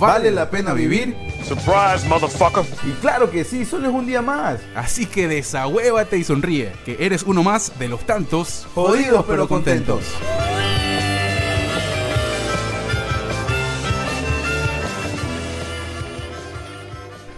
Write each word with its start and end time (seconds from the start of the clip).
¿vale 0.00 0.30
la 0.30 0.50
pena 0.50 0.72
vivir? 0.72 1.14
Surprise, 1.46 2.08
motherfucker. 2.08 2.64
Y 2.88 2.92
claro 3.00 3.30
que 3.30 3.44
sí, 3.44 3.64
solo 3.64 3.88
es 3.88 3.94
un 3.94 4.06
día 4.06 4.22
más. 4.22 4.58
Así 4.74 5.06
que 5.06 5.28
desahuévate 5.28 6.16
y 6.16 6.24
sonríe, 6.24 6.72
que 6.84 6.96
eres 6.98 7.22
uno 7.22 7.42
más 7.42 7.78
de 7.78 7.88
los 7.88 8.00
tantos 8.06 8.66
Jodidos 8.74 9.24
pero 9.28 9.46
contentos. 9.46 10.02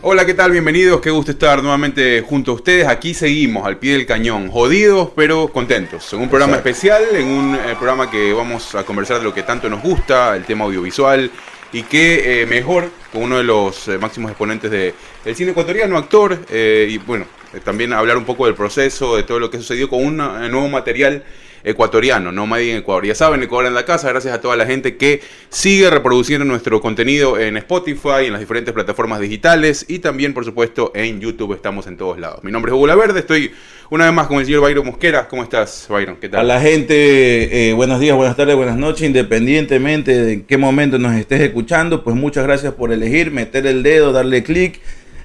Hola, 0.04 0.26
¿qué 0.26 0.34
tal? 0.34 0.50
Bienvenidos, 0.50 1.00
qué 1.00 1.10
gusto 1.10 1.30
estar 1.30 1.62
nuevamente 1.62 2.24
junto 2.28 2.50
a 2.50 2.54
ustedes. 2.54 2.88
Aquí 2.88 3.14
seguimos 3.14 3.64
al 3.64 3.78
pie 3.78 3.92
del 3.92 4.04
cañón, 4.04 4.50
jodidos 4.50 5.10
pero 5.14 5.48
contentos. 5.48 6.12
En 6.12 6.20
un 6.20 6.28
programa 6.28 6.56
Exacto. 6.56 6.68
especial, 6.70 7.02
en 7.14 7.28
un 7.28 7.54
eh, 7.54 7.76
programa 7.78 8.10
que 8.10 8.32
vamos 8.32 8.74
a 8.74 8.84
conversar 8.84 9.18
de 9.18 9.24
lo 9.24 9.32
que 9.32 9.44
tanto 9.44 9.68
nos 9.68 9.80
gusta, 9.80 10.34
el 10.34 10.44
tema 10.44 10.64
audiovisual. 10.64 11.30
Y 11.72 11.84
qué 11.84 12.42
eh, 12.42 12.46
mejor 12.46 12.90
con 13.12 13.22
uno 13.22 13.38
de 13.38 13.44
los 13.44 13.88
eh, 13.88 13.98
máximos 13.98 14.30
exponentes 14.30 14.70
de- 14.70 14.94
del 15.24 15.34
cine 15.36 15.52
ecuatoriano, 15.52 15.96
actor, 15.96 16.38
eh, 16.50 16.86
y 16.90 16.98
bueno, 16.98 17.26
eh, 17.54 17.60
también 17.64 17.92
hablar 17.92 18.16
un 18.18 18.24
poco 18.24 18.44
del 18.46 18.54
proceso, 18.54 19.16
de 19.16 19.22
todo 19.22 19.38
lo 19.40 19.50
que 19.50 19.56
sucedió 19.58 19.88
con 19.88 20.04
un 20.04 20.20
eh, 20.20 20.48
nuevo 20.50 20.68
material 20.68 21.22
ecuatoriano, 21.64 22.32
no 22.32 22.46
Made 22.46 22.66
in 22.70 22.76
Ecuador. 22.76 23.06
Ya 23.06 23.14
saben, 23.14 23.42
Ecuador 23.42 23.66
en 23.66 23.74
la 23.74 23.84
casa, 23.84 24.08
gracias 24.08 24.34
a 24.34 24.40
toda 24.40 24.56
la 24.56 24.66
gente 24.66 24.96
que 24.96 25.20
sigue 25.48 25.90
reproduciendo 25.90 26.44
nuestro 26.44 26.80
contenido 26.80 27.38
en 27.38 27.56
Spotify, 27.56 28.26
en 28.26 28.32
las 28.32 28.40
diferentes 28.40 28.74
plataformas 28.74 29.20
digitales 29.20 29.84
y 29.88 29.98
también, 30.00 30.34
por 30.34 30.44
supuesto, 30.44 30.92
en 30.94 31.20
YouTube. 31.20 31.54
Estamos 31.54 31.86
en 31.86 31.96
todos 31.96 32.18
lados. 32.18 32.42
Mi 32.44 32.52
nombre 32.52 32.70
es 32.70 32.74
Hugo 32.76 32.86
Verde, 32.96 33.20
estoy 33.20 33.52
una 33.90 34.06
vez 34.06 34.14
más 34.14 34.26
con 34.26 34.38
el 34.38 34.44
señor 34.46 34.62
Byron 34.62 34.86
Mosquera. 34.86 35.28
¿Cómo 35.28 35.42
estás, 35.42 35.86
Byron? 35.88 36.16
¿Qué 36.16 36.26
A 36.28 36.30
tal? 36.30 36.48
la 36.48 36.60
gente, 36.60 37.68
eh, 37.68 37.72
buenos 37.72 38.00
días, 38.00 38.16
buenas 38.16 38.36
tardes, 38.36 38.56
buenas 38.56 38.76
noches, 38.76 39.02
independientemente 39.02 40.16
de 40.24 40.32
en 40.34 40.42
qué 40.44 40.56
momento 40.56 40.98
nos 40.98 41.14
estés 41.14 41.40
escuchando, 41.40 42.02
pues 42.04 42.16
muchas 42.16 42.44
gracias 42.44 42.74
por 42.74 42.92
elegir, 42.92 43.30
meter 43.30 43.66
el 43.66 43.82
dedo, 43.82 44.12
darle 44.12 44.42
clic 44.42 44.80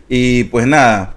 y 0.10 0.46
pues 0.46 0.66
nada, 0.68 1.17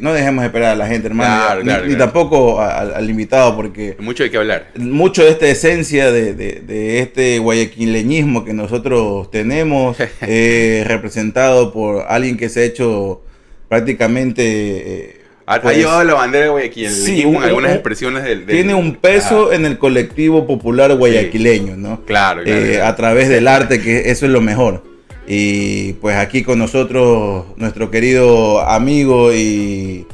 no 0.00 0.12
dejemos 0.14 0.44
esperar 0.44 0.70
a 0.70 0.76
la 0.76 0.86
gente, 0.86 1.08
hermano, 1.08 1.44
Claro, 1.44 1.60
ni, 1.60 1.66
claro, 1.66 1.82
ni 1.84 1.94
claro. 1.94 2.04
tampoco 2.04 2.60
al, 2.60 2.94
al 2.94 3.10
invitado, 3.10 3.54
porque 3.54 3.96
Mucho 4.00 4.24
hay 4.24 4.30
que 4.30 4.38
hablar. 4.38 4.68
mucho 4.76 5.22
de 5.24 5.30
esta 5.30 5.46
esencia 5.46 6.10
de, 6.10 6.32
de- 6.34 6.60
de 6.60 7.00
este 7.00 7.38
guayaquileñismo 7.38 8.44
que 8.44 8.54
nosotros 8.54 9.30
tenemos, 9.30 9.96
eh, 10.22 10.84
representado 10.86 11.72
por 11.72 12.06
alguien 12.08 12.36
que 12.36 12.48
se 12.48 12.60
ha 12.60 12.64
hecho 12.64 13.22
prácticamente... 13.68 14.42
eh, 14.44 15.16
Ha, 15.46 15.54
ha 15.56 15.62
pues, 15.62 15.76
llevado 15.76 16.04
la 16.04 16.14
bandera 16.14 16.44
de 16.44 16.50
Guayaquil 16.50 16.88
sí, 16.90 17.22
con 17.24 17.36
un- 17.36 17.42
algunas 17.42 17.70
un- 17.70 17.74
expresiones 17.76 18.22
del, 18.24 18.46
del- 18.46 18.56
tiene 18.56 18.74
un 18.74 18.94
peso 18.96 19.52
en 19.52 19.66
el 19.66 19.76
colectivo 19.76 20.46
popular 20.46 20.94
guayaquileño, 20.96 21.76
¿no? 21.76 22.04
Claro, 22.06 22.42
claro, 22.42 22.58
Eh, 22.60 22.72
claro. 22.74 22.86
a 22.86 22.96
través 22.96 23.28
del 23.28 23.48
arte, 23.48 23.80
que 23.82 24.10
eso 24.10 24.24
es 24.26 24.32
lo 24.32 24.40
mejor. 24.40 24.84
Y 25.26 25.92
pues 25.94 26.16
aquí 26.16 26.42
con 26.42 26.58
nosotros, 26.58 27.44
nuestro 27.56 27.90
querido 27.90 28.60
amigo 28.60 29.32
y, 29.32 30.06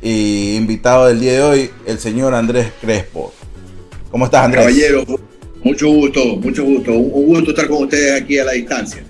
y 0.00 0.56
invitado 0.56 1.06
del 1.06 1.20
día 1.20 1.32
de 1.32 1.42
hoy, 1.42 1.70
el 1.86 1.98
señor 1.98 2.34
Andrés 2.34 2.68
Crespo. 2.80 3.32
¿Cómo 4.10 4.26
estás, 4.26 4.44
Andrés? 4.44 4.64
Caballero, 4.64 5.04
mucho 5.64 5.88
gusto, 5.88 6.36
mucho 6.36 6.62
gusto. 6.64 6.92
Un, 6.92 7.26
gusto 7.26 7.50
estar 7.50 7.66
con 7.68 7.82
ustedes 7.84 8.22
aquí 8.22 8.38
a 8.38 8.44
la 8.44 8.52
distancia. 8.52 9.02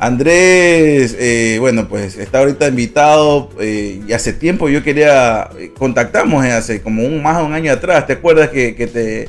Andrés, 0.00 1.16
eh, 1.18 1.56
bueno, 1.60 1.88
pues 1.88 2.16
está 2.16 2.38
ahorita 2.38 2.68
invitado 2.68 3.50
eh, 3.60 4.00
y 4.06 4.12
hace 4.12 4.32
tiempo 4.32 4.68
yo 4.68 4.82
quería, 4.82 5.50
eh, 5.58 5.72
contactamos 5.76 6.44
eh, 6.46 6.52
hace 6.52 6.80
como 6.80 7.04
un 7.04 7.20
más 7.20 7.38
de 7.38 7.42
un 7.44 7.52
año 7.52 7.72
atrás, 7.72 8.06
¿te 8.06 8.12
acuerdas 8.14 8.48
que, 8.50 8.74
que 8.76 8.86
te... 8.86 9.28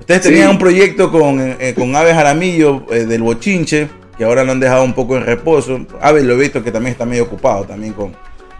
Ustedes 0.00 0.22
tenían 0.22 0.48
Sí. 0.48 0.50
un 0.50 0.58
proyecto 0.58 1.12
con, 1.12 1.56
con 1.76 1.94
Aves 1.94 2.14
Jaramillo 2.14 2.84
del 2.90 3.22
Bochinche, 3.22 3.88
que 4.20 4.24
ahora 4.26 4.44
lo 4.44 4.52
han 4.52 4.60
dejado 4.60 4.84
un 4.84 4.92
poco 4.92 5.16
en 5.16 5.24
reposo. 5.24 5.80
Aves 5.98 6.24
lo 6.24 6.34
he 6.34 6.36
visto 6.36 6.62
que 6.62 6.70
también 6.70 6.92
está 6.92 7.06
medio 7.06 7.22
ocupado 7.22 7.64
también 7.64 7.94
con, 7.94 8.12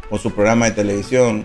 con 0.08 0.18
su 0.18 0.30
programa 0.30 0.64
de 0.64 0.70
televisión. 0.72 1.44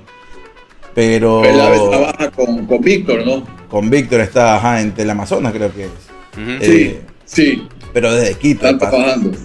Pero 0.93 1.43
Él 1.43 1.59
a 1.59 1.69
veces 1.69 1.89
trabaja 1.89 2.31
con, 2.31 2.65
con 2.65 2.79
Víctor, 2.79 3.25
¿no? 3.25 3.45
con 3.67 3.89
Víctor 3.89 4.21
está 4.21 4.55
ajá, 4.55 4.79
en 4.79 4.93
Teleamazonas 4.93 5.51
creo 5.51 5.69
que 5.73 5.83
es. 5.83 5.89
Sí, 6.33 6.57
Eh, 6.61 7.01
sí, 7.25 7.67
pero 7.91 8.13
desde 8.13 8.35
Quito, 8.35 8.65
están 8.65 8.79
trabajando. 8.79 9.37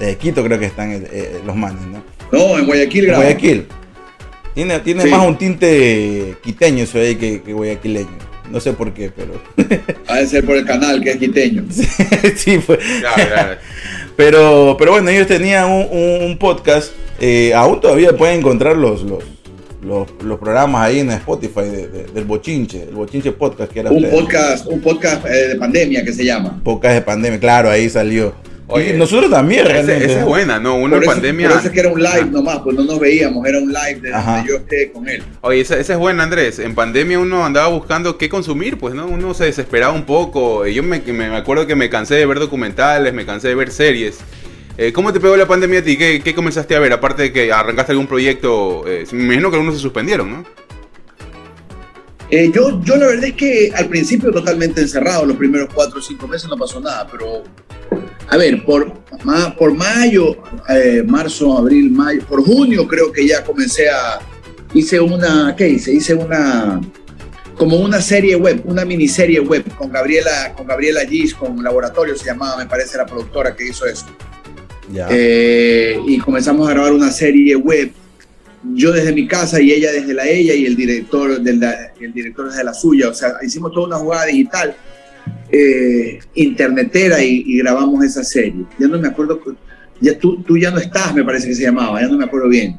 desde 0.00 0.16
Quito 0.16 0.42
creo 0.42 0.58
que 0.58 0.66
están 0.66 0.90
eh, 0.90 1.02
eh, 1.12 1.40
los 1.46 1.54
manes, 1.54 1.82
¿no? 1.86 2.02
No, 2.32 2.58
en 2.58 2.66
Guayaquil 2.66 3.06
graba. 3.06 3.22
Guayaquil. 3.22 3.68
Tiene, 4.52 4.80
tiene 4.80 5.04
Sí. 5.04 5.10
más 5.10 5.24
un 5.24 5.38
tinte 5.38 6.34
quiteño 6.42 6.82
eso 6.82 6.98
ahí 6.98 7.14
que, 7.14 7.40
que 7.40 7.52
guayaquileño. 7.52 8.31
No 8.52 8.60
sé 8.60 8.72
por 8.74 8.92
qué, 8.92 9.10
pero. 9.14 9.40
Ha 10.08 10.16
de 10.16 10.26
ser 10.26 10.44
por 10.44 10.56
el 10.56 10.64
canal, 10.66 11.02
que 11.02 11.10
es 11.10 11.16
quiteño. 11.16 11.64
sí, 12.36 12.58
fue. 12.58 12.78
Claro, 12.78 13.22
claro. 13.32 13.56
Pero, 14.16 14.76
pero 14.78 14.92
bueno, 14.92 15.08
ellos 15.10 15.26
tenían 15.26 15.70
un, 15.70 15.86
un- 15.90 16.22
un 16.24 16.38
podcast. 16.38 16.90
eh, 17.20 17.52
aún 17.54 17.80
todavía 17.80 18.14
pueden 18.16 18.40
encontrar 18.40 18.76
los, 18.76 19.02
los, 19.04 19.24
los, 19.82 20.08
los 20.22 20.38
programas 20.38 20.82
ahí 20.86 21.00
en 21.00 21.10
Spotify 21.12 21.62
de- 21.62 21.88
de- 21.88 22.04
del 22.12 22.24
Bochinche, 22.24 22.82
el 22.82 22.94
Bochinche 22.94 23.32
Podcast, 23.32 23.72
que 23.72 23.80
era 23.80 23.90
Un 23.90 23.96
ustedes. 24.04 24.14
podcast, 24.14 24.66
un 24.66 24.80
podcast 24.80 25.24
eh, 25.26 25.48
de 25.48 25.56
pandemia 25.56 26.04
que 26.04 26.12
se 26.12 26.24
llama. 26.24 26.60
Podcast 26.62 26.94
de 26.94 27.00
pandemia, 27.00 27.40
claro, 27.40 27.70
ahí 27.70 27.88
salió. 27.88 28.34
Oye, 28.72 28.94
y 28.94 28.98
nosotros 28.98 29.30
también, 29.30 29.60
Esa, 29.66 29.72
realmente. 29.72 30.04
esa 30.06 30.18
es 30.20 30.24
buena, 30.24 30.58
¿no? 30.58 30.76
Una 30.76 30.94
Por 30.96 31.02
eso, 31.04 31.12
pandemia. 31.12 31.48
por 31.48 31.58
eso 31.58 31.66
es 31.68 31.72
que 31.72 31.80
era 31.80 31.88
un 31.90 32.02
live 32.02 32.20
Ah. 32.22 32.28
nomás, 32.30 32.58
pues 32.64 32.76
no 32.76 32.84
nos 32.84 32.98
veíamos, 32.98 33.46
era 33.46 33.58
un 33.58 33.72
live 33.72 34.00
de 34.00 34.14
Ajá. 34.14 34.36
donde 34.38 34.48
yo 34.50 34.56
esté 34.58 34.92
con 34.92 35.08
él. 35.08 35.22
Oye, 35.42 35.60
esa, 35.60 35.78
esa 35.78 35.92
es 35.92 35.98
buena, 35.98 36.22
Andrés. 36.22 36.58
En 36.58 36.74
pandemia 36.74 37.18
uno 37.18 37.44
andaba 37.44 37.68
buscando 37.68 38.18
qué 38.18 38.28
consumir, 38.28 38.78
pues, 38.78 38.94
¿no? 38.94 39.06
Uno 39.06 39.34
se 39.34 39.44
desesperaba 39.44 39.92
un 39.92 40.04
poco. 40.04 40.66
Yo 40.66 40.82
me, 40.82 41.00
me- 41.00 41.12
me 41.30 41.36
acuerdo 41.36 41.66
que 41.66 41.74
me 41.76 41.88
cansé 41.90 42.14
de 42.16 42.26
ver 42.26 42.38
documentales, 42.38 43.12
me 43.14 43.24
cansé 43.26 43.48
de 43.48 43.54
ver 43.54 43.70
series. 43.70 44.18
Eh, 44.78 44.92
¿Cómo 44.92 45.12
te 45.12 45.20
pegó 45.20 45.36
la 45.36 45.46
pandemia 45.46 45.80
a 45.80 45.82
ti? 45.82 45.98
¿Qué, 45.98 46.22
qué 46.24 46.34
comenzaste 46.34 46.74
a 46.74 46.78
ver? 46.80 46.92
Aparte 46.94 47.22
de 47.24 47.32
que 47.32 47.52
arrancaste 47.52 47.92
algún 47.92 48.06
proyecto, 48.06 48.84
eh, 48.88 49.04
me 49.12 49.24
imagino 49.24 49.50
que 49.50 49.56
algunos 49.56 49.74
se 49.76 49.80
suspendieron, 49.82 50.30
¿no? 50.30 50.44
Eh, 52.30 52.50
yo, 52.54 52.80
yo 52.82 52.96
la 52.96 53.06
verdad 53.08 53.24
es 53.26 53.34
que 53.34 53.70
al 53.74 53.88
principio 53.88 54.30
totalmente 54.32 54.80
encerrado, 54.80 55.26
los 55.26 55.36
primeros 55.36 55.68
cuatro 55.74 55.98
o 55.98 56.02
cinco 56.02 56.26
meses 56.26 56.48
no 56.48 56.56
pasó 56.56 56.80
nada, 56.80 57.06
pero 57.12 57.42
a 58.32 58.36
ver, 58.38 58.64
por, 58.64 58.92
por 59.58 59.74
mayo, 59.74 60.36
eh, 60.68 61.02
marzo, 61.06 61.56
abril, 61.58 61.90
mayo, 61.90 62.24
por 62.26 62.42
junio 62.44 62.86
creo 62.88 63.12
que 63.12 63.26
ya 63.26 63.44
comencé 63.44 63.88
a, 63.88 64.18
hice 64.74 65.00
una, 65.00 65.54
¿qué 65.56 65.68
hice? 65.68 65.92
Hice 65.92 66.14
una, 66.14 66.80
como 67.56 67.76
una 67.76 68.00
serie 68.00 68.36
web, 68.36 68.62
una 68.64 68.84
miniserie 68.84 69.40
web 69.40 69.64
con 69.76 69.92
Gabriela, 69.92 70.54
con 70.56 70.66
Gabriela 70.66 71.00
Gis, 71.06 71.34
con 71.34 71.62
Laboratorio 71.62 72.16
se 72.16 72.24
llamaba, 72.26 72.56
me 72.56 72.66
parece 72.66 72.96
la 72.96 73.06
productora 73.06 73.54
que 73.54 73.68
hizo 73.68 73.84
eso. 73.86 74.06
Eh, 75.10 75.98
y 76.06 76.18
comenzamos 76.18 76.68
a 76.68 76.72
grabar 76.72 76.92
una 76.92 77.10
serie 77.10 77.54
web. 77.56 77.92
Yo 78.74 78.92
desde 78.92 79.12
mi 79.12 79.26
casa 79.26 79.60
y 79.60 79.72
ella 79.72 79.90
desde 79.90 80.14
la 80.14 80.26
ella 80.26 80.54
y 80.54 80.66
el 80.66 80.76
director, 80.76 81.40
de 81.40 81.52
la- 81.54 81.92
el 82.00 82.12
director 82.12 82.48
desde 82.48 82.62
la 82.64 82.72
suya. 82.74 83.08
O 83.08 83.14
sea, 83.14 83.34
hicimos 83.42 83.72
toda 83.72 83.86
una 83.88 83.96
jugada 83.96 84.26
digital, 84.26 84.74
eh, 85.50 86.18
internetera 86.34 87.22
y, 87.22 87.44
y 87.46 87.58
grabamos 87.58 88.04
esa 88.04 88.24
serie. 88.24 88.64
Ya 88.78 88.88
no 88.88 88.98
me 88.98 89.08
acuerdo, 89.08 89.40
ya 90.00 90.18
tú, 90.18 90.42
tú 90.42 90.56
ya 90.56 90.70
no 90.70 90.78
estás, 90.78 91.14
me 91.14 91.24
parece 91.24 91.48
que 91.48 91.54
se 91.54 91.62
llamaba, 91.62 92.00
ya 92.00 92.08
no 92.08 92.18
me 92.18 92.24
acuerdo 92.24 92.48
bien. 92.48 92.78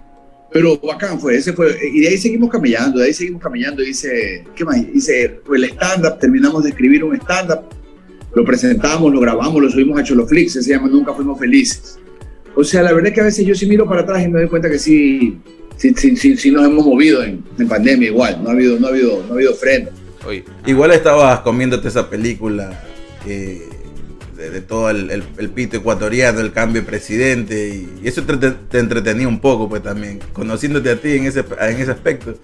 Pero 0.52 0.78
bacán 0.78 1.20
fue, 1.20 1.36
ese 1.36 1.52
fue, 1.54 1.76
y 1.92 2.02
de 2.02 2.10
ahí 2.10 2.18
seguimos 2.18 2.50
caminando, 2.50 3.00
de 3.00 3.08
ahí 3.08 3.14
seguimos 3.14 3.42
caminando, 3.42 3.82
hice, 3.82 4.44
¿qué 4.56 4.64
más? 4.64 4.78
Hice 4.94 5.40
el 5.52 5.64
stand-up, 5.64 6.20
terminamos 6.20 6.64
de 6.64 6.70
escribir 6.70 7.04
un 7.04 7.16
stand-up, 7.16 7.62
lo 8.36 8.46
presentamos, 8.46 9.12
lo 9.12 9.20
grabamos, 9.20 9.60
lo 9.60 9.70
subimos 9.70 10.00
a 10.00 10.04
Choloflix, 10.04 10.54
se 10.54 10.62
llama 10.62 10.90
Nunca 10.90 11.12
Fuimos 11.14 11.40
Felices. 11.40 11.98
O 12.56 12.64
sea, 12.64 12.84
la 12.84 12.94
verdad 12.94 13.08
es 13.08 13.14
que 13.16 13.22
a 13.22 13.24
veces 13.24 13.48
yo 13.48 13.56
sí 13.56 13.66
miro 13.66 13.88
para 13.88 14.02
atrás 14.02 14.24
y 14.24 14.28
me 14.28 14.42
doy 14.42 14.48
cuenta 14.48 14.70
que 14.70 14.78
sí, 14.78 15.40
sí, 15.76 15.92
sí, 15.98 16.16
sí, 16.16 16.38
sí 16.38 16.52
nos 16.52 16.66
hemos 16.66 16.86
movido 16.86 17.24
en, 17.24 17.44
en 17.58 17.68
pandemia 17.68 18.10
igual, 18.10 18.40
no 18.44 18.50
ha 18.50 18.54
habido, 18.54 18.80
no 18.80 18.86
ha 18.86 18.90
habido, 18.92 19.24
no 19.24 19.34
ha 19.34 19.36
habido 19.38 19.56
freno. 19.56 19.90
Oye, 20.26 20.44
Igual 20.66 20.92
estabas 20.92 21.42
comiéndote 21.42 21.88
esa 21.88 22.10
película 22.10 22.82
eh, 23.28 23.62
de, 24.38 24.50
de 24.50 24.62
todo 24.62 24.90
el, 24.90 25.10
el- 25.12 25.24
el 25.38 25.50
pito 25.50 25.78
ecuatoriano, 25.78 26.40
el 26.40 26.52
cambio 26.52 26.82
de 26.82 26.88
presidente, 26.88 27.86
y 28.02 28.08
eso 28.08 28.24
te, 28.24 28.38
te- 28.38 28.52
te 28.52 28.80
entretenía 28.80 29.28
un 29.28 29.40
poco, 29.40 29.68
pues 29.70 29.84
también, 29.84 30.20
conociéndote 30.34 30.90
a 30.92 30.96
ti 30.96 31.12
en 31.12 31.26
ese, 31.26 31.44
en 31.60 31.78
ese 31.82 31.92
aspecto. 31.92 32.36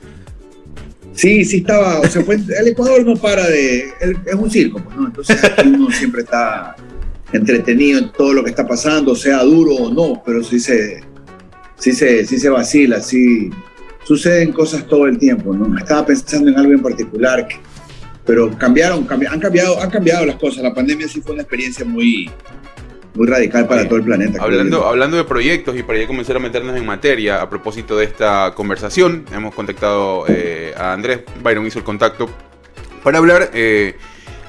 Sí, 1.13 1.43
sí 1.43 1.57
estaba, 1.57 1.99
o 1.99 2.07
sea, 2.07 2.23
fue- 2.23 2.35
el 2.35 2.67
Ecuador 2.67 3.05
no 3.05 3.15
para 3.15 3.47
de, 3.47 3.89
el- 4.01 4.17
es 4.25 4.35
un 4.35 4.49
circo, 4.51 4.79
pues, 4.83 4.95
¿no? 4.97 5.07
Entonces 5.07 5.43
aquí 5.43 5.67
uno 5.67 5.89
siempre 5.91 6.21
está 6.21 6.75
entretenido 7.33 7.99
en 7.99 8.11
todo 8.11 8.33
lo 8.33 8.43
que 8.43 8.49
está 8.49 8.67
pasando, 8.67 9.15
sea 9.15 9.43
duro 9.43 9.73
o 9.75 9.93
no, 9.93 10.21
pero 10.25 10.43
sí 10.43 10.59
se, 10.59 11.01
sí 11.77 11.91
se, 11.93 12.25
sí 12.25 12.39
se 12.39 12.49
vacila, 12.49 13.01
sí 13.01 13.49
suceden 14.03 14.51
cosas 14.53 14.87
todo 14.87 15.05
el 15.07 15.17
tiempo, 15.17 15.53
¿no? 15.53 15.77
Estaba 15.77 16.05
pensando 16.05 16.49
en 16.49 16.57
algo 16.57 16.73
en 16.73 16.81
particular, 16.81 17.47
que- 17.47 17.57
pero 18.29 18.55
cambiaron, 18.59 19.07
cambi- 19.07 19.27
han 19.27 19.39
cambiado, 19.39 19.81
han 19.81 19.89
cambiado 19.89 20.23
las 20.23 20.35
cosas. 20.35 20.61
La 20.61 20.71
pandemia 20.71 21.07
sí 21.07 21.19
fue 21.19 21.33
una 21.33 21.41
experiencia 21.41 21.83
muy, 21.83 22.29
muy 23.15 23.25
radical 23.27 23.67
para 23.67 23.81
Oye, 23.81 23.89
todo 23.89 23.97
el 23.97 24.05
planeta. 24.05 24.43
Hablando, 24.43 24.85
hablando 24.85 25.17
de 25.17 25.23
proyectos 25.23 25.75
y 25.75 25.81
para 25.81 25.97
ya 25.97 26.05
comenzar 26.05 26.35
a 26.35 26.39
meternos 26.39 26.77
en 26.77 26.85
materia, 26.85 27.41
a 27.41 27.49
propósito 27.49 27.97
de 27.97 28.05
esta 28.05 28.53
conversación, 28.53 29.25
hemos 29.33 29.55
contactado 29.55 30.25
eh, 30.27 30.75
a 30.77 30.93
Andrés, 30.93 31.21
Byron 31.41 31.65
hizo 31.65 31.79
el 31.79 31.85
contacto 31.85 32.29
para 33.03 33.17
hablar. 33.17 33.49
eh, 33.55 33.95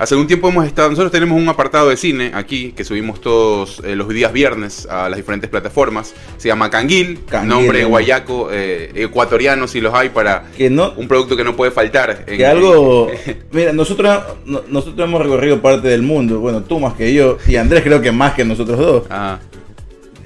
hace 0.00 0.14
algún 0.14 0.26
tiempo 0.26 0.48
hemos 0.48 0.66
estado, 0.66 0.88
nosotros 0.90 1.12
tenemos 1.12 1.38
un 1.40 1.48
apartado 1.48 1.90
de 1.90 1.96
cine 1.96 2.32
aquí 2.34 2.72
que 2.72 2.82
subimos 2.84 3.20
todos 3.20 3.80
eh, 3.84 3.94
los 3.94 4.08
días 4.08 4.32
viernes 4.32 4.86
a 4.90 5.08
las 5.08 5.16
diferentes 5.18 5.48
plataformas. 5.48 6.14
Se 6.38 6.48
llama 6.48 6.70
Canguil, 6.70 7.20
Canguil, 7.28 7.48
nombre 7.48 7.82
¿no? 7.82 7.88
guayaco, 7.90 8.48
eh, 8.50 8.90
ecuatoriano 8.94 9.68
si 9.68 9.80
los 9.80 9.94
hay 9.94 10.08
para 10.08 10.44
Que 10.56 10.70
no, 10.70 10.92
un 10.96 11.06
producto 11.06 11.36
que 11.36 11.44
no 11.44 11.54
puede 11.54 11.70
faltar. 11.70 12.24
en- 12.26 12.36
que 12.38 12.46
algo. 12.46 13.10
Mira, 13.52 13.72
nosotros, 13.72 14.22
no- 14.46 14.62
nosotros 14.68 15.06
hemos 15.06 15.22
recorrido 15.22 15.60
parte 15.62 15.86
del 15.88 16.02
mundo. 16.02 16.40
Bueno, 16.40 16.62
tú 16.62 16.80
más 16.80 16.94
que 16.94 17.12
yo. 17.14 17.38
Y 17.46 17.56
Andrés 17.56 17.82
creo 17.84 18.00
que 18.00 18.10
más 18.10 18.34
que 18.34 18.44
nosotros 18.44 18.78
dos. 18.78 19.02
Ajá. 19.10 19.40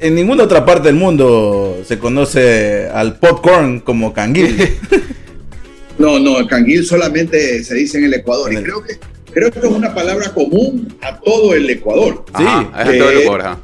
En 0.01 0.15
ninguna 0.15 0.45
otra 0.45 0.65
parte 0.65 0.89
del 0.89 0.97
mundo 0.97 1.79
se 1.87 1.99
conoce 1.99 2.89
al 2.93 3.19
popcorn 3.19 3.81
como 3.81 4.13
canguil. 4.13 4.57
No, 5.97 6.19
no, 6.19 6.39
el 6.41 6.49
canguil 6.49 6.85
solamente 6.85 7.63
se 7.63 7.73
dice 7.75 7.99
en 7.99 8.05
el 8.07 8.15
Ecuador. 8.15 8.53
En 8.53 8.59
Y 8.59 8.63
creo 8.65 8.83
que, 8.83 8.95
creo 9.35 9.51
que 9.51 9.59
es 9.59 9.65
una 9.65 9.93
palabra 9.93 10.33
común 10.33 10.97
a 11.03 11.19
todo 11.19 11.55
el 11.55 11.69
Ecuador. 11.69 12.25
Sí, 12.37 12.45
es 12.79 12.89
en 12.89 12.99
todo 12.99 13.11
el 13.11 13.19
eh, 13.19 13.23
Ecuador, 13.23 13.41
ajá. 13.43 13.59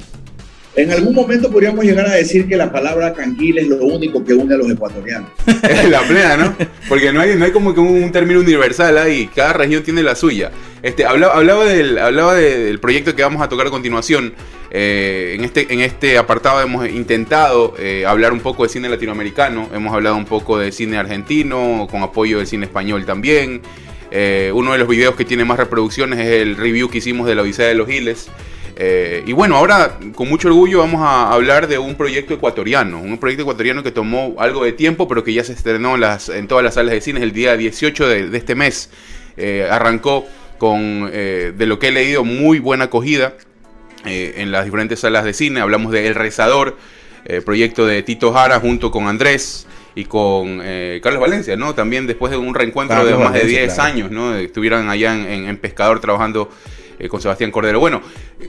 En 0.73 0.89
algún 0.89 1.13
momento 1.13 1.51
podríamos 1.51 1.83
llegar 1.83 2.07
a 2.07 2.13
decir 2.13 2.47
que 2.47 2.55
la 2.55 2.71
palabra 2.71 3.13
canguil 3.13 3.57
es 3.57 3.67
lo 3.67 3.83
único 3.83 4.23
que 4.23 4.33
une 4.33 4.53
a 4.53 4.57
los 4.57 4.71
ecuatorianos. 4.71 5.29
la 5.89 6.01
plena, 6.03 6.37
¿no? 6.37 6.55
Porque 6.87 7.11
no 7.11 7.19
hay, 7.19 7.35
no 7.35 7.43
hay 7.43 7.51
como 7.51 7.73
que 7.73 7.81
un, 7.81 8.09
término 8.13 8.39
universal 8.39 8.97
ahí, 8.97 9.29
cada 9.35 9.51
región 9.51 9.83
tiene 9.83 10.01
la 10.01 10.15
suya. 10.15 10.49
Este, 10.81 11.05
hablaba, 11.05 11.33
hablaba, 11.33 11.65
del, 11.65 11.97
hablaba 11.97 12.35
de- 12.35 12.63
del 12.63 12.79
proyecto 12.79 13.13
que 13.13 13.21
vamos 13.21 13.41
a 13.41 13.49
tocar 13.49 13.67
a 13.67 13.69
continuación. 13.69 14.33
Eh, 14.71 15.33
en, 15.35 15.43
este, 15.43 15.73
en 15.73 15.81
este 15.81 16.17
apartado 16.17 16.61
hemos 16.61 16.87
intentado 16.87 17.73
eh, 17.77 18.05
hablar 18.07 18.31
un 18.31 18.39
poco 18.39 18.63
de 18.63 18.69
cine 18.69 18.87
latinoamericano, 18.87 19.67
hemos 19.73 19.93
hablado 19.93 20.15
un 20.15 20.25
poco 20.25 20.57
de 20.57 20.71
cine 20.71 20.97
argentino, 20.97 21.85
con 21.91 22.01
apoyo 22.01 22.37
del 22.37 22.47
cine 22.47 22.65
español 22.65 23.05
también. 23.05 23.61
Eh, 24.11 24.51
uno 24.53 24.73
de 24.73 24.77
los 24.77 24.89
videos 24.89 25.15
que 25.15 25.23
tiene 25.23 25.45
más 25.45 25.57
reproducciones 25.57 26.19
es 26.19 26.41
el 26.41 26.57
review 26.57 26.89
que 26.89 26.97
hicimos 26.97 27.25
de 27.27 27.35
la 27.35 27.41
Odisea 27.43 27.67
de 27.67 27.75
los 27.75 27.87
Giles. 27.87 28.29
Eh, 28.75 29.23
y 29.25 29.31
bueno, 29.31 29.55
ahora 29.55 29.97
con 30.15 30.27
mucho 30.27 30.49
orgullo 30.49 30.79
vamos 30.79 31.01
a 31.01 31.31
hablar 31.31 31.67
de 31.67 31.77
un 31.77 31.95
proyecto 31.95 32.33
ecuatoriano, 32.33 32.99
un 32.99 33.17
proyecto 33.17 33.43
ecuatoriano 33.43 33.83
que 33.83 33.91
tomó 33.91 34.35
algo 34.39 34.65
de 34.65 34.73
tiempo, 34.73 35.07
pero 35.07 35.23
que 35.23 35.33
ya 35.33 35.43
se 35.43 35.53
estrenó 35.53 35.95
en, 35.95 36.47
todas 36.47 36.63
las 36.63 36.73
salas 36.73 36.93
de 36.93 37.01
cine 37.01 37.21
el 37.21 37.31
día 37.31 37.55
18 37.55 38.07
de, 38.07 38.37
este 38.37 38.55
mes. 38.55 38.89
Eh, 39.37 39.67
arrancó 39.69 40.25
con, 40.57 41.09
de 41.11 41.65
lo 41.65 41.79
que 41.79 41.87
he 41.87 41.91
leído, 41.91 42.23
muy 42.23 42.59
buena 42.59 42.85
acogida 42.85 43.33
en 44.05 44.51
las 44.51 44.65
diferentes 44.65 44.99
salas 44.99 45.23
de 45.23 45.33
cine. 45.33 45.61
Hablamos 45.61 45.91
de 45.91 46.07
El 46.07 46.15
Rezador, 46.15 46.77
proyecto 47.45 47.85
de 47.85 48.03
Tito 48.03 48.31
Jara 48.33 48.59
junto 48.59 48.91
con 48.91 49.07
Andrés 49.07 49.67
y 49.95 50.05
con 50.05 50.59
eh, 50.63 50.99
Carlos 51.03 51.21
Valencia, 51.21 51.55
¿no? 51.57 51.75
También 51.75 52.07
después 52.07 52.31
de 52.31 52.37
un 52.37 52.53
reencuentro 52.55 52.95
Carlos 52.97 53.11
de 53.11 53.17
más 53.23 53.33
de 53.33 53.39
Valencia, 53.39 53.59
10 53.61 53.73
claro. 53.73 53.89
años, 53.93 54.11
¿no? 54.11 54.35
Estuvieran 54.35 54.89
allá 54.89 55.13
en, 55.13 55.25
en- 55.27 55.49
en 55.49 55.57
Pescador 55.57 55.99
trabajando 55.99 56.49
eh, 56.99 57.07
con 57.09 57.19
Sebastián 57.21 57.51
Cordero. 57.51 57.79
Bueno, 57.79 58.01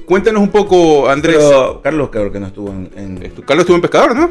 cuéntanos 0.07 0.41
un 0.43 0.51
poco, 0.51 1.09
Andrés. 1.09 1.37
Pero 1.39 1.81
Carlos 1.83 2.09
creo 2.13 2.31
que 2.31 2.39
no 2.41 2.47
estuvo 2.47 2.71
en. 2.71 2.91
en- 2.97 3.19
Carlos 3.47 3.63
estuvo 3.65 3.77
en 3.77 3.83
Pescador, 3.83 4.15
¿no? 4.15 4.31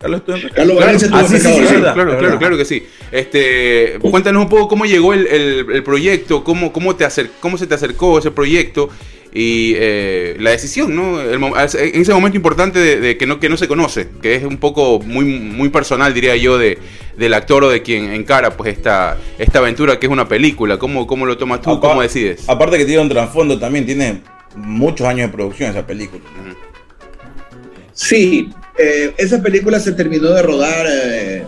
Carlos 0.00 0.20
estuvo 0.20 0.36
en. 0.36 0.48
Carlos 0.50 0.76
Valencia 0.78 1.08
Ah, 1.12 1.18
tuvo 1.20 1.28
sí, 1.28 1.36
sí, 1.36 1.42
pecado, 1.42 1.56
sí, 1.60 1.66
¿sí? 1.66 1.74
verdad, 1.74 1.94
claro, 1.94 2.18
claro, 2.18 2.38
claro 2.38 2.56
que 2.56 2.64
sí. 2.64 2.86
Este, 3.12 3.98
cuéntanos 4.10 4.42
un 4.42 4.48
poco 4.48 4.68
cómo 4.68 4.84
llegó 4.84 5.12
el, 5.14 5.26
el- 5.26 5.66
el 5.72 5.82
proyecto, 5.82 6.42
cómo, 6.44 6.72
cómo, 6.72 6.96
te 6.96 7.04
acer- 7.04 7.30
cómo 7.40 7.56
se 7.56 7.66
te 7.66 7.74
acercó 7.74 8.18
ese 8.18 8.30
proyecto 8.30 8.88
y 9.32 9.74
eh, 9.76 10.36
la 10.38 10.50
decisión, 10.50 10.94
¿no? 10.94 11.20
El 11.20 11.40
en 11.42 12.00
ese 12.00 12.12
momento 12.12 12.36
importante 12.36 12.78
de, 12.78 13.00
de 13.00 13.16
que, 13.18 13.26
no, 13.26 13.38
que 13.38 13.48
no 13.48 13.56
se 13.56 13.68
conoce, 13.68 14.08
que 14.22 14.34
es 14.34 14.44
un 14.44 14.56
poco 14.58 15.00
muy, 15.00 15.24
muy 15.24 15.68
personal, 15.68 16.14
diría 16.14 16.36
yo, 16.36 16.58
de, 16.58 16.78
del 17.16 17.34
actor 17.34 17.64
o 17.64 17.70
de 17.70 17.82
quien 17.82 18.12
encara 18.12 18.56
pues 18.56 18.76
esta, 18.76 19.16
esta 19.38 19.58
aventura 19.58 19.98
que 19.98 20.06
es 20.06 20.12
una 20.12 20.28
película. 20.28 20.78
¿Cómo, 20.78 21.06
cómo 21.06 21.26
lo 21.26 21.36
tomas 21.36 21.60
tú? 21.60 21.80
¿Cómo 21.80 22.02
decides? 22.02 22.48
Aparte 22.48 22.78
que 22.78 22.84
tiene 22.84 23.02
un 23.02 23.08
trasfondo 23.08 23.58
también, 23.58 23.86
tiene 23.86 24.22
muchos 24.54 25.06
años 25.06 25.30
de 25.30 25.36
producción 25.36 25.70
esa 25.70 25.86
película. 25.86 26.22
Sí, 27.92 28.50
eh, 28.78 29.14
esa 29.16 29.42
película 29.42 29.80
se 29.80 29.92
terminó 29.92 30.30
de 30.30 30.42
rodar 30.42 30.86
eh, 30.88 31.44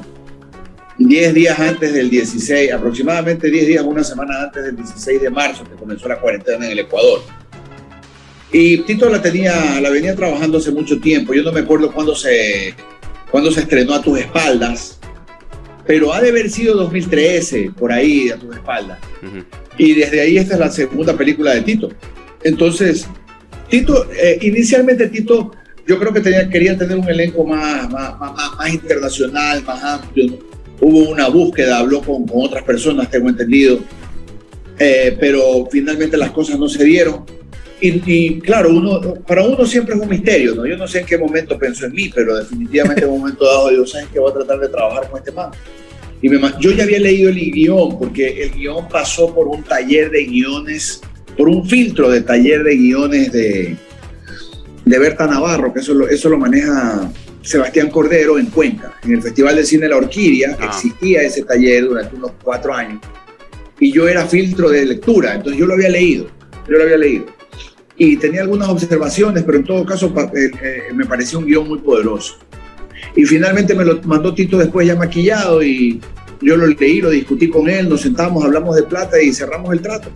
10 0.98 1.34
días 1.34 1.58
antes 1.58 1.92
del 1.92 2.10
16, 2.10 2.72
aproximadamente 2.72 3.50
10 3.50 3.66
días, 3.66 3.84
una 3.84 4.02
semana 4.02 4.44
antes 4.44 4.64
del 4.64 4.76
16 4.76 5.22
de 5.22 5.30
marzo, 5.30 5.64
que 5.64 5.76
comenzó 5.76 6.08
la 6.08 6.18
cuarentena 6.18 6.64
en 6.66 6.72
el 6.72 6.78
Ecuador. 6.80 7.20
Y 8.52 8.78
Tito 8.78 9.08
la 9.10 9.20
tenía, 9.20 9.80
la 9.80 9.90
venía 9.90 10.14
trabajando 10.16 10.58
hace 10.58 10.70
mucho 10.70 10.98
tiempo. 11.00 11.34
Yo 11.34 11.42
no 11.42 11.52
me 11.52 11.60
acuerdo 11.60 11.92
cuándo 11.92 12.14
se, 12.14 12.74
cuándo 13.30 13.50
se 13.50 13.60
estrenó 13.60 13.94
a 13.94 14.02
tus 14.02 14.18
espaldas, 14.18 14.98
pero 15.86 16.12
ha 16.12 16.20
de 16.20 16.30
haber 16.30 16.48
sido 16.50 16.74
2013, 16.76 17.72
por 17.78 17.92
ahí, 17.92 18.30
a 18.30 18.36
tus 18.36 18.54
espaldas. 18.56 18.98
Ujú. 19.22 19.44
Y 19.76 19.94
desde 19.94 20.20
ahí 20.20 20.38
esta 20.38 20.54
es 20.54 20.60
la 20.60 20.70
segunda 20.70 21.16
película 21.16 21.54
de 21.54 21.60
Tito. 21.62 21.90
Entonces, 22.42 23.06
Tito, 23.68 24.06
eh, 24.12 24.38
inicialmente 24.42 25.08
Tito, 25.08 25.52
yo 25.86 25.98
creo 25.98 26.12
que 26.12 26.20
tenía, 26.20 26.48
quería 26.48 26.76
tener 26.76 26.96
un 26.96 27.08
elenco 27.08 27.44
más, 27.44 27.88
más, 27.90 28.18
más- 28.18 28.32
más- 28.34 28.56
más 28.56 28.72
internacional, 28.74 29.62
más 29.64 29.82
amplio. 29.84 30.26
¿no? 30.32 30.36
Hubo 30.80 31.10
una 31.10 31.28
búsqueda, 31.28 31.78
habló 31.78 32.00
con, 32.00 32.26
con 32.26 32.44
otras 32.46 32.62
personas, 32.64 33.10
tengo 33.10 33.28
entendido, 33.28 33.78
Eh, 34.80 35.16
pero 35.18 35.66
finalmente 35.72 36.16
las 36.16 36.30
cosas 36.30 36.56
no 36.58 36.68
se 36.68 36.84
dieron. 36.84 37.24
Y, 37.80 38.02
y, 38.06 38.40
claro, 38.40 38.70
uno, 38.70 39.00
para 39.26 39.44
uno 39.44 39.64
siempre 39.64 39.94
es 39.94 40.00
un 40.00 40.08
misterio, 40.08 40.54
¿no? 40.54 40.66
Yo 40.66 40.76
no 40.76 40.88
sé 40.88 41.00
en 41.00 41.06
qué 41.06 41.16
momento 41.16 41.56
pensó 41.56 41.86
en 41.86 41.92
mí, 41.92 42.10
pero 42.12 42.36
definitivamente 42.36 43.04
en 43.04 43.10
un 43.10 43.20
momento 43.20 43.44
dado 43.44 43.70
yo 43.70 43.86
sabes 43.86 44.08
que 44.08 44.18
voy 44.18 44.30
a 44.32 44.34
tratar 44.34 44.58
de 44.58 44.68
trabajar 44.68 45.08
con 45.08 45.18
este 45.18 45.30
man. 45.30 45.50
Y 46.20 46.28
me 46.28 46.40
yo 46.58 46.72
ya 46.72 46.82
había 46.82 46.98
leído 46.98 47.28
el 47.28 47.36
guion, 47.36 47.96
porque 47.98 48.42
el 48.42 48.50
guion 48.50 48.88
pasó 48.88 49.32
por 49.32 49.46
un 49.46 49.62
taller 49.62 50.10
de 50.10 50.24
guiones, 50.24 51.00
por 51.36 51.48
un 51.48 51.68
filtro 51.68 52.10
de 52.10 52.22
taller 52.22 52.64
de 52.64 52.76
guiones 52.76 53.30
de, 53.30 53.76
de 54.84 54.98
Berta 54.98 55.28
Navarro, 55.28 55.72
que 55.72 55.78
eso 55.78 55.94
lo, 55.94 56.08
eso 56.08 56.28
lo 56.28 56.36
maneja 56.38 57.08
Sebastián 57.42 57.90
Cordero 57.90 58.38
en 58.40 58.46
Cuenca. 58.46 58.98
En 59.04 59.12
el 59.12 59.22
Festival 59.22 59.54
de 59.54 59.64
Cine 59.64 59.88
La 59.88 59.96
Orquídea 59.98 60.56
Ah. 60.58 60.66
existía 60.66 61.22
ese 61.22 61.44
taller 61.44 61.84
durante 61.84 62.16
unos 62.16 62.32
cuatro 62.42 62.74
años. 62.74 63.00
Y 63.78 63.92
yo 63.92 64.08
era 64.08 64.26
filtro 64.26 64.68
de 64.70 64.84
lectura, 64.84 65.36
entonces 65.36 65.60
yo 65.60 65.66
lo 65.66 65.74
había 65.74 65.88
leído, 65.88 66.26
yo 66.68 66.76
lo 66.78 66.82
había 66.82 66.96
leído. 66.96 67.26
Y 67.98 68.16
tenía 68.16 68.42
algunas 68.42 68.68
observaciones, 68.68 69.42
pero 69.44 69.58
en 69.58 69.64
todo 69.64 69.84
caso 69.84 70.12
eh, 70.34 70.50
eh, 70.62 70.82
me 70.94 71.04
pareció 71.04 71.38
un 71.40 71.46
guion 71.46 71.68
muy 71.68 71.78
poderoso. 71.80 72.36
Y 73.16 73.24
finalmente 73.24 73.74
me 73.74 73.84
lo 73.84 74.00
mandó 74.02 74.32
Tito 74.34 74.56
después 74.58 74.86
ya 74.86 74.94
maquillado 74.96 75.62
y 75.62 76.00
yo 76.40 76.56
lo 76.56 76.66
leí, 76.68 77.00
lo 77.00 77.10
discutí 77.10 77.48
con 77.48 77.68
él, 77.68 77.88
nos 77.88 78.02
sentamos, 78.02 78.44
hablamos 78.44 78.76
de 78.76 78.84
plata 78.84 79.20
y 79.20 79.32
cerramos 79.32 79.72
el 79.72 79.80
trato. 79.80 80.10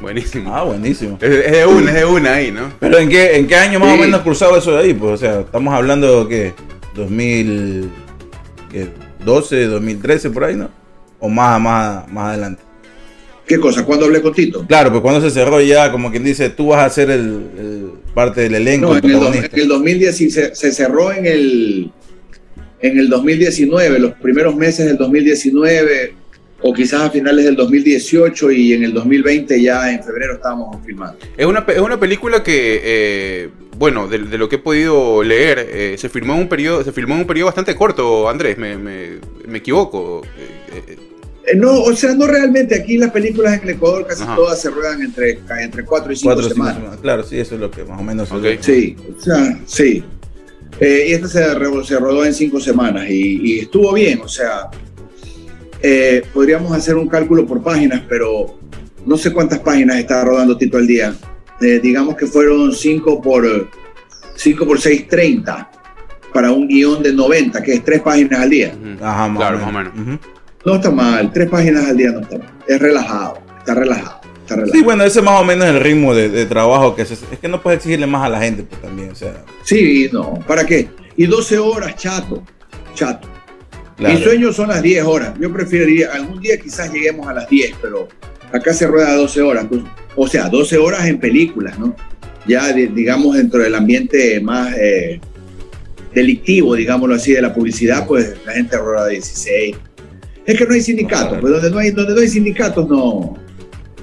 Buenísimo. 0.00 0.54
Ah, 0.54 0.62
buenísimo. 0.62 1.18
Es, 1.20 1.44
es 1.46 1.52
de 1.52 1.66
una, 1.66 1.90
es 1.90 1.96
de 1.96 2.04
una 2.06 2.34
ahí, 2.34 2.50
¿no? 2.52 2.72
Pero 2.80 2.98
¿en 2.98 3.08
qué, 3.08 3.36
en 3.36 3.46
qué 3.46 3.56
año 3.56 3.80
más 3.80 3.90
Sí. 3.92 3.98
o 3.98 4.00
menos 4.00 4.20
cruzado 4.22 4.56
eso 4.56 4.72
de 4.72 4.78
ahí? 4.84 4.94
Pues, 4.94 5.12
o 5.12 5.16
sea, 5.16 5.40
estamos 5.40 5.74
hablando 5.74 6.26
que 6.28 6.54
2012, 6.94 9.66
2013 9.66 10.30
por 10.30 10.44
ahí, 10.44 10.56
¿no? 10.56 10.70
O 11.18 11.28
más, 11.28 11.60
más, 11.60 12.08
más 12.10 12.28
adelante. 12.28 12.62
¿Qué 13.48 13.58
cosa? 13.58 13.84
¿Cuándo 13.84 14.04
hablé 14.04 14.20
con 14.20 14.32
Tito? 14.34 14.64
Claro, 14.68 14.90
pues 14.90 15.00
cuando 15.02 15.20
se 15.22 15.30
cerró 15.30 15.60
ya, 15.60 15.90
como 15.90 16.10
quien 16.10 16.22
dice, 16.22 16.50
tú 16.50 16.68
vas 16.68 16.84
a 16.84 16.90
ser 16.90 17.10
el, 17.10 17.20
el 17.58 17.90
parte 18.14 18.42
del 18.42 18.54
elenco, 18.56 18.88
No, 18.88 18.96
el 18.98 19.04
en 19.04 19.10
el, 19.34 19.44
en 19.52 19.60
el 19.60 19.68
2010 19.68 20.16
se, 20.16 20.54
se 20.54 20.72
cerró 20.72 21.10
en 21.12 21.24
el, 21.26 21.90
en 22.80 22.98
el 22.98 23.08
2019, 23.08 23.98
los 23.98 24.12
primeros 24.14 24.54
meses 24.54 24.86
del 24.86 24.98
2019, 24.98 26.14
o 26.60 26.74
quizás 26.74 27.02
a 27.02 27.10
finales 27.10 27.44
del 27.44 27.56
2018 27.56 28.50
y 28.50 28.72
en 28.74 28.84
el 28.84 28.92
2020 28.92 29.62
ya 29.62 29.92
en 29.92 30.02
febrero 30.02 30.34
estábamos 30.34 30.76
filmando. 30.84 31.18
Es 31.36 31.46
una, 31.46 31.64
es 31.68 31.78
una 31.78 31.98
película 31.98 32.42
que, 32.42 32.80
eh, 32.84 33.48
bueno, 33.78 34.08
de, 34.08 34.18
de 34.18 34.38
lo 34.38 34.48
que 34.48 34.56
he 34.56 34.58
podido 34.58 35.22
leer, 35.22 35.66
eh, 35.72 35.94
se 35.96 36.08
filmó 36.08 36.34
en 36.34 36.40
un 36.40 36.48
periodo, 36.48 36.82
se 36.84 36.92
filmó 36.92 37.14
en 37.14 37.20
un 37.20 37.26
periodo 37.26 37.46
bastante 37.46 37.74
corto, 37.76 38.28
Andrés, 38.28 38.58
me, 38.58 38.76
me- 38.76 39.18
me 39.46 39.58
equivoco. 39.58 40.22
Eh, 40.74 40.96
no, 41.56 41.82
o 41.82 41.94
sea, 41.94 42.14
no 42.14 42.26
realmente. 42.26 42.74
Aquí 42.74 42.96
las 42.98 43.10
películas 43.10 43.54
en 43.54 43.62
el 43.64 43.70
Ecuador 43.76 44.06
casi 44.06 44.22
Ajá. 44.22 44.36
todas 44.36 44.60
se 44.60 44.70
ruedan 44.70 45.02
entre, 45.02 45.38
entre 45.60 45.84
4 45.84 46.12
y 46.12 46.16
5 46.16 46.34
Cuatro 46.34 46.48
semanas. 46.48 46.74
semanas. 46.76 46.98
Claro, 47.00 47.22
sí, 47.22 47.38
eso 47.38 47.54
es 47.54 47.60
lo 47.60 47.70
que 47.70 47.84
más 47.84 48.00
o 48.00 48.02
menos. 48.02 48.30
Ok. 48.32 48.44
Sí, 48.60 48.96
o 49.16 49.20
sea, 49.20 49.58
sí. 49.66 50.02
Eh, 50.80 51.06
y 51.08 51.12
esta 51.12 51.28
se, 51.28 51.54
rodó 51.98 52.24
en 52.24 52.32
cinco 52.34 52.60
semanas 52.60 53.06
y, 53.10 53.40
y 53.54 53.58
estuvo 53.60 53.92
bien, 53.92 54.20
o 54.22 54.28
sea, 54.28 54.68
eh, 55.82 56.22
podríamos 56.32 56.72
hacer 56.72 56.96
un 56.96 57.08
cálculo 57.08 57.46
por 57.46 57.62
páginas, 57.62 58.02
pero 58.08 58.58
no 59.06 59.16
sé 59.16 59.32
cuántas 59.32 59.58
páginas 59.60 59.96
está 59.98 60.24
rodando 60.24 60.56
Tito 60.56 60.76
al 60.76 60.86
día. 60.86 61.14
eh, 61.60 61.80
digamos 61.82 62.16
que 62.16 62.26
fueron 62.26 62.72
5 62.72 63.20
por 63.20 63.68
5 64.36 64.66
por 64.66 64.80
6, 64.80 65.08
30 65.08 65.70
para 66.32 66.52
un 66.52 66.68
guion 66.68 67.02
de 67.02 67.12
90, 67.12 67.60
que 67.62 67.72
es 67.74 67.84
3 67.84 68.00
páginas 68.02 68.40
al 68.40 68.50
día. 68.50 68.72
Ajá, 69.00 69.26
más 69.28 69.38
Claro, 69.38 69.56
o 69.56 69.60
más 69.60 69.68
o 69.68 69.72
menos. 69.72 69.94
menos. 69.94 70.20
No 70.64 70.74
está 70.76 70.90
mal, 70.90 71.32
3 71.32 71.48
páginas 71.48 71.86
al 71.86 71.96
día 71.96 72.10
no 72.12 72.20
está 72.20 72.38
mal. 72.38 72.48
Es 72.66 72.78
relajado, 72.80 73.38
está 73.58 73.74
relajado, 73.74 74.20
está 74.40 74.56
relajado. 74.56 74.72
Sí, 74.78 74.82
bueno, 74.82 75.04
ese 75.04 75.18
es 75.20 75.24
más 75.24 75.40
o 75.40 75.44
menos 75.44 75.66
el 75.66 75.80
ritmo 75.80 76.14
de, 76.14 76.28
de 76.28 76.46
trabajo 76.46 76.94
que 76.96 77.04
se, 77.04 77.14
es 77.14 77.38
que 77.40 77.48
no 77.48 77.62
puedes 77.62 77.78
exigirle 77.78 78.06
más 78.06 78.24
a 78.26 78.28
la 78.28 78.40
gente 78.40 78.62
pues, 78.64 78.80
también, 78.82 79.10
o 79.10 79.14
sea, 79.14 79.44
Sí, 79.64 80.08
no, 80.12 80.34
¿para 80.46 80.64
qué? 80.66 80.88
Y 81.16 81.26
12 81.26 81.58
horas, 81.58 81.96
chato, 81.96 82.42
chato. 82.94 83.28
claro. 83.96 84.14
Mi 84.18 84.22
sueño 84.22 84.52
son 84.52 84.68
las 84.68 84.82
10 84.82 85.04
horas. 85.04 85.32
Yo 85.40 85.52
preferiría, 85.52 86.12
algún 86.12 86.40
día 86.40 86.58
quizás 86.58 86.92
lleguemos 86.92 87.26
a 87.28 87.34
las 87.34 87.48
10, 87.48 87.74
pero 87.82 88.08
acá 88.52 88.72
se 88.72 88.86
rueda 88.86 89.14
12 89.14 89.40
horas. 89.42 89.66
pues, 89.68 89.80
O 90.16 90.26
sea, 90.28 90.48
12 90.48 90.76
horas 90.78 91.06
en 91.06 91.18
películas, 91.18 91.78
¿no? 91.78 91.94
Ya, 92.46 92.72
di- 92.72 92.86
digamos, 92.86 93.36
dentro 93.36 93.60
del 93.62 93.74
ambiente 93.74 94.40
más 94.40 94.74
eh, 94.78 95.20
delictivo, 96.14 96.74
digámoslo 96.74 97.14
así, 97.14 97.32
de 97.32 97.42
la 97.42 97.52
publicidad, 97.54 98.06
pues 98.06 98.34
la 98.46 98.52
gente 98.52 98.76
rueda 98.78 99.06
16. 99.08 99.76
Es 100.48 100.56
que 100.56 100.64
no 100.64 100.72
hay 100.72 100.80
sindicatos, 100.80 101.38
pues 101.42 101.52
donde 101.52 101.70
no 101.70 101.78
hay, 101.78 101.90
donde 101.90 102.14
no 102.14 102.20
hay 102.20 102.28
sindicatos, 102.28 102.88
no. 102.88 103.36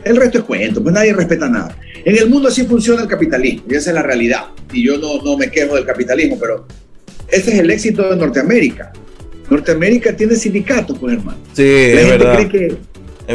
El 0.03 0.15
resto 0.15 0.37
es 0.37 0.43
cuento, 0.43 0.83
pues 0.83 0.93
nadie 0.93 1.11
respeta 1.11 1.49
nada. 1.49 1.75
En 2.05 2.15
el 2.15 2.29
mundo 2.29 2.49
así 2.49 2.65
funciona 2.65 3.01
el 3.01 3.07
capitalismo, 3.07 3.63
y 3.67 3.73
esa 3.73 3.89
es 3.89 3.95
la 3.95 4.03
realidad. 4.03 4.43
Y 4.71 4.85
yo 4.85 4.99
no, 4.99 5.23
no 5.23 5.37
me 5.37 5.49
quejo 5.49 5.73
del 5.73 5.87
capitalismo, 5.87 6.37
pero 6.39 6.67
ese 7.29 7.51
es 7.51 7.59
el 7.59 7.71
éxito 7.71 8.11
de 8.11 8.17
Norteamérica. 8.17 8.93
Norteamérica 9.49 10.15
tiene 10.15 10.35
sindicatos, 10.35 10.99
pues 10.99 11.15
hermano. 11.17 11.39
Sí, 11.53 11.63
La 11.63 12.01
es 12.01 12.07
gente 12.07 12.17
verdad. 12.25 12.35
cree 12.35 12.49
que, 12.49 12.65
es 12.67 12.75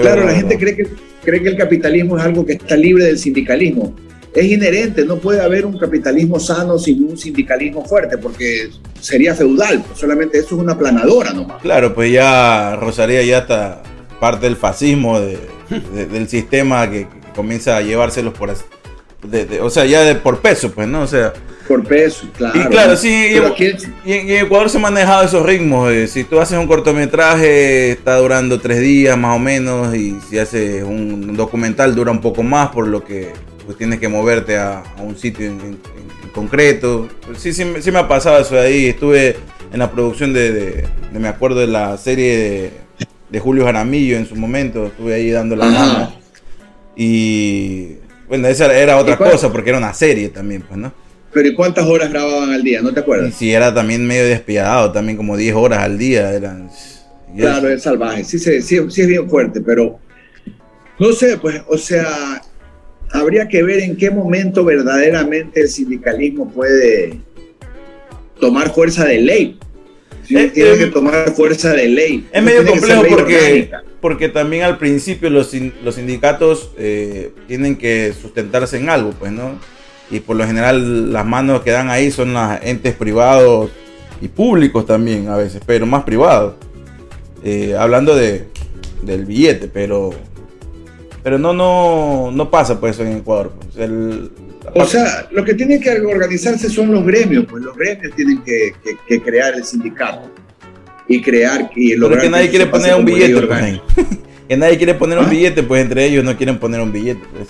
claro, 0.00 0.21
verdad, 0.21 0.26
la 0.26 0.35
gente 0.38 0.59
cree 0.59 0.76
que, 0.76 0.87
cree 1.25 1.43
que 1.43 1.49
el 1.49 1.57
capitalismo 1.57 2.17
es 2.17 2.23
algo 2.25 2.47
que 2.47 2.52
está 2.52 2.76
libre 2.76 3.07
del 3.07 3.19
sindicalismo. 3.19 3.93
Es 4.35 4.45
inherente, 4.45 5.05
no 5.05 5.17
puede 5.17 5.41
haber 5.41 5.67
un 5.67 5.77
capitalismo 5.79 6.39
sano 6.39 6.79
sin 6.79 7.03
un 7.05 7.19
sindicalismo 7.19 7.85
fuerte, 7.85 8.17
porque 8.17 8.71
sería 9.01 9.35
feudal, 9.35 9.83
pues 9.87 9.99
solamente 9.99 10.39
eso 10.39 10.55
es 10.55 10.63
una 10.63 10.79
planadora 10.79 11.33
nomás. 11.33 11.61
Claro, 11.63 11.93
pues 11.95 12.13
ya 12.13 12.77
Rosaría 12.77 13.23
ya 13.25 13.39
está 13.39 13.83
parte 14.21 14.47
del 14.47 14.57
fascismo 14.57 15.19
de- 15.21 15.39
de- 15.95 16.07
del 16.07 16.29
sistema 16.29 16.89
que, 16.89 17.01
que 17.09 17.33
comienza 17.35 17.77
a 17.77 17.81
llevárselos 17.83 18.35
por 18.35 18.55
de- 19.25 19.61
o 19.61 19.69
sea, 19.69 19.85
ya 19.85 20.03
de 20.03 20.15
por 20.15 20.41
peso, 20.41 20.71
pues, 20.71 20.87
¿no? 20.87 21.03
O 21.03 21.07
sea, 21.07 21.33
Por 21.69 21.85
peso, 21.87 22.27
claro. 22.37 22.59
y 22.61 22.65
claro, 22.67 22.97
sí, 22.97 23.09
y 24.05 24.13
en 24.13 24.45
Ecuador 24.45 24.71
se 24.71 24.77
han 24.79 24.83
manejado 24.83 25.25
esos 25.25 25.45
ritmos. 25.45 25.91
eh, 25.93 26.07
si 26.07 26.25
tú 26.25 26.41
haces 26.41 26.57
un 26.59 26.67
cortometraje, 26.67 27.91
está 27.93 28.17
durando 28.17 28.61
tres 28.61 28.81
días 28.81 29.19
más 29.19 29.37
o 29.37 29.39
menos, 29.39 29.95
y 29.95 30.17
si 30.29 30.39
haces 30.39 30.83
un 30.85 31.37
documental, 31.37 31.95
dura 31.95 32.11
un 32.13 32.21
poco 32.21 32.43
más, 32.43 32.71
por 32.71 32.87
lo 32.87 33.05
que 33.05 33.33
pues, 33.71 33.79
tienes 33.79 34.00
que 34.00 34.09
moverte 34.09 34.57
a, 34.57 34.81
a 34.81 35.03
un 35.03 35.17
sitio 35.17 35.47
en, 35.47 35.61
en- 35.61 35.79
en 36.23 36.29
concreto. 36.35 37.09
Pues, 37.27 37.39
sí, 37.39 37.53
sí, 37.53 37.65
sí 37.81 37.91
me 37.93 37.99
ha 38.00 38.09
pasado 38.09 38.39
eso 38.41 38.55
de 38.57 38.61
ahí. 38.62 38.87
Estuve 38.87 39.37
en 39.73 39.79
la 39.79 39.91
producción 39.91 40.33
de, 40.33 40.53
de- 40.53 40.89
de- 41.12 41.19
me 41.19 41.29
acuerdo 41.29 41.61
de 41.61 41.67
la 41.69 41.97
serie 41.99 42.37
de, 42.37 42.71
de 43.31 43.39
Julio 43.41 43.65
Jaramillo 43.65 44.17
en 44.17 44.27
su 44.27 44.35
momento, 44.37 44.87
estuve 44.87 45.15
ahí 45.15 45.31
dando 45.31 45.55
la 45.57 45.67
mano. 45.67 46.12
Y 46.97 47.97
bueno, 48.29 48.49
esa 48.49 48.73
era 48.77 48.97
otra 48.99 49.15
¿Y 49.15 49.17
cuál- 49.17 49.31
cosa, 49.33 49.50
porque 49.53 49.71
era 49.71 49.79
una 49.79 49.95
serie 49.95 50.29
también, 50.29 50.62
pues, 50.62 50.79
¿no? 50.79 50.93
Pero 51.33 51.49
¿y 51.49 51.55
cuántas 51.55 51.87
horas 51.87 52.11
grababan 52.11 52.50
al 52.53 52.62
día? 52.65 52.83
¿No 52.83 52.93
te 52.93 53.00
acuerdas? 53.00 53.35
si 53.35 53.53
era 53.53 53.73
también 53.73 54.05
medio 54.05 54.25
despiadado, 54.27 54.91
también 54.91 55.17
como 55.17 55.37
10 55.37 55.55
horas 55.55 55.79
al 55.79 55.97
día 55.97 56.33
eran. 56.33 56.69
Claro, 57.37 57.69
es 57.69 57.85
salvaje, 57.85 58.25
sí, 58.25 58.39
se- 58.41 58.61
sí, 58.62 58.79
sí 58.91 59.03
es 59.03 59.07
bien 59.07 59.31
fuerte, 59.31 59.61
pero 59.61 60.00
no 60.99 61.12
sé, 61.12 61.39
pues, 61.39 61.62
o 61.69 61.79
sea, 61.79 62.43
habría 63.12 63.49
que 63.49 63.62
ver 63.62 63.81
en 63.81 63.97
qué 63.97 64.11
momento 64.11 64.64
verdaderamente 64.64 65.61
el 65.61 65.69
sindicalismo 65.69 66.50
puede 66.50 67.19
tomar 68.38 68.73
fuerza 68.73 69.05
de 69.05 69.21
ley. 69.21 69.59
Eh, 70.29 70.50
tiene 70.55 70.73
eh, 70.75 70.79
que 70.79 70.87
tomar 70.87 71.31
fuerza 71.33 71.73
de 71.73 71.88
ley. 71.88 72.29
Es 72.33 72.43
medio 72.43 72.64
complejo 72.64 73.02
porque, 73.09 73.37
orgánica. 73.37 73.83
porque 74.00 74.29
también 74.29 74.62
al 74.62 74.79
principio 74.79 75.29
los, 75.29 75.52
los 75.83 75.95
sindicatos 75.97 76.71
eh, 76.79 77.33
tienen 77.49 77.76
que 77.76 78.12
sustentarse 78.21 78.76
en 78.76 78.88
algo, 78.88 79.11
pues, 79.11 79.33
¿no? 79.33 79.59
Y 80.11 80.21
por 80.21 80.37
lo 80.37 80.47
general 80.47 81.12
las 81.12 81.26
manos 81.26 81.62
que 81.62 81.71
dan 81.71 81.90
ahí 81.90 82.11
son 82.11 82.33
los 82.33 82.59
entes 82.62 82.95
privados 82.95 83.71
y 84.21 84.29
públicos 84.29 84.87
también 84.87 85.29
a 85.29 85.37
veces, 85.37 85.62
pero 85.67 85.87
más 85.87 86.05
privados. 86.05 86.55
Eh, 87.43 87.75
hablando 87.79 88.14
de, 88.14 88.45
del 89.02 89.25
billete, 89.25 89.69
pero 89.69 90.11
pero 91.23 91.39
no 91.39 91.53
no 91.53 92.31
no 92.33 92.50
pasa 92.50 92.79
pues 92.81 92.97
eso 92.97 93.05
en 93.05 93.19
Ecuador. 93.19 93.53
pues. 93.59 93.77
El- 93.77 94.31
O 94.75 94.85
sea, 94.85 95.27
lo 95.33 95.45
que 95.45 95.55
tienen 95.55 95.81
que 95.81 95.91
organizarse 96.00 96.69
son 96.69 96.93
los 96.93 97.05
gremios, 97.05 97.45
pues 97.50 97.62
los 97.65 97.77
gremios 97.77 98.15
tienen 98.15 98.43
que, 98.43 98.73
que- 98.85 98.97
que 99.09 99.23
crear 99.23 99.55
el 99.55 99.65
sindicato 99.65 100.31
y 101.09 101.21
crear 101.23 101.71
y 101.75 101.97
lograr 101.97 102.21
que 102.23 102.31
nadie 102.31 102.45
eso 102.45 102.50
quiere 102.53 102.67
poner 102.67 102.95
un 102.95 103.05
billete, 103.05 103.41
pues, 103.47 103.81
que 104.49 104.57
nadie 104.57 104.77
quiere 104.77 104.95
poner 104.95 105.19
un 105.19 105.25
¿Ah? 105.25 105.29
billete, 105.29 105.62
pues 105.65 105.83
entre 105.83 106.05
ellos 106.05 106.23
no 106.25 106.37
quieren 106.37 106.59
poner 106.59 106.81
un 106.81 106.93
billete. 106.93 107.21
pues, 107.37 107.49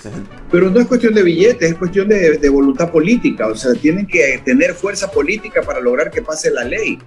Pero 0.51 0.69
no 0.69 0.79
es 0.79 0.87
cuestión 0.87 1.13
de 1.13 1.21
billetes, 1.23 1.71
es 1.71 1.77
cuestión 1.77 2.07
de, 2.07 2.37
de 2.37 2.49
voluntad 2.49 2.91
política. 2.91 3.47
O 3.47 3.55
sea, 3.55 3.73
tienen 3.73 4.07
que 4.07 4.41
tener 4.45 4.73
fuerza 4.73 5.11
política 5.11 5.61
para 5.61 5.79
lograr 5.79 6.09
que 6.11 6.21
pase 6.21 6.49
la 6.51 6.63
ley. 6.63 6.97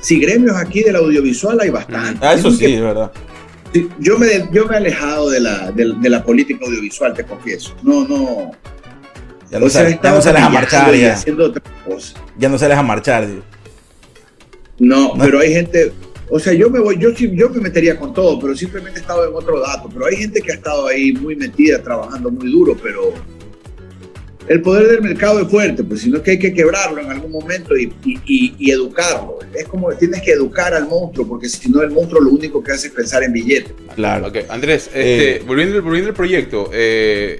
Si 0.00 0.20
gremios 0.20 0.56
aquí 0.56 0.82
del 0.82 0.96
audiovisual 0.96 1.58
hay 1.60 1.70
bastante. 1.70 2.24
Ah, 2.24 2.34
eso 2.34 2.50
sí, 2.50 2.58
que- 2.58 2.74
es 2.76 2.80
verdad. 2.80 3.10
Yo, 3.98 4.18
me, 4.18 4.48
yo 4.52 4.66
me 4.66 4.74
he 4.74 4.78
alejado 4.78 5.30
de 5.30 5.40
la, 5.40 5.70
de, 5.72 5.94
de 6.00 6.10
la 6.10 6.24
política 6.24 6.64
audiovisual, 6.66 7.14
te 7.14 7.24
confieso. 7.24 7.74
No, 7.82 8.06
no. 8.06 8.50
Ya 9.50 9.58
no, 9.60 9.66
o 9.66 9.70
sea, 9.70 9.88
he 9.88 10.00
ya 10.02 10.10
no 10.12 10.20
sales 10.22 10.42
a 10.42 10.44
camellando 10.46 10.50
marchar, 10.50 10.94
ya. 10.94 11.12
haciendo 11.14 11.44
otra 11.46 11.62
cosa. 11.86 12.14
Ya 12.38 12.48
no 12.48 12.58
sales 12.58 12.78
a 12.78 12.82
marchar, 12.82 13.26
digo. 13.28 13.42
No, 14.78 15.14
No. 15.14 15.24
pero 15.24 15.38
hay 15.40 15.52
gente, 15.52 15.92
o 16.30 16.38
sea, 16.40 16.52
yo 16.52 16.68
me 16.70 16.80
voy, 16.80 16.98
yo 16.98 17.10
yo 17.10 17.48
me 17.50 17.60
metería 17.60 17.96
con 17.98 18.12
todo, 18.12 18.38
pero 18.40 18.56
simplemente 18.56 18.98
he 18.98 19.02
estado 19.02 19.28
en 19.28 19.34
otro 19.34 19.60
dato. 19.60 19.88
Pero 19.92 20.06
hay 20.06 20.16
gente 20.16 20.40
que 20.40 20.52
ha 20.52 20.54
estado 20.54 20.86
ahí 20.88 21.12
muy 21.12 21.36
metida, 21.36 21.80
trabajando 21.82 22.30
muy 22.30 22.50
duro, 22.50 22.76
pero 22.82 23.12
el 24.48 24.60
poder 24.62 24.88
del 24.88 25.02
mercado 25.02 25.40
es 25.40 25.48
fuerte, 25.48 25.82
pues 25.84 26.02
sino 26.02 26.22
que 26.22 26.32
hay 26.32 26.38
que 26.38 26.52
quebrarlo 26.52 27.00
en 27.00 27.10
algún 27.10 27.32
momento 27.32 27.76
y, 27.76 27.92
y- 28.04 28.18
y- 28.26 28.54
y 28.58 28.70
educarlo. 28.70 29.38
Es 29.54 29.66
como 29.68 29.90
tienes 29.94 30.20
que 30.22 30.32
educar 30.32 30.74
al 30.74 30.86
monstruo, 30.88 31.26
porque 31.26 31.48
si 31.48 31.70
no 31.70 31.80
el 31.82 31.90
monstruo 31.90 32.20
lo 32.20 32.30
único 32.30 32.62
que 32.62 32.72
hace 32.72 32.88
es 32.88 32.92
pensar 32.92 33.22
en 33.22 33.32
billetes. 33.32 33.72
Claro. 33.94 34.26
Ok, 34.28 34.36
Andrés, 34.50 34.86
este, 34.88 35.36
Eh. 35.36 35.42
volviendo, 35.46 35.80
volviendo 35.82 36.10
al 36.10 36.14
proyecto, 36.16 36.70
eh, 36.72 37.38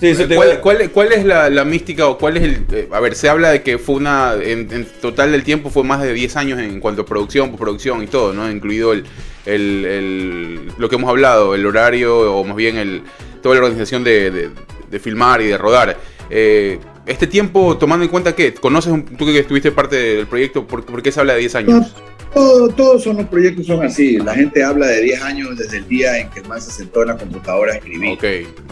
Sí, 0.00 0.14
¿cuál, 0.32 0.60
cuál- 0.60 0.90
cuál 0.92 1.10
es 1.12 1.24
la, 1.24 1.50
la 1.50 1.64
mística 1.64 2.06
o 2.06 2.16
cuál 2.18 2.36
es 2.36 2.44
el... 2.44 2.64
eh, 2.72 2.88
a 2.92 3.00
ver, 3.00 3.16
se 3.16 3.28
habla 3.28 3.50
de 3.50 3.62
que 3.62 3.78
fue 3.78 3.96
una... 3.96 4.34
En, 4.40 4.68
en 4.72 4.86
total 5.00 5.32
del 5.32 5.42
tiempo 5.42 5.70
fue 5.70 5.82
más 5.82 6.00
de 6.00 6.12
10 6.12 6.36
años 6.36 6.60
en 6.60 6.78
cuanto 6.78 7.02
a 7.02 7.04
producción, 7.04 7.48
postproducción 7.50 8.04
y 8.04 8.06
todo, 8.06 8.32
¿no? 8.32 8.48
Incluido 8.48 8.92
el, 8.92 9.02
el- 9.44 9.84
el- 9.84 10.60
lo 10.78 10.88
que 10.88 10.94
hemos 10.94 11.10
hablado, 11.10 11.52
el 11.56 11.66
horario 11.66 12.32
o 12.32 12.44
más 12.44 12.54
bien 12.56 12.76
el, 12.76 13.02
toda 13.42 13.56
la 13.56 13.62
organización 13.62 14.04
de, 14.04 14.30
de- 14.30 14.50
de 14.88 14.98
filmar 15.00 15.40
y 15.42 15.48
de 15.48 15.58
rodar. 15.58 15.96
Eh, 16.30 16.78
este 17.06 17.26
tiempo, 17.26 17.76
tomando 17.78 18.04
en 18.04 18.10
cuenta 18.10 18.34
que 18.34 18.52
conoces, 18.54 18.92
un- 18.92 19.04
tú 19.04 19.24
que 19.26 19.38
estuviste 19.38 19.72
parte 19.72 19.96
del 19.96 20.26
proyecto, 20.26 20.66
¿por, 20.66 20.84
por 20.84 21.02
qué 21.02 21.10
se 21.10 21.20
habla 21.20 21.34
de 21.34 21.40
10 21.40 21.54
años? 21.54 21.94
Todo, 22.34 22.68
todos 22.68 23.02
son 23.04 23.16
los 23.16 23.26
proyectos 23.26 23.66
son 23.66 23.82
así. 23.82 24.18
La 24.18 24.34
gente 24.34 24.62
habla 24.62 24.86
de 24.88 25.00
10 25.02 25.22
años 25.22 25.56
desde 25.56 25.78
el 25.78 25.88
día 25.88 26.18
en 26.18 26.28
que 26.28 26.40
el 26.40 26.46
man 26.48 26.60
se 26.60 26.70
sentó 26.70 27.00
en 27.02 27.08
la 27.08 27.16
computadora 27.16 27.72
a 27.72 27.76
escribir. 27.76 28.12
Ok, 28.12 28.24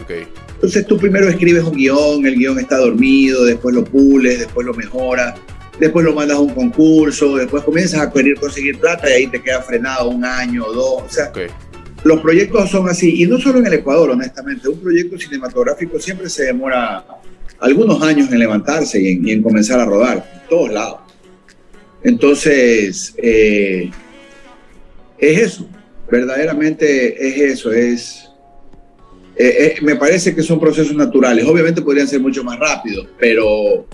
ok. 0.03 0.11
Entonces 0.53 0.85
tú 0.85 0.97
primero 0.97 1.27
escribes 1.27 1.63
un 1.63 1.73
guion, 1.75 2.25
el 2.25 2.35
guion 2.35 2.59
está 2.59 2.77
dormido, 2.77 3.43
después 3.45 3.73
lo 3.75 3.83
pules, 3.83 4.39
después 4.39 4.65
lo 4.65 4.73
mejoras, 4.75 5.33
después 5.79 6.05
lo 6.05 6.13
mandas 6.13 6.37
a 6.37 6.39
un 6.39 6.49
concurso, 6.53 7.35
después 7.37 7.63
comienzas 7.63 8.01
a 8.01 8.11
querer 8.11 8.39
conseguir 8.39 8.79
plata 8.79 9.09
y 9.09 9.13
ahí 9.13 9.27
te 9.27 9.41
queda 9.41 9.61
frenado 9.63 10.09
un 10.09 10.23
año 10.23 10.63
o 10.65 10.73
dos. 10.73 11.03
O 11.03 11.09
sea, 11.09 11.29
ok. 11.29 11.39
los 12.03 12.21
proyectos 12.21 12.69
son 12.69 12.87
así, 12.87 13.21
y 13.23 13.25
no 13.25 13.39
solo 13.39 13.57
en 13.59 13.65
el 13.67 13.73
Ecuador, 13.73 14.11
honestamente, 14.11 14.69
un 14.69 14.79
proyecto 14.79 15.17
cinematográfico 15.17 15.99
siempre 15.99 16.29
se 16.29 16.43
demora 16.45 17.03
algunos 17.59 18.01
años 18.01 18.31
en 18.31 18.39
levantarse 18.39 19.01
y 19.01 19.31
en, 19.31 19.41
comenzar 19.41 19.79
a 19.79 19.85
rodar, 19.85 20.29
en 20.43 20.49
todos 20.49 20.71
lados. 20.71 20.99
Entonces, 22.03 23.15
eh, 23.17 23.89
es 25.17 25.39
eso, 25.39 25.67
verdaderamente 26.09 27.27
es 27.27 27.53
eso, 27.53 27.71
es... 27.71 28.29
eh, 29.35 29.75
eh, 29.75 29.75
me 29.81 29.95
parece 29.95 30.33
que 30.35 30.43
son 30.43 30.59
procesos 30.59 30.95
naturales, 30.95 31.45
obviamente 31.45 31.81
podrían 31.81 32.07
ser 32.07 32.19
mucho 32.19 32.43
más 32.43 32.59
rápidos, 32.59 33.07
pero 33.19 33.85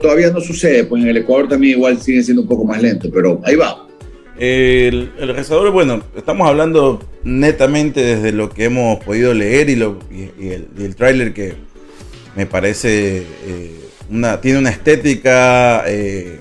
todavía 0.00 0.30
no 0.30 0.40
sucede, 0.40 0.84
pues 0.84 1.02
en 1.02 1.08
el 1.08 1.16
Ecuador 1.18 1.48
también 1.48 1.78
igual 1.78 2.00
sigue 2.02 2.22
siendo 2.22 2.42
un 2.42 2.48
poco 2.48 2.64
más 2.64 2.82
lento, 2.82 3.08
pero 3.12 3.40
ahí 3.44 3.54
va. 3.56 3.86
El, 4.38 5.12
el 5.18 5.34
rezador, 5.34 5.70
bueno, 5.70 6.02
estamos 6.14 6.46
hablando 6.46 7.02
netamente 7.24 8.02
desde 8.02 8.32
lo 8.32 8.50
que 8.50 8.64
hemos 8.64 9.02
podido 9.02 9.32
leer 9.32 9.70
y, 9.70 9.76
lo, 9.76 9.98
el, 10.10 10.68
y 10.76 10.84
el 10.84 10.94
tráiler 10.94 11.32
que 11.32 11.54
me 12.36 12.46
parece 12.46 13.18
eh, 13.46 13.80
una, 14.10 14.40
tiene 14.40 14.58
una 14.58 14.70
estética 14.70 15.84
eh, 15.86 16.38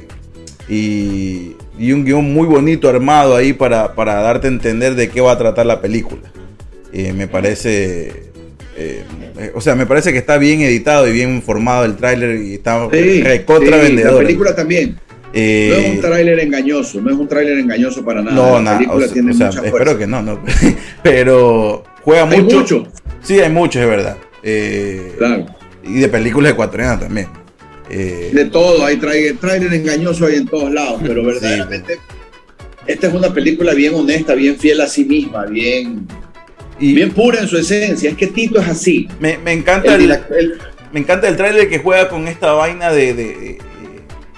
y, 0.69 1.53
y 1.79 1.91
un 1.91 2.03
guion 2.05 2.31
muy 2.33 2.47
bonito 2.47 2.89
armado 2.89 3.35
ahí 3.35 3.53
para, 3.53 3.95
para 3.95 4.15
darte 4.15 4.47
a 4.47 4.51
entender 4.51 4.95
de 4.95 5.09
qué 5.09 5.21
va 5.21 5.31
a 5.31 5.37
tratar 5.37 5.65
la 5.65 5.81
película. 5.81 6.21
Eh, 6.93 7.13
me 7.13 7.27
parece 7.27 8.25
o 9.53 9.61
sea, 9.61 9.75
me 9.75 9.85
parece 9.85 10.11
que 10.11 10.17
está 10.17 10.37
bien 10.37 10.61
editado 10.61 11.07
y 11.07 11.13
bien 11.13 11.41
formado 11.41 11.85
el 11.85 11.95
tráiler 11.95 12.35
y 12.41 12.55
está 12.55 12.89
Sí, 12.91 13.21
recontra 13.21 13.77
sí, 13.77 13.83
vendedor. 13.83 14.13
La 14.15 14.19
película 14.19 14.55
también. 14.55 14.97
Eh, 15.33 15.69
No 15.71 15.75
es 15.77 15.95
un 15.95 16.01
tráiler 16.01 16.39
engañoso, 16.39 17.01
no 17.01 17.09
es 17.09 17.17
un 17.17 17.27
tráiler 17.27 17.59
engañoso 17.59 18.03
para 18.03 18.21
nada. 18.21 18.35
no, 18.35 18.53
la 18.55 18.61
nada, 18.61 18.77
película 18.77 18.97
o 18.97 19.07
sea, 19.07 19.13
tiene 19.13 19.31
o 19.31 19.33
sea, 19.33 19.47
mucha 19.47 19.65
espero 19.65 19.97
que 19.97 20.07
no, 20.07 20.21
no. 20.21 20.43
Pero 21.03 21.83
juega 22.01 22.23
Hay 22.29 22.41
mucho. 22.41 22.59
mucho, 22.59 22.87
Sí, 23.21 23.39
hay 23.39 23.49
muchos, 23.49 23.81
es 23.81 23.87
verdad. 23.87 24.17
Eh, 24.43 25.13
claro. 25.17 25.45
Y 25.85 25.99
de 25.99 26.07
películas 26.09 26.51
ecuatorianas 26.53 26.99
también. 27.01 27.27
Eh, 27.89 28.31
De 28.33 28.45
todo, 28.45 28.83
hay 28.85 28.97
tráiler, 28.97 29.37
tráiler 29.37 29.73
engañoso 29.73 30.25
hay 30.25 30.35
en 30.37 30.47
todos 30.47 30.71
lados, 30.71 30.99
pero 31.05 31.23
verdaderamente 31.25 31.99
esta 32.87 33.07
es 33.07 33.13
una 33.13 33.33
película 33.33 33.73
bien 33.73 33.95
honesta, 33.95 34.35
bien 34.35 34.57
fiel 34.57 34.79
a 34.81 34.87
sí 34.87 35.05
misma, 35.05 35.45
bien, 35.45 36.07
y 36.79 36.93
bien 36.93 37.11
pura 37.11 37.39
en 37.39 37.47
su 37.47 37.57
esencia. 37.57 38.09
Es 38.11 38.15
que 38.17 38.27
Tito 38.27 38.59
es 38.59 38.67
así. 38.67 39.07
me, 39.19 39.37
me 39.39 39.53
encanta 39.53 39.95
El 39.95 40.01
el, 40.01 40.09
direct- 40.11 40.31
el- 40.37 40.53
me 40.91 40.99
encanta 40.99 41.27
el 41.27 41.35
tráiler 41.35 41.67
que 41.69 41.79
juega 41.79 42.09
con 42.09 42.27
esta 42.27 42.53
vaina 42.53 42.91
de, 42.91 43.13
de- 43.13 43.23
de- 43.35 43.57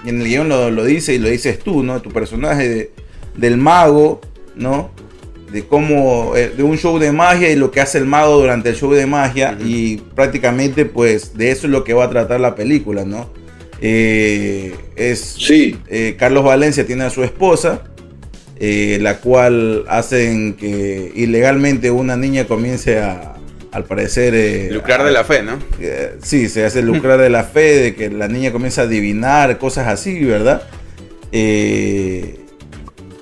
y 0.04 0.08
en 0.08 0.20
el 0.22 0.28
guion 0.28 0.48
lo, 0.48 0.70
lo 0.70 0.84
dice 0.84 1.14
y 1.14 1.18
lo 1.18 1.28
dices 1.28 1.58
tú, 1.58 1.82
¿no? 1.82 2.00
Tu 2.02 2.10
personaje 2.10 2.68
de- 2.68 2.90
del 3.36 3.56
mago, 3.58 4.20
¿no? 4.56 4.90
De 5.52 5.64
cómo, 5.64 6.36
eh, 6.36 6.52
de 6.56 6.62
un 6.62 6.76
show 6.76 6.98
de 6.98 7.10
magia 7.10 7.50
y 7.50 7.56
lo 7.56 7.70
que 7.70 7.80
hace 7.80 7.96
el 7.98 8.04
mago 8.04 8.38
durante 8.38 8.68
el 8.68 8.76
show 8.76 8.92
de 8.92 9.06
magia 9.06 9.56
Ujú. 9.58 9.66
y 9.68 9.96
prácticamente 10.14 10.84
pues 10.84 11.36
de 11.38 11.50
eso 11.50 11.66
es 11.66 11.70
lo 11.72 11.84
que 11.84 11.94
va 11.94 12.04
a 12.04 12.10
tratar 12.10 12.38
la 12.40 12.54
película, 12.54 13.04
¿no? 13.04 13.30
Eh, 13.80 14.74
es 14.96 15.20
sí, 15.38 15.78
eh, 15.88 16.16
Carlos 16.18 16.44
Valencia 16.44 16.84
tiene 16.84 17.04
a 17.04 17.10
su 17.10 17.22
esposa, 17.24 17.82
eh, 18.60 18.98
la 19.00 19.18
cual 19.20 19.84
hacen 19.88 20.54
que 20.54 21.12
ilegalmente 21.14 21.90
una 21.90 22.16
niña 22.16 22.44
comience 22.44 22.98
a, 22.98 23.34
al 23.72 23.84
parecer, 23.84 24.34
eh, 24.34 24.68
Lucrar 24.70 25.00
a- 25.00 25.04
de 25.04 25.12
la 25.12 25.24
fe, 25.24 25.42
¿no? 25.42 25.58
eh, 25.80 26.16
sí, 26.22 26.48
se 26.48 26.64
hace 26.64 26.82
lucrar 26.82 27.18
de 27.20 27.30
la 27.30 27.44
fe, 27.44 27.76
de 27.78 27.94
que 27.94 28.10
la 28.10 28.28
niña 28.28 28.50
comienza 28.52 28.82
a 28.82 28.84
adivinar, 28.84 29.58
cosas 29.58 29.86
así, 29.86 30.24
¿verdad? 30.24 30.62
Eh, 31.32 32.40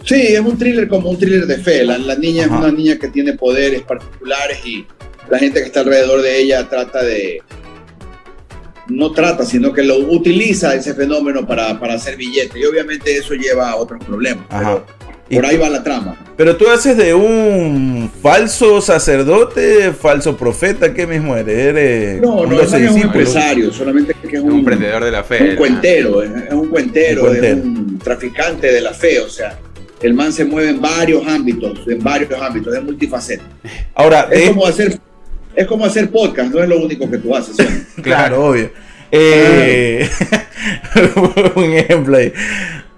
sí, 0.07 0.15
es 0.35 0.41
un 0.41 0.57
thriller 0.57 0.89
como 0.89 1.11
un 1.11 1.19
thriller 1.19 1.47
de 1.47 1.59
fe. 1.59 1.85
La, 1.85 1.99
la 1.99 2.15
niña 2.17 2.47
Ajá. 2.47 2.55
es 2.55 2.61
una 2.63 2.73
niña 2.73 2.97
que 2.99 3.09
tiene 3.09 3.35
poderes 3.35 3.83
particulares 3.83 4.59
y 4.65 4.87
la 5.29 5.39
gente 5.39 5.61
que 5.61 5.67
está 5.67 5.81
alrededor 5.81 6.23
de 6.23 6.39
ella 6.41 6.67
trata 6.69 7.03
de... 7.03 7.43
No 8.89 9.11
trata, 9.13 9.45
sino 9.45 9.73
que 9.73 9.83
lo 9.83 9.99
utiliza 9.99 10.75
ese 10.75 10.95
fenómeno 10.95 11.45
para, 11.45 11.79
para 11.81 11.95
hacer 11.95 12.17
billetes. 12.17 12.57
Y 12.57 12.65
obviamente 12.65 13.17
eso 13.17 13.35
lleva 13.35 13.71
a 13.71 13.77
otros 13.77 14.03
problemas. 14.05 14.45
ajá. 14.49 14.85
Pero 15.29 15.43
por 15.43 15.51
ahí 15.51 15.57
va 15.57 15.69
la 15.69 15.83
trama. 15.83 16.17
Pero 16.37 16.57
tú 16.57 16.69
haces 16.69 16.97
de 16.97 17.13
un 17.13 18.09
falso 18.23 18.81
sacerdote, 18.81 19.93
falso 19.93 20.37
profeta, 20.37 20.95
¿qué 20.95 21.05
mismo 21.05 21.37
eres? 21.37 21.59
Eres 21.59 22.21
No, 22.21 22.47
no, 22.47 22.61
es 22.63 22.73
un 22.73 23.01
empresario, 23.01 23.73
solamente 23.73 24.15
que 24.15 24.37
es 24.37 24.43
Un 24.45 24.53
un, 24.53 24.59
emprendedor 24.61 25.03
de 25.03 25.11
la 25.11 25.25
fe. 25.25 25.51
un 25.51 25.57
cuentero, 25.57 26.23
es, 26.23 26.31
es 26.31 26.53
un 26.53 26.69
cuentero, 26.69 27.23
Un 27.23 27.27
cuentero. 27.31 27.59
es 27.59 27.65
un 27.65 27.99
traficante 27.99 28.71
de 28.71 28.81
la 28.81 28.95
fe, 28.95 29.19
o 29.19 29.29
sea, 29.29 29.59
el 30.01 30.15
man 30.15 30.33
se 30.33 30.45
mueve 30.45 30.71
en 30.71 30.81
varios 30.81 31.27
ámbitos, 31.27 31.81
en 31.87 32.03
varios 32.03 32.31
ámbitos, 32.41 32.75
es 32.75 32.83
multifacético. 32.83 33.49
Ahora, 33.95 34.29
Es 34.31 34.49
como 34.51 34.67
hacer, 34.67 34.99
es 35.55 35.67
como 35.67 35.85
hacer 35.85 36.11
podcast, 36.11 36.53
no 36.53 36.63
es 36.63 36.69
lo 36.69 36.79
único 36.79 37.11
que 37.11 37.19
tú 37.19 37.35
haces. 37.35 37.57
Claro, 38.03 38.47
obvio. 38.47 38.71
Eh, 39.11 40.09
un 41.55 41.73
ejemplo 41.73 42.17
ahí. 42.17 42.33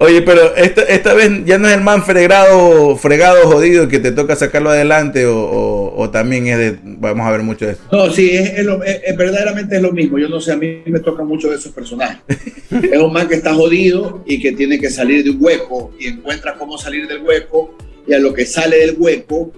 Oye, 0.00 0.23
pero 0.23 0.55
esta, 0.55 0.83
esta 0.83 1.12
vez 1.12 1.45
ya 1.45 1.59
no 1.59 1.67
es 1.69 1.75
el 1.75 1.81
man 1.83 2.05
fregado, 2.05 2.97
fregado, 2.97 3.50
jodido, 3.50 3.88
que 3.88 3.99
te 3.99 4.12
toca 4.12 4.37
sacarlo 4.37 4.71
adelante 4.71 5.26
o, 5.26 5.37
o- 5.37 6.00
o 6.00 6.11
también 6.11 6.47
es 6.47 6.57
de, 6.57 6.78
vamos 6.85 7.26
a 7.26 7.33
ver 7.33 7.43
mucho 7.43 7.67
de 7.67 7.73
eso. 7.73 7.81
No, 7.90 8.09
sí, 8.12 8.31
es, 8.31 8.59
es 8.61 8.64
lo- 8.64 8.85
es- 8.85 9.00
es- 9.05 9.17
verdaderamente 9.17 9.75
es 9.75 9.83
lo 9.83 9.90
mismo. 9.90 10.17
Yo 10.19 10.28
no 10.28 10.40
sé, 10.40 10.52
a 10.52 10.57
mí 10.57 10.83
me 10.87 11.00
toca 11.00 11.25
mucho 11.25 11.50
de 11.50 11.57
esos 11.57 11.73
personajes. 11.73 12.21
es 12.71 12.99
un 13.00 13.12
man 13.12 13.26
que 13.26 13.35
está 13.35 13.52
jodido 13.55 14.23
y 14.25 14.40
que 14.40 14.52
tiene 14.52 14.78
que 14.78 14.88
salir 14.88 15.25
de 15.25 15.31
un 15.31 15.38
hueco 15.40 15.93
y 15.99 16.07
encuentra 16.07 16.55
cómo 16.55 16.79
salir 16.79 17.09
del 17.09 17.23
hueco 17.23 17.77
y 18.07 18.12
a 18.14 18.20
lo 18.20 18.33
que 18.33 18.46
sale 18.46 18.77
del 18.79 18.94
hueco 18.96 19.53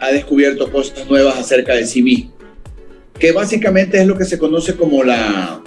ha 0.00 0.08
descubierto 0.10 0.72
cosas 0.72 1.06
nuevas 1.10 1.36
acerca 1.38 1.74
de 1.74 1.86
sí 1.86 2.02
mismo. 2.02 2.32
Que 3.18 3.32
básicamente 3.32 4.00
es 4.00 4.06
lo 4.06 4.16
que 4.16 4.24
se 4.24 4.38
conoce 4.38 4.76
como 4.76 5.04
la, 5.04 5.60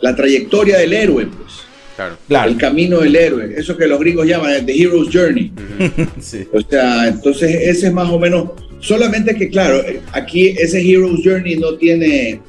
la 0.00 0.14
trayectoria 0.14 0.76
del 0.76 0.92
héroe, 0.92 1.26
pues. 1.26 1.65
Claro. 1.96 2.16
Claro. 2.28 2.50
El 2.50 2.56
camino 2.58 3.00
del 3.00 3.16
héroe. 3.16 3.54
Eso 3.56 3.76
que 3.76 3.86
los 3.86 3.98
gringos 3.98 4.26
llaman 4.26 4.64
The 4.66 4.80
Hero's 4.82 5.08
Journey. 5.12 5.50
Sí. 6.20 6.44
O 6.52 6.60
sea, 6.60 7.08
entonces 7.08 7.50
ese 7.54 7.86
es 7.88 7.92
más 7.92 8.08
o 8.10 8.18
menos, 8.18 8.50
solamente 8.80 9.34
que 9.34 9.48
claro, 9.48 9.82
aquí 10.12 10.48
ese 10.48 10.80
Hero's 10.80 11.20
Journey 11.24 11.56
no 11.56 11.74
tiene, 11.76 12.40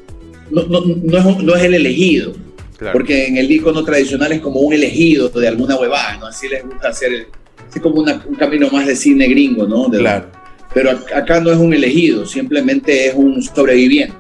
no, 0.52 0.64
no, 0.64 0.82
no 0.82 1.18
es, 1.18 1.44
no 1.44 1.56
es 1.56 1.64
el 1.64 1.74
elegido, 1.76 2.34
Claro. 2.78 2.94
porque 2.94 3.26
en 3.28 3.38
el 3.38 3.50
icono 3.52 3.84
tradicional 3.84 4.32
es 4.34 4.40
como 4.42 4.60
un 4.60 4.72
elegido 4.74 5.30
de 5.30 5.48
alguna 5.48 5.76
huevada, 5.78 6.18
¿no? 6.18 6.28
Así 6.28 6.48
les 6.48 6.64
gusta 6.64 6.90
hacer, 6.90 7.12
el- 7.14 7.26
así 7.70 7.80
como 7.80 7.96
una- 8.02 8.24
un 8.28 8.36
camino 8.36 8.70
más 8.70 8.86
de 8.86 8.96
cine 8.96 9.28
gringo, 9.28 9.66
¿no? 9.68 9.88
De- 9.88 9.98
Claro. 10.00 10.28
Pero 10.74 10.92
ac- 10.92 11.12
acá 11.16 11.40
no 11.40 11.52
es 11.52 11.58
un 11.58 11.74
elegido, 11.74 12.26
simplemente 12.26 13.08
es 13.08 13.16
un 13.16 13.42
sobreviviente, 13.42 14.14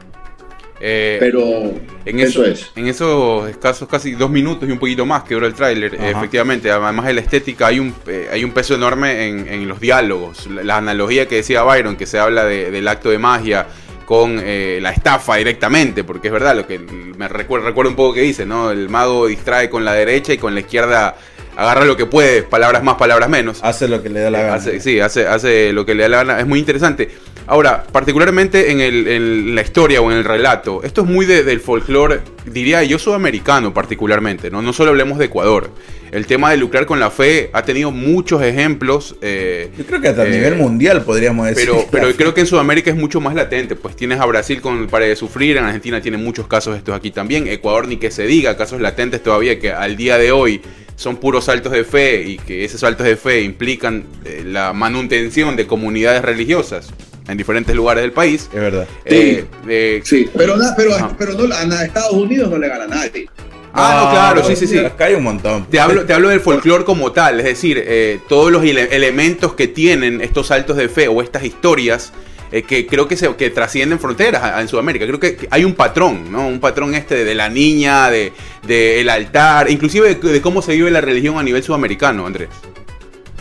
Eh, 0.80 1.18
pero 1.20 1.72
en 2.06 2.20
eso 2.20 2.44
eso, 2.46 2.52
es. 2.52 2.72
En 2.76 2.88
esos 2.88 3.50
escasos 3.50 3.88
casi 3.88 4.12
dos 4.12 4.30
minutos 4.30 4.68
y 4.70 4.72
un 4.72 4.78
poquito 4.80 5.06
más 5.06 5.24
que 5.24 5.34
dura 5.34 5.48
el 5.48 5.54
tráiler, 5.54 5.96
eh, 5.96 6.12
efectivamente, 6.18 6.70
además 6.72 7.06
de 7.08 7.14
la 7.14 7.22
estética, 7.22 7.68
hay 7.68 7.80
un, 7.80 7.94
eh, 8.08 8.28
hay 8.32 8.44
un 8.44 8.52
peso 8.52 8.76
enorme 8.76 9.28
en, 9.28 9.48
en 9.48 9.68
los 9.68 9.80
diálogos. 9.80 10.48
La, 10.48 10.64
la 10.64 10.78
analogía 10.78 11.28
que 11.28 11.36
decía 11.38 11.64
Byron, 11.64 11.96
que 11.96 12.06
se 12.06 12.20
habla 12.20 12.46
de- 12.46 12.70
del 12.72 12.88
acto 12.88 13.10
de 13.10 13.18
magia 13.18 13.66
con 14.06 14.40
eh, 14.42 14.80
la 14.82 14.92
estafa 14.92 15.36
directamente, 15.36 16.04
porque 16.04 16.28
es 16.28 16.32
verdad, 16.34 16.56
lo 16.56 16.66
que 16.66 16.80
me 16.80 17.28
recuerda, 17.28 17.66
recuerda 17.68 17.90
un 17.90 17.96
poco 17.98 18.14
que 18.14 18.22
dice, 18.22 18.46
¿no? 18.46 18.72
El 18.72 18.88
mago 18.88 19.28
distrae 19.28 19.70
con 19.70 19.84
la 19.84 19.94
derecha 19.94 20.32
y 20.32 20.38
con 20.38 20.54
la 20.54 20.62
izquierda 20.62 21.18
agarra 21.58 21.84
lo 21.86 21.98
que 21.98 22.06
puede, 22.06 22.44
palabras 22.44 22.84
más, 22.84 22.96
palabras 22.96 23.28
menos. 23.30 23.60
Hace 23.64 23.88
lo 23.88 24.02
que 24.04 24.10
le 24.10 24.20
da 24.22 24.30
la 24.30 24.42
gana. 24.44 24.54
Hace- 24.54 24.80
sí, 24.80 25.00
hace, 25.02 25.26
hace 25.28 25.74
lo 25.74 25.86
que 25.86 25.96
le 25.96 26.04
da 26.04 26.10
la 26.10 26.18
gana. 26.18 26.40
Es 26.40 26.48
muy 26.48 26.60
interesante. 26.60 27.10
Ahora, 27.50 27.86
particularmente 27.92 28.72
en, 28.72 28.82
el- 28.82 29.08
en 29.08 29.56
la 29.56 29.62
historia 29.62 30.02
o 30.02 30.12
en 30.12 30.18
el 30.18 30.26
relato, 30.26 30.84
esto 30.84 31.02
es 31.02 31.08
muy 31.08 31.26
de- 31.26 31.44
del 31.44 31.62
folclore, 31.62 32.20
diría 32.46 32.84
yo, 32.84 33.00
sudamericano 33.00 33.74
particularmente, 33.74 34.52
¿no? 34.52 34.62
No 34.62 34.74
solo 34.74 34.90
hablemos 34.92 35.18
de 35.18 35.26
Ecuador. 35.26 35.70
El 36.12 36.26
tema 36.26 36.52
de 36.52 36.58
lucrar 36.58 36.86
con 36.86 37.00
la 37.00 37.10
fe 37.10 37.50
ha 37.54 37.64
tenido 37.64 37.92
muchos 37.92 38.42
ejemplos. 38.42 39.16
eh, 39.22 39.70
Yo 39.78 39.86
creo 39.86 40.02
que 40.02 40.08
hasta 40.10 40.22
a 40.24 40.28
eh, 40.28 40.32
nivel 40.32 40.56
mundial 40.56 41.04
podríamos 41.04 41.48
decir. 41.48 41.66
pero, 41.70 41.86
pero 41.92 42.14
creo 42.16 42.34
que 42.34 42.42
en 42.42 42.48
Sudamérica 42.48 42.90
es 42.92 42.96
mucho 42.98 43.20
más 43.22 43.34
latente. 43.36 43.76
Pues 43.76 43.96
tienes 43.96 44.20
a 44.20 44.26
Brasil 44.26 44.60
con 44.62 44.80
el 44.82 44.88
pare 44.88 45.08
de 45.08 45.16
sufrir, 45.16 45.56
en 45.58 45.64
Argentina 45.66 46.02
tiene 46.02 46.18
muchos 46.18 46.48
casos 46.48 46.76
estos 46.78 46.96
aquí 46.96 47.12
también. 47.12 47.48
Ecuador 47.48 47.88
ni 47.88 47.98
que 47.98 48.12
se 48.12 48.26
diga, 48.26 48.56
casos 48.58 48.80
latentes 48.82 49.22
todavía 49.24 49.60
que 49.60 49.72
al 49.72 49.96
día 49.98 50.18
de 50.18 50.32
hoy 50.32 50.62
son 50.96 51.18
puros 51.18 51.46
saltos 51.46 51.72
de 51.74 51.84
fe 51.84 52.24
y 52.24 52.38
que 52.38 52.66
esos 52.66 52.80
saltos 52.82 53.06
de 53.06 53.16
fe 53.18 53.42
implican 53.42 54.04
eh, 54.26 54.44
la 54.46 54.74
manutención 54.74 55.56
de 55.56 55.68
comunidades 55.68 56.22
religiosas 56.24 56.90
en 57.28 57.38
diferentes 57.38 57.76
lugares 57.76 58.02
del 58.04 58.12
país. 58.12 58.50
Es 58.54 58.60
verdad. 58.60 58.88
Eh, 59.06 59.46
eh, 59.68 60.02
Sí, 60.04 60.30
pero, 60.36 60.56
na- 60.58 60.74
pero, 60.76 60.96
Ajá. 60.96 61.12
pero 61.18 61.34
no, 61.34 61.54
a 61.54 61.84
Estados 61.86 62.14
Unidos 62.14 62.50
no 62.50 62.58
le 62.58 62.68
gana 62.68 62.86
a 62.86 62.88
nadie. 62.88 63.28
ah, 63.74 64.02
no, 64.06 64.12
claro, 64.12 64.44
sí, 64.48 64.56
sí, 64.56 64.66
sí. 64.68 64.78
Acá 64.80 65.06
hay 65.06 65.16
un 65.16 65.24
montón. 65.24 65.66
Te 65.66 65.80
hablo, 65.80 66.06
te 66.06 66.14
hablo 66.14 66.30
del 66.30 66.40
folclore 66.40 66.84
como 66.84 67.12
tal, 67.12 67.40
es 67.40 67.46
decir, 67.46 67.82
eh, 67.86 68.20
todos 68.28 68.52
los 68.52 68.64
ele- 68.64 68.90
elementos 68.96 69.54
que 69.54 69.68
tienen 69.68 70.22
estos 70.22 70.48
saltos 70.48 70.78
de 70.78 70.90
fe 70.90 71.08
o 71.08 71.22
estas 71.22 71.44
historias 71.44 72.12
eh, 72.50 72.64
que 72.64 72.88
creo 72.88 73.10
que 73.10 73.18
se 73.18 73.36
que 73.36 73.50
trascienden 73.50 74.00
fronteras 74.00 74.42
a- 74.42 74.58
a- 74.58 74.62
en 74.62 74.70
Sudamérica. 74.70 75.06
Creo 75.06 75.20
que 75.20 75.36
que 75.36 75.48
hay 75.52 75.66
un 75.66 75.74
patrón, 75.76 76.32
¿no? 76.32 76.48
Un 76.48 76.62
patrón 76.62 76.96
este 76.96 77.16
de, 77.16 77.26
de 77.26 77.36
la 77.36 77.50
niña, 77.50 78.10
de, 78.10 78.32
de 78.66 79.02
el 79.02 79.10
altar, 79.10 79.70
inclusive 79.70 80.16
de, 80.16 80.30
de 80.32 80.42
cómo 80.42 80.62
se 80.62 80.72
vive 80.72 80.90
la 80.90 81.02
religión 81.02 81.38
a 81.38 81.44
nivel 81.44 81.62
sudamericano, 81.62 82.26
Andrés. 82.26 82.48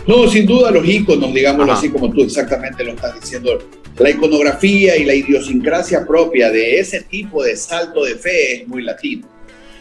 No, 0.07 0.29
sin 0.31 0.47
duda 0.47 0.71
los 0.71 0.87
íconos, 0.87 1.35
digámoslo 1.35 1.73
Ajá. 1.73 1.81
así 1.81 1.91
como 1.91 2.11
tú 2.13 2.23
exactamente 2.23 2.85
lo 2.85 2.93
estás 2.93 3.21
diciendo. 3.21 3.59
La 3.99 4.11
iconografía 4.11 4.97
y 4.97 5.05
la 5.05 5.15
idiosincrasia 5.15 6.07
propia 6.07 6.51
de 6.51 6.79
ese 6.79 7.01
tipo 7.03 7.43
de 7.43 7.57
salto 7.57 8.05
de 8.05 8.15
fe 8.17 8.57
es 8.63 8.69
muy 8.69 8.83
latino. 8.83 9.27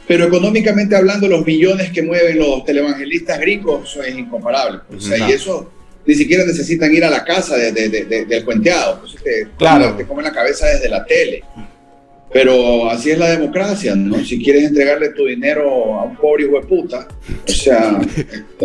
Pero 0.07 0.25
económicamente 0.25 0.95
hablando, 0.95 1.27
los 1.27 1.45
millones 1.45 1.91
que 1.91 2.01
mueven 2.01 2.39
los 2.39 2.63
televangelistas 2.63 3.39
gringos 3.39 3.89
eso 3.89 4.03
es 4.03 4.15
incomparable. 4.17 4.79
O 4.95 4.99
sea, 4.99 5.29
y 5.29 5.31
eso 5.33 5.71
ni 6.05 6.13
siquiera 6.15 6.45
necesitan 6.45 6.93
ir 6.93 7.03
a 7.03 7.09
la 7.09 7.23
casa 7.23 7.57
de- 7.57 7.71
de- 7.71 7.89
de- 7.89 8.05
de- 8.05 8.25
del 8.25 8.45
cuenteado. 8.45 8.99
Pues 9.01 9.15
te, 9.23 9.47
Claro. 9.57 9.95
te 9.95 10.05
comen 10.05 10.25
la 10.25 10.31
cabeza 10.31 10.67
desde 10.67 10.87
la 10.89 11.03
tele. 11.05 11.43
Pero 12.35 12.89
así 12.89 13.11
es 13.11 13.17
la 13.17 13.29
democracia, 13.29 13.95
¿no? 13.95 14.21
Si 14.25 14.43
quieres 14.43 14.65
entregarle 14.65 15.11
tu 15.11 15.25
dinero 15.25 15.97
a 15.97 16.03
un 16.03 16.17
pobre 16.17 16.43
hijo 16.43 16.59
de 16.59 16.67
puta, 16.67 17.07
o 17.47 17.49
sea, 17.49 17.97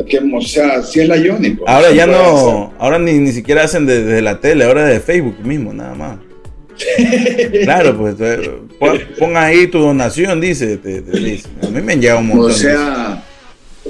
que, 0.08 0.18
o 0.18 0.40
sea, 0.40 0.70
así 0.78 0.98
es 0.98 1.06
la 1.06 1.16
Iónico. 1.16 1.62
Ahora 1.68 1.92
ya 1.92 2.04
no, 2.04 2.74
ahora 2.80 2.98
ni, 2.98 3.12
ni 3.20 3.30
siquiera 3.30 3.62
hacen 3.62 3.86
de- 3.86 4.02
desde 4.02 4.22
la 4.22 4.40
tele, 4.40 4.64
ahora 4.64 4.88
es 4.88 4.94
de 4.94 5.00
Facebook 5.00 5.36
mismo, 5.44 5.72
nada 5.72 5.94
más. 5.94 6.18
Claro, 7.62 7.96
pues 7.96 8.16
eh, 8.18 8.50
pon, 8.80 8.98
pon 9.16 9.36
ahí 9.36 9.68
tu 9.68 9.78
donación, 9.78 10.40
dice, 10.40 10.76
te- 10.78 11.02
te 11.02 11.18
dice. 11.20 11.48
A 11.62 11.66
mí 11.68 11.80
me 11.80 11.92
han 11.92 12.00
llegado 12.00 12.18
un 12.20 12.26
montón. 12.26 12.50
O 12.50 12.54
sea, 12.54 13.22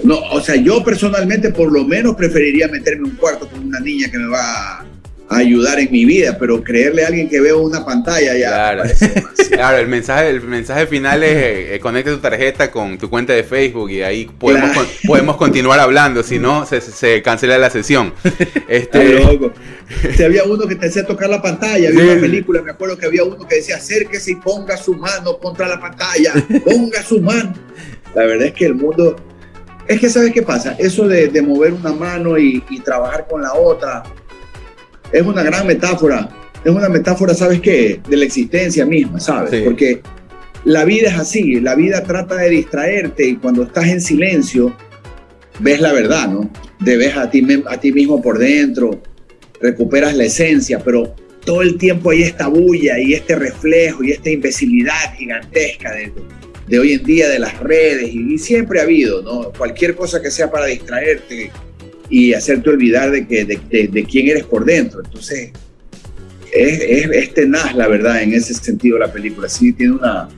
no, 0.05 0.19
o 0.33 0.41
sea, 0.43 0.57
yo 0.57 0.85
personalmente 0.85 1.51
por 1.53 1.73
lo 1.73 1.85
menos 1.87 2.17
preferiría 2.17 2.69
meterme 2.69 3.07
en 3.07 3.13
un 3.13 3.17
cuarto 3.17 3.49
con 3.49 3.65
una 3.67 3.81
niña 3.81 4.11
que 4.11 4.19
me 4.19 4.27
va 4.29 4.85
a 5.33 5.37
ayudar 5.39 5.79
en 5.79 5.93
mi 5.93 6.05
vida, 6.05 6.37
pero 6.41 6.61
creerle 6.63 7.05
a 7.05 7.07
alguien 7.07 7.29
que 7.29 7.41
veo 7.41 7.61
una 7.63 7.85
pantalla 7.85 8.37
ya. 8.37 8.49
Claro, 8.49 8.83
claro 9.51 9.79
el, 9.79 9.87
mensaje, 9.87 10.29
el 10.29 10.41
mensaje 10.43 10.89
final 10.89 11.23
es 11.23 11.31
eh, 11.37 11.75
eh, 11.77 11.79
conecta 11.81 12.11
tu 12.11 12.19
tarjeta 12.19 12.71
con 12.73 12.99
tu 12.99 13.09
cuenta 13.09 13.33
de 13.33 13.45
Facebook 13.45 13.91
y 13.93 14.03
ahí 14.03 14.25
podemos, 14.27 14.71
Claro. 14.73 14.87
con- 14.89 15.09
podemos 15.09 15.37
continuar 15.37 15.79
hablando, 15.79 16.25
si 16.25 16.41
no 16.41 16.67
se, 16.67 16.81
se 16.81 17.23
cancela 17.23 17.57
la 17.59 17.71
sesión. 17.71 18.13
Este, 18.69 19.21
loco. 19.21 19.53
Si 20.17 20.23
había 20.23 20.45
uno 20.45 20.67
que 20.67 20.75
te 20.77 20.87
hacía 20.89 21.05
tocar 21.07 21.29
la 21.31 21.41
pantalla, 21.43 21.89
había 21.89 22.01
Sí. 22.03 22.09
una 22.09 22.21
película, 22.21 22.63
me 22.63 22.71
acuerdo 22.73 22.97
que 22.99 23.07
había 23.07 23.25
uno 23.25 23.47
que 23.47 23.57
decía 23.57 23.77
acérquese 23.77 24.33
y 24.33 24.35
ponga 24.37 24.77
su 24.77 24.95
mano 24.95 25.39
contra 25.39 25.67
la 25.69 25.79
pantalla, 25.81 26.33
ponga 26.65 27.03
su 27.03 27.21
mano. 27.21 27.53
La 28.15 28.25
verdad 28.25 28.49
es 28.49 28.53
que 28.55 28.67
el 28.67 28.75
mundo, 28.75 29.17
es 29.89 30.01
que 30.01 30.09
sabes 30.09 30.33
qué 30.33 30.43
pasa, 30.43 30.75
eso 30.79 31.07
de, 31.09 31.29
de 31.29 31.43
mover 31.43 31.73
una 31.73 31.93
mano 31.93 32.37
y, 32.39 32.63
y 32.71 32.81
trabajar 32.81 33.27
con 33.29 33.43
la 33.43 33.55
otra, 33.55 34.03
es 35.13 35.23
una 35.23 35.43
gran 35.43 35.67
metáfora, 35.67 36.29
es 36.65 36.71
una 36.71 36.89
metáfora, 36.89 37.35
¿sabes 37.35 37.61
qué? 37.61 38.01
De 38.09 38.17
la 38.17 38.25
existencia 38.25 38.85
misma, 38.85 39.21
¿sabes? 39.21 39.51
Sí. 39.51 39.63
Porque 39.65 40.03
la 40.65 40.85
vida 40.85 41.09
es 41.09 41.19
así, 41.19 41.61
la 41.61 41.75
vida 41.75 42.03
trata 42.03 42.37
de 42.37 42.51
distraerte 42.51 43.27
y 43.27 43.37
cuando 43.37 43.63
estás 43.63 43.87
en 43.87 44.01
silencio, 44.01 44.75
ves 45.59 45.81
la 45.81 45.93
verdad, 45.93 46.29
¿no? 46.29 46.51
Te 46.85 46.97
ves 46.97 47.17
a 47.17 47.31
ti, 47.31 47.47
a 47.67 47.81
ti 47.81 47.93
mismo 47.93 48.21
por 48.21 48.39
dentro, 48.39 49.03
recuperas 49.61 50.17
la 50.17 50.25
esencia, 50.25 50.79
pero 50.79 51.15
todo 51.45 51.63
el 51.63 51.79
tiempo 51.79 52.11
hay 52.11 52.23
esta 52.23 52.49
bulla 52.49 52.99
y 52.99 53.15
este 53.15 53.37
reflejo 53.37 54.05
y 54.05 54.13
esta 54.13 54.31
imbecilidad 54.31 55.15
gigantesca 55.17 55.93
de, 55.93 56.13
de 56.67 56.79
hoy 56.79 56.93
en 56.93 57.05
día 57.05 57.29
de 57.29 57.39
las 57.39 57.59
redes 57.61 58.11
y, 58.13 58.35
y 58.35 58.39
siempre 58.39 58.81
ha 58.81 58.83
habido, 58.83 59.23
¿no? 59.23 59.53
Cualquier 59.57 59.95
cosa 59.95 60.21
que 60.21 60.31
sea 60.31 60.51
para 60.51 60.67
distraerte 60.67 61.51
y 62.11 62.35
hacerte 62.35 62.69
olvidar 62.71 63.11
de, 63.11 63.27
que, 63.27 63.45
de, 63.45 63.89
de- 63.89 64.05
quién 64.05 64.29
eres 64.29 64.45
por 64.45 64.65
dentro. 64.65 65.01
Entonces, 65.05 65.51
es, 66.53 66.81
es, 66.81 67.11
es 67.13 67.35
tenaz, 67.35 67.75
la 67.77 67.87
verdad, 67.87 68.23
en 68.23 68.35
ese 68.35 68.53
sentido 68.53 68.99
la 68.99 69.13
película. 69.13 69.49
Sí, 69.49 69.73
tiene 69.73 69.93
una... 69.95 70.29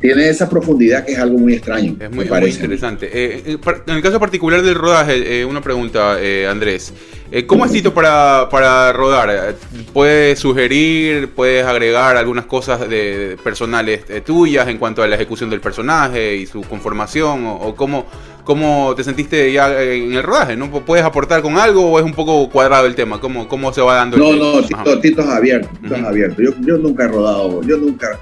Tiene 0.00 0.28
esa 0.28 0.48
profundidad 0.48 1.04
que 1.04 1.12
es 1.12 1.18
algo 1.18 1.38
muy 1.38 1.54
extraño. 1.54 1.96
Es 1.98 2.10
muy, 2.10 2.24
muy 2.24 2.50
interesante. 2.50 3.06
Eh, 3.12 3.42
eh, 3.46 3.58
en 3.86 3.94
el 3.96 4.02
caso 4.02 4.20
particular 4.20 4.62
del 4.62 4.76
rodaje, 4.76 5.40
eh, 5.40 5.44
una 5.44 5.60
pregunta, 5.60 6.18
eh, 6.20 6.46
Andrés. 6.46 6.92
Eh, 7.32 7.44
¿Cómo 7.46 7.64
es 7.64 7.72
Tito 7.72 7.92
para, 7.92 8.48
para 8.48 8.92
rodar? 8.92 9.56
¿Puedes 9.92 10.38
sugerir, 10.38 11.30
puedes 11.30 11.66
agregar 11.66 12.16
algunas 12.16 12.46
cosas 12.46 12.88
de, 12.88 13.36
personales 13.42 14.04
tuyas 14.24 14.68
en 14.68 14.78
cuanto 14.78 15.02
a 15.02 15.08
la 15.08 15.16
ejecución 15.16 15.50
del 15.50 15.60
personaje 15.60 16.36
y 16.36 16.46
su 16.46 16.62
conformación? 16.62 17.44
¿O, 17.46 17.54
o 17.56 17.74
cómo, 17.74 18.06
cómo 18.44 18.94
te 18.96 19.02
sentiste 19.02 19.52
ya 19.52 19.82
en 19.82 20.14
el 20.14 20.22
rodaje? 20.22 20.56
¿no? 20.56 20.70
¿Puedes 20.70 21.04
aportar 21.04 21.42
con 21.42 21.58
algo 21.58 21.90
o 21.90 21.98
es 21.98 22.04
un 22.04 22.14
poco 22.14 22.48
cuadrado 22.48 22.86
el 22.86 22.94
tema? 22.94 23.20
¿Cómo, 23.20 23.48
cómo 23.48 23.72
se 23.74 23.80
va 23.82 23.96
dando 23.96 24.16
el 24.16 24.22
No, 24.22 24.28
tema? 24.62 24.84
no. 24.84 24.84
Tito, 24.84 25.00
Tito 25.00 25.22
es 25.22 25.28
abierto, 25.28 25.68
Tito 25.82 25.96
es 25.96 26.04
abierto. 26.04 26.40
Yo, 26.40 26.50
yo 26.60 26.78
nunca 26.78 27.04
he 27.04 27.08
rodado, 27.08 27.62
yo 27.62 27.76
nunca, 27.76 28.18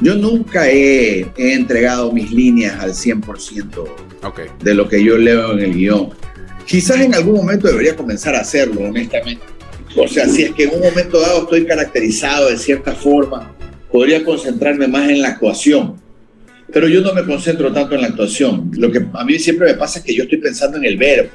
yo 0.00 0.14
nunca 0.14 0.68
he, 0.70 1.26
he 1.36 1.52
entregado 1.54 2.12
mis 2.12 2.30
líneas 2.30 2.78
al 2.80 2.90
100% 2.92 3.88
Ok. 4.22 4.40
de 4.62 4.74
lo 4.74 4.88
que 4.88 5.02
yo 5.02 5.16
leo 5.18 5.52
en 5.52 5.60
el 5.60 5.74
guion. 5.74 6.10
Quizás 6.66 7.00
en 7.00 7.14
algún 7.14 7.36
momento 7.36 7.66
debería 7.68 7.96
comenzar 7.96 8.34
a 8.34 8.40
hacerlo, 8.40 8.82
honestamente. 8.82 9.42
O 9.96 10.06
sea, 10.06 10.26
si 10.28 10.42
es 10.42 10.52
que 10.52 10.64
en 10.64 10.74
un 10.74 10.80
momento 10.80 11.18
dado 11.20 11.42
estoy 11.42 11.64
caracterizado 11.64 12.50
de 12.50 12.58
cierta 12.58 12.92
forma, 12.92 13.54
podría 13.90 14.22
concentrarme 14.24 14.86
más 14.86 15.08
en 15.08 15.22
la 15.22 15.28
actuación. 15.28 15.96
Pero 16.70 16.86
yo 16.86 17.00
no 17.00 17.14
me 17.14 17.24
concentro 17.24 17.72
tanto 17.72 17.94
en 17.94 18.02
la 18.02 18.08
actuación. 18.08 18.70
Lo 18.76 18.92
que 18.92 19.00
a 19.14 19.24
mí 19.24 19.38
siempre 19.38 19.68
me 19.68 19.74
pasa 19.74 20.00
es 20.00 20.04
que 20.04 20.14
yo 20.14 20.24
estoy 20.24 20.38
pensando 20.38 20.76
en 20.76 20.84
el 20.84 20.98
verbo. 20.98 21.30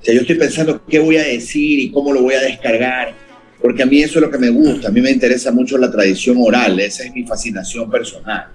O 0.00 0.04
sea, 0.04 0.14
yo 0.14 0.20
estoy 0.20 0.36
pensando 0.36 0.82
qué 0.86 0.98
voy 0.98 1.16
a 1.16 1.22
decir 1.24 1.78
y 1.80 1.90
cómo 1.90 2.12
lo 2.12 2.22
voy 2.22 2.34
a 2.34 2.40
descargar, 2.40 3.14
porque 3.60 3.82
a 3.82 3.86
mí 3.86 4.02
eso 4.02 4.18
es 4.18 4.24
lo 4.24 4.30
que 4.30 4.38
me 4.38 4.50
gusta. 4.50 4.88
A 4.88 4.90
mí 4.90 5.00
me 5.00 5.10
interesa 5.10 5.50
mucho 5.50 5.78
la 5.78 5.90
tradición 5.90 6.36
oral, 6.40 6.78
esa 6.80 7.04
es 7.04 7.12
mi 7.12 7.24
fascinación 7.24 7.90
personal. 7.90 8.46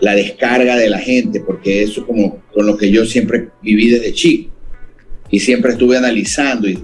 La 0.00 0.14
descarga 0.14 0.76
de 0.76 0.88
la 0.88 0.98
gente, 0.98 1.40
porque 1.40 1.82
eso 1.82 2.00
es 2.00 2.06
como 2.06 2.42
con 2.52 2.66
lo 2.66 2.76
que 2.76 2.90
yo 2.90 3.04
siempre 3.04 3.48
viví 3.62 3.90
desde 3.90 4.12
chico 4.12 4.50
y 5.30 5.40
siempre 5.40 5.72
estuve 5.72 5.96
analizando. 5.96 6.68
Y, 6.68 6.82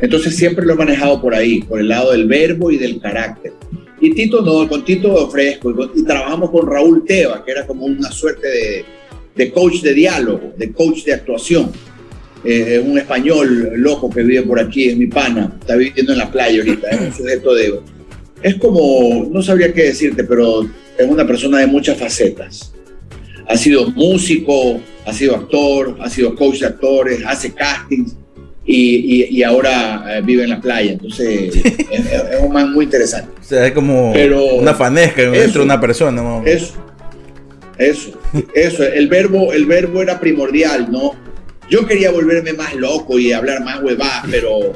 entonces 0.00 0.36
siempre 0.36 0.64
lo 0.64 0.74
he 0.74 0.76
manejado 0.76 1.20
por 1.20 1.34
ahí, 1.34 1.62
por 1.62 1.80
el 1.80 1.88
lado 1.88 2.12
del 2.12 2.26
verbo 2.26 2.70
y 2.70 2.78
del 2.78 3.00
carácter. 3.00 3.52
Y 4.00 4.14
Tito 4.14 4.42
no, 4.42 4.68
con 4.68 4.84
Tito 4.84 5.30
fresco. 5.30 5.74
Y, 5.94 6.04
trabajamos 6.04 6.50
con 6.50 6.66
Raúl 6.66 7.04
Teva, 7.04 7.44
que 7.44 7.52
era 7.52 7.66
como 7.66 7.84
una 7.84 8.10
suerte 8.10 8.84
de 9.34 9.52
coach 9.52 9.80
de 9.80 9.94
diálogo, 9.94 10.52
de 10.56 10.72
coach 10.72 11.04
de 11.04 11.14
actuación. 11.14 11.72
Eh, 12.44 12.82
un 12.84 12.98
español 12.98 13.72
loco 13.76 14.08
que 14.08 14.22
vive 14.22 14.42
por 14.42 14.58
aquí, 14.58 14.88
es 14.88 14.96
mi 14.96 15.06
pana, 15.06 15.52
está 15.60 15.76
viviendo 15.76 16.12
en 16.12 16.18
la 16.18 16.30
playa 16.30 16.58
ahorita, 16.60 16.88
es 16.90 17.00
un 17.00 17.12
sujeto 17.12 17.54
de... 17.54 17.80
Es 18.42 18.54
como, 18.56 19.28
no 19.30 19.42
sabría 19.42 19.72
qué 19.74 19.84
decirte, 19.84 20.24
pero 20.24 20.62
es 20.62 21.06
una 21.06 21.26
persona 21.26 21.58
de 21.58 21.66
muchas 21.66 21.98
facetas. 21.98 22.72
Ha 23.46 23.56
sido 23.58 23.90
músico, 23.90 24.80
ha 25.04 25.12
sido 25.12 25.36
actor, 25.36 25.96
ha 26.00 26.08
sido 26.08 26.34
coach 26.34 26.60
de 26.60 26.66
actores, 26.66 27.20
hace 27.26 27.52
castings 27.52 28.16
y, 28.64 29.24
y- 29.24 29.28
y 29.38 29.42
ahora 29.42 30.04
eh, 30.08 30.22
vive 30.22 30.44
en 30.44 30.50
la 30.50 30.60
playa. 30.60 30.92
Entonces, 30.92 31.54
es, 31.90 32.06
es 32.12 32.40
un 32.40 32.52
man 32.52 32.72
muy 32.72 32.86
interesante. 32.86 33.30
O 33.38 33.44
sea, 33.44 33.66
es 33.66 33.72
como 33.72 34.12
Pero- 34.14 34.54
una 34.54 34.72
fanesca 34.72 35.20
eso- 35.20 35.32
dentro 35.32 35.60
de 35.60 35.64
una 35.66 35.80
persona. 35.80 36.22
¿no? 36.22 36.42
Eso, 36.46 36.72
eso, 37.76 38.18
eso. 38.54 38.84
El 38.84 39.08
verbo, 39.08 39.52
el 39.52 39.66
verbo 39.66 40.00
era 40.00 40.18
primordial, 40.20 40.90
¿no? 40.90 41.12
Yo 41.70 41.86
quería 41.86 42.10
volverme 42.10 42.52
más 42.52 42.74
loco 42.74 43.18
y 43.18 43.32
hablar 43.32 43.62
más 43.64 43.80
huevadas, 43.82 44.24
pero, 44.30 44.72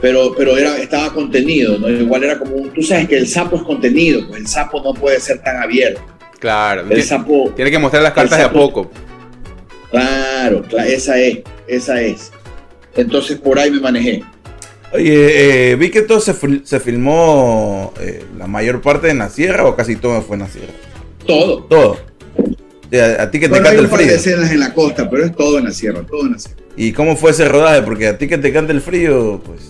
pero, 0.00 0.34
pero 0.36 0.56
era, 0.58 0.76
estaba 0.78 1.12
contenido, 1.14 1.78
¿no? 1.78 1.88
Igual 1.88 2.24
era 2.24 2.38
como 2.38 2.56
un, 2.56 2.70
tú 2.70 2.82
sabes 2.82 3.08
que 3.08 3.16
el 3.16 3.26
sapo 3.28 3.56
es 3.56 3.62
contenido, 3.62 4.26
pues 4.28 4.40
el 4.40 4.46
sapo 4.48 4.82
no 4.82 4.92
puede 4.92 5.20
ser 5.20 5.40
tan 5.42 5.62
abierto. 5.62 6.00
Claro. 6.40 6.82
El 6.82 6.96
Ti- 6.96 7.02
sapo, 7.02 7.52
Tiene 7.56 7.70
que 7.70 7.78
mostrar 7.78 8.02
las 8.02 8.12
cartas 8.12 8.38
de 8.38 8.44
a 8.44 8.52
poco. 8.52 8.90
claro, 9.90 10.62
cla- 10.64 10.84
esa 10.86 11.18
es, 11.18 11.38
esa 11.66 12.00
es. 12.02 12.32
Entonces 12.96 13.38
por 13.38 13.58
ahí 13.58 13.70
me 13.70 13.80
manejé. 13.80 14.22
Oye, 14.92 15.70
eh, 15.72 15.76
vi 15.76 15.90
que 15.90 16.02
todo 16.02 16.20
se, 16.20 16.34
se 16.64 16.80
filmó 16.80 17.92
eh, 18.00 18.24
la 18.38 18.46
mayor 18.46 18.80
parte 18.80 19.08
en 19.10 19.18
la 19.18 19.28
sierra 19.28 19.66
o 19.66 19.74
casi 19.74 19.96
todo 19.96 20.20
fue 20.22 20.36
en 20.36 20.42
la 20.42 20.48
sierra. 20.48 20.72
Todo. 21.26 21.64
Todo. 21.64 21.96
O 22.86 22.90
sea, 22.90 23.22
a 23.22 23.30
ti 23.30 23.40
que 23.40 23.46
te 23.46 23.50
Bueno, 23.50 23.68
hay 23.68 23.78
un 23.78 23.84
el 23.84 23.90
frío. 23.90 24.06
escenas 24.12 24.50
en 24.52 24.60
la 24.60 24.72
costa, 24.74 25.08
pero 25.10 25.24
es 25.24 25.34
todo 25.34 25.58
en 25.58 25.64
la 25.64 25.70
sierra, 25.72 26.02
todo 26.06 26.26
en 26.26 26.32
la 26.32 26.38
sierra. 26.38 26.60
¿Y 26.76 26.92
cómo 26.92 27.16
fue 27.16 27.30
ese 27.32 27.48
rodaje? 27.48 27.82
Porque 27.82 28.06
a 28.08 28.18
ti 28.18 28.26
que 28.28 28.38
te 28.38 28.48
encanta 28.48 28.72
el 28.72 28.80
frío, 28.80 29.40
pues 29.44 29.60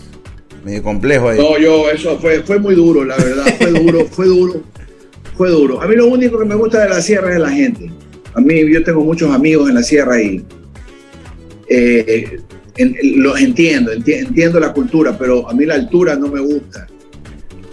medio 0.64 0.82
complejo 0.82 1.28
ahí. 1.28 1.38
No, 1.38 1.58
yo, 1.58 1.90
eso 1.90 2.18
fue, 2.18 2.40
fue 2.42 2.58
muy 2.58 2.74
duro, 2.74 3.04
la 3.04 3.16
verdad, 3.16 3.44
fue 3.58 3.70
duro, 3.70 4.06
fue 4.10 4.26
duro, 4.26 4.62
fue 5.36 5.50
duro. 5.50 5.80
A 5.82 5.86
mí 5.86 5.94
lo 5.96 6.06
único 6.06 6.38
que 6.38 6.44
me 6.44 6.54
gusta 6.54 6.82
de 6.82 6.88
la 6.88 7.00
sierra 7.02 7.32
es 7.34 7.40
la 7.40 7.50
gente. 7.50 7.90
A 8.34 8.40
mí, 8.40 8.68
yo 8.72 8.82
tengo 8.82 9.00
muchos 9.04 9.30
amigos 9.32 9.68
en 9.68 9.74
la 9.76 9.82
sierra 9.82 10.20
y 10.20 10.44
eh, 11.68 12.40
en- 12.76 12.96
los 13.22 13.40
entiendo, 13.40 13.92
enti- 13.92 14.18
entiendo 14.18 14.58
la 14.60 14.72
cultura, 14.72 15.16
pero 15.16 15.48
a 15.48 15.54
mí 15.54 15.64
la 15.64 15.74
altura 15.74 16.16
no 16.16 16.28
me 16.28 16.40
gusta 16.40 16.86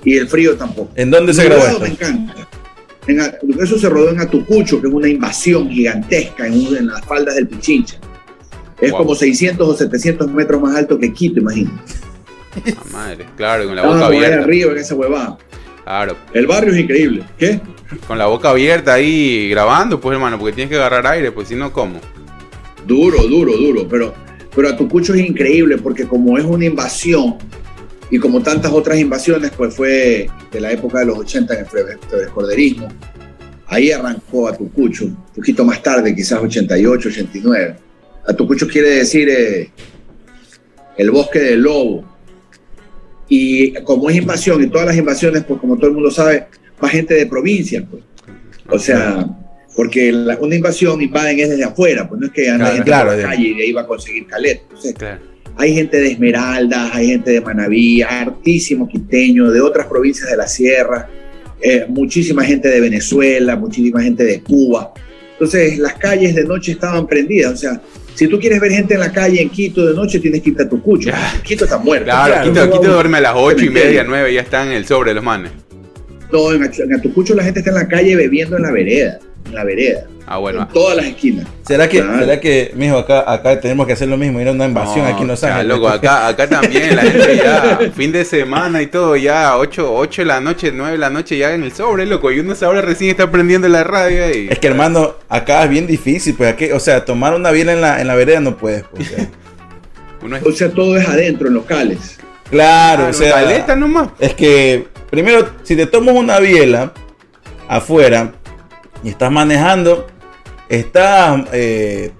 y 0.03 0.17
el 0.17 0.27
frío 0.27 0.55
tampoco. 0.55 0.91
¿En 0.95 1.09
dónde 1.11 1.33
se 1.33 1.43
grabó 1.45 1.79
me 1.79 1.87
encanta. 1.87 2.47
En 3.19 3.59
eso 3.61 3.77
se 3.77 3.89
rodó 3.89 4.09
en 4.09 4.19
Atucucho, 4.19 4.81
que 4.81 4.87
es 4.87 4.93
una 4.93 5.07
invasión 5.07 5.69
gigantesca 5.69 6.47
en, 6.47 6.53
un- 6.53 6.77
en 6.77 6.87
las 6.87 7.03
faldas 7.05 7.35
del 7.35 7.47
Pichincha. 7.47 7.97
Es 8.79 8.91
Wow. 8.91 8.99
como 9.01 9.15
600 9.15 9.67
o 9.67 9.75
700 9.75 10.31
metros 10.31 10.61
más 10.61 10.75
alto 10.75 10.97
que 10.97 11.13
Quito, 11.13 11.39
imagínate. 11.39 11.75
Ah, 12.75 12.83
madre, 12.91 13.25
claro, 13.37 13.65
con 13.67 13.75
la 13.75 13.83
boca 13.85 14.05
abierta. 14.07 14.39
arriba 14.43 14.71
en 14.71 14.77
esa 14.79 14.95
huevada. 14.95 15.37
Claro, 15.83 16.15
El 16.33 16.47
barrio 16.47 16.73
es 16.73 16.79
increíble. 16.79 17.23
¿Qué? 17.37 17.59
con 18.07 18.17
la 18.17 18.25
boca 18.27 18.49
abierta 18.51 18.93
ahí 18.93 19.49
grabando, 19.49 19.99
pues 19.99 20.13
hermano, 20.15 20.39
porque 20.39 20.53
tienes 20.53 20.69
que 20.69 20.77
agarrar 20.77 21.05
aire, 21.07 21.31
pues 21.31 21.49
si 21.49 21.55
no, 21.55 21.73
¿cómo? 21.73 21.99
Duro, 22.87 23.21
duro, 23.27 23.55
duro. 23.57 23.85
Pero, 23.89 24.13
pero 24.55 24.69
Atucucho 24.69 25.13
es 25.13 25.21
increíble 25.27 25.77
porque 25.77 26.07
como 26.07 26.37
es 26.37 26.45
una 26.45 26.65
invasión 26.65 27.35
y 28.11 28.19
como 28.19 28.41
tantas 28.43 28.71
otras 28.71 28.99
invasiones, 28.99 29.51
pues 29.55 29.73
fue 29.73 30.29
de 30.51 30.59
la 30.59 30.71
época 30.71 30.99
de 30.99 31.05
los 31.05 31.17
80 31.17 31.53
en 31.53 31.59
el 31.61 31.65
fre- 31.65 31.97
frescorderismo. 32.09 32.89
Ahí 33.67 33.89
arrancó 33.91 34.49
Atucucho, 34.49 35.05
un 35.05 35.15
poquito 35.33 35.63
más 35.63 35.81
tarde, 35.81 36.13
quizás 36.13 36.39
88, 36.41 37.07
89. 37.09 37.75
Atucucho 38.27 38.67
quiere 38.67 38.89
decir 38.89 39.29
eh, 39.29 39.71
el 40.97 41.09
bosque 41.09 41.39
del 41.39 41.61
lobo. 41.61 42.03
Y 43.29 43.71
como 43.83 44.09
es 44.09 44.17
invasión, 44.17 44.61
y 44.61 44.67
todas 44.67 44.87
las 44.87 44.97
invasiones, 44.97 45.43
pues 45.45 45.59
como 45.61 45.77
todo 45.77 45.87
el 45.87 45.93
mundo 45.93 46.11
sabe, 46.11 46.47
va 46.83 46.89
gente 46.89 47.13
de 47.13 47.25
provincia, 47.27 47.85
pues. 47.89 48.03
O 48.69 48.77
sea, 48.77 49.25
porque 49.75 50.11
la- 50.11 50.37
una 50.37 50.55
invasión 50.55 51.01
invaden 51.01 51.39
es 51.39 51.49
desde 51.51 51.63
afuera, 51.63 52.09
pues 52.09 52.19
no 52.19 52.27
es 52.27 52.33
que 52.33 52.49
anda 52.49 52.83
Claro, 52.83 53.11
por 53.11 53.19
la 53.19 53.23
calle 53.29 53.47
y 53.47 53.53
de 53.55 53.63
ahí 53.63 53.71
va 53.71 53.81
a 53.81 53.87
conseguir 53.87 54.27
caleta. 54.27 54.63
Entonces, 54.63 54.93
Claro. 54.95 55.21
Hay 55.57 55.73
gente 55.73 55.97
de 55.97 56.11
Esmeraldas, 56.11 56.91
hay 56.93 57.07
gente 57.07 57.31
de 57.31 57.41
Manaví, 57.41 58.01
hartísimo 58.01 58.87
quiteño, 58.87 59.51
de 59.51 59.61
otras 59.61 59.87
provincias 59.87 60.29
de 60.29 60.37
la 60.37 60.47
sierra, 60.47 61.09
eh, 61.61 61.85
muchísima 61.87 62.43
gente 62.43 62.67
de 62.69 62.81
Venezuela, 62.81 63.55
muchísima 63.55 64.01
gente 64.01 64.23
de 64.23 64.41
Cuba. 64.41 64.93
Entonces 65.33 65.77
las 65.79 65.93
calles 65.95 66.35
de 66.35 66.43
noche 66.43 66.73
estaban 66.73 67.07
prendidas, 67.07 67.53
o 67.53 67.57
sea, 67.57 67.81
Si 68.13 68.27
tú 68.27 68.39
quieres 68.39 68.59
ver 68.59 68.71
gente 68.71 68.93
en 68.93 68.99
la 68.99 69.11
calle 69.11 69.41
en 69.41 69.49
Quito 69.49 69.87
de 69.87 69.95
noche, 69.95 70.19
tienes 70.19 70.41
que 70.41 70.49
irte 70.49 70.63
a 70.63 70.69
Tucucho. 70.69 71.09
Quito 71.43 71.63
está 71.63 71.77
muerto. 71.77 72.05
Claro, 72.05 72.33
Claro, 72.33 72.51
Quito, 72.51 72.79
Quito 72.79 72.93
duerme 72.93 73.17
a 73.17 73.21
las 73.21 73.33
ocho 73.35 73.65
y 73.65 73.69
media, 73.69 74.03
nueve, 74.03 74.33
ya 74.33 74.41
están 74.41 74.67
en 74.67 74.73
el 74.73 74.85
sobre 74.85 75.13
los 75.13 75.23
manes. 75.23 75.51
No, 76.31 76.51
en 76.51 76.93
Atucucho 76.93 77.33
la 77.35 77.43
gente 77.43 77.59
está 77.59 77.71
en 77.71 77.77
la 77.77 77.87
calle 77.87 78.15
bebiendo 78.15 78.57
en 78.57 78.63
la 78.63 78.71
vereda. 78.71 79.19
En 79.45 79.55
la 79.55 79.63
vereda. 79.63 80.05
Ah, 80.27 80.37
bueno. 80.37 80.61
en 80.61 80.67
todas 80.69 80.95
las 80.95 81.05
esquinas. 81.07 81.45
¿Será 81.67 81.89
que, 81.89 81.99
Claro. 82.01 82.19
será 82.19 82.39
que, 82.39 82.71
mijo, 82.75 82.97
acá, 82.97 83.29
acá 83.29 83.59
tenemos 83.59 83.85
que 83.85 83.93
hacer 83.93 84.07
lo 84.07 84.15
mismo? 84.17 84.39
Ir 84.39 84.47
a 84.47 84.51
una 84.51 84.65
invasión 84.65 85.05
aquí 85.05 85.23
en 85.23 85.27
Los 85.27 85.43
Ángeles. 85.43 85.67
loco, 85.67 85.89
acá, 85.89 86.27
acá 86.29 86.47
también 86.47 86.95
la 86.95 87.01
gente 87.01 87.35
ya, 87.37 87.79
fin 87.93 88.13
de 88.13 88.23
semana 88.23 88.81
y 88.81 88.87
todo, 88.87 89.17
ya 89.17 89.57
8, 89.57 89.93
8 89.93 90.21
de 90.21 90.25
la 90.25 90.39
noche, 90.39 90.71
9 90.73 90.93
de 90.93 90.97
la 90.97 91.09
noche 91.09 91.37
ya 91.37 91.53
en 91.53 91.63
el 91.63 91.73
sobre, 91.73 92.05
loco, 92.05 92.31
y 92.31 92.39
uno 92.39 92.53
ahora 92.61 92.81
recién 92.81 93.09
está 93.09 93.29
prendiendo 93.29 93.67
la 93.67 93.83
radio 93.83 94.29
y... 94.33 94.47
Es 94.49 94.59
que 94.59 94.67
hermano, 94.67 95.15
acá 95.27 95.63
es 95.65 95.69
bien 95.69 95.85
difícil, 95.85 96.35
pues 96.35 96.53
aquí, 96.53 96.71
o 96.71 96.79
sea, 96.79 97.03
tomar 97.03 97.33
una 97.33 97.51
biela 97.51 97.73
en 97.73 97.81
la, 97.81 97.99
en 97.99 98.07
la 98.07 98.15
vereda 98.15 98.39
no 98.39 98.55
puedes. 98.55 98.83
pues, 98.83 99.11
o 99.11 99.15
sea. 99.15 99.27
Uno 100.23 100.37
es 100.37 100.43
O 100.45 100.51
sea, 100.53 100.69
todo 100.69 100.95
es 100.97 101.05
adentro, 101.09 101.47
en 101.49 101.55
locales. 101.55 102.17
claro, 102.49 103.07
o 103.09 103.13
sea, 103.13 103.33
caleta 103.33 103.75
nomás. 103.75 104.09
es 104.19 104.33
que 104.33 104.87
primero, 105.09 105.49
si 105.63 105.75
te 105.75 105.87
tomas 105.87 106.15
una 106.15 106.39
biela 106.39 106.93
afuera 107.67 108.31
y 109.03 109.09
estás 109.09 109.31
manejando, 109.31 110.07
estás, 110.69 111.45
eh, 111.51 112.11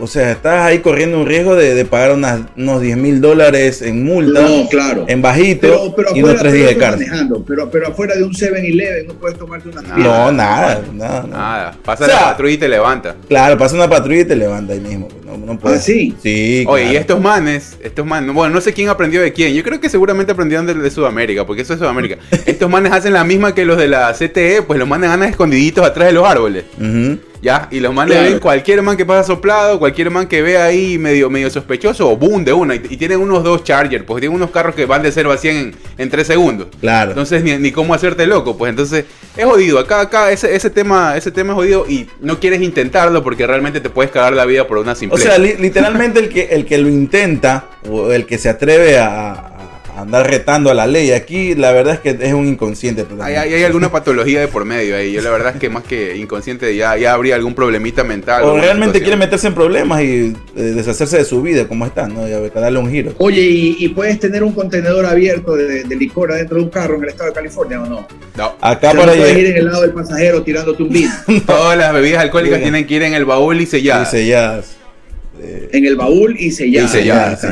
o 0.00 0.06
sea, 0.06 0.32
estás 0.32 0.64
ahí 0.66 0.78
corriendo 0.80 1.18
un 1.20 1.26
riesgo 1.26 1.54
de, 1.56 1.74
de 1.74 1.84
pagar 1.84 2.12
unas- 2.12 2.40
unos 2.56 2.80
10 2.80 2.96
mil 2.96 3.20
dólares 3.20 3.82
en 3.82 4.04
multa, 4.04 4.40
No, 4.42 4.68
claro. 4.68 5.04
en 5.08 5.22
bajito 5.22 5.60
Pero, 5.62 5.94
pero 5.94 6.08
y 6.16 6.22
unos 6.22 6.34
afuera, 6.36 6.40
tres 6.40 6.52
días 6.54 6.68
de 6.70 6.76
cárcel. 6.76 7.06
manejando, 7.06 7.44
pero, 7.46 7.70
pero 7.70 7.88
afuera 7.88 8.14
de 8.16 8.24
un 8.24 8.32
7-Eleven 8.32 9.06
no 9.06 9.14
puedes 9.14 9.38
tomarte 9.38 9.68
una 9.68 9.82
No, 9.82 9.96
No, 9.96 10.32
nada, 10.32 10.82
nada, 10.92 11.22
nada. 11.22 11.26
Nada, 11.26 11.76
pasa 11.84 12.04
O 12.04 12.06
sea, 12.08 12.16
la 12.16 12.24
patrulla 12.30 12.52
y 12.54 12.58
te 12.58 12.68
levanta. 12.68 13.16
Claro, 13.28 13.56
pasa 13.58 13.74
una 13.76 13.88
patrulla 13.88 14.20
y 14.20 14.24
te 14.24 14.36
levanta 14.36 14.72
ahí 14.72 14.80
mismo. 14.80 15.08
No, 15.24 15.36
no 15.36 15.58
puedes. 15.58 15.78
¿Ah, 15.78 15.82
sí? 15.82 16.14
Sí. 16.22 16.64
Oye, 16.66 16.92
y 16.92 16.96
estos 16.96 17.20
manes, 17.20 17.76
estos 17.82 18.04
manes, 18.04 18.34
bueno, 18.34 18.54
no 18.54 18.60
sé 18.60 18.72
quién 18.72 18.88
aprendió 18.88 19.20
de 19.22 19.32
quién, 19.32 19.54
yo 19.54 19.62
creo 19.62 19.80
que 19.80 19.88
seguramente 19.88 20.32
aprendieron 20.32 20.66
de, 20.66 20.74
de 20.74 20.90
Sudamérica, 20.90 21.46
porque 21.46 21.62
eso 21.62 21.72
es 21.74 21.78
Sudamérica. 21.78 22.16
estos 22.46 22.68
manes 22.68 22.92
hacen 22.92 23.12
la 23.12 23.22
misma 23.24 23.54
que 23.54 23.64
los 23.64 23.78
de 23.78 23.86
la 23.88 24.12
CTE, 24.12 24.62
pues 24.62 24.78
los 24.78 24.88
manes 24.88 25.08
andan 25.10 25.28
escondiditos 25.30 25.84
atrás 25.86 26.08
de 26.08 26.12
los 26.14 26.26
árboles. 26.26 26.64
Ujú. 26.78 27.18
¿Ya? 27.42 27.68
Y 27.70 27.80
los 27.80 27.94
manes 27.94 28.16
Claro. 28.16 28.30
ven 28.30 28.38
cualquier 28.38 28.82
man 28.82 28.96
que 28.98 29.06
pasa 29.06 29.24
soplado, 29.24 29.78
cualquier 29.78 30.10
man 30.10 30.26
que 30.26 30.42
ve 30.42 30.58
ahí 30.58 30.98
medio, 30.98 31.30
medio 31.30 31.48
sospechoso, 31.48 32.10
o 32.10 32.16
boom, 32.16 32.44
de 32.44 32.52
una. 32.52 32.74
Y, 32.74 32.82
y 32.90 32.96
tienen 32.98 33.18
unos 33.18 33.42
dos 33.42 33.64
Charger, 33.64 34.04
pues 34.04 34.20
tienen 34.20 34.36
unos 34.36 34.50
carros 34.50 34.74
que 34.74 34.84
van 34.84 35.02
de 35.02 35.10
0 35.10 35.32
a 35.32 35.38
100 35.38 35.56
en, 35.56 35.74
en 35.96 36.10
3 36.10 36.26
segundos. 36.26 36.68
Claro. 36.80 37.12
Entonces, 37.12 37.42
ni, 37.42 37.56
ni 37.56 37.72
cómo 37.72 37.94
hacerte 37.94 38.26
loco, 38.26 38.58
pues 38.58 38.68
entonces 38.70 39.06
es 39.36 39.44
jodido. 39.46 39.78
Acá, 39.78 40.00
acá, 40.00 40.30
ese, 40.32 40.54
ese 40.54 40.68
tema, 40.68 41.16
ese 41.16 41.30
tema 41.30 41.54
es 41.54 41.56
jodido 41.56 41.86
y 41.88 42.08
no 42.20 42.38
quieres 42.40 42.60
intentarlo 42.60 43.22
porque 43.24 43.46
realmente 43.46 43.80
te 43.80 43.88
puedes 43.88 44.10
cagar 44.10 44.34
la 44.34 44.44
vida 44.44 44.66
por 44.66 44.76
una 44.76 44.92
O 44.92 44.96
simple. 44.96 45.18
sea, 45.22 45.38
li- 45.38 45.56
literalmente 45.58 46.20
el 46.20 46.28
que, 46.28 46.42
el 46.50 46.66
que 46.66 46.76
lo 46.76 46.88
intenta 46.88 47.68
o 47.90 48.12
el 48.12 48.26
que 48.26 48.36
se 48.36 48.50
atreve 48.50 48.98
a 48.98 49.59
andar 49.96 50.28
retando 50.28 50.70
a 50.70 50.74
la 50.74 50.86
ley, 50.86 51.12
aquí 51.12 51.54
la 51.54 51.72
verdad 51.72 51.94
es 51.94 52.00
que 52.00 52.26
es 52.26 52.32
un 52.32 52.46
inconsciente. 52.46 53.04
hay, 53.20 53.34
hay, 53.34 53.54
hay 53.54 53.64
alguna 53.64 53.90
patología 53.90 54.40
de 54.40 54.48
por 54.48 54.64
medio 54.64 54.96
ahí. 54.96 55.12
Yo 55.12 55.22
la 55.22 55.30
verdad 55.30 55.54
es 55.54 55.60
que 55.60 55.68
más 55.68 55.84
que 55.84 56.16
inconsciente 56.16 56.74
ya, 56.76 56.96
ya 56.96 57.12
habría 57.14 57.34
algún 57.34 57.54
problemita 57.54 58.04
mental. 58.04 58.42
O 58.44 58.56
realmente 58.56 58.98
situación. 58.98 59.02
quiere 59.04 59.16
meterse 59.16 59.46
en 59.48 59.54
problemas 59.54 60.02
y 60.02 60.34
eh, 60.56 60.62
deshacerse 60.62 61.18
de 61.18 61.24
su 61.24 61.42
vida 61.42 61.66
como 61.68 61.86
está, 61.86 62.08
¿no? 62.08 62.28
Y 62.28 62.32
a 62.32 62.40
ver, 62.40 62.52
darle 62.52 62.78
un 62.78 62.90
giro. 62.90 63.12
Oye, 63.18 63.42
¿y, 63.42 63.76
y 63.78 63.88
puedes 63.90 64.18
tener 64.20 64.42
un 64.42 64.52
contenedor 64.52 65.06
abierto 65.06 65.56
de, 65.56 65.84
de 65.84 65.96
licor 65.96 66.32
adentro 66.32 66.58
de 66.58 66.64
un 66.64 66.70
carro 66.70 66.96
en 66.96 67.02
el 67.04 67.08
estado 67.10 67.30
de 67.30 67.34
California 67.34 67.82
o 67.82 67.86
no? 67.86 68.08
No. 68.36 68.54
Acá 68.60 68.88
O 68.90 68.92
sea, 68.92 69.00
para 69.00 69.06
no 69.12 69.18
puedes 69.18 69.38
ir 69.38 69.46
en 69.46 69.56
el 69.56 69.64
lado 69.66 69.82
del 69.82 69.92
pasajero 69.92 70.42
tirándote 70.42 70.82
un 70.82 70.88
vino. 70.90 71.10
Todas 71.46 71.76
las 71.78 71.92
bebidas 71.92 72.22
alcohólicas 72.22 72.60
tienen 72.60 72.86
que 72.86 72.94
ir 72.94 73.02
en 73.02 73.14
el 73.14 73.24
baúl 73.24 73.60
y 73.60 73.66
selladas. 73.66 74.12
Ya. 74.12 74.60
eh, 75.42 75.68
en 75.72 75.84
el 75.86 75.96
baúl 75.96 76.36
y 76.38 76.50
sellado. 76.50 76.86
Y 76.86 76.88
sellado, 76.90 77.36
sí. 77.40 77.48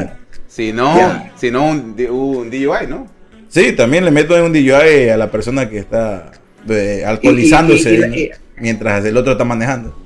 Si 0.58 0.72
no, 0.72 1.30
si 1.36 1.52
no 1.52 1.68
un, 1.70 1.94
un 2.10 2.50
DUI, 2.50 2.88
¿no? 2.88 3.06
Sí, 3.46 3.70
también 3.76 4.04
le 4.04 4.10
meto 4.10 4.34
un 4.44 4.52
DUI 4.52 5.08
a 5.08 5.16
la 5.16 5.30
persona 5.30 5.70
que 5.70 5.78
está 5.78 6.32
eh, 6.68 7.04
alcoholizándose 7.06 7.90
Y- 7.90 7.94
y- 7.94 7.96
y 7.96 8.00
la- 8.00 8.06
¿no? 8.08 8.16
y- 8.16 8.30
mientras 8.56 9.04
el 9.04 9.16
otro 9.16 9.32
está 9.32 9.44
manejando. 9.44 9.96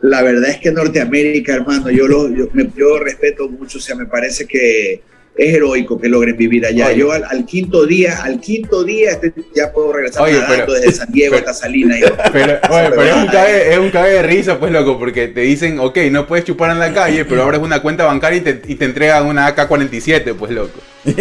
La 0.00 0.20
verdad 0.22 0.50
es 0.50 0.58
que 0.58 0.72
Norteamérica, 0.72 1.54
hermano, 1.54 1.90
yo 1.90 2.08
lo 2.08 2.28
yo, 2.28 2.48
me- 2.54 2.72
yo 2.76 2.98
respeto 2.98 3.48
mucho, 3.48 3.78
o 3.78 3.80
sea, 3.80 3.94
me 3.94 4.06
parece 4.06 4.46
que 4.48 5.00
es 5.36 5.54
heroico 5.54 5.98
que 6.00 6.08
logren 6.08 6.36
vivir 6.36 6.66
allá. 6.66 6.88
Oye. 6.88 6.96
Yo 6.98 7.12
al, 7.12 7.24
al 7.24 7.46
quinto 7.46 7.86
día, 7.86 8.22
al 8.22 8.40
quinto 8.40 8.84
día 8.84 9.10
este, 9.12 9.32
ya 9.54 9.72
puedo 9.72 9.92
regresar 9.94 10.22
Oye, 10.24 10.34
nadando 10.34 10.66
pero- 10.66 10.72
desde 10.74 10.92
San 10.92 11.10
Diego 11.12 11.36
pero- 11.36 11.50
hasta 11.50 11.62
Salinas. 11.64 11.98
Pero, 12.32 12.52
oye, 12.70 12.88
pero 12.90 13.02
es 13.02 13.14
un, 13.16 13.26
cague, 13.26 13.72
es 13.72 13.78
un 13.78 13.90
cague 13.90 14.10
de 14.12 14.22
risa, 14.22 14.58
pues, 14.58 14.72
loco, 14.72 14.98
porque 14.98 15.28
te 15.28 15.40
dicen, 15.42 15.78
ok, 15.78 15.98
no 16.10 16.26
puedes 16.26 16.44
chupar 16.44 16.70
en 16.70 16.78
la 16.78 16.92
calle, 16.92 17.24
pero 17.24 17.42
abres 17.42 17.60
una 17.60 17.80
cuenta 17.82 18.04
bancaria 18.04 18.38
y 18.38 18.40
te, 18.42 18.62
y 18.68 18.74
te 18.76 18.84
entregan 18.84 19.26
una 19.26 19.46
AK-47, 19.48 20.34
pues, 20.34 20.50
loco. 20.52 20.78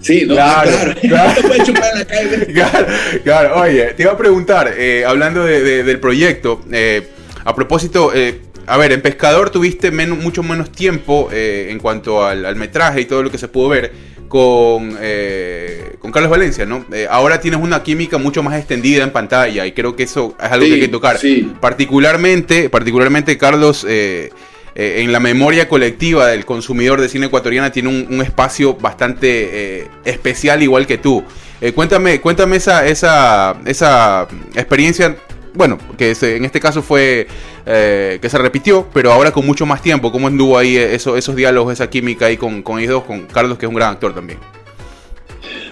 Sí, 0.00 0.24
no, 0.26 0.34
Claro, 0.34 0.70
claro. 0.70 0.94
claro. 1.00 1.28
No 1.28 1.34
te 1.34 1.42
puedes 1.48 1.64
chupar 1.64 1.90
en 1.92 1.98
la 1.98 2.04
calle. 2.06 2.46
Claro, 2.52 2.86
claro. 3.24 3.60
Oye, 3.60 3.84
te 3.96 4.02
iba 4.04 4.12
a 4.12 4.16
preguntar, 4.16 4.72
eh, 4.78 5.04
hablando 5.04 5.44
de- 5.44 5.60
de- 5.62 5.82
del 5.82 5.98
proyecto, 5.98 6.60
eh, 6.70 7.08
a 7.44 7.54
propósito, 7.54 8.12
eh, 8.14 8.40
a 8.68 8.76
ver, 8.76 8.92
en 8.92 9.00
Pescador 9.02 9.50
tuviste 9.50 9.90
menos, 9.90 10.18
mucho 10.18 10.42
menos 10.42 10.70
tiempo 10.70 11.28
eh, 11.32 11.68
en 11.70 11.78
cuanto 11.78 12.24
al, 12.24 12.44
al 12.44 12.56
metraje 12.56 13.00
y 13.00 13.04
todo 13.06 13.22
lo 13.22 13.30
que 13.30 13.38
se 13.38 13.48
pudo 13.48 13.68
ver 13.70 13.92
con, 14.28 14.96
eh, 15.00 15.96
con 16.00 16.12
Carlos 16.12 16.30
Valencia, 16.30 16.66
¿no? 16.66 16.84
Eh, 16.92 17.06
ahora 17.10 17.40
tienes 17.40 17.60
una 17.60 17.82
química 17.82 18.18
mucho 18.18 18.42
más 18.42 18.58
extendida 18.58 19.02
en 19.02 19.10
pantalla 19.10 19.64
y 19.66 19.72
creo 19.72 19.96
que 19.96 20.02
eso 20.02 20.36
es 20.42 20.50
algo 20.52 20.64
Sí, 20.64 20.68
que 20.70 20.74
hay 20.74 20.80
que 20.82 20.88
tocar. 20.88 21.18
sí. 21.18 21.52
Particularmente, 21.60 22.68
particularmente 22.68 23.38
Carlos, 23.38 23.86
eh, 23.88 24.30
en 24.74 25.10
la 25.12 25.18
memoria 25.18 25.68
colectiva 25.68 26.28
del 26.28 26.44
consumidor 26.44 27.00
de 27.00 27.08
cine 27.08 27.26
ecuatoriana 27.26 27.72
tiene 27.72 27.88
un, 27.88 28.06
un 28.10 28.22
espacio 28.22 28.74
bastante 28.74 29.80
eh, 29.80 29.88
especial 30.04 30.62
igual 30.62 30.86
que 30.86 30.98
tú. 30.98 31.24
Eh, 31.60 31.72
cuéntame, 31.72 32.20
cuéntame 32.20 32.56
esa, 32.56 32.86
esa, 32.86 33.56
esa 33.64 34.28
experiencia, 34.54 35.16
bueno, 35.54 35.78
que 35.96 36.14
se- 36.14 36.36
en 36.36 36.44
este 36.44 36.60
caso 36.60 36.82
fue 36.82 37.26
eh, 37.66 38.18
que 38.20 38.28
se 38.28 38.38
repitió, 38.38 38.86
pero 38.92 39.12
ahora 39.12 39.30
con 39.32 39.44
mucho 39.46 39.66
más 39.66 39.82
tiempo. 39.82 40.10
¿Cómo 40.12 40.26
anduvo 40.26 40.56
ahí 40.58 40.76
eso, 40.76 41.16
esos 41.16 41.36
diálogos, 41.36 41.72
esa 41.72 41.90
química 41.90 42.26
ahí 42.26 42.36
con, 42.36 42.62
con 42.62 42.78
ellos 42.78 42.92
dos, 42.92 43.04
con 43.04 43.26
Carlos, 43.26 43.58
que 43.58 43.66
es 43.66 43.68
un 43.68 43.74
gran 43.76 43.92
actor 43.92 44.14
también? 44.14 44.38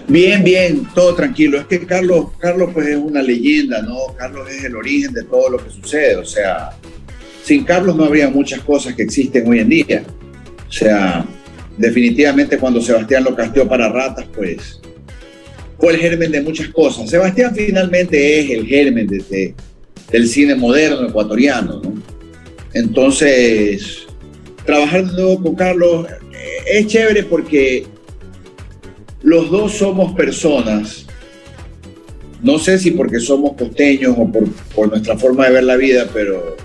Bien, 0.07 0.43
bien, 0.43 0.87
todo 0.95 1.13
tranquilo. 1.15 1.59
Es 1.59 1.65
que 1.65 1.85
Carlos, 1.85 2.27
Carlos 2.37 2.69
pues 2.73 2.87
es 2.87 2.95
una 2.97 3.21
leyenda, 3.21 3.81
¿no? 3.81 3.97
Carlos 4.17 4.49
es 4.49 4.63
el 4.63 4.75
origen 4.75 5.13
de 5.13 5.23
todo 5.23 5.49
lo 5.49 5.57
que 5.57 5.69
sucede. 5.69 6.15
O 6.15 6.25
sea, 6.25 6.69
sin 7.43 7.63
Carlos 7.65 7.95
no 7.95 8.05
habría 8.05 8.29
muchas 8.29 8.61
cosas 8.61 8.93
que 8.93 9.03
existen 9.03 9.47
hoy 9.49 9.59
en 9.59 9.69
día. 9.69 10.03
O 10.67 10.71
sea, 10.71 11.25
definitivamente 11.77 12.57
cuando 12.57 12.81
Sebastián 12.81 13.23
lo 13.25 13.35
casteó 13.35 13.67
para 13.67 13.89
ratas, 13.89 14.25
pues 14.33 14.79
fue 15.79 15.93
el 15.93 15.99
germen 15.99 16.31
de 16.31 16.41
muchas 16.41 16.69
cosas. 16.69 17.09
Sebastián 17.09 17.53
finalmente 17.55 18.39
es 18.39 18.49
el 18.51 18.65
germen 18.65 19.07
de- 19.07 19.23
de- 19.29 19.55
del 20.11 20.27
cine 20.27 20.55
moderno 20.55 21.07
ecuatoriano, 21.09 21.81
¿no? 21.83 21.93
Entonces, 22.73 24.05
trabajar 24.65 25.05
de 25.05 25.13
nuevo 25.13 25.41
con 25.41 25.55
Carlos 25.55 26.07
eh, 26.09 26.79
es 26.79 26.87
chévere 26.87 27.23
porque 27.23 27.85
los 29.23 29.49
dos 29.49 29.73
somos 29.73 30.13
personas, 30.13 31.05
no 32.41 32.59
sé 32.59 32.77
si 32.79 32.91
porque 32.91 33.19
somos 33.19 33.53
costeños 33.53 34.15
o 34.17 34.31
por, 34.31 34.49
por 34.75 34.89
nuestra 34.89 35.17
forma 35.17 35.45
de 35.47 35.53
ver 35.53 35.63
la 35.63 35.75
vida, 35.75 36.07
pero 36.13 36.55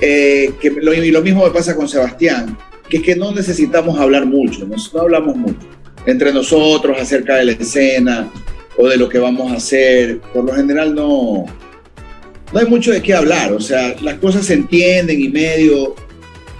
eh, 0.00 0.52
que 0.60 0.70
lo, 0.70 0.92
y 0.92 1.10
lo 1.10 1.22
mismo 1.22 1.44
me 1.44 1.50
pasa 1.50 1.74
con 1.74 1.88
Sebastián, 1.88 2.56
que 2.88 2.98
es 2.98 3.02
que 3.02 3.16
no 3.16 3.32
necesitamos 3.32 3.98
hablar 3.98 4.26
mucho, 4.26 4.66
no, 4.66 4.76
no 4.94 5.00
hablamos 5.00 5.36
mucho 5.36 5.66
entre 6.06 6.32
nosotros 6.32 6.96
acerca 7.00 7.36
de 7.36 7.44
la 7.46 7.52
escena 7.52 8.30
o 8.76 8.88
de 8.88 8.96
lo 8.96 9.08
que 9.08 9.18
vamos 9.18 9.52
a 9.52 9.56
hacer. 9.56 10.20
Por 10.32 10.44
lo 10.44 10.54
general 10.54 10.94
no, 10.94 11.44
no 12.52 12.58
hay 12.58 12.66
mucho 12.66 12.92
de 12.92 13.02
qué 13.02 13.14
hablar, 13.14 13.52
o 13.52 13.60
sea, 13.60 13.94
las 14.00 14.14
cosas 14.18 14.46
se 14.46 14.54
entienden 14.54 15.20
y 15.20 15.28
medio, 15.28 15.94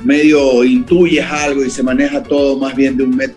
medio 0.04 0.64
intuyes 0.64 1.24
algo 1.24 1.64
y 1.64 1.70
se 1.70 1.82
maneja 1.82 2.22
todo 2.22 2.58
más 2.58 2.74
bien 2.74 2.96
de, 2.96 3.04
un 3.04 3.16
met- 3.16 3.34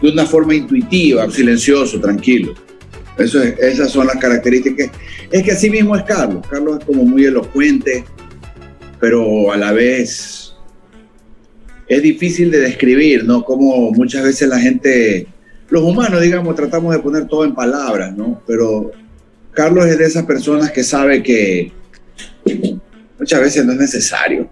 de 0.00 0.10
una 0.10 0.24
forma 0.26 0.54
intuitiva, 0.54 1.30
silencioso, 1.30 2.00
tranquilo. 2.00 2.54
Eso 3.18 3.42
es- 3.42 3.58
esas 3.58 3.90
son 3.92 4.06
las 4.06 4.16
características. 4.16 4.90
Es 5.30 5.42
que 5.42 5.52
así 5.52 5.68
mismo 5.68 5.94
es 5.96 6.02
Carlos. 6.04 6.46
Carlos 6.48 6.78
es 6.80 6.84
como 6.86 7.04
muy 7.04 7.24
elocuente, 7.24 8.04
pero 8.98 9.52
a 9.52 9.56
la 9.58 9.72
vez 9.72 10.54
es 11.88 12.02
difícil 12.02 12.50
de 12.50 12.60
describir, 12.60 13.24
¿no? 13.24 13.44
Como 13.44 13.90
muchas 13.92 14.22
veces 14.24 14.48
la 14.48 14.58
gente, 14.58 15.26
los 15.72 15.82
humanos, 15.84 16.20
digamos, 16.20 16.54
tratamos 16.54 16.94
de 16.94 17.00
poner 17.00 17.26
todo 17.26 17.46
en 17.46 17.54
palabras, 17.54 18.14
¿no? 18.14 18.42
Pero 18.46 18.90
Carlos 19.54 19.86
es 19.86 19.96
de 19.96 20.04
esas 20.04 20.26
personas 20.26 20.70
que 20.70 20.84
sabe 20.84 21.22
que 21.22 21.72
muchas 23.18 23.40
veces 23.40 23.64
no 23.64 23.72
es 23.72 23.78
necesario. 23.78 24.50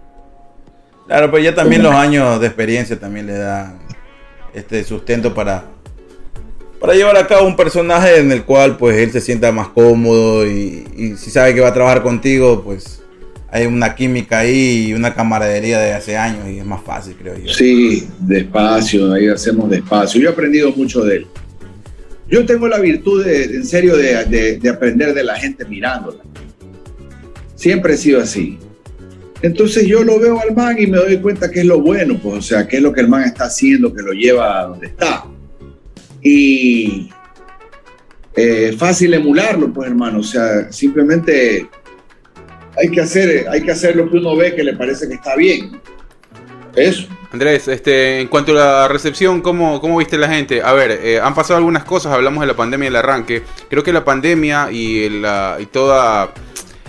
Claro, 1.05 1.29
pero 1.29 1.43
ya 1.43 1.53
también 1.53 1.83
los 1.83 1.93
años 1.93 2.41
de 2.41 2.47
experiencia 2.47 2.99
también 2.99 3.27
le 3.27 3.37
dan 3.37 3.77
este 4.55 4.83
sustento 4.83 5.31
para, 5.31 5.65
para 6.79 6.95
llevar 6.95 7.15
a 7.15 7.27
cabo 7.27 7.45
un 7.45 7.55
personaje 7.55 8.17
en 8.17 8.31
el 8.31 8.43
cual 8.43 8.77
pues 8.77 8.97
él 8.97 9.11
se 9.11 9.21
sienta 9.21 9.51
más 9.51 9.67
cómodo 9.67 10.47
y, 10.47 10.87
y 10.97 11.17
si 11.17 11.29
sabe 11.29 11.53
que 11.53 11.61
va 11.61 11.67
a 11.67 11.73
trabajar 11.73 12.01
contigo, 12.01 12.63
pues 12.63 13.00
hay 13.51 13.65
una 13.65 13.93
química 13.95 14.39
ahí 14.39 14.87
y 14.87 14.93
una 14.93 15.13
camaradería 15.13 15.79
de 15.79 15.93
hace 15.93 16.15
años 16.17 16.47
y 16.49 16.59
es 16.59 16.65
más 16.65 16.81
fácil, 16.83 17.15
creo 17.19 17.37
yo. 17.37 17.53
Sí, 17.53 18.07
despacio, 18.19 19.11
ahí 19.13 19.27
hacemos 19.27 19.69
despacio. 19.69 20.21
Yo 20.21 20.29
he 20.29 20.31
aprendido 20.31 20.71
mucho 20.71 21.03
de 21.03 21.17
él. 21.17 21.27
Yo 22.29 22.45
tengo 22.45 22.67
la 22.69 22.79
virtud, 22.79 23.25
de, 23.25 23.43
en 23.43 23.65
serio, 23.65 23.97
de, 23.97 24.23
de- 24.25 24.57
de 24.57 24.69
aprender 24.69 25.13
de 25.13 25.23
la 25.23 25.35
gente 25.35 25.65
mirándola. 25.65 26.19
Siempre 27.55 27.95
he 27.95 27.97
sido 27.97 28.21
así. 28.21 28.57
Entonces 29.41 29.85
yo 29.85 30.03
lo 30.03 30.17
veo 30.19 30.39
al 30.39 30.55
man 30.55 30.77
y 30.79 30.87
me 30.87 30.97
doy 30.97 31.17
cuenta 31.17 31.51
que 31.51 31.59
es 31.61 31.65
lo 31.65 31.81
bueno, 31.81 32.17
pues, 32.21 32.37
o 32.37 32.41
sea, 32.41 32.67
qué 32.67 32.77
es 32.77 32.83
lo 32.83 32.93
que 32.93 33.01
el 33.01 33.09
man 33.09 33.23
está 33.23 33.45
haciendo 33.45 33.93
que 33.93 34.01
lo 34.01 34.13
lleva 34.13 34.61
a 34.61 34.67
donde 34.67 34.87
está. 34.87 35.25
Y 36.21 37.09
eh, 38.35 38.73
fácil 38.77 39.13
emularlo, 39.13 39.73
pues, 39.73 39.89
hermano. 39.89 40.19
O 40.19 40.23
sea, 40.23 40.71
simplemente 40.71 41.67
hay 42.77 42.89
que 42.89 43.01
hacer, 43.01 43.47
hay 43.49 43.61
que 43.61 43.71
hacer 43.71 43.95
lo 43.95 44.09
que 44.09 44.17
uno 44.17 44.35
ve 44.35 44.55
que 44.55 44.63
le 44.63 44.73
parece 44.73 45.07
que 45.07 45.15
está 45.15 45.35
bien. 45.35 45.79
Eso. 46.75 47.07
Andrés, 47.31 47.67
este, 47.67 48.19
en 48.19 48.27
cuanto 48.27 48.51
a 48.51 48.55
la 48.55 48.87
recepción, 48.87 49.41
¿cómo, 49.41 49.79
cómo 49.79 49.97
viste 49.97 50.17
la 50.17 50.27
gente? 50.27 50.61
A 50.61 50.73
ver, 50.73 50.91
eh, 50.91 51.19
han 51.19 51.33
pasado 51.33 51.57
algunas 51.57 51.83
cosas, 51.83 52.13
hablamos 52.13 52.41
de 52.41 52.47
la 52.47 52.55
pandemia 52.55 52.85
y 52.85 52.87
el 52.87 52.95
arranque. 52.95 53.43
Creo 53.69 53.83
que 53.83 53.93
la 53.93 54.03
pandemia 54.03 54.69
y, 54.71 55.09
la, 55.09 55.57
y 55.59 55.65
toda 55.65 56.33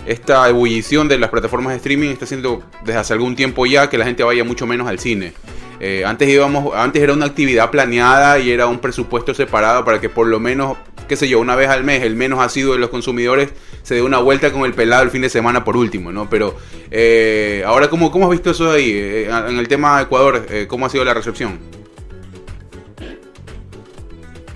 esta 0.05 0.47
ebullición 0.49 1.07
de 1.07 1.17
las 1.17 1.29
plataformas 1.29 1.71
de 1.71 1.77
streaming 1.77 2.09
está 2.09 2.25
haciendo 2.25 2.61
desde 2.83 2.99
hace 2.99 3.13
algún 3.13 3.35
tiempo 3.35 3.65
ya 3.65 3.89
que 3.89 3.97
la 3.97 4.05
gente 4.05 4.23
vaya 4.23 4.43
mucho 4.43 4.67
menos 4.67 4.87
al 4.87 4.99
cine. 4.99 5.33
Eh, 5.79 6.03
antes 6.05 6.29
íbamos, 6.29 6.73
antes 6.75 7.01
era 7.01 7.13
una 7.13 7.25
actividad 7.25 7.69
planeada 7.71 8.39
y 8.39 8.51
era 8.51 8.67
un 8.67 8.79
presupuesto 8.79 9.33
separado 9.33 9.83
para 9.83 9.99
que 9.99 10.09
por 10.09 10.27
lo 10.27 10.39
menos, 10.39 10.77
qué 11.07 11.15
sé 11.15 11.27
yo, 11.27 11.39
una 11.39 11.55
vez 11.55 11.69
al 11.69 11.83
mes, 11.83 12.03
el 12.03 12.15
menos 12.15 12.39
asiduo 12.39 12.73
de 12.73 12.79
los 12.79 12.89
consumidores 12.89 13.49
se 13.81 13.95
dé 13.95 14.01
una 14.01 14.19
vuelta 14.19 14.51
con 14.51 14.63
el 14.63 14.73
pelado 14.73 15.03
el 15.03 15.09
fin 15.09 15.21
de 15.21 15.29
semana 15.29 15.65
por 15.65 15.75
último, 15.75 16.11
¿no? 16.11 16.29
Pero 16.29 16.55
eh, 16.89 17.63
ahora, 17.65 17.89
¿cómo, 17.89 18.11
¿cómo 18.11 18.25
has 18.25 18.31
visto 18.31 18.51
eso 18.51 18.71
ahí? 18.71 18.91
Eh, 18.91 19.29
en 19.29 19.57
el 19.57 19.67
tema 19.67 19.97
de 19.97 20.03
Ecuador, 20.03 20.45
¿cómo 20.67 20.85
ha 20.85 20.89
sido 20.89 21.03
la 21.03 21.13
recepción? 21.13 21.59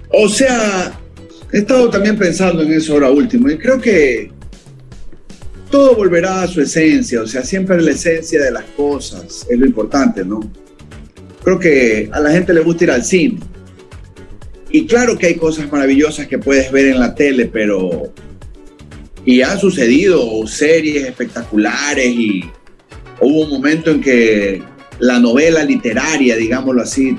O 0.10 0.30
sea, 0.30 0.98
he 1.52 1.58
estado 1.58 1.90
también 1.90 2.18
pensando 2.18 2.62
en 2.64 2.72
eso 2.72 2.94
ahora 2.94 3.10
último 3.10 3.50
y 3.50 3.58
creo 3.58 3.80
que 3.80 4.32
todo 5.70 5.96
volverá 5.96 6.44
a 6.44 6.48
su 6.48 6.62
esencia, 6.62 7.22
o 7.22 7.28
sea, 7.28 7.44
siempre 7.44 7.82
la 7.82 7.92
esencia 7.92 8.42
de 8.42 8.52
las 8.52 8.64
cosas 8.76 9.46
es 9.50 9.60
lo 9.60 9.66
importante, 9.66 10.24
¿no? 10.24 10.40
Creo 11.48 11.60
que 11.60 12.10
a 12.12 12.20
la 12.20 12.30
gente 12.32 12.54
le 12.54 12.60
gusta 12.60 12.84
ir 12.84 12.92
al 12.92 13.06
cine. 13.06 13.40
Y 14.70 14.86
claro 14.86 15.18
que 15.18 15.28
hay 15.28 15.36
cosas 15.36 15.72
maravillosas 15.72 16.28
que 16.28 16.38
puedes 16.38 16.70
ver 16.74 16.88
en 16.88 17.00
la 17.00 17.16
tele, 17.16 17.46
pero... 17.46 18.12
Y 19.24 19.42
han 19.42 19.58
sucedido 19.58 20.46
series 20.46 21.06
espectaculares 21.06 22.06
y 22.06 22.44
hubo 23.22 23.44
un 23.46 23.50
momento 23.50 23.92
en 23.92 24.02
que 24.02 24.62
la 25.00 25.20
novela 25.20 25.64
literaria, 25.64 26.36
digámoslo 26.36 26.82
así, 26.82 27.18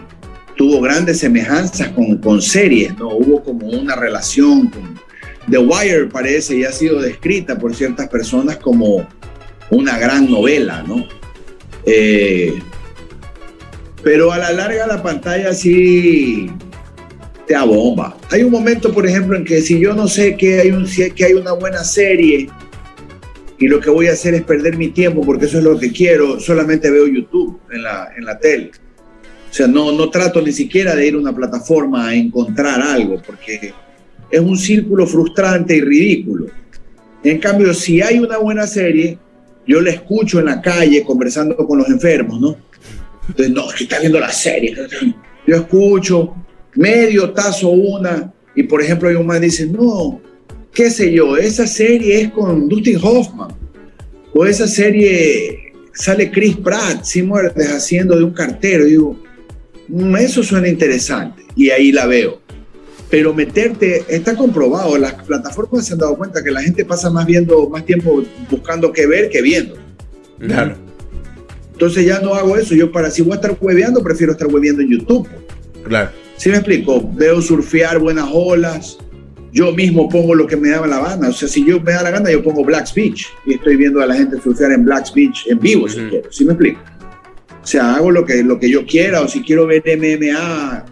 tuvo 0.59 0.83
grandes 0.83 1.21
semejanzas 1.21 1.89
con, 1.93 2.19
con 2.19 2.43
series, 2.43 2.95
¿no? 2.99 3.09
Hubo 3.09 3.43
como 3.43 3.67
una 3.67 3.97
relación 3.97 4.69
con... 4.69 5.01
The 5.51 5.57
Wire 5.57 6.09
parece 6.09 6.59
y 6.59 6.65
ha 6.65 6.73
sido 6.73 7.01
descrita 7.01 7.59
por 7.59 7.75
ciertas 7.75 8.11
personas 8.11 8.59
como 8.59 9.09
una 9.71 9.99
gran 9.99 10.31
novela, 10.31 10.83
¿no? 10.87 11.09
Eh, 11.87 12.59
pero 14.03 14.33
a 14.33 14.39
la 14.39 14.53
larga 14.53 14.87
la 14.87 15.03
pantalla 15.03 15.53
sí 15.53 16.51
te 17.47 17.55
abomba. 17.55 18.17
Hay 18.31 18.43
un 18.43 18.53
momento, 18.53 18.93
por 18.93 19.07
ejemplo, 19.07 19.37
en 19.37 19.45
que 19.45 19.63
si 19.63 19.81
yo 19.81 19.95
no 19.95 20.07
sé 20.07 20.37
que 20.37 20.61
hay, 20.61 20.71
un, 20.71 20.87
que 20.87 21.25
hay 21.25 21.33
una 21.33 21.53
buena 21.53 21.83
serie 21.83 22.49
y 23.59 23.67
lo 23.67 23.81
que 23.81 23.91
voy 23.91 24.07
a 24.07 24.13
hacer 24.13 24.35
es 24.35 24.43
perder 24.43 24.77
mi 24.77 24.89
tiempo 24.89 25.23
porque 25.23 25.47
eso 25.47 25.59
es 25.59 25.65
lo 25.65 25.79
que 25.79 25.91
quiero, 25.91 26.39
solamente 26.39 26.91
veo 26.91 27.07
YouTube 27.07 27.59
en 27.73 27.83
la, 27.83 28.11
en 28.17 28.25
la 28.25 28.39
tele. 28.39 28.71
O 29.51 29.53
sea, 29.53 29.67
no, 29.67 29.91
no 29.93 30.11
trato 30.11 30.43
ni 30.43 30.53
siquiera 30.53 30.95
de 30.95 31.07
ir 31.07 31.15
a 31.15 31.19
una 31.19 31.35
plataforma 31.35 32.09
a 32.09 32.15
encontrar 32.15 32.81
algo 32.83 33.21
porque 33.27 33.73
es 34.31 34.41
un 34.41 34.59
círculo 34.59 35.07
frustrante 35.07 35.77
y 35.77 35.81
ridículo. 35.81 36.47
En 37.25 37.39
cambio, 37.39 37.73
si 37.75 38.01
hay 38.03 38.19
una 38.19 38.39
buena 38.39 38.67
serie, 38.67 39.19
yo 39.67 39.81
la 39.81 39.91
escucho 39.91 40.39
en 40.39 40.47
la 40.47 40.61
calle 40.61 41.03
conversando 41.03 41.57
con 41.57 41.79
los 41.79 41.89
enfermos, 41.89 42.41
¿no? 42.41 42.57
Entonces, 43.29 43.55
no, 43.55 43.69
es 43.71 43.77
que 43.77 43.85
está 43.85 44.01
viendo 44.01 44.19
la 44.19 44.33
serie. 44.33 44.75
Yo 45.47 45.57
escucho, 45.57 46.35
medio 46.75 47.31
tazo 47.31 47.71
una, 47.71 48.33
y 48.55 48.63
por 48.65 48.83
ejemplo 48.83 49.09
hay 49.09 49.15
un 49.17 49.27
man 49.27 49.41
dice, 49.41 49.67
no, 49.67 50.21
qué 50.73 50.91
sé 50.91 51.13
yo, 51.13 51.37
esa 51.37 51.67
serie 51.67 52.23
es 52.23 52.31
con 52.31 52.69
Dustin 52.69 52.99
Hoffman, 53.03 53.49
o 54.35 54.47
esa 54.47 54.67
serie 54.67 55.73
sale 55.93 56.31
Chris 56.31 56.57
Pratt, 56.57 57.05
sin 57.05 57.27
muertes, 57.27 57.69
haciendo 57.69 58.17
de 58.17 58.25
un 58.25 58.31
cartero. 58.31 58.87
Y 58.87 58.91
digo, 58.91 59.17
"Mm, 59.89 60.17
eso 60.17 60.43
suena 60.43 60.69
interesante, 60.69 61.43
y 61.57 61.71
ahí 61.71 61.93
la 61.93 62.07
veo. 62.07 62.41
Pero 63.11 63.33
meterte, 63.33 64.05
está 64.09 64.37
comprobado, 64.37 64.99
las 64.99 65.15
plataformas 65.15 65.87
se 65.87 65.95
han 65.95 65.99
dado 65.99 66.17
cuenta 66.17 66.45
que 66.45 66.51
la 66.51 66.63
gente 66.63 66.85
pasa 66.85 67.11
más 67.11 67.25
viendo, 67.25 67.69
más 67.69 67.85
tiempo 67.87 68.23
buscando 68.51 68.93
qué 68.93 69.07
ver 69.07 69.31
que 69.31 69.41
viendo. 69.41 69.77
Claro. 70.39 70.77
Entonces 71.79 72.05
ya 72.05 72.19
no 72.19 72.35
hago 72.35 72.57
eso. 72.57 72.75
Yo 72.75 72.91
para 72.91 73.09
si 73.09 73.23
voy 73.23 73.35
a 73.35 73.35
estar 73.37 73.57
hueveando, 73.61 74.03
prefiero 74.03 74.33
estar 74.33 74.49
hueveando 74.49 74.83
en 74.83 74.89
YouTube. 74.89 75.29
Claro. 75.85 76.11
¿Sí 76.37 76.49
me 76.49 76.57
explico? 76.57 77.09
Veo 77.15 77.41
surfear 77.41 78.01
buenas 78.01 78.29
olas. 78.33 78.99
Yo 79.53 79.71
mismo 79.73 80.09
pongo 80.09 80.35
lo 80.35 80.45
que 80.49 80.57
me 80.57 80.71
da 80.71 80.85
la 80.89 80.99
gana. 81.01 81.29
O 81.29 81.33
sea, 81.33 81.47
si 81.47 81.65
yo 81.65 81.79
me 81.81 81.93
da 81.93 82.03
la 82.03 82.11
gana, 82.11 82.33
yo 82.33 82.43
pongo 82.43 82.65
Black's 82.65 82.93
Beach. 82.93 83.29
Y 83.47 83.55
estoy 83.55 83.77
viendo 83.77 84.03
a 84.03 84.07
la 84.07 84.17
gente 84.17 84.41
surfear 84.43 84.73
en 84.73 84.85
Black's 84.85 85.15
Beach 85.15 85.47
en 85.47 85.61
vivo, 85.61 85.89
si 85.89 86.01
Ujú. 86.01 86.09
quiero. 86.11 86.33
¿Sí 86.33 86.45
me 86.45 86.55
explico? 86.55 86.81
O 87.63 87.67
sea, 87.67 87.95
hago 87.95 88.11
lo 88.11 88.25
que, 88.25 88.43
lo 88.43 88.59
que 88.59 88.69
yo 88.69 88.85
quiera. 88.85 89.21
O 89.21 89.29
si 89.29 89.41
quiero 89.43 89.65
ver 89.69 89.85
MMA. 89.87 90.85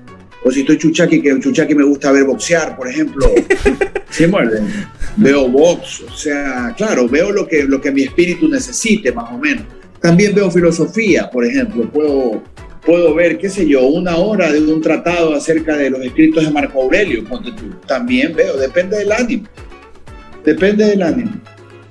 O 0.45 0.53
si 0.53 0.61
estoy 0.61 0.79
chuchaqui, 0.79 1.21
que 1.21 1.37
chuchaqui 1.41 1.75
me 1.75 1.83
gusta 1.83 2.13
ver 2.13 2.23
boxear, 2.23 2.77
por 2.77 2.87
ejemplo. 2.89 3.27
¿Sí 4.11 4.29
muerden? 4.29 4.69
Veo 5.17 5.49
box. 5.49 6.03
O 6.03 6.17
sea, 6.17 6.73
claro, 6.77 7.09
veo 7.09 7.33
lo 7.33 7.49
que, 7.49 7.65
lo 7.65 7.81
que 7.81 7.91
mi 7.91 8.05
espíritu 8.05 8.49
necesite, 8.49 9.11
más 9.11 9.33
o 9.33 9.39
menos. 9.39 9.65
También 10.07 10.33
veo 10.37 10.49
filosofía, 10.53 11.29
por 11.29 11.45
ejemplo. 11.45 11.91
Puedo, 11.91 12.41
puedo 12.85 13.13
ver, 13.13 13.39
qué 13.39 13.51
sé 13.51 13.67
yo, 13.67 13.85
una 13.89 14.17
hora 14.17 14.53
de 14.53 14.61
un 14.61 14.81
tratado 14.81 15.35
acerca 15.35 15.77
de 15.77 15.91
los 15.91 16.01
escritos 16.01 16.45
de 16.45 16.51
Marco 16.53 16.81
Aurelio. 16.81 17.25
También 17.89 18.33
veo, 18.33 18.57
depende 18.57 18.99
del 18.99 19.11
ánimo. 19.11 19.49
Depende 20.45 20.85
del 20.85 21.03
ánimo. 21.03 21.33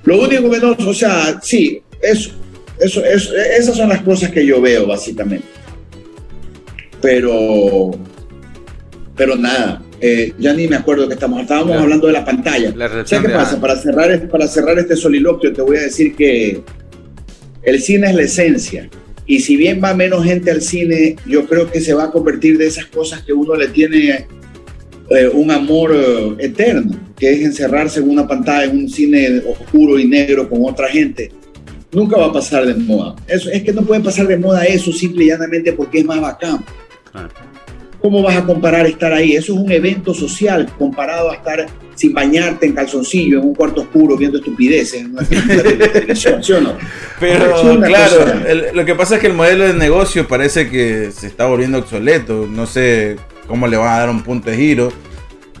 Lo 0.04 0.22
único 0.22 0.50
que 0.50 0.58
no, 0.60 0.74
o 0.78 0.94
sea, 0.94 1.38
sí, 1.42 1.82
eso, 2.00 2.30
eso, 2.80 3.04
eso, 3.04 3.34
esas 3.36 3.76
son 3.76 3.90
las 3.90 4.00
cosas 4.00 4.30
que 4.30 4.46
yo 4.46 4.62
veo, 4.62 4.86
básicamente. 4.86 5.46
Pero, 7.02 7.90
pero 9.14 9.36
nada, 9.36 9.82
eh, 10.00 10.32
ya 10.38 10.54
ni 10.54 10.68
me 10.68 10.76
acuerdo 10.76 11.06
que 11.06 11.14
estamos, 11.14 11.42
estábamos 11.42 11.68
Claro. 11.72 11.82
hablando 11.82 12.06
de 12.06 12.12
la 12.14 12.24
pantalla. 12.24 12.72
La 12.74 12.88
¿Sabes 12.88 13.26
qué 13.26 13.28
pasa? 13.28 13.60
Para 13.60 13.76
cerrar, 13.76 14.26
para 14.30 14.48
cerrar 14.48 14.78
este 14.78 14.96
soliloquio, 14.96 15.52
te 15.52 15.60
voy 15.60 15.76
a 15.76 15.82
decir 15.82 16.16
que 16.16 16.62
el 17.66 17.82
cine 17.82 18.08
es 18.08 18.14
la 18.14 18.22
esencia. 18.22 18.88
Y 19.26 19.40
si 19.40 19.56
bien 19.56 19.80
va 19.82 19.92
menos 19.92 20.24
gente 20.24 20.52
al 20.52 20.62
cine, 20.62 21.16
yo 21.26 21.46
creo 21.46 21.70
que 21.70 21.80
se 21.80 21.92
va 21.92 22.04
a 22.04 22.10
convertir 22.12 22.56
de 22.56 22.66
esas 22.68 22.86
cosas 22.86 23.22
que 23.22 23.32
uno 23.32 23.56
le 23.56 23.66
tiene 23.68 24.26
eh, 25.10 25.28
un 25.32 25.50
amor 25.50 25.92
eh, 25.94 26.36
eterno, 26.38 26.96
que 27.16 27.32
es 27.32 27.42
encerrarse 27.42 27.98
en 27.98 28.08
una 28.08 28.26
pantalla, 28.26 28.70
en 28.70 28.78
un 28.78 28.88
cine 28.88 29.42
oscuro 29.48 29.98
y 29.98 30.06
negro 30.06 30.48
con 30.48 30.64
otra 30.64 30.88
gente. 30.88 31.32
Nunca 31.90 32.16
va 32.16 32.26
a 32.26 32.32
pasar 32.32 32.66
de 32.66 32.74
moda. 32.74 33.16
Eso, 33.26 33.50
es 33.50 33.64
que 33.64 33.72
no 33.72 33.82
puede 33.82 34.00
pasar 34.00 34.28
de 34.28 34.36
moda 34.36 34.64
eso 34.64 34.92
simple 34.92 35.24
y 35.24 35.28
llanamente 35.28 35.72
porque 35.72 35.98
es 35.98 36.04
más 36.04 36.20
bacán. 36.20 36.64
Claro. 37.10 37.30
¿Cómo 38.06 38.22
vas 38.22 38.36
a 38.36 38.44
comparar 38.44 38.86
estar 38.86 39.12
ahí? 39.12 39.32
Eso 39.34 39.52
es 39.54 39.58
un 39.58 39.72
evento 39.72 40.14
social 40.14 40.70
comparado 40.78 41.28
a 41.32 41.34
estar 41.34 41.66
sin 41.96 42.12
bañarte 42.14 42.64
en 42.66 42.72
calzoncillo 42.72 43.40
en 43.40 43.46
un 43.46 43.54
cuarto 43.56 43.80
oscuro 43.80 44.16
viendo 44.16 44.38
estupideces 44.38 45.00
en 45.00 45.10
una 45.10 45.22
película 45.22 45.62
de 45.64 45.72
televisión, 45.88 46.40
¿sí 46.44 46.52
o 46.52 46.60
no? 46.60 46.74
Pero 47.18 47.72
una 47.72 47.84
claro, 47.88 48.24
el- 48.46 48.66
lo 48.76 48.84
que 48.84 48.94
pasa 48.94 49.16
es 49.16 49.20
que 49.20 49.26
el 49.26 49.32
modelo 49.32 49.64
de 49.64 49.74
negocio 49.74 50.28
parece 50.28 50.70
que 50.70 51.10
se 51.10 51.26
está 51.26 51.46
volviendo 51.46 51.78
obsoleto. 51.78 52.46
No 52.48 52.66
sé 52.66 53.16
cómo 53.48 53.66
le 53.66 53.76
van 53.76 53.88
a 53.92 53.98
dar 53.98 54.10
un 54.10 54.22
punto 54.22 54.50
de 54.50 54.56
giro. 54.56 54.92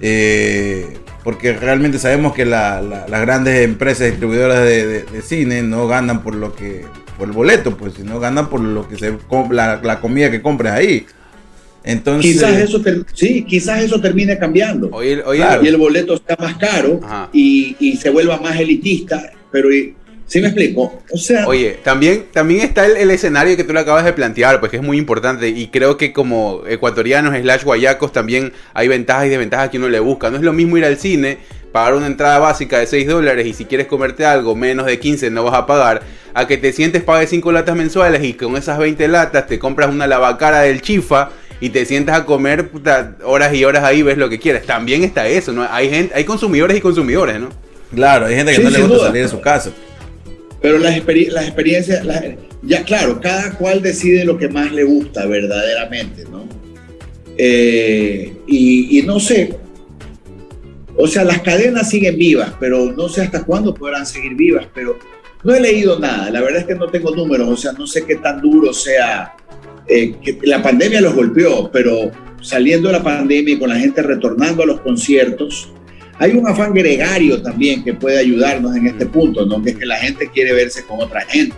eh, 0.00 0.98
porque 1.24 1.52
realmente 1.54 1.98
sabemos 1.98 2.32
que 2.32 2.44
la- 2.44 2.80
la- 2.80 3.08
las 3.08 3.20
grandes 3.22 3.64
empresas 3.64 4.06
distribuidoras 4.06 4.60
de, 4.62 4.86
de- 4.86 5.02
de 5.02 5.22
cine 5.22 5.62
no 5.62 5.88
ganan 5.88 6.22
por 6.22 6.36
lo 6.36 6.54
que 6.54 6.84
por 7.18 7.26
el 7.26 7.32
boleto, 7.34 7.76
pues, 7.76 7.94
sino 7.94 8.20
ganan 8.20 8.48
por 8.48 8.60
lo 8.60 8.86
que 8.88 8.96
se 8.98 9.16
la, 9.50 9.80
la 9.82 10.00
comida 10.00 10.30
que 10.30 10.42
compres 10.42 10.70
ahí. 10.72 11.06
Entonces, 11.86 12.32
Quizás 12.32 12.58
eso, 12.58 12.82
sí, 13.14 13.44
quizás 13.48 13.80
eso 13.82 14.00
termine 14.00 14.36
cambiando. 14.38 14.90
Oye, 14.92 15.22
Claro. 15.22 15.64
Y 15.64 15.68
el 15.68 15.76
boleto 15.76 16.14
está 16.14 16.36
más 16.38 16.56
caro 16.56 17.00
y, 17.32 17.76
y 17.78 17.96
se 17.96 18.10
vuelva 18.10 18.38
más 18.38 18.58
elitista, 18.58 19.30
pero 19.52 19.68
¿sí 20.26 20.40
me 20.40 20.48
explico? 20.48 21.00
O 21.12 21.16
sea, 21.16 21.46
Oye, 21.46 21.78
también, 21.84 22.24
también 22.32 22.62
está 22.62 22.86
el, 22.86 22.96
el 22.96 23.12
escenario 23.12 23.56
que 23.56 23.62
tú 23.62 23.72
le 23.72 23.78
acabas 23.78 24.04
de 24.04 24.12
plantear, 24.12 24.58
pues 24.58 24.70
que 24.70 24.78
es 24.78 24.82
muy 24.82 24.98
importante 24.98 25.48
y 25.48 25.68
creo 25.68 25.96
que 25.96 26.12
como 26.12 26.62
ecuatorianos 26.68 27.38
slash 27.40 27.62
guayacos 27.62 28.12
también 28.12 28.52
hay 28.74 28.88
ventajas 28.88 29.26
y 29.26 29.28
desventajas 29.28 29.70
que 29.70 29.78
uno 29.78 29.88
le 29.88 30.00
busca. 30.00 30.28
No 30.28 30.38
es 30.38 30.42
lo 30.42 30.52
mismo 30.52 30.76
ir 30.76 30.84
al 30.84 30.98
cine, 30.98 31.38
pagar 31.70 31.94
una 31.94 32.08
entrada 32.08 32.40
básica 32.40 32.80
de 32.80 32.88
6 32.88 33.06
dólares 33.06 33.46
y 33.46 33.52
si 33.52 33.64
quieres 33.64 33.86
comerte 33.86 34.24
algo 34.24 34.56
menos 34.56 34.86
de 34.86 34.98
15 34.98 35.30
no 35.30 35.44
vas 35.44 35.54
a 35.54 35.66
pagar, 35.66 36.02
a 36.34 36.48
que 36.48 36.56
te 36.56 36.72
sientes, 36.72 37.04
pagues 37.04 37.30
5 37.30 37.52
latas 37.52 37.76
mensuales 37.76 38.24
y 38.24 38.32
con 38.34 38.56
esas 38.56 38.76
20 38.76 39.06
latas 39.06 39.46
te 39.46 39.60
compras 39.60 39.90
una 39.90 40.08
lavacara 40.08 40.62
del 40.62 40.82
chifa 40.82 41.30
y 41.60 41.70
te 41.70 41.84
sientas 41.86 42.18
a 42.20 42.24
comer 42.26 42.68
puta, 42.70 43.16
horas 43.24 43.54
y 43.54 43.64
horas 43.64 43.84
ahí, 43.84 44.02
ves 44.02 44.18
lo 44.18 44.28
que 44.28 44.38
quieras. 44.38 44.64
También 44.64 45.04
está 45.04 45.26
eso, 45.28 45.52
¿no? 45.52 45.66
Hay 45.70 45.88
gente, 45.90 46.14
hay 46.14 46.24
consumidores 46.24 46.76
y 46.76 46.80
consumidores, 46.80 47.40
¿no? 47.40 47.48
Claro, 47.94 48.26
hay 48.26 48.34
gente 48.36 48.52
que 48.52 48.58
Sí, 48.58 48.64
no 48.64 48.70
le 48.70 48.78
gusta 48.80 48.94
duda. 48.96 49.06
salir 49.08 49.22
de 49.22 49.28
su 49.28 49.40
casa. 49.40 49.70
Pero 50.60 50.78
las, 50.78 50.96
experi- 50.96 51.28
las 51.28 51.44
experiencias, 51.46 52.04
las- 52.04 52.24
ya 52.62 52.82
claro, 52.84 53.20
cada 53.20 53.52
cual 53.52 53.80
decide 53.82 54.24
lo 54.24 54.36
que 54.38 54.48
más 54.48 54.72
le 54.72 54.84
gusta 54.84 55.24
verdaderamente, 55.26 56.24
¿no? 56.30 56.46
Eh, 57.38 58.32
y, 58.46 58.98
y 58.98 59.02
no 59.02 59.20
sé, 59.20 59.54
o 60.96 61.06
sea, 61.06 61.22
las 61.24 61.42
cadenas 61.42 61.90
siguen 61.90 62.16
vivas, 62.16 62.52
pero 62.58 62.92
no 62.92 63.08
sé 63.08 63.22
hasta 63.22 63.44
cuándo 63.44 63.74
podrán 63.74 64.06
seguir 64.06 64.34
vivas, 64.34 64.66
pero 64.74 64.98
no 65.46 65.54
he 65.54 65.60
leído 65.60 65.96
nada, 66.00 66.28
la 66.28 66.40
verdad 66.40 66.62
es 66.62 66.66
que 66.66 66.74
no 66.74 66.88
tengo 66.88 67.14
números, 67.14 67.48
o 67.48 67.56
sea, 67.56 67.70
no 67.70 67.86
sé 67.86 68.04
qué 68.04 68.16
tan 68.16 68.40
duro 68.40 68.72
sea, 68.72 69.32
eh, 69.86 70.16
la 70.42 70.60
pandemia 70.60 71.00
los 71.00 71.14
golpeó, 71.14 71.70
pero 71.70 72.10
saliendo 72.42 72.88
de 72.88 72.94
la 72.94 73.02
pandemia 73.04 73.54
y 73.54 73.58
con 73.58 73.68
la 73.68 73.76
gente 73.76 74.02
retornando 74.02 74.64
a 74.64 74.66
los 74.66 74.80
conciertos, 74.80 75.70
hay 76.18 76.32
un 76.32 76.48
afán 76.48 76.74
gregario 76.74 77.40
también 77.40 77.84
que 77.84 77.94
puede 77.94 78.18
ayudarnos 78.18 78.74
en 78.74 78.88
este 78.88 79.06
punto, 79.06 79.46
¿no? 79.46 79.62
Que 79.62 79.70
es 79.70 79.76
que 79.76 79.86
la 79.86 79.98
gente 79.98 80.28
quiere 80.34 80.52
verse 80.52 80.84
con 80.84 81.00
otra 81.00 81.20
gente. 81.20 81.54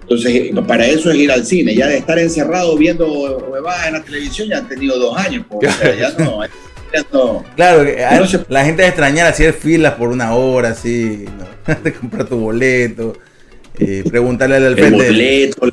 Entonces, 0.00 0.50
para 0.66 0.84
eso 0.86 1.10
es 1.12 1.18
ir 1.18 1.30
al 1.30 1.46
cine. 1.46 1.74
Ya 1.74 1.86
de 1.86 1.98
estar 1.98 2.18
encerrado 2.18 2.76
viendo 2.76 3.06
huevadas 3.06 3.86
en 3.86 3.92
la 3.92 4.02
televisión, 4.02 4.48
ya 4.48 4.58
han 4.58 4.68
tenido 4.68 4.98
dos 4.98 5.16
años. 5.16 5.44
pues, 5.48 5.70
ya 5.98 6.10
no, 6.18 6.40
no- 7.12 7.44
Claro, 7.56 7.84
que 7.84 8.04
a- 8.04 8.18
No 8.18 8.26
se- 8.26 8.44
la 8.48 8.64
gente 8.64 8.82
es 8.82 8.88
extrañar 8.88 9.26
hacer 9.26 9.52
filas 9.52 9.94
por 9.94 10.08
una 10.08 10.34
hora, 10.34 10.70
así, 10.70 11.24
¿no? 11.66 11.74
de 11.84 11.92
comprar 11.92 12.26
tu 12.26 12.38
boleto, 12.38 13.14
eh, 13.78 14.04
preguntarle 14.08 14.56
al 14.56 14.64
el 14.64 14.74
frente. 14.74 15.06
boleto. 15.06 15.68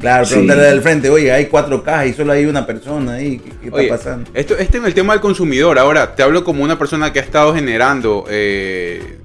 Claro, 0.00 0.24
Sí. 0.26 0.32
preguntarle 0.32 0.68
al 0.68 0.82
frente, 0.82 1.08
oye, 1.08 1.32
hay 1.32 1.46
cuatro 1.46 1.82
cajas 1.82 2.08
y 2.08 2.12
solo 2.12 2.32
hay 2.32 2.44
una 2.44 2.66
persona 2.66 3.14
ahí, 3.14 3.38
¿qué, 3.38 3.50
qué 3.60 3.66
está 3.66 3.76
Oye, 3.78 3.88
pasando? 3.88 4.30
Esto, 4.34 4.56
este 4.58 4.76
en 4.78 4.84
el 4.84 4.92
tema 4.94 5.14
del 5.14 5.22
consumidor. 5.22 5.78
Ahora, 5.78 6.14
te 6.14 6.22
hablo 6.22 6.44
como 6.44 6.62
una 6.62 6.78
persona 6.78 7.10
que 7.12 7.20
ha 7.20 7.22
estado 7.22 7.54
generando 7.54 8.26
eh, 8.28 9.16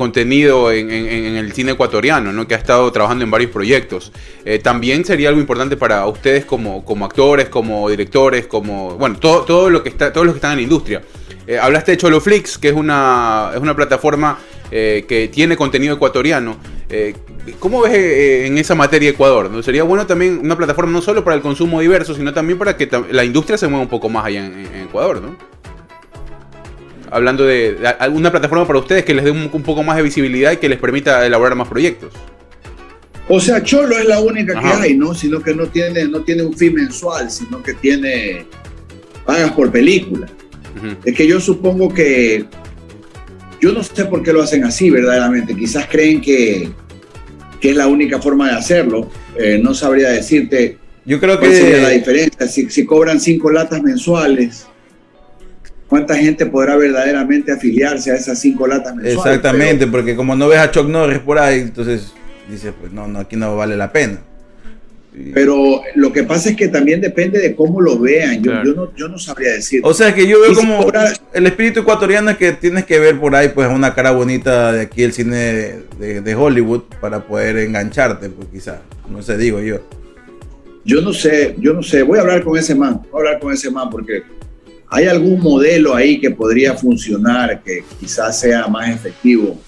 contenido 0.00 0.72
en, 0.72 0.90
el 0.90 1.52
cine 1.52 1.72
ecuatoriano, 1.72 2.32
¿no? 2.32 2.48
que 2.48 2.54
ha 2.54 2.56
estado 2.56 2.90
trabajando 2.90 3.22
en 3.22 3.30
varios 3.30 3.50
proyectos. 3.50 4.12
Eh, 4.46 4.58
también 4.58 5.04
sería 5.04 5.28
algo 5.28 5.42
importante 5.42 5.76
para 5.76 6.06
ustedes 6.06 6.46
como, 6.46 6.86
como 6.86 7.04
actores, 7.04 7.50
como 7.50 7.90
directores, 7.90 8.46
como. 8.46 8.96
Bueno, 8.96 9.18
todo, 9.18 9.42
todo 9.42 9.68
lo 9.68 9.82
que 9.82 9.90
está, 9.90 10.10
todos 10.10 10.24
los 10.24 10.34
que 10.34 10.38
están 10.38 10.52
en 10.52 10.56
la 10.56 10.62
industria. 10.62 11.02
Eh, 11.46 11.58
hablaste 11.58 11.90
de 11.92 11.98
Choloflix, 11.98 12.56
que 12.56 12.68
es 12.68 12.74
una, 12.74 13.50
es 13.54 13.60
una 13.60 13.76
plataforma 13.76 14.38
eh, 14.70 15.04
que 15.06 15.28
tiene 15.28 15.54
contenido 15.54 15.96
ecuatoriano. 15.96 16.56
Eh, 16.88 17.14
¿Cómo 17.58 17.82
ves 17.82 18.46
en 18.46 18.56
esa 18.56 18.74
materia 18.74 19.10
Ecuador? 19.10 19.50
¿no? 19.50 19.62
Sería 19.62 19.82
bueno 19.82 20.06
también 20.06 20.40
una 20.42 20.56
plataforma 20.56 20.92
no 20.92 21.02
solo 21.02 21.22
para 21.24 21.36
el 21.36 21.42
consumo 21.42 21.80
diverso, 21.80 22.14
sino 22.14 22.32
también 22.32 22.58
para 22.58 22.74
que 22.76 22.88
la 23.10 23.24
industria 23.24 23.58
se 23.58 23.68
mueva 23.68 23.82
un 23.82 23.90
poco 23.90 24.08
más 24.08 24.24
allá 24.24 24.46
en 24.46 24.82
Ecuador, 24.86 25.20
¿no? 25.20 25.49
Hablando 27.10 27.44
de, 27.44 27.74
de 27.74 27.88
alguna 27.88 28.30
plataforma 28.30 28.66
para 28.66 28.78
ustedes 28.78 29.04
que 29.04 29.14
les 29.14 29.24
dé 29.24 29.30
un, 29.30 29.50
un 29.52 29.62
poco 29.62 29.82
más 29.82 29.96
de 29.96 30.02
visibilidad 30.02 30.52
y 30.52 30.56
que 30.58 30.68
les 30.68 30.78
permita 30.78 31.26
elaborar 31.26 31.56
más 31.56 31.68
proyectos. 31.68 32.12
O 33.28 33.38
sea, 33.38 33.62
Cholo 33.62 33.96
es 33.96 34.06
la 34.06 34.20
única 34.20 34.58
Ajá. 34.58 34.78
que 34.78 34.82
hay, 34.88 34.96
¿no? 34.96 35.14
Sino 35.14 35.40
que 35.40 35.54
no 35.54 35.66
tiene, 35.66 36.04
no 36.06 36.22
tiene 36.22 36.42
un 36.42 36.56
fin 36.56 36.74
mensual, 36.74 37.30
sino 37.30 37.62
que 37.62 37.74
tiene 37.74 38.44
pagas 39.24 39.52
por 39.52 39.70
película. 39.70 40.26
Es 41.04 41.14
que 41.14 41.26
yo 41.26 41.40
supongo 41.40 41.92
que 41.92 42.44
yo 43.60 43.72
no 43.72 43.82
sé 43.82 44.06
por 44.06 44.22
qué 44.22 44.32
lo 44.32 44.42
hacen 44.42 44.64
así 44.64 44.90
verdaderamente. 44.90 45.54
Quizás 45.54 45.86
creen 45.88 46.20
que, 46.20 46.70
que 47.60 47.70
es 47.70 47.76
la 47.76 47.86
única 47.86 48.20
forma 48.20 48.48
de 48.48 48.56
hacerlo. 48.56 49.10
Eh, 49.36 49.60
no 49.62 49.74
sabría 49.74 50.08
decirte 50.10 50.78
Yo 51.04 51.20
creo 51.20 51.38
cuál 51.38 51.52
sería 51.52 51.82
la 51.82 51.90
que 51.90 51.98
diferencia. 51.98 52.48
Si, 52.48 52.68
si 52.70 52.84
cobran 52.84 53.20
cinco 53.20 53.50
latas 53.50 53.82
mensuales, 53.82 54.66
¿cuánta 55.90 56.16
gente 56.16 56.46
podrá 56.46 56.76
verdaderamente 56.76 57.52
afiliarse 57.52 58.10
a 58.10 58.14
esas 58.14 58.38
cinco 58.38 58.66
latas 58.66 58.94
mensuales? 58.94 59.26
exactamente, 59.26 59.86
porque 59.86 60.16
como 60.16 60.34
no 60.34 60.48
ves 60.48 60.60
a 60.60 60.70
Chuck 60.70 60.88
Norris 60.88 61.18
por 61.18 61.38
ahí, 61.38 61.60
entonces 61.60 62.14
dices, 62.48 62.72
pues 62.80 62.90
no, 62.92 63.06
no, 63.06 63.18
aquí 63.18 63.36
no 63.36 63.54
vale 63.56 63.76
la 63.76 63.92
pena. 63.92 64.20
Y- 65.12 65.32
Pero, 65.32 65.82
lo 65.96 66.12
que 66.12 66.22
pasa 66.22 66.50
es 66.50 66.56
que 66.56 66.68
también 66.68 67.00
depende 67.00 67.40
de 67.40 67.56
cómo 67.56 67.80
lo 67.80 67.98
vean. 67.98 68.36
Yo, 68.42 68.52
Claro. 68.52 68.64
yo, 68.64 68.74
no, 68.74 68.94
yo 68.96 69.08
no 69.08 69.18
sabría 69.18 69.50
decir. 69.54 69.80
O 69.82 69.92
sea 69.92 70.14
que 70.14 70.24
yo 70.28 70.40
veo 70.40 70.52
Y 70.52 70.54
si 70.54 70.60
como 70.60 70.86
el 71.34 71.46
espíritu 71.48 71.80
ecuatoriano 71.80 72.30
es 72.30 72.36
que 72.36 72.52
tienes 72.52 72.84
que 72.84 73.00
ver 73.00 73.18
por 73.18 73.34
ahí 73.34 73.48
pues 73.48 73.68
una 73.68 73.92
cara 73.92 74.12
bonita 74.12 74.72
de 74.72 74.82
aquí 74.82 75.02
el 75.02 75.12
cine 75.12 75.36
de, 75.36 75.82
de- 75.98 76.20
de 76.20 76.34
Hollywood 76.36 76.82
para 77.00 77.26
poder 77.26 77.58
engancharte, 77.58 78.30
pues 78.30 78.46
quizás, 78.52 78.78
no 79.08 79.20
sé, 79.20 79.36
digo 79.36 79.58
yo. 79.60 79.80
Yo 80.84 81.00
no 81.02 81.12
sé, 81.12 81.56
yo 81.58 81.72
no 81.72 81.82
sé. 81.82 82.02
Voy 82.04 82.18
a 82.18 82.22
hablar 82.22 82.42
con 82.44 82.56
ese 82.56 82.74
man. 82.76 83.02
Voy 83.10 83.14
a 83.14 83.16
hablar 83.26 83.40
con 83.40 83.52
ese 83.52 83.68
man 83.70 83.90
porque 83.90 84.22
hay 84.90 85.06
algún 85.06 85.40
modelo 85.40 85.94
ahí 85.94 86.20
que 86.20 86.30
podría 86.30 86.74
funcionar, 86.74 87.62
que 87.62 87.84
quizás 88.00 88.40
sea 88.40 88.66
más 88.66 88.90
efectivo, 88.90 89.58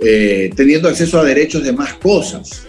eh, 0.00 0.50
teniendo 0.56 0.88
acceso 0.88 1.20
a 1.20 1.24
derechos 1.24 1.62
de 1.62 1.72
más 1.72 1.94
cosas. 1.94 2.66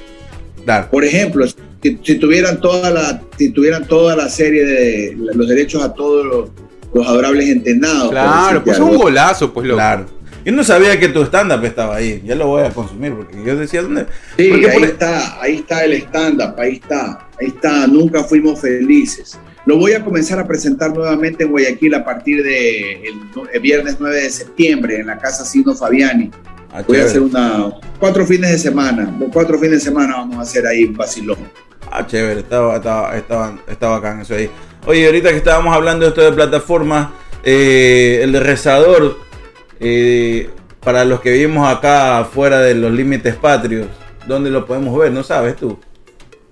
Claro. 0.63 0.89
Por 0.91 1.03
ejemplo, 1.03 1.45
si, 1.47 1.99
si 2.03 2.15
tuvieran 2.15 2.61
toda 2.61 2.91
la, 2.91 3.21
si 3.37 3.49
tuvieran 3.49 3.85
toda 3.87 4.15
la 4.15 4.29
serie 4.29 4.63
de 4.65 5.17
los 5.33 5.47
derechos 5.47 5.81
a 5.83 5.91
todos 5.93 6.25
los, 6.25 6.49
los 6.93 7.07
adorables 7.07 7.49
entrenados. 7.49 8.11
Claro, 8.11 8.63
pues 8.63 8.75
es 8.77 8.81
algo. 8.81 8.93
un 8.93 8.97
golazo, 9.01 9.51
pues 9.53 9.65
loco. 9.65 9.77
Claro. 9.77 10.05
Yo 10.43 10.51
no 10.51 10.63
sabía 10.63 10.99
que 10.99 11.07
tu 11.07 11.21
stand-up 11.23 11.63
estaba 11.65 11.95
ahí. 11.97 12.21
Ya 12.25 12.33
lo 12.35 12.47
voy 12.47 12.63
a 12.63 12.69
consumir 12.71 13.13
porque 13.13 13.43
yo 13.45 13.55
decía, 13.55 13.83
¿dónde? 13.83 14.05
Sí, 14.37 14.49
Porque 14.49 14.69
ahí 14.69 14.79
por- 14.79 14.87
está, 14.87 15.41
ahí 15.41 15.55
está 15.57 15.83
el 15.85 15.93
stand-up, 15.93 16.55
ahí 16.59 16.73
está, 16.73 17.27
ahí 17.39 17.47
está, 17.47 17.87
nunca 17.87 18.23
fuimos 18.23 18.59
felices. 18.59 19.37
Lo 19.65 19.77
voy 19.77 19.93
a 19.93 20.03
comenzar 20.03 20.39
a 20.39 20.47
presentar 20.47 20.93
nuevamente 20.93 21.43
en 21.43 21.51
Guayaquil 21.51 21.93
a 21.93 22.03
partir 22.03 22.43
de 22.43 23.03
el, 23.03 23.15
el 23.53 23.59
viernes 23.61 23.97
9 23.99 24.15
de 24.15 24.29
septiembre 24.29 24.99
en 24.99 25.07
la 25.07 25.17
Casa 25.17 25.45
Sino 25.45 25.75
Fabiani. 25.75 26.31
Ah, 26.73 26.83
Voy 26.87 26.97
a 26.97 27.05
hacer 27.05 27.21
una 27.21 27.69
cuatro 27.99 28.25
fines 28.25 28.49
de 28.49 28.57
semana, 28.57 29.13
cuatro 29.33 29.59
fines 29.59 29.73
de 29.73 29.79
semana 29.81 30.15
vamos 30.17 30.37
a 30.37 30.41
hacer 30.41 30.65
ahí 30.65 30.85
un 30.85 30.95
vacilón. 30.95 31.37
Ah, 31.91 32.07
chévere, 32.07 32.39
estaba, 32.39 32.77
estaba, 32.77 33.17
estaba, 33.17 33.59
estaba 33.67 33.99
bacán 33.99 34.21
eso 34.21 34.35
ahí. 34.35 34.49
Oye, 34.87 35.05
ahorita 35.05 35.29
que 35.29 35.37
estábamos 35.37 35.75
hablando 35.75 36.05
de 36.05 36.09
esto 36.09 36.21
de 36.21 36.31
plataformas, 36.31 37.09
eh, 37.43 38.21
el 38.23 38.33
rezador, 38.39 39.17
eh, 39.79 40.49
para 40.79 41.03
los 41.03 41.19
que 41.19 41.33
vivimos 41.33 41.67
acá 41.67 42.25
fuera 42.31 42.61
de 42.61 42.73
los 42.73 42.91
límites 42.91 43.35
patrios, 43.35 43.87
¿dónde 44.25 44.49
lo 44.49 44.65
podemos 44.65 44.97
ver? 44.97 45.11
¿No 45.11 45.23
sabes 45.23 45.57
tú? 45.57 45.77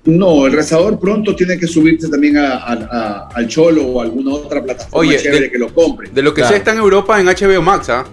No, 0.05 0.45
el 0.47 0.53
rezador 0.53 0.97
pronto 0.99 1.35
tiene 1.35 1.57
que 1.57 1.67
subirse 1.67 2.07
también 2.09 2.37
a- 2.37 2.53
a- 2.53 2.73
a- 2.73 3.27
al 3.35 3.47
Cholo 3.47 3.83
o 3.85 3.99
a 4.01 4.05
alguna 4.05 4.33
otra 4.33 4.63
plataforma 4.63 4.97
Oye, 4.99 5.17
chévere 5.17 5.45
de- 5.45 5.51
que 5.51 5.57
lo 5.57 5.73
compre. 5.73 6.09
De 6.13 6.21
lo 6.21 6.33
que 6.33 6.41
Claro. 6.41 6.53
sé 6.53 6.57
está 6.59 6.71
en 6.71 6.77
Europa 6.79 7.19
en 7.19 7.27
HBO 7.27 7.61
Max, 7.61 7.89
¿ah? 7.89 8.05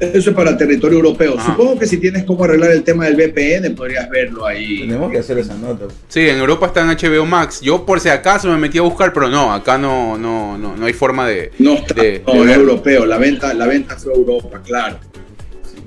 Eso 0.00 0.30
es 0.30 0.36
para 0.36 0.56
territorio 0.56 0.98
europeo. 0.98 1.34
Ajá. 1.36 1.50
Supongo 1.50 1.76
que 1.76 1.84
si 1.86 1.96
tienes 1.96 2.22
cómo 2.22 2.44
arreglar 2.44 2.70
el 2.70 2.84
tema 2.84 3.06
del 3.06 3.16
VPN 3.16 3.70
podrías 3.74 4.08
verlo 4.08 4.46
ahí. 4.46 4.82
Tenemos 4.82 5.10
que 5.10 5.18
hacer 5.18 5.38
esa 5.38 5.54
nota. 5.56 5.86
Sí, 6.06 6.20
en 6.28 6.38
Europa 6.38 6.66
está 6.66 6.82
en 6.82 6.90
HBO 6.90 7.26
Max. 7.26 7.60
Yo 7.60 7.84
por 7.84 7.98
si 7.98 8.08
acaso 8.08 8.46
me 8.48 8.56
metí 8.58 8.78
a 8.78 8.82
buscar, 8.82 9.12
pero 9.12 9.28
no, 9.28 9.52
acá 9.52 9.76
no, 9.76 10.16
no, 10.16 10.56
no, 10.56 10.76
no 10.76 10.86
hay 10.86 10.92
forma 10.92 11.26
de... 11.26 11.50
No 11.58 11.74
está, 11.74 11.94
de- 11.94 12.22
no, 12.24 12.44
de 12.44 12.50
es 12.52 12.56
europeo. 12.58 13.06
La 13.06 13.18
venta, 13.18 13.52
la 13.54 13.66
venta 13.66 13.96
fue 13.96 14.12
Europa, 14.14 14.60
claro. 14.64 14.98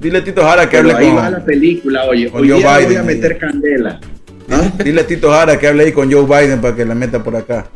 Dile 0.02 0.18
a 0.18 0.24
Tito 0.24 0.42
Jara 0.44 0.68
que 0.68 0.78
Pero 0.78 0.90
hable 0.92 1.06
ahí 1.08 1.14
va 1.16 1.30
la 1.30 1.38
con. 1.38 1.46
película, 1.46 2.06
oye. 2.06 2.30
con 2.32 2.42
Hoy 2.42 2.50
Joe 2.50 2.58
día 2.60 2.70
voy 2.76 2.86
Biden 2.86 2.98
a 2.98 3.02
ahí. 3.02 3.08
meter 3.08 3.38
candela. 3.38 4.00
¿Ah? 4.50 4.72
Dile 4.84 5.02
a 5.02 5.08
Tito 5.08 5.30
Jara 5.32 5.60
que 5.60 5.68
hable 5.68 5.84
ahí 5.84 5.92
con 5.92 6.12
Joe 6.12 6.24
Biden 6.26 6.60
para 6.60 6.76
que 6.76 6.84
la 6.86 6.96
meta 6.96 7.24
por 7.24 7.36
acá. 7.36 7.68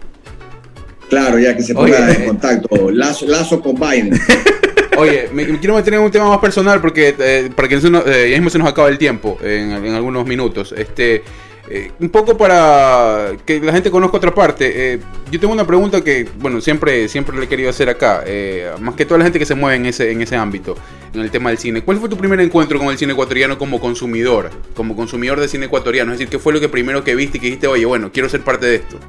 Claro, 1.10 1.38
ya 1.38 1.56
que 1.56 1.62
se 1.62 1.74
Oye, 1.76 1.94
ponga 1.94 2.12
eh. 2.12 2.16
en 2.20 2.26
contacto. 2.26 2.92
Lazo, 2.92 3.28
lazo 3.28 3.62
con 3.62 3.76
Biden. 3.76 4.20
Oye, 4.98 5.30
me, 5.34 5.46
me 5.46 5.60
quiero 5.60 5.76
meter 5.76 5.94
en 5.94 6.00
un 6.00 6.10
tema 6.12 6.28
más 6.30 6.40
personal 6.40 6.82
porque 6.82 7.14
eh, 7.20 7.50
para 7.56 7.68
que 7.68 7.76
no 7.76 7.82
se 7.82 7.90
nos- 7.90 8.08
eh, 8.08 8.30
ya 8.32 8.36
mismo 8.38 8.50
se 8.50 8.58
nos 8.58 8.68
acaba 8.68 8.88
el 8.90 8.98
tiempo 8.98 9.38
en, 9.44 9.72
en 9.86 9.94
algunos 9.94 10.26
minutos. 10.26 10.74
Este, 10.76 11.22
eh, 11.68 11.92
un 12.00 12.10
poco 12.10 12.38
para 12.38 13.32
que 13.44 13.60
la 13.60 13.72
gente 13.74 13.90
conozca 13.90 14.18
otra 14.18 14.34
parte. 14.34 14.94
eh, 14.94 15.00
yo 15.32 15.40
tengo 15.40 15.54
una 15.54 15.66
pregunta 15.66 16.04
que, 16.04 16.28
bueno, 16.40 16.62
siempre, 16.62 17.08
siempre 17.08 17.36
le 17.38 17.46
he 17.46 17.48
querido 17.48 17.70
hacer 17.70 17.90
acá. 17.90 18.24
eh, 18.26 18.70
más 18.80 18.96
que 18.96 19.06
toda 19.06 19.18
la 19.18 19.24
gente 19.24 19.40
que 19.40 19.46
se 19.46 19.56
mueve 19.56 19.78
en 19.78 19.86
ese, 19.88 20.12
en 20.12 20.22
ese 20.22 20.36
ámbito, 20.36 20.76
en 21.14 21.22
el 21.22 21.32
tema 21.32 21.50
del 21.50 21.58
cine. 21.58 21.84
¿Cuál 21.84 21.98
fue 21.98 22.08
tu 22.08 22.18
primer 22.18 22.40
encuentro 22.40 22.78
con 22.78 22.90
el 22.90 22.98
cine 22.98 23.14
ecuatoriano 23.14 23.58
como 23.58 23.80
consumidor? 23.80 24.52
Como 24.76 24.96
consumidor 24.96 25.40
de 25.40 25.48
cine 25.48 25.66
ecuatoriano. 25.66 26.12
Es 26.12 26.20
decir, 26.20 26.30
¿qué 26.30 26.40
fue 26.40 26.54
lo 26.54 26.60
que 26.60 26.70
primero 26.70 27.04
que 27.04 27.16
viste 27.16 27.38
y 27.38 27.42
que 27.42 27.48
dijiste, 27.48 27.68
oye, 27.68 27.86
bueno, 27.86 28.12
quiero 28.14 28.30
ser 28.30 28.42
parte 28.42 28.68
de 28.68 28.76
esto? 28.76 29.00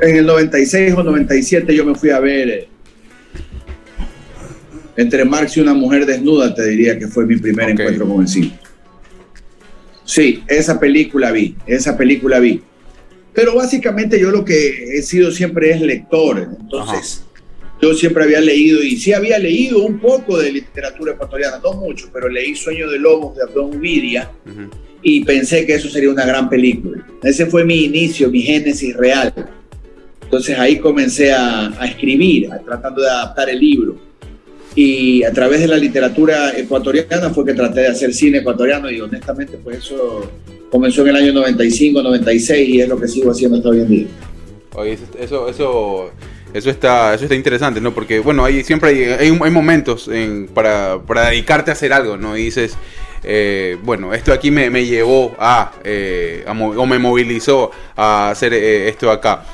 En 0.00 0.16
el 0.16 0.26
96 0.26 0.94
o 0.96 1.02
97 1.02 1.74
yo 1.74 1.84
me 1.84 1.94
fui 1.94 2.10
a 2.10 2.18
ver 2.18 2.68
Entre 4.96 5.24
Marx 5.24 5.56
y 5.56 5.60
una 5.60 5.74
mujer 5.74 6.06
desnuda, 6.06 6.54
te 6.54 6.66
diría 6.66 6.98
que 6.98 7.08
fue 7.08 7.26
mi 7.26 7.36
primer 7.36 7.70
encuentro 7.70 8.06
con 8.06 8.20
el 8.20 8.28
cine. 8.28 8.58
Sí, 10.04 10.42
esa 10.48 10.78
película 10.78 11.32
vi, 11.32 11.56
esa 11.66 11.96
película 11.96 12.38
vi. 12.40 12.60
Pero 13.32 13.54
básicamente 13.56 14.20
yo 14.20 14.30
lo 14.30 14.44
que 14.44 14.96
he 14.98 15.02
sido 15.02 15.30
siempre 15.32 15.70
es 15.72 15.80
lector. 15.80 16.48
Entonces, 16.60 17.24
yo 17.82 17.92
siempre 17.94 18.24
había 18.24 18.40
leído, 18.40 18.82
y 18.82 18.96
sí 18.96 19.12
había 19.12 19.38
leído 19.38 19.82
un 19.82 19.98
poco 19.98 20.38
de 20.38 20.52
literatura 20.52 21.12
ecuatoriana, 21.12 21.58
no 21.62 21.72
mucho, 21.72 22.08
pero 22.12 22.28
leí 22.28 22.54
Sueño 22.54 22.88
de 22.88 22.98
Lobos 22.98 23.36
de 23.36 23.42
Abdón 23.42 23.80
Vidia 23.80 24.30
y 25.02 25.24
pensé 25.24 25.66
que 25.66 25.74
eso 25.74 25.88
sería 25.88 26.10
una 26.10 26.24
gran 26.24 26.48
película. 26.48 27.04
Ese 27.22 27.46
fue 27.46 27.64
mi 27.64 27.84
inicio, 27.84 28.30
mi 28.30 28.40
génesis 28.42 28.96
real. 28.96 29.32
Entonces 30.22 30.58
ahí 30.58 30.78
comencé 30.78 31.32
a, 31.32 31.68
a 31.80 31.86
escribir, 31.86 32.50
a- 32.52 32.58
tratando 32.60 33.02
de 33.02 33.08
adaptar 33.10 33.50
el 33.50 33.58
libro. 33.58 33.98
Y 34.76 35.22
a 35.22 35.32
través 35.32 35.60
de 35.60 35.68
la 35.68 35.76
literatura 35.76 36.56
ecuatoriana 36.56 37.30
fue 37.30 37.44
que 37.44 37.54
traté 37.54 37.80
de 37.82 37.88
hacer 37.88 38.12
cine 38.12 38.38
ecuatoriano 38.38 38.90
y 38.90 39.00
honestamente 39.00 39.56
pues 39.62 39.78
eso 39.78 40.30
comenzó 40.70 41.02
en 41.02 41.08
el 41.08 41.16
año 41.16 41.32
95, 41.32 42.02
96 42.02 42.68
y 42.68 42.80
es 42.80 42.88
lo 42.88 43.00
que 43.00 43.06
sigo 43.06 43.30
haciendo 43.30 43.56
hasta 43.58 43.68
hoy 43.68 43.80
en 43.80 43.88
día. 43.88 44.06
Oye, 44.74 44.98
eso, 45.20 45.48
eso, 45.48 46.10
eso, 46.52 46.70
está, 46.70 47.14
eso 47.14 47.24
está 47.24 47.36
interesante, 47.36 47.80
¿no? 47.80 47.94
Porque, 47.94 48.18
bueno, 48.18 48.44
hay, 48.44 48.64
siempre 48.64 48.90
hay, 48.90 49.30
hay, 49.30 49.50
momentos 49.50 50.08
en- 50.08 50.48
para, 50.48 50.98
para 51.06 51.30
dedicarte 51.30 51.70
a 51.70 51.74
hacer 51.74 51.92
algo, 51.92 52.16
¿no? 52.16 52.36
Y 52.36 52.46
dices, 52.46 52.76
eh, 53.22 53.78
bueno, 53.84 54.12
esto 54.12 54.32
aquí 54.32 54.50
me, 54.50 54.70
me 54.70 54.84
llevó 54.84 55.36
a, 55.38 55.74
eh, 55.84 56.42
a 56.44 56.52
o 56.52 56.86
me 56.86 56.98
movilizó 56.98 57.70
a 57.94 58.30
hacer 58.30 58.52
eh, 58.52 58.88
esto 58.88 59.12
acá. 59.12 59.46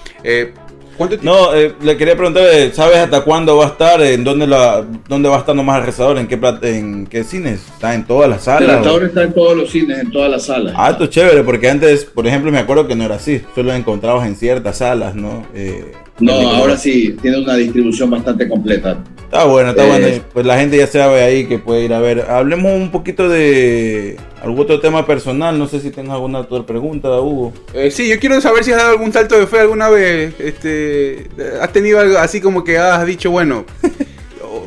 ¿Cuánto 1.01 1.19
tiempo? 1.19 1.35
No, 1.35 1.55
eh, 1.55 1.75
le 1.81 1.97
quería 1.97 2.15
preguntar, 2.15 2.43
eh, 2.53 2.73
¿sabes 2.75 2.99
hasta 2.99 3.23
cuándo 3.23 3.57
va 3.57 3.65
a 3.65 3.69
estar? 3.69 4.03
¿En 4.03 4.23
dónde, 4.23 4.47
la, 4.47 4.85
dónde 5.09 5.31
va 5.31 5.37
a 5.37 5.39
estar 5.39 5.57
nomás 5.57 5.81
el 5.81 5.87
rezador? 5.87 6.19
¿En 6.19 6.27
qué, 6.29 6.39
en 6.65 7.07
qué 7.07 7.25
cines? 7.25 7.63
¿Está 7.73 7.95
en 7.95 8.05
todas 8.05 8.29
las 8.29 8.45
salas? 8.45 8.87
o- 8.87 8.91
ahora 8.91 9.07
está 9.07 9.23
en 9.23 9.33
todos 9.33 9.57
los 9.57 9.71
cines, 9.71 9.99
en 9.99 10.11
todas 10.13 10.31
las 10.31 10.45
salas. 10.45 10.75
Ah, 10.77 10.91
esto 10.91 11.05
es 11.05 11.09
chévere, 11.09 11.43
porque 11.43 11.71
antes, 11.71 12.05
por 12.05 12.27
ejemplo, 12.27 12.53
me 12.53 12.59
acuerdo 12.59 12.87
que 12.87 12.95
no 12.95 13.05
era 13.05 13.15
así. 13.15 13.41
Solo 13.55 13.73
encontrabas 13.73 14.27
en 14.27 14.37
ciertas 14.37 14.77
salas, 14.77 15.15
¿no? 15.15 15.47
Eh, 15.55 15.91
no, 16.19 16.33
ahora 16.35 16.77
sí, 16.77 17.17
tiene 17.23 17.39
una 17.41 17.55
distribución 17.57 18.11
bastante 18.11 18.47
completa. 18.47 18.99
Está 19.31 19.45
bueno, 19.45 19.71
está 19.71 19.85
Eh, 19.85 19.89
bueno. 19.89 20.09
y 20.09 20.23
Pues 20.33 20.45
la 20.45 20.59
gente 20.59 20.77
ya 20.77 20.89
sabe 20.89 21.23
ahí 21.23 21.47
que 21.47 21.61
puede 21.61 21.85
ir 21.85 21.95
a 21.95 22.01
ver. 22.01 22.23
Hablemos 22.29 22.73
un 22.73 22.91
poquito 22.91 23.29
de 23.29 24.17
algún 24.43 24.59
otro 24.59 24.81
tema 24.81 25.07
personal. 25.07 25.57
No 25.57 25.69
sé 25.69 25.79
si 25.79 25.91
tengas 25.91 26.15
alguna 26.15 26.41
otra 26.41 26.67
pregunta, 26.67 27.09
Hugo. 27.21 27.53
Eh, 27.73 27.93
sí, 27.93 28.09
yo 28.09 28.19
quiero 28.19 28.41
saber 28.41 28.65
si 28.65 28.73
has 28.73 28.79
dado 28.79 28.91
algún 28.91 29.13
salto 29.13 29.39
de 29.39 29.47
fe 29.47 29.61
alguna 29.61 29.89
vez. 29.89 30.35
Este, 30.41 31.29
¿Has 31.61 31.73
tenido 31.73 32.01
algo 32.01 32.19
así 32.19 32.41
como 32.41 32.65
que 32.65 32.77
has 32.77 33.07
dicho, 33.07 33.31
bueno... 33.31 33.65
o, 34.43 34.67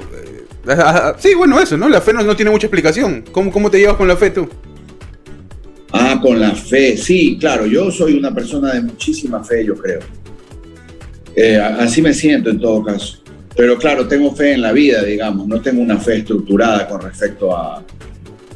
eh, 0.71 1.13
sí, 1.17 1.33
bueno, 1.35 1.59
eso, 1.59 1.75
¿no? 1.75 1.89
La 1.89 1.99
fe 1.99 2.13
no, 2.13 2.23
no 2.23 2.33
tiene 2.33 2.49
mucha 2.49 2.67
explicación. 2.67 3.25
¿Cómo, 3.33 3.51
¿Cómo 3.51 3.69
te 3.69 3.79
llevas 3.79 3.97
con 3.97 4.07
la 4.07 4.15
fe 4.15 4.29
tú? 4.29 4.47
Ah, 5.91 6.17
con 6.21 6.39
la 6.39 6.51
fe, 6.51 6.95
sí, 6.95 7.37
claro, 7.37 7.65
yo 7.65 7.91
soy 7.91 8.17
una 8.17 8.33
persona 8.33 8.71
de 8.71 8.81
muchísima 8.81 9.43
fe, 9.43 9.65
yo 9.65 9.75
creo. 9.75 9.99
Eh, 11.35 11.59
así 11.59 12.01
me 12.01 12.13
siento 12.13 12.49
en 12.49 12.61
todo 12.61 12.81
caso. 12.81 13.22
Pero 13.55 13.77
claro, 13.77 14.07
tengo 14.07 14.33
fe 14.35 14.53
en 14.53 14.61
la 14.61 14.71
vida, 14.71 15.03
digamos, 15.03 15.47
no 15.47 15.61
tengo 15.61 15.81
una 15.81 15.97
fe 15.97 16.17
estructurada 16.17 16.87
con 16.87 17.01
respecto 17.01 17.55
a 17.55 17.83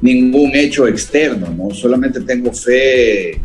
ningún 0.02 0.56
hecho 0.56 0.88
externo, 0.88 1.48
¿no? 1.56 1.74
Solamente 1.74 2.22
tengo 2.22 2.52
fe 2.54 3.40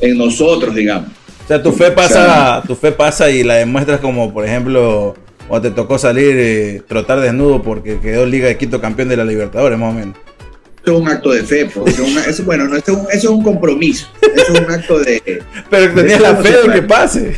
en 0.00 0.18
nosotros, 0.18 0.74
digamos. 0.74 1.10
O 1.44 1.48
sea, 1.48 1.62
tu 1.62 1.72
fe 1.72 1.90
pasa, 1.90 2.62
tu 2.66 2.74
fe 2.74 2.92
pasa 2.92 3.30
y 3.30 3.42
la 3.44 3.54
demuestras 3.54 4.00
como, 4.00 4.32
por 4.32 4.44
ejemplo, 4.44 5.14
cuando 5.48 5.68
te 5.68 5.74
tocó 5.74 5.98
salir 5.98 6.34
eh, 6.36 6.82
trotar 6.88 7.20
desnudo 7.20 7.62
porque 7.62 8.00
quedó 8.00 8.26
Liga 8.26 8.48
de 8.48 8.56
Quito 8.56 8.80
campeón 8.80 9.08
de 9.08 9.16
la 9.16 9.24
Libertadores, 9.24 9.78
más 9.78 9.92
o 9.94 9.98
menos. 9.98 10.16
Eso 10.84 10.94
es 10.96 11.00
un 11.00 11.08
acto 11.08 11.30
de 11.30 11.44
fe, 11.44 11.66
pues, 11.72 11.98
una- 12.00 12.24
eso- 12.24 12.42
bueno, 12.44 12.64
no, 12.66 12.76
eso, 12.76 12.92
es 12.92 12.98
un- 12.98 13.06
eso 13.12 13.12
es 13.12 13.24
un 13.26 13.42
compromiso, 13.44 14.08
eso 14.20 14.52
es 14.54 14.60
un 14.60 14.70
acto 14.70 14.98
de... 14.98 15.42
Pero 15.70 15.94
tenías 15.94 16.20
la 16.20 16.34
fe 16.36 16.52
de 16.66 16.72
que 16.72 16.82
pase. 16.82 17.36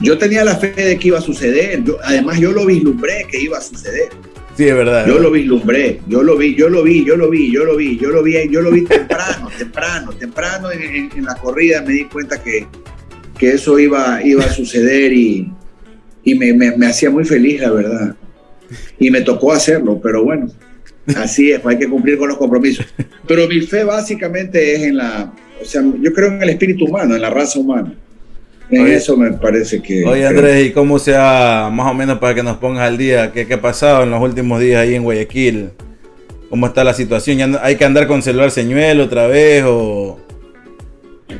Yo 0.00 0.16
tenía 0.16 0.44
la 0.44 0.56
fe 0.56 0.70
de 0.72 0.96
que 0.98 1.08
iba 1.08 1.18
a 1.18 1.22
suceder, 1.22 1.82
yo- 1.84 1.98
además 2.02 2.38
yo 2.40 2.52
lo 2.52 2.64
vislumbré 2.66 3.26
que 3.30 3.40
iba 3.40 3.58
a 3.58 3.60
suceder. 3.60 4.08
Sí, 4.56 4.64
es 4.68 4.74
verdad. 4.74 5.06
Yo 5.06 5.18
lo 5.18 5.30
vislumbré, 5.30 6.00
yo 6.08 6.22
lo 6.22 6.36
vi, 6.36 6.54
yo 6.56 6.68
lo 6.68 6.82
vi, 6.82 7.04
yo 7.04 7.16
lo 7.16 7.28
vi, 7.30 7.50
yo 7.50 7.64
lo 7.64 7.76
vi, 7.76 7.96
yo 7.98 8.08
lo 8.10 8.22
vi, 8.22 8.48
yo 8.50 8.60
lo 8.60 8.70
vi 8.72 8.82
temprano, 8.84 9.48
temprano, 9.58 10.12
temprano 10.12 10.70
en, 10.72 10.82
en- 10.82 11.10
en 11.16 11.24
la 11.24 11.34
corrida 11.36 11.82
me 11.82 11.92
di 11.92 12.04
cuenta 12.06 12.42
que, 12.42 12.66
que 13.38 13.50
eso 13.52 13.78
iba, 13.78 14.20
iba 14.24 14.44
a 14.44 14.50
suceder 14.52 15.12
y, 15.12 15.50
y 16.24 16.34
me, 16.34 16.52
me- 16.54 16.76
me 16.76 16.86
hacía 16.86 17.10
muy 17.10 17.24
feliz, 17.24 17.60
la 17.60 17.70
verdad. 17.70 18.16
Y 18.98 19.10
me 19.10 19.20
tocó 19.22 19.52
hacerlo, 19.52 20.00
pero 20.02 20.24
bueno, 20.24 20.48
así 21.16 21.52
es, 21.52 21.64
hay 21.64 21.78
que 21.78 21.88
cumplir 21.88 22.18
con 22.18 22.28
los 22.28 22.36
compromisos. 22.38 22.84
Pero 23.26 23.46
mi 23.48 23.60
fe 23.62 23.84
básicamente 23.84 24.74
es 24.74 24.82
en 24.82 24.96
la, 24.98 25.32
o 25.60 25.64
sea, 25.64 25.82
yo 26.02 26.12
creo 26.12 26.28
en 26.28 26.42
el 26.42 26.50
espíritu 26.50 26.84
humano, 26.86 27.14
en 27.14 27.22
la 27.22 27.30
raza 27.30 27.58
humana. 27.60 27.94
En 28.70 28.82
Oye. 28.82 28.96
eso 28.96 29.16
me 29.16 29.32
parece 29.32 29.80
que... 29.80 30.04
Oye 30.04 30.26
Andrés, 30.26 30.66
¿y 30.66 30.72
cómo 30.72 30.98
sea 30.98 31.70
más 31.72 31.90
o 31.90 31.94
menos 31.94 32.18
para 32.18 32.34
que 32.34 32.42
nos 32.42 32.58
pongas 32.58 32.82
al 32.86 32.98
día? 32.98 33.32
¿Qué, 33.32 33.46
qué 33.46 33.54
ha 33.54 33.60
pasado 33.62 34.02
en 34.02 34.10
los 34.10 34.20
últimos 34.22 34.60
días 34.60 34.82
ahí 34.82 34.94
en 34.94 35.04
Guayaquil? 35.04 35.70
¿Cómo 36.50 36.66
está 36.66 36.84
la 36.84 36.92
situación? 36.94 37.38
¿Ya 37.38 37.46
no- 37.46 37.58
¿Hay 37.62 37.76
que 37.76 37.84
andar 37.86 38.06
con 38.06 38.22
celular 38.22 38.50
señuelo 38.50 39.04
otra 39.04 39.26
vez 39.26 39.64
o...? 39.66 40.18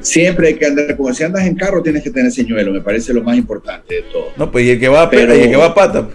Siempre 0.00 0.48
hay 0.48 0.54
que 0.54 0.66
andar, 0.66 0.96
como 0.96 1.12
si 1.14 1.24
andas 1.24 1.46
en 1.46 1.54
carro 1.56 1.82
tienes 1.82 2.02
que 2.02 2.10
tener 2.10 2.30
señuelo, 2.30 2.72
me 2.72 2.80
parece 2.80 3.12
lo 3.12 3.22
más 3.22 3.36
importante 3.36 3.94
de 3.96 4.02
todo. 4.02 4.28
No, 4.36 4.50
pues 4.50 4.64
y 4.66 4.70
el 4.70 4.80
que 4.80 4.88
va 4.88 5.02
a 5.02 5.10
Pero- 5.10 5.34
y 5.36 5.40
el 5.40 5.50
que 5.50 5.56
va 5.56 5.66
a 5.66 5.74
pata. 5.74 6.08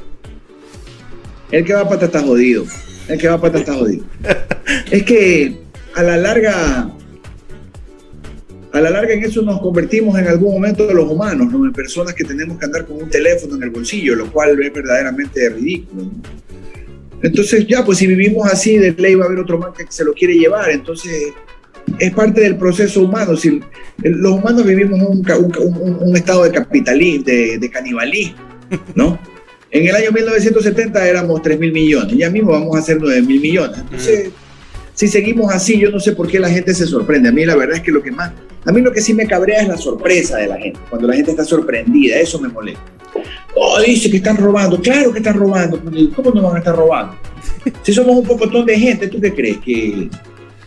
El 1.51 1.63
que 1.65 1.73
va 1.73 1.81
a 1.81 1.89
pata 1.89 2.05
está 2.05 2.21
jodido. 2.21 2.65
El 3.07 3.19
que 3.19 3.27
va 3.27 3.35
a 3.35 3.41
pata 3.41 3.59
está 3.59 3.73
jodido. 3.73 4.05
Es 4.91 5.03
que 5.03 5.57
a 5.95 6.01
la 6.03 6.17
larga, 6.17 6.89
a 8.73 8.81
la 8.81 8.89
larga 8.89 9.13
en 9.13 9.23
eso 9.23 9.41
nos 9.43 9.61
convertimos 9.61 10.17
en 10.19 10.27
algún 10.27 10.53
momento 10.53 10.85
de 10.87 10.93
los 10.95 11.09
humanos, 11.09 11.51
¿no? 11.51 11.63
En 11.65 11.71
personas 11.71 12.13
que 12.13 12.23
tenemos 12.23 12.57
que 12.57 12.65
andar 12.65 12.85
con 12.85 13.01
un 13.03 13.09
teléfono 13.09 13.55
en 13.55 13.63
el 13.63 13.69
bolsillo, 13.69 14.15
lo 14.15 14.31
cual 14.31 14.59
es 14.61 14.73
verdaderamente 14.73 15.47
ridículo. 15.49 16.03
¿no? 16.03 16.11
Entonces 17.21 17.65
ya, 17.67 17.85
pues 17.85 17.99
si 17.99 18.07
vivimos 18.07 18.51
así, 18.51 18.77
de 18.77 18.91
ley 18.93 19.15
va 19.15 19.23
a 19.25 19.27
haber 19.27 19.39
otro 19.39 19.57
man 19.57 19.71
que 19.77 19.85
se 19.89 20.03
lo 20.03 20.13
quiere 20.13 20.33
llevar. 20.35 20.69
Entonces 20.71 21.31
es 21.99 22.11
parte 22.13 22.41
del 22.41 22.57
proceso 22.57 23.01
humano. 23.01 23.37
Si 23.37 23.61
los 23.99 24.31
humanos 24.33 24.65
vivimos 24.65 24.99
un, 25.01 25.23
un, 25.31 25.97
un- 26.01 26.15
estado 26.17 26.43
de 26.43 26.51
capitalismo, 26.51 27.23
de, 27.25 27.57
de 27.59 27.69
canibalismo, 27.69 28.37
¿no? 28.95 29.17
En 29.71 29.87
el 29.87 29.95
año 29.95 30.11
1970 30.11 31.07
éramos 31.07 31.41
3 31.41 31.59
mil 31.59 31.71
millones, 31.71 32.15
ya 32.17 32.29
mismo 32.29 32.51
vamos 32.51 32.77
a 32.77 32.81
ser 32.81 32.97
9 32.99 33.21
mil 33.21 33.39
millones. 33.39 33.77
Entonces, 33.79 34.29
si 34.93 35.07
seguimos 35.07 35.53
así, 35.53 35.79
yo 35.79 35.89
no 35.89 35.99
sé 35.99 36.13
por 36.13 36.27
qué 36.27 36.39
la 36.39 36.49
gente 36.49 36.73
se 36.73 36.85
sorprende. 36.85 37.29
A 37.29 37.31
mí 37.31 37.45
la 37.45 37.55
verdad 37.55 37.77
es 37.77 37.83
que 37.83 37.91
lo 37.91 38.01
que 38.01 38.11
más, 38.11 38.31
a 38.65 38.71
mí 38.71 38.81
lo 38.81 38.91
que 38.91 39.01
sí 39.01 39.13
me 39.13 39.27
cabrea 39.27 39.61
es 39.61 39.67
la 39.67 39.77
sorpresa 39.77 40.37
de 40.37 40.47
la 40.47 40.57
gente, 40.57 40.79
cuando 40.89 41.07
la 41.07 41.15
gente 41.15 41.31
está 41.31 41.43
sorprendida, 41.43 42.17
eso 42.17 42.39
me 42.39 42.49
molesta. 42.49 42.81
Oh, 43.55 43.79
dice 43.79 44.09
que 44.09 44.17
están 44.17 44.37
robando, 44.37 44.81
claro 44.81 45.11
que 45.11 45.19
están 45.19 45.37
robando, 45.37 45.79
¿cómo 46.15 46.31
no 46.31 46.41
van 46.41 46.55
a 46.55 46.59
estar 46.59 46.75
robando? 46.75 47.15
Si 47.83 47.93
somos 47.93 48.15
un 48.15 48.25
pocotón 48.25 48.65
de 48.65 48.77
gente, 48.77 49.07
¿tú 49.07 49.21
qué 49.21 49.33
crees? 49.33 49.57
Que, 49.59 50.09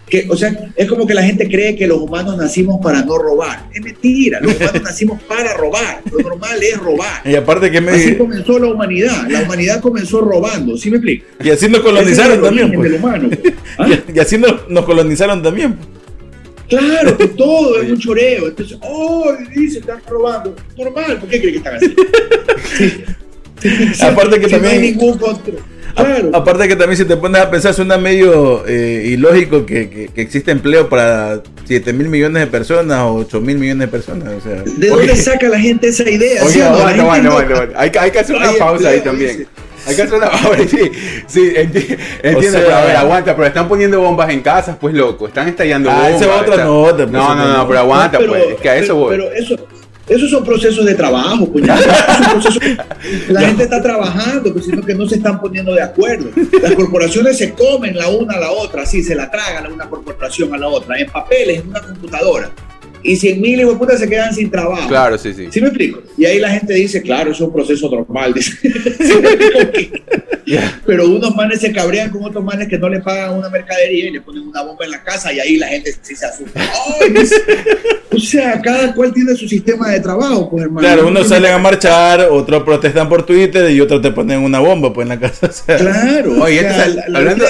que, 0.09 0.27
o 0.31 0.37
sea, 0.37 0.71
es 0.77 0.89
como 0.89 1.05
que 1.07 1.15
la 1.15 1.23
gente 1.25 1.49
cree 1.49 1.75
que 1.75 1.87
los 1.87 1.99
humanos 1.99 2.37
nacimos 2.37 2.79
para 2.81 3.03
no 3.03 3.19
robar. 3.19 3.69
Es 3.75 3.81
mentira, 3.83 4.39
los 4.41 4.55
humanos 4.57 4.83
nacimos 4.83 5.21
para 5.23 5.55
robar. 5.55 6.01
Lo 6.13 6.19
normal 6.21 6.63
es 6.63 6.79
robar. 6.79 7.23
Y 7.25 7.35
aparte 7.35 7.71
que 7.71 7.79
Así 7.79 8.11
me... 8.13 8.19
comenzó 8.19 8.59
la 8.59 8.69
humanidad. 8.69 9.27
La 9.29 9.43
humanidad 9.43 9.81
comenzó 9.81 10.21
robando, 10.21 10.77
¿sí 10.77 10.91
me 10.91 10.99
explico? 10.99 11.27
Y 11.43 11.51
así 11.51 11.69
nos 11.69 11.81
colonizaron 11.81 12.41
también. 12.41 12.73
pues. 12.73 12.93
humano. 12.93 13.29
pues. 13.29 13.55
¿Ah? 13.79 13.89
Y, 14.15 14.19
así 14.21 14.39
nos, 14.39 14.69
nos 14.69 14.85
colonizaron 14.85 15.43
también. 15.43 15.75
pues. 15.75 15.89
Claro, 16.69 17.17
que 17.17 17.27
todo 17.29 17.81
es 17.81 17.91
un 17.91 17.99
choreo. 17.99 18.49
Entonces, 18.49 18.79
oh, 18.83 19.33
dice, 19.55 19.79
están 19.81 20.01
robando. 20.09 20.55
Normal, 20.77 21.19
¿por 21.19 21.29
qué 21.29 21.41
creen 21.41 21.53
que 21.53 21.59
están 21.59 21.77
así? 21.77 21.95
Sí. 22.79 23.05
Sí, 23.95 24.05
Aparte 24.05 24.39
que 24.39 24.47
si 24.49 24.55
no 24.55 24.61
también- 24.61 24.83
hay 24.83 24.91
ningún 24.93 25.19
control. 25.19 25.59
A- 25.97 26.36
aparte 26.38 26.68
que 26.68 26.76
también 26.76 26.97
si 26.97 27.05
te 27.05 27.16
pones 27.16 27.40
a 27.40 27.51
pensar 27.51 27.72
suena 27.74 27.97
medio 27.99 28.64
eh, 28.66 29.05
ilógico 29.07 29.64
que, 29.64 29.88
que- 29.88 30.09
que 30.09 30.20
existe 30.20 30.51
empleo 30.51 30.88
para 30.88 31.40
7 31.64 31.92
mil 31.92 32.09
millones 32.09 32.40
de 32.42 32.47
personas 32.49 33.01
o 33.03 33.14
8 33.14 33.40
mil 33.40 33.59
millones 33.59 33.86
de 33.86 33.88
personas. 33.88 34.28
O 34.34 34.40
sea, 34.40 34.62
¿De 34.64 34.88
dónde 34.88 35.16
saca 35.16 35.49
la 35.49 35.59
gente 35.59 35.88
esa 35.88 36.09
idea? 36.09 36.42
¿Sí 36.47 36.61
Oye, 36.61 36.64
o 36.64 36.70
no? 36.70 36.97
No- 37.22 37.32
aguanta. 37.32 37.68
Hay, 37.80 37.90
que- 37.90 37.99
hay 37.99 38.11
que 38.11 38.18
hacer 38.20 38.36
una 38.36 38.51
Hay 38.51 38.57
pausa 38.59 38.88
ahí 38.90 39.01
también. 39.01 39.30
dice. 39.38 39.47
Hay 39.88 39.94
que 39.94 40.03
hacer 40.03 40.14
una 40.18 40.30
pausa. 40.30 40.57
Sí, 40.68 40.90
sí, 41.28 41.40
enti- 41.57 41.97
entiendo, 42.22 42.59
sea- 42.59 42.61
pero 42.66 42.74
a 42.76 42.84
ver, 42.84 42.97
aguanta, 42.97 43.34
pero 43.36 43.47
están 43.49 43.68
poniendo 43.68 44.01
bombas 44.01 44.28
en 44.30 44.40
casas, 44.40 44.76
pues 44.80 44.94
loco, 44.94 45.28
están 45.28 45.49
estallando 45.49 45.90
Ah, 45.90 45.94
bombas. 45.94 46.22
esa 46.22 46.24
es 46.36 46.42
otra 46.42 46.64
nota, 46.64 46.97
pues, 46.97 47.11
No, 47.11 47.34
no, 47.34 47.47
no, 47.49 47.57
no. 47.59 47.66
pero 47.68 47.78
aguanta, 47.80 48.18
No, 48.18 48.18
pero- 48.18 48.32
pues, 48.32 48.44
es 48.55 48.61
que 48.61 48.68
a 48.68 48.76
eso 48.76 48.86
pero- 48.88 48.97
voy. 48.97 49.16
Pero 49.16 49.32
eso, 49.32 49.57
esos 50.09 50.31
son 50.31 50.45
procesos 50.45 50.85
de 50.85 50.95
trabajo, 50.95 51.51
procesos- 51.53 52.59
la 53.29 53.41
gente 53.41 53.65
está 53.65 53.83
trabajando, 53.83 54.53
pues, 54.53 54.65
sino 54.67 54.83
que 54.83 54.95
no 54.95 55.09
se 55.09 55.17
están 55.17 55.41
poniendo 55.41 55.75
de 55.75 55.83
acuerdo. 55.83 56.31
Las 56.63 56.75
corporaciones 56.75 57.39
se 57.39 57.53
comen 57.55 57.97
la 57.97 58.09
una 58.09 58.35
a 58.35 58.41
la 58.41 58.51
otra, 58.53 58.83
así 58.83 59.03
se 59.03 59.15
la 59.15 59.31
tragan 59.31 59.65
la 59.65 59.71
una 59.71 59.89
corporación 59.89 60.55
a 60.55 60.59
la 60.59 60.69
otra, 60.69 60.99
en 60.99 61.11
papeles, 61.11 61.61
en 61.61 61.69
una 61.69 61.81
computadora. 61.81 62.51
Y 63.13 63.17
100 63.17 63.41
mil 63.41 63.61
hijos 63.61 63.73
de 63.75 63.79
puta 63.79 63.97
se 63.97 64.09
quedan 64.09 64.35
sin 64.35 64.51
trabajo. 64.51 64.89
Claro, 64.89 65.17
sí, 65.19 65.33
sí. 65.35 65.47
¿Sí 65.51 65.61
me 65.61 65.69
explico? 65.69 66.03
Y 66.19 66.25
ahí 66.27 66.39
la 66.39 66.51
gente 66.51 66.75
dice, 66.75 67.01
claro, 67.03 67.31
eso 67.33 67.45
es 67.45 67.49
un 67.49 67.55
proceso 67.55 67.91
normal. 67.91 68.35
dice. 68.35 68.53
¿Sí 68.63 69.13
explico? 69.13 69.99
Pero 70.87 71.09
unos 71.11 71.35
manes 71.35 71.61
se 71.61 71.73
cabrean 71.73 72.09
con 72.11 72.25
otros 72.25 72.45
manes 72.45 72.69
que 72.69 72.79
no 72.79 72.89
le 72.89 73.01
pagan 73.01 73.35
una 73.37 73.49
mercadería 73.49 74.07
y 74.07 74.11
le 74.13 74.21
ponen 74.21 74.47
una 74.47 74.63
bomba 74.63 74.85
en 74.85 74.93
la 74.93 75.03
casa 75.03 75.33
y 75.33 75.41
ahí 75.41 75.57
la 75.57 75.67
gente 75.67 75.93
sí 76.03 76.15
se 76.15 76.25
asusta. 76.27 76.61
O 78.15 78.19
sea, 78.19 78.63
cada 78.63 78.95
cual 78.95 79.13
tiene 79.13 79.35
su 79.35 79.47
sistema 79.47 79.91
de 79.91 80.01
trabajo, 80.01 80.49
pues 80.49 80.65
hermano. 80.65 80.81
Claro, 80.87 81.09
unos 81.09 81.29
salen 81.29 81.53
a 81.53 81.59
marchar, 81.59 82.21
otros 82.31 82.63
protestan 82.63 83.11
por 83.11 83.27
Twitter 83.27 83.71
y 83.71 83.79
otros 83.79 84.01
te 84.01 84.11
ponen 84.11 84.39
una 84.41 84.59
bomba 84.59 84.91
pues 84.91 85.05
en 85.05 85.09
la 85.11 85.21
casa. 85.21 85.49
o 85.49 85.53
sea. 85.53 85.77
Claro, 85.77 86.43
Oye, 86.43 86.61
o 86.61 86.63
sea, 86.63 86.89
la- 86.89 87.09
la 87.09 87.19
hablando- 87.19 87.45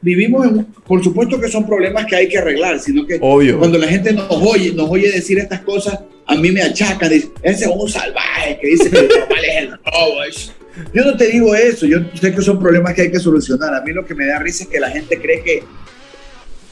vivimos 0.00 0.44
en, 0.46 0.64
por 0.84 1.04
supuesto 1.04 1.40
que 1.40 1.48
son 1.48 1.64
problemas 1.64 2.04
que 2.06 2.16
hay 2.16 2.28
que 2.28 2.38
arreglar, 2.38 2.80
sino 2.80 3.06
que 3.06 3.18
Obvio. 3.20 3.58
cuando 3.60 3.78
la 3.78 3.86
gente 3.86 4.12
nos 4.12 4.26
oye, 4.28 4.72
nos 4.74 4.90
oye 4.90 4.97
decir 5.06 5.38
estas 5.38 5.60
cosas, 5.60 5.98
a 6.26 6.34
mí 6.34 6.50
me 6.50 6.62
achacan, 6.62 7.10
dice, 7.10 7.28
ese 7.42 7.64
es 7.64 7.70
un 7.74 7.88
salvaje 7.88 8.58
que 8.60 8.66
dice 8.68 8.90
que 8.90 8.96
lo 9.02 9.08
normal 9.18 9.44
es 9.44 9.56
el 9.62 9.70
robo. 9.70 10.22
es". 10.28 10.52
Yo 10.94 11.04
no 11.04 11.16
te 11.16 11.26
digo 11.28 11.54
eso, 11.54 11.86
yo 11.86 11.98
sé 12.20 12.32
que 12.34 12.42
son 12.42 12.58
problemas 12.60 12.94
que 12.94 13.02
hay 13.02 13.10
que 13.10 13.18
solucionar. 13.18 13.74
A 13.74 13.80
mí 13.82 13.92
lo 13.92 14.04
que 14.06 14.14
me 14.14 14.26
da 14.26 14.38
risa 14.38 14.64
es 14.64 14.68
que 14.70 14.78
la 14.78 14.90
gente 14.90 15.18
cree 15.18 15.42
que, 15.42 15.62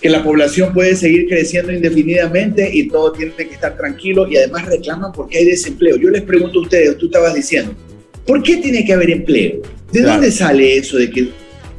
que 0.01 0.09
la 0.11 0.23
población 0.23 0.73
puede 0.73 0.95
seguir 0.95 1.27
creciendo 1.29 1.73
indefinidamente 1.73 2.69
y 2.73 2.89
todo 2.89 3.13
tiene 3.13 3.33
que 3.35 3.43
estar 3.55 3.77
tranquilo 3.77 4.29
y 4.31 4.37
además 4.37 4.67
reclaman 4.67 5.11
porque 5.13 5.39
hay 5.39 5.47
desempleo. 5.47 5.97
Yo 5.97 6.11
les 6.11 6.23
pregunto 6.23 6.61
a 6.61 6.63
ustedes, 6.63 6.97
tú 6.99 7.07
estabas 7.07 7.35
diciendo, 7.35 7.75
¿por 8.27 8.43
qué 8.43 8.59
tiene 8.59 8.85
que 8.85 8.93
haber 8.93 9.11
empleo? 9.11 9.63
¿De 9.91 10.01
Claro. 10.01 10.13
dónde 10.15 10.31
sale 10.31 10.77
eso 10.77 10.99
de 10.99 11.11
que 11.11 11.29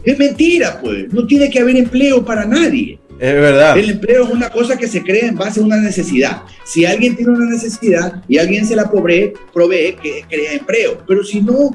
es 0.04 0.18
mentira, 0.18 0.80
pues? 0.82 1.12
No 1.14 1.26
tiene 1.28 1.50
que 1.50 1.60
haber 1.60 1.76
empleo 1.78 2.26
para 2.26 2.46
nadie. 2.46 2.98
Es 3.20 3.34
verdad. 3.34 3.78
El 3.78 3.90
empleo 3.92 4.26
es 4.26 4.30
una 4.30 4.50
cosa 4.50 4.78
que 4.78 4.88
se 4.88 5.02
crea 5.04 5.28
en 5.28 5.36
base 5.36 5.60
a 5.60 5.64
una 5.64 5.78
necesidad. 5.78 6.44
Si 6.66 6.86
alguien 6.86 7.16
tiene 7.16 7.32
una 7.34 7.50
necesidad 7.50 8.22
y 8.28 8.38
alguien 8.38 8.66
se 8.66 8.76
la 8.76 8.90
provee, 8.90 9.34
provee 9.54 9.96
que 10.02 10.24
crea 10.30 10.54
empleo. 10.54 11.04
Pero 11.08 11.24
si 11.24 11.42
no, 11.42 11.72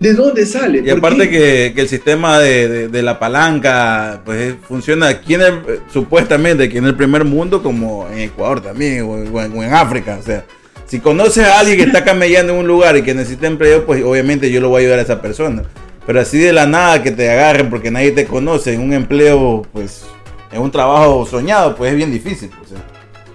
¿de 0.00 0.14
dónde 0.14 0.44
sale? 0.46 0.78
Y 0.78 0.82
¿Por 0.82 0.98
aparte 0.98 1.28
que, 1.30 1.72
que 1.74 1.80
el 1.82 1.88
sistema 1.88 2.38
de, 2.40 2.68
de- 2.68 2.88
de 2.88 3.02
la 3.02 3.18
palanca 3.18 4.22
pues 4.24 4.54
funciona 4.66 5.08
aquí 5.08 5.34
en 5.34 5.42
el, 5.42 5.54
eh, 5.68 5.80
supuestamente 5.92 6.64
aquí 6.64 6.78
en 6.78 6.86
el 6.86 6.96
primer 6.96 7.24
mundo 7.24 7.62
como 7.62 8.08
en 8.08 8.18
Ecuador 8.20 8.60
también 8.60 9.02
o 9.02 9.16
en, 9.18 9.34
o 9.34 9.42
en- 9.42 9.56
o 9.56 9.62
en 9.62 9.72
África. 9.74 10.18
O 10.20 10.22
sea, 10.24 10.44
si 10.86 11.00
conoces 11.00 11.44
a 11.46 11.60
alguien 11.60 11.76
que 11.78 11.84
está 11.84 12.04
camellando 12.04 12.52
en 12.54 12.60
un 12.60 12.66
lugar 12.66 12.96
y 12.96 13.02
que 13.02 13.14
necesita 13.14 13.46
empleo, 13.46 13.84
pues 13.86 14.02
obviamente 14.02 14.50
yo 14.50 14.60
lo 14.60 14.70
voy 14.70 14.80
a 14.82 14.84
ayudar 14.86 14.98
a 14.98 15.02
esa 15.02 15.20
persona. 15.22 15.62
Pero 16.06 16.20
así 16.20 16.38
de 16.38 16.54
la 16.54 16.66
nada 16.66 17.02
que 17.02 17.10
te 17.10 17.30
agarren 17.30 17.68
porque 17.68 17.90
nadie 17.90 18.12
te 18.12 18.24
conoce 18.24 18.72
en 18.72 18.80
un 18.80 18.94
empleo, 18.94 19.66
pues 19.72 20.04
en 20.52 20.60
un 20.60 20.70
trabajo 20.70 21.26
soñado, 21.26 21.74
pues 21.76 21.90
es 21.90 21.96
bien 21.96 22.12
difícil. 22.12 22.48
pues, 22.58 22.72
o 22.72 22.74
sea, 22.74 22.84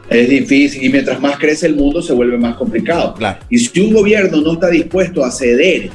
Es 0.09 0.29
difícil 0.29 0.83
y 0.83 0.89
mientras 0.89 1.19
más 1.19 1.37
crece 1.37 1.67
el 1.67 1.75
mundo 1.75 2.01
se 2.01 2.13
vuelve 2.13 2.37
más 2.37 2.55
complicado. 2.55 3.13
claro. 3.15 3.39
Y 3.49 3.57
si 3.59 3.79
un 3.81 3.93
gobierno 3.93 4.41
no 4.41 4.53
está 4.53 4.69
dispuesto 4.69 5.23
a 5.23 5.31
ceder 5.31 5.89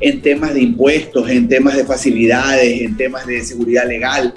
en 0.00 0.20
temas 0.22 0.54
de 0.54 0.60
impuestos, 0.62 1.28
en 1.28 1.48
temas 1.48 1.76
de 1.76 1.84
facilidades, 1.84 2.82
en 2.82 2.96
temas 2.96 3.26
de 3.26 3.42
seguridad 3.44 3.86
legal, 3.86 4.32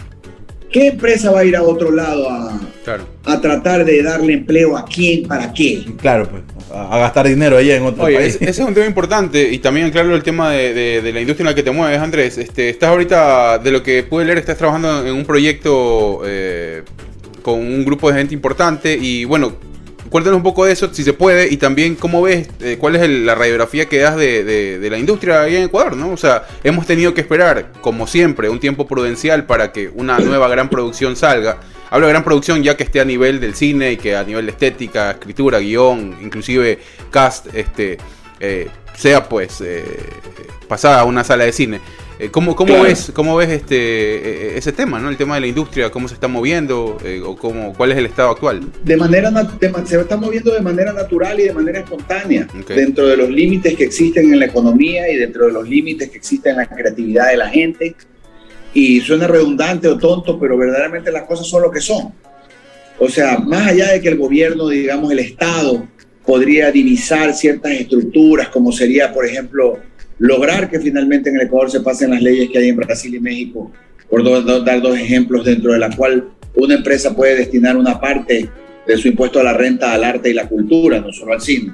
¿qué 0.71 0.87
empresa 0.87 1.31
va 1.31 1.41
a 1.41 1.45
ir 1.45 1.55
a 1.55 1.63
otro 1.63 1.91
lado 1.91 2.29
a, 2.29 2.59
Claro. 2.83 3.03
a 3.25 3.39
tratar 3.39 3.85
de 3.85 4.01
darle 4.01 4.33
empleo 4.33 4.75
a 4.75 4.85
quién, 4.85 5.27
para 5.27 5.53
qué? 5.53 5.83
Claro, 6.01 6.27
pues 6.29 6.41
a, 6.73 6.95
a 6.95 6.97
gastar 6.99 7.27
dinero 7.27 7.57
allá 7.57 7.75
en 7.75 7.83
otro 7.83 8.03
Oye, 8.03 8.15
país. 8.15 8.35
ese 8.35 8.49
ese 8.49 8.61
es 8.61 8.67
un 8.67 8.73
tema 8.73 8.85
importante 8.85 9.49
y 9.51 9.59
también 9.59 9.89
claro 9.91 10.15
el 10.15 10.23
tema 10.23 10.51
de, 10.51 10.73
de- 10.73 11.01
de 11.01 11.13
la 11.13 11.19
industria 11.21 11.43
en 11.43 11.49
la 11.51 11.55
que 11.55 11.63
te 11.63 11.71
mueves, 11.71 11.99
Andrés. 11.99 12.37
Este, 12.37 12.69
estás 12.69 12.89
ahorita, 12.89 13.59
de 13.59 13.71
lo 13.71 13.83
que 13.83 14.03
pude 14.03 14.25
leer, 14.25 14.37
estás 14.37 14.57
trabajando 14.57 15.05
en 15.05 15.13
un 15.13 15.25
proyecto 15.25 16.21
eh, 16.25 16.83
con 17.41 17.59
un 17.59 17.83
grupo 17.85 18.11
de 18.11 18.17
gente 18.19 18.33
importante 18.33 18.97
y 18.99 19.25
bueno, 19.25 19.53
cuéntanos 20.09 20.37
un 20.37 20.43
poco 20.43 20.65
de 20.65 20.73
eso, 20.73 20.89
si 20.93 21.03
se 21.03 21.13
puede, 21.13 21.47
y 21.51 21.57
también 21.57 21.95
cómo 21.95 22.21
ves, 22.21 22.49
eh, 22.59 22.75
cuál 22.79 22.95
es 22.97 23.01
el- 23.01 23.25
la 23.25 23.33
radiografía 23.35 23.85
que 23.85 23.97
das 23.99 24.15
de, 24.17 24.43
de- 24.43 24.77
de 24.79 24.89
la 24.89 24.97
industria 24.97 25.41
ahí 25.43 25.55
en 25.55 25.63
Ecuador, 25.63 25.95
¿no? 25.95 26.11
O 26.11 26.17
sea, 26.17 26.43
hemos 26.63 26.85
tenido 26.85 27.13
que 27.13 27.21
esperar, 27.21 27.71
como 27.81 28.07
siempre, 28.07 28.49
un 28.49 28.59
tiempo 28.59 28.85
prudencial 28.87 29.45
para 29.45 29.71
que 29.71 29.89
una 29.95 30.19
nueva 30.19 30.49
gran 30.49 30.69
producción 30.69 31.15
salga. 31.15 31.57
Hablo 31.91 32.07
de 32.07 32.13
gran 32.13 32.23
producción 32.23 32.63
ya 32.63 32.77
que 32.77 32.83
esté 32.83 33.01
a 33.01 33.05
nivel 33.05 33.41
del 33.41 33.53
cine 33.53 33.91
y 33.91 33.97
que 33.97 34.15
a 34.15 34.23
nivel 34.23 34.45
de 34.45 34.53
estética, 34.53 35.11
escritura, 35.11 35.59
guion, 35.59 36.17
inclusive 36.21 36.79
cast, 37.11 37.53
este, 37.53 37.97
eh, 38.39 38.69
sea 38.95 39.27
pues 39.27 39.59
eh, 39.59 39.83
pasada 40.69 41.01
a 41.01 41.03
una 41.03 41.25
sala 41.25 41.43
de 41.43 41.51
cine. 41.51 41.81
Eh, 42.17 42.29
¿Cómo, 42.29 42.55
cómo 42.55 42.67
Claro. 42.67 42.83
ves, 42.83 43.11
cómo 43.13 43.35
ves 43.35 43.49
este, 43.49 44.57
ese 44.57 44.71
tema, 44.71 44.99
¿no? 44.99 45.09
el 45.09 45.17
tema 45.17 45.35
de 45.35 45.41
la 45.41 45.47
industria, 45.47 45.89
cómo 45.89 46.07
se 46.07 46.13
está 46.13 46.29
moviendo 46.29 46.97
eh, 47.03 47.19
o 47.25 47.35
cómo, 47.35 47.73
cuál 47.73 47.91
es 47.91 47.97
el 47.97 48.05
estado 48.05 48.29
actual? 48.29 48.61
de 48.83 48.95
manera 48.95 49.29
de 49.31 49.85
se 49.85 49.99
está 49.99 50.15
moviendo 50.15 50.53
de 50.53 50.61
manera 50.61 50.93
natural 50.93 51.39
y 51.39 51.43
de 51.43 51.53
manera 51.53 51.79
espontánea 51.79 52.47
dentro 52.67 53.07
de 53.07 53.17
los 53.17 53.29
límites 53.29 53.75
que 53.75 53.83
existen 53.83 54.31
en 54.31 54.39
la 54.39 54.45
economía 54.45 55.11
y 55.11 55.17
dentro 55.17 55.47
de 55.47 55.51
los 55.51 55.67
límites 55.67 56.09
que 56.09 56.17
existen 56.19 56.51
en 56.51 56.57
la 56.59 56.67
creatividad 56.67 57.31
de 57.31 57.37
la 57.37 57.49
gente 57.49 57.95
y 58.73 59.01
suena 59.01 59.27
redundante 59.27 59.87
o 59.87 59.97
tonto 59.97 60.39
pero 60.39 60.57
verdaderamente 60.57 61.11
las 61.11 61.23
cosas 61.23 61.47
son 61.47 61.61
lo 61.63 61.71
que 61.71 61.81
son 61.81 62.13
o 62.99 63.09
sea 63.09 63.37
más 63.39 63.67
allá 63.67 63.91
de 63.91 64.01
que 64.01 64.09
el 64.09 64.17
gobierno 64.17 64.69
digamos 64.69 65.11
el 65.11 65.19
estado 65.19 65.87
podría 66.25 66.71
divisar 66.71 67.33
ciertas 67.33 67.71
estructuras 67.73 68.47
como 68.49 68.71
sería 68.71 69.13
por 69.13 69.25
ejemplo 69.25 69.79
lograr 70.19 70.69
que 70.69 70.79
finalmente 70.79 71.29
en 71.29 71.35
el 71.37 71.47
Ecuador 71.47 71.71
se 71.71 71.81
pasen 71.81 72.11
las 72.11 72.21
leyes 72.21 72.49
que 72.49 72.59
hay 72.59 72.69
en 72.69 72.75
Brasil 72.77 73.13
y 73.15 73.19
México 73.19 73.71
por 74.09 74.23
do- 74.23 74.61
dar 74.61 74.81
dos 74.81 74.97
ejemplos 74.97 75.43
dentro 75.45 75.73
de 75.73 75.79
la 75.79 75.89
cual 75.95 76.29
una 76.55 76.75
empresa 76.75 77.15
puede 77.15 77.35
destinar 77.37 77.75
una 77.77 77.99
parte 77.99 78.49
de 78.85 78.97
su 78.97 79.07
impuesto 79.07 79.39
a 79.39 79.43
la 79.43 79.53
renta 79.53 79.93
al 79.93 80.03
arte 80.03 80.29
y 80.29 80.33
la 80.33 80.49
cultura, 80.49 80.99
no 80.99 81.13
solo 81.13 81.31
al 81.33 81.39
cine. 81.41 81.71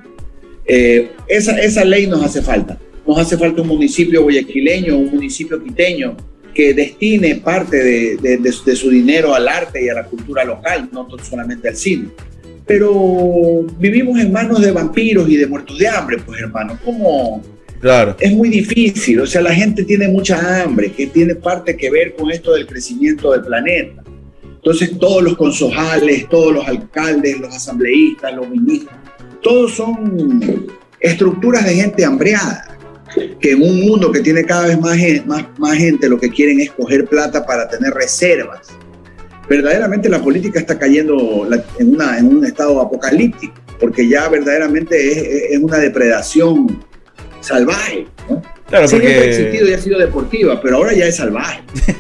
Eh, 0.66 1.10
esa, 1.28 1.58
esa 1.60 1.84
ley 1.84 2.06
nos 2.06 2.24
hace 2.24 2.44
falta. 2.44 2.78
Nos 3.08 3.18
hace 3.18 3.38
falta 3.38 3.64
un 3.64 3.70
municipio 3.70 4.22
guayaquileño, 4.22 4.96
un 4.98 5.10
municipio 5.10 5.64
quiteño 5.64 6.16
que 6.58 6.74
destine 6.74 7.36
parte 7.36 7.78
de, 7.78 8.18
de- 8.18 8.38
de- 8.38 8.54
de 8.66 8.76
su 8.76 8.90
dinero 8.90 9.36
al 9.36 9.48
arte 9.48 9.86
y 9.86 9.90
a 9.90 9.94
la 9.94 10.06
cultura 10.06 10.44
local, 10.44 10.90
no 10.92 11.08
solamente 11.22 11.70
al 11.70 11.76
cine. 11.76 12.08
Pero 12.66 13.64
vivimos 13.78 14.20
en 14.20 14.32
manos 14.32 14.60
de 14.62 14.72
vampiros 14.72 15.30
y 15.30 15.38
de 15.38 15.46
muertos 15.46 15.78
de 15.78 15.88
hambre, 15.88 16.18
pues 16.26 16.42
hermano, 16.42 16.78
¿cómo, 16.84 17.44
Claro. 17.80 18.16
es 18.20 18.34
muy 18.34 18.50
difícil, 18.50 19.20
o 19.20 19.28
sea, 19.28 19.42
la 19.42 19.54
gente 19.54 19.84
tiene 19.84 20.08
mucha 20.08 20.64
hambre, 20.64 20.92
que 20.92 21.06
tiene 21.06 21.36
parte 21.36 21.78
que 21.78 21.92
ver 21.92 22.16
con 22.16 22.32
esto 22.32 22.54
del 22.56 22.66
crecimiento 22.66 23.32
del 23.34 23.42
planeta. 23.44 24.04
Entonces, 24.56 24.98
todos 25.00 25.22
los 25.22 25.38
concejales, 25.38 26.28
todos 26.28 26.52
los 26.56 26.68
alcaldes, 26.68 27.40
los 27.40 27.54
asambleístas, 27.56 28.34
los 28.36 28.50
ministros, 28.50 28.96
todos 29.44 29.76
son 29.76 30.66
estructuras 31.00 31.64
de 31.66 31.76
gente 31.76 32.04
hambreada, 32.04 32.77
que 33.40 33.52
en 33.52 33.62
un 33.62 33.82
mundo 33.88 34.12
que 34.12 34.20
tiene 34.22 34.44
cada 34.44 34.68
vez 34.68 34.80
más, 34.80 34.98
más, 35.26 35.46
más 35.58 35.78
gente, 35.78 36.08
lo 36.10 36.20
que 36.20 36.30
quieren 36.30 36.60
es 36.62 36.72
coger 36.72 37.06
plata 37.06 37.46
para 37.46 37.68
tener 37.70 37.94
reservas. 37.94 38.68
Verdaderamente 39.50 40.10
la 40.10 40.20
política 40.22 40.60
está 40.60 40.78
cayendo 40.78 41.48
en, 41.80 41.94
una, 41.96 42.18
en 42.18 42.26
un 42.38 42.46
estado 42.46 42.82
apocalíptico, 42.82 43.54
porque 43.80 44.08
ya 44.10 44.28
verdaderamente 44.28 45.12
es, 45.12 45.52
es- 45.52 45.60
una 45.60 45.78
depredación 45.78 46.84
salvaje. 47.40 48.06
¿no? 48.30 48.42
Claro, 48.68 48.88
Siempre 48.88 49.12
ha 49.14 49.16
porque. 49.18 49.30
existido 49.30 49.70
y 49.70 49.74
ha 49.74 49.78
sido 49.80 50.00
deportiva, 50.00 50.60
pero 50.62 50.78
ahora 50.78 50.94
ya 50.94 51.06
es 51.06 51.16
salvaje. 51.16 51.62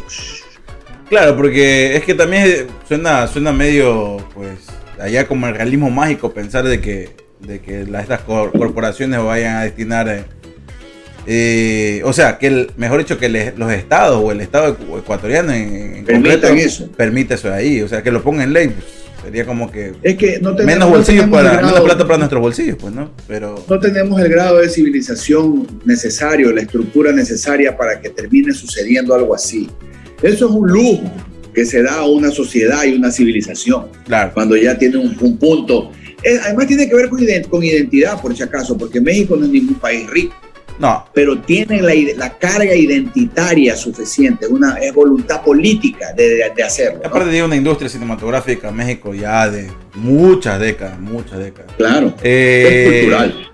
Claro, 1.09 1.37
porque 1.37 1.95
es 1.95 2.03
que 2.03 2.13
también 2.13 2.67
suena, 2.85 3.27
suena 3.27 3.53
medio, 3.53 4.17
pues, 4.33 4.49
allá 4.99 5.25
como 5.25 5.47
el 5.47 5.55
realismo 5.55 5.89
mágico 5.89 6.33
pensar 6.33 6.65
de 6.67 6.81
que, 6.81 7.11
de 7.39 7.61
que 7.61 7.85
la- 7.85 8.01
estas 8.01 8.21
cor- 8.23 8.51
corporaciones 8.51 9.23
vayan 9.23 9.55
a 9.55 9.63
destinar, 9.63 10.25
eh, 11.27 12.01
o 12.05 12.13
sea, 12.13 12.37
que 12.37 12.47
el, 12.47 12.71
mejor 12.77 12.99
dicho, 12.99 13.17
que 13.17 13.27
le- 13.29 13.53
los 13.57 13.71
estados 13.71 14.21
o 14.23 14.31
el 14.31 14.39
estado 14.41 14.77
ecu- 14.77 14.99
ecuatoriano 14.99 15.51
en, 15.53 15.97
en 15.97 16.05
Permitan 16.05 16.39
concreto 16.41 16.47
eso. 16.67 16.89
permite 16.95 17.33
eso 17.33 17.53
ahí, 17.53 17.81
o 17.81 17.87
sea, 17.87 18.01
que 18.01 18.11
lo 18.11 18.23
ponga 18.23 18.43
en 18.43 18.53
ley, 18.53 18.69
pues, 18.69 18.85
sería 19.23 19.45
como 19.45 19.69
que 19.69 19.91
Es 20.03 20.15
que 20.15 20.39
no 20.39 20.55
tenemos, 20.55 20.65
menos 20.65 20.89
no 20.89 20.95
bolsillos 20.95 21.25
para, 21.27 21.53
menos 21.61 21.81
plata 21.81 22.05
para 22.05 22.17
nuestros 22.19 22.41
bolsillos, 22.41 22.77
pues, 22.79 22.93
¿no? 22.93 23.11
Pero, 23.27 23.63
no 23.69 23.79
tenemos 23.79 24.21
el 24.21 24.29
grado 24.29 24.57
de 24.59 24.69
civilización 24.69 25.67
necesario, 25.85 26.51
la 26.53 26.61
estructura 26.61 27.11
necesaria 27.11 27.75
para 27.75 27.99
que 27.99 28.09
termine 28.09 28.53
sucediendo 28.53 29.13
algo 29.13 29.35
así. 29.35 29.69
Eso 30.21 30.45
es 30.47 30.51
un 30.51 30.67
lujo 30.69 31.11
que 31.53 31.65
se 31.65 31.83
da 31.83 31.95
a 31.95 32.05
una 32.07 32.31
sociedad 32.31 32.83
y 32.85 32.93
una 32.93 33.11
civilización 33.11 33.87
claro, 34.05 34.31
cuando 34.33 34.55
ya 34.55 34.77
tiene 34.77 34.97
un, 34.97 35.17
un 35.19 35.37
punto. 35.37 35.91
Además 36.45 36.67
tiene 36.67 36.87
que 36.89 36.95
ver 36.95 37.09
con, 37.09 37.19
ident- 37.19 37.47
con 37.49 37.63
identidad, 37.63 38.21
por 38.21 38.35
si 38.35 38.43
acaso, 38.43 38.77
porque 38.77 38.99
México 39.01 39.35
no 39.35 39.45
es 39.45 39.51
ningún 39.51 39.75
país 39.75 40.09
rico, 40.09 40.33
no, 40.79 41.05
pero 41.13 41.37
tiene 41.39 41.81
la, 41.81 41.93
la 42.15 42.37
carga 42.37 42.75
identitaria 42.75 43.75
suficiente, 43.75 44.47
una, 44.47 44.75
es 44.77 44.93
voluntad 44.93 45.41
política 45.41 46.13
de, 46.13 46.51
de- 46.55 46.63
hacerlo. 46.63 46.99
¿no? 47.03 47.07
aparte 47.09 47.29
de 47.29 47.43
una 47.43 47.55
industria 47.55 47.89
cinematográfica 47.89 48.69
en 48.69 48.75
México 48.75 49.13
ya 49.13 49.49
de 49.49 49.71
muchas 49.95 50.59
décadas, 50.59 50.99
muchas 50.99 51.39
décadas. 51.39 51.71
Claro, 51.77 52.13
Eh, 52.21 52.83
es 52.85 53.01
cultural. 53.01 53.51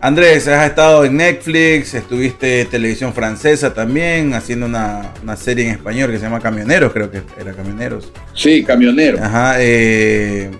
Andrés, 0.00 0.46
has 0.48 0.66
estado 0.68 1.04
en 1.06 1.16
Netflix, 1.16 1.94
estuviste 1.94 2.60
en 2.60 2.68
televisión 2.68 3.14
francesa 3.14 3.72
también, 3.72 4.34
haciendo 4.34 4.66
una, 4.66 5.14
una 5.22 5.34
serie 5.34 5.64
en 5.66 5.70
español 5.70 6.10
que 6.10 6.18
se 6.18 6.24
llama 6.24 6.40
Camioneros, 6.40 6.92
creo 6.92 7.10
que 7.10 7.22
era 7.40 7.52
Camioneros. 7.54 8.12
Sí, 8.34 8.62
camionero. 8.64 9.18
Ajá, 9.22 9.54
eh, 9.60 10.50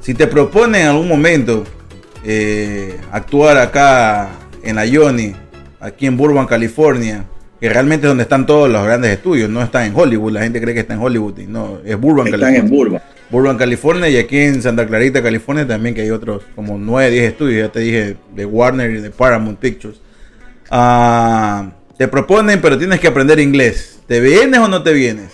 si 0.00 0.14
te 0.14 0.26
proponen 0.28 0.82
en 0.82 0.86
algún 0.88 1.08
momento 1.08 1.64
eh, 2.24 2.96
actuar 3.10 3.58
acá 3.58 4.28
en 4.64 4.76
la 4.76 4.84
Johnny, 4.90 5.32
aquí 5.80 6.06
en 6.06 6.16
Burbank, 6.16 6.48
California, 6.48 7.24
que 7.60 7.68
realmente 7.68 8.06
es 8.06 8.10
donde 8.10 8.22
están 8.24 8.46
todos 8.46 8.68
los 8.70 8.84
grandes 8.84 9.10
estudios, 9.12 9.48
no 9.50 9.62
están 9.62 9.86
en 9.86 9.92
Hollywood, 9.94 10.32
la 10.32 10.42
gente 10.42 10.60
cree 10.60 10.74
que 10.74 10.80
está 10.80 10.94
en 10.94 11.00
Hollywood, 11.00 11.38
y 11.38 11.46
no, 11.46 11.78
es 11.84 11.98
Burbank, 11.98 12.26
Están 12.26 12.40
California. 12.40 12.60
en 12.60 12.70
Burbank. 12.70 13.02
Burbank, 13.30 13.58
California, 13.58 14.08
y 14.08 14.16
aquí 14.16 14.38
en 14.38 14.62
Santa 14.62 14.86
Clarita, 14.86 15.22
California, 15.22 15.66
también 15.66 15.94
que 15.94 16.02
hay 16.02 16.10
otros 16.10 16.42
como 16.54 16.78
9, 16.78 17.10
10 17.10 17.24
estudios, 17.32 17.66
ya 17.66 17.72
te 17.72 17.80
dije, 17.80 18.16
de 18.34 18.44
Warner 18.46 18.90
y 18.90 19.00
de 19.00 19.10
Paramount 19.10 19.58
Pictures. 19.58 19.96
Ah, 20.70 21.72
te 21.96 22.08
proponen, 22.08 22.60
pero 22.60 22.76
tienes 22.78 23.00
que 23.00 23.08
aprender 23.08 23.38
inglés. 23.40 24.00
¿Te 24.06 24.20
vienes 24.20 24.60
o 24.60 24.68
no 24.68 24.82
te 24.82 24.92
vienes? 24.92 25.30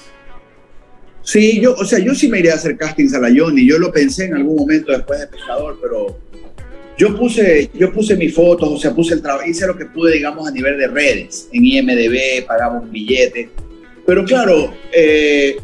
Sí, 1.23 1.61
yo, 1.61 1.75
o 1.75 1.85
sea, 1.85 1.99
yo 1.99 2.15
sí 2.15 2.29
me 2.29 2.39
iría 2.39 2.53
a 2.53 2.57
hacer 2.57 2.77
castings 2.77 3.15
a 3.15 3.21
la 3.21 3.29
Johnny. 3.35 3.67
Yo 3.69 3.79
lo 3.79 3.93
pensé 3.93 4.27
en 4.27 4.35
algún 4.35 4.57
momento 4.57 4.93
después 4.93 5.21
de 5.21 5.27
Pescador, 5.27 5.79
pero 5.81 6.19
yo 7.01 7.17
puse, 7.17 7.71
yo 7.73 7.91
puse 7.91 8.15
mis 8.15 8.35
fotos, 8.35 8.69
o 8.69 8.77
sea, 8.77 8.95
puse 8.95 9.15
el 9.15 9.23
trabajo, 9.23 9.49
hice 9.49 9.67
lo 9.67 9.75
que 9.75 9.87
pude, 9.87 10.13
digamos, 10.13 10.47
a 10.47 10.51
nivel 10.51 10.77
de 10.77 10.87
redes. 10.87 11.49
En 11.51 11.65
IMDB 11.65 12.45
pagamos 12.47 12.83
un 12.83 12.93
billete. 12.93 13.49
Pero 14.07 14.23
claro, 14.23 14.75
eh, 14.95 15.57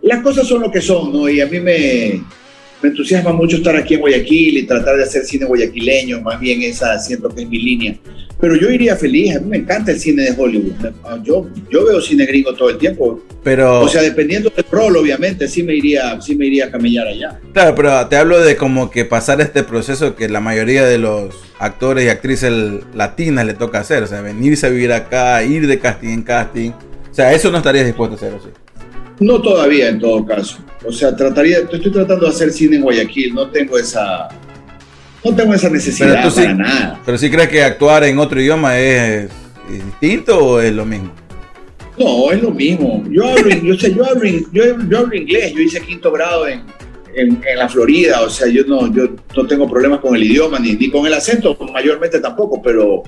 las 0.00 0.22
cosas 0.22 0.48
son 0.48 0.62
lo 0.62 0.72
que 0.72 0.80
son, 0.80 1.12
¿no? 1.12 1.28
Y 1.28 1.42
a 1.42 1.46
mí 1.46 1.60
me, 1.60 2.24
me 2.82 2.88
entusiasma 2.88 3.34
mucho 3.34 3.58
estar 3.58 3.76
aquí 3.76 3.94
en 3.94 4.00
Guayaquil 4.00 4.58
y 4.58 4.62
tratar 4.62 4.96
de 4.96 5.02
hacer 5.02 5.26
cine 5.26 5.44
guayaquileño, 5.44 6.22
más 6.22 6.40
bien 6.40 6.62
esa 6.62 6.98
siento 6.98 7.28
que 7.28 7.42
es 7.42 7.48
mi 7.50 7.58
línea. 7.58 7.98
Pero 8.42 8.56
yo 8.56 8.70
iría 8.70 8.96
feliz, 8.96 9.36
a 9.36 9.38
mí 9.38 9.50
me 9.50 9.56
encanta 9.58 9.92
el 9.92 10.00
cine 10.00 10.24
de 10.24 10.34
Hollywood. 10.36 10.72
Yo, 11.22 11.46
yo 11.70 11.86
veo 11.86 12.00
cine 12.00 12.26
gringo 12.26 12.52
todo 12.52 12.70
el 12.70 12.76
tiempo. 12.76 13.22
Pero, 13.44 13.82
O 13.82 13.88
sea, 13.88 14.02
dependiendo 14.02 14.50
del 14.50 14.64
rol, 14.68 14.96
obviamente, 14.96 15.46
sí 15.46 15.62
me 15.62 15.76
iría, 15.76 16.20
sí 16.20 16.34
me 16.34 16.46
iría 16.46 16.64
a 16.64 16.70
camellar 16.72 17.06
allá. 17.06 17.38
claro, 17.52 17.76
pero 17.76 18.08
te 18.08 18.16
hablo 18.16 18.40
de 18.40 18.56
como 18.56 18.90
que 18.90 19.04
pasar 19.04 19.40
este 19.40 19.62
proceso 19.62 20.16
que 20.16 20.28
la 20.28 20.40
mayoría 20.40 20.84
de 20.84 20.98
los 20.98 21.36
actores 21.60 22.04
y 22.04 22.08
actrices 22.08 22.52
latinas 22.96 23.46
le 23.46 23.54
toca 23.54 23.78
hacer. 23.78 24.02
O 24.02 24.08
sea, 24.08 24.22
venirse 24.22 24.66
a 24.66 24.70
vivir 24.70 24.92
acá, 24.92 25.44
ir 25.44 25.68
de 25.68 25.78
casting 25.78 26.08
en 26.08 26.22
casting. 26.22 26.70
O 27.12 27.14
sea, 27.14 27.32
eso 27.32 27.48
no 27.52 27.58
estarías 27.58 27.86
dispuesto 27.86 28.14
a 28.14 28.16
hacer, 28.16 28.34
¿o 28.34 28.40
sí? 28.40 28.48
No 29.20 29.40
todavía, 29.40 29.88
en 29.88 30.00
todo 30.00 30.26
caso. 30.26 30.58
O 30.84 30.90
sea, 30.90 31.14
trataría, 31.14 31.58
estoy 31.58 31.92
tratando 31.92 32.24
de 32.24 32.32
hacer 32.32 32.50
cine 32.50 32.74
en 32.74 32.82
Guayaquil, 32.82 33.34
no 33.36 33.48
tengo 33.50 33.78
esa, 33.78 34.26
no 35.24 35.34
tengo 35.34 35.54
esa 35.54 35.68
necesidad 35.70 36.14
Pero 36.14 36.22
tú 36.22 36.30
sí- 36.30 36.42
para 36.42 36.54
nada. 36.54 37.00
Pero 37.04 37.18
si 37.18 37.30
crees 37.30 37.48
que 37.48 37.62
actuar 37.62 38.04
en 38.04 38.18
otro 38.18 38.40
idioma 38.40 38.78
es, 38.78 39.24
es 39.70 39.84
distinto 39.86 40.38
o 40.38 40.60
es 40.60 40.72
lo 40.72 40.84
mismo. 40.84 41.10
No, 41.98 42.30
es 42.32 42.42
lo 42.42 42.50
mismo. 42.50 43.04
Yo 43.10 43.28
hablo, 43.28 43.48
yo, 43.50 43.74
sé, 43.78 43.94
yo, 43.94 44.04
hablo, 44.04 44.24
yo, 44.24 44.64
yo 44.88 44.98
hablo 44.98 45.14
inglés, 45.14 45.52
yo 45.54 45.60
hice 45.60 45.80
quinto 45.80 46.10
grado 46.10 46.48
en, 46.48 46.62
en, 47.14 47.40
en 47.46 47.58
la 47.58 47.68
Florida, 47.68 48.22
o 48.22 48.30
sea, 48.30 48.48
yo 48.48 48.64
no, 48.64 48.92
yo 48.92 49.08
no 49.36 49.46
tengo 49.46 49.68
problemas 49.68 50.00
con 50.00 50.16
el 50.16 50.24
idioma 50.24 50.58
ni, 50.58 50.72
ni 50.72 50.90
con 50.90 51.06
el 51.06 51.12
acento, 51.14 51.56
mayormente 51.72 52.18
tampoco, 52.18 52.62
pero, 52.62 53.02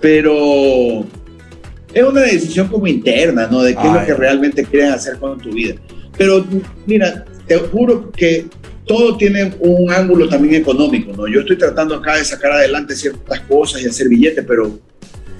pero 0.00 1.04
es 1.92 2.02
una 2.02 2.22
decisión 2.22 2.68
como 2.68 2.86
interna, 2.86 3.46
¿no? 3.50 3.62
De 3.62 3.74
qué 3.74 3.86
es 3.86 3.92
lo 3.92 4.04
que 4.06 4.14
realmente 4.14 4.64
quieres 4.64 4.92
hacer 4.92 5.18
con 5.18 5.38
tu 5.38 5.50
vida. 5.50 5.74
Pero 6.16 6.44
mira, 6.86 7.24
te 7.46 7.56
juro 7.58 8.10
que 8.10 8.46
todo 8.86 9.16
tiene 9.16 9.52
un 9.60 9.90
ángulo 9.92 10.28
también 10.28 10.54
económico, 10.54 11.12
¿no? 11.16 11.26
Yo 11.26 11.40
estoy 11.40 11.56
tratando 11.56 11.96
acá 11.96 12.16
de 12.16 12.24
sacar 12.24 12.52
adelante 12.52 12.94
ciertas 12.94 13.40
cosas 13.40 13.82
y 13.82 13.86
hacer 13.86 14.08
billetes, 14.08 14.44
pero 14.46 14.78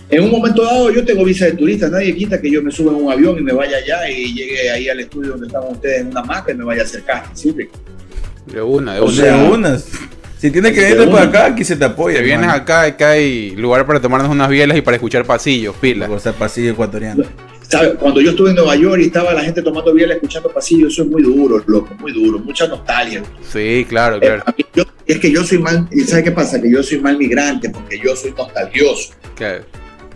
en 0.08 0.22
un 0.24 0.30
momento 0.30 0.62
dado 0.64 0.90
yo 0.90 1.04
tengo 1.04 1.24
visa 1.24 1.46
de 1.46 1.52
turista, 1.52 1.88
nadie 1.88 2.14
quita 2.14 2.40
que 2.40 2.50
yo 2.50 2.62
me 2.62 2.70
suba 2.70 2.92
en 2.92 3.04
un 3.04 3.12
avión 3.12 3.38
y 3.38 3.42
me 3.42 3.52
vaya 3.52 3.76
allá 3.76 4.08
y 4.10 4.34
llegue 4.34 4.70
ahí 4.70 4.88
al 4.88 5.00
estudio 5.00 5.30
donde 5.32 5.46
estaban 5.46 5.72
ustedes 5.72 6.00
en 6.00 6.08
una 6.08 6.22
maca 6.22 6.52
y 6.52 6.54
me 6.56 6.64
vaya 6.64 6.82
a 6.82 6.84
hacer 6.84 7.02
casting, 7.02 7.34
¿sí? 7.34 7.68
De 8.52 8.62
una, 8.62 8.94
de 8.94 9.00
O 9.00 9.04
una. 9.04 9.12
sea, 9.14 9.36
de 9.42 9.48
unas. 9.50 9.88
Si 10.38 10.50
tienes 10.50 10.72
que 10.72 10.80
venirte 10.82 11.06
por 11.06 11.20
acá, 11.20 11.46
aquí 11.46 11.64
se 11.64 11.76
te 11.76 11.84
apoya. 11.86 12.20
Vienes 12.20 12.48
acá, 12.48 12.82
acá 12.82 13.10
hay 13.12 13.56
lugar 13.56 13.86
para 13.86 14.00
tomarnos 14.00 14.30
unas 14.30 14.48
bielas 14.50 14.76
y 14.76 14.82
para 14.82 14.96
escuchar 14.96 15.24
pasillos, 15.24 15.74
pilas. 15.80 16.08
Por 16.08 16.20
ser 16.20 16.34
pasillo 16.34 16.72
ecuatoriano. 16.72 17.24
¿Sabe? 17.68 17.94
Cuando 17.94 18.20
yo 18.20 18.30
estuve 18.30 18.50
en 18.50 18.56
Nueva 18.56 18.76
York 18.76 19.00
y 19.02 19.06
estaba 19.06 19.32
la 19.34 19.42
gente 19.42 19.60
tomando 19.62 19.92
biela 19.92 20.14
escuchando 20.14 20.50
pasillos, 20.52 20.92
eso 20.92 21.02
es 21.02 21.08
muy 21.08 21.22
duro, 21.22 21.62
loco, 21.66 21.94
muy 21.98 22.12
duro, 22.12 22.38
mucha 22.38 22.66
nostalgia. 22.68 23.22
Sí, 23.52 23.84
claro, 23.88 24.16
Eh, 24.16 24.20
claro. 24.20 24.42
mí- 24.56 24.64
yo- 24.74 24.84
es 25.06 25.18
que 25.18 25.30
yo 25.32 25.42
soy 25.44 25.58
mal, 25.58 25.88
y 25.90 26.00
¿sabe 26.02 26.22
qué 26.24 26.30
pasa? 26.30 26.60
Que 26.62 26.70
yo 26.70 26.82
soy 26.82 27.00
mal 27.00 27.18
migrante 27.18 27.70
porque 27.70 27.98
yo 28.02 28.14
soy 28.14 28.32
nostalgioso. 28.36 29.12
claro. 29.34 29.64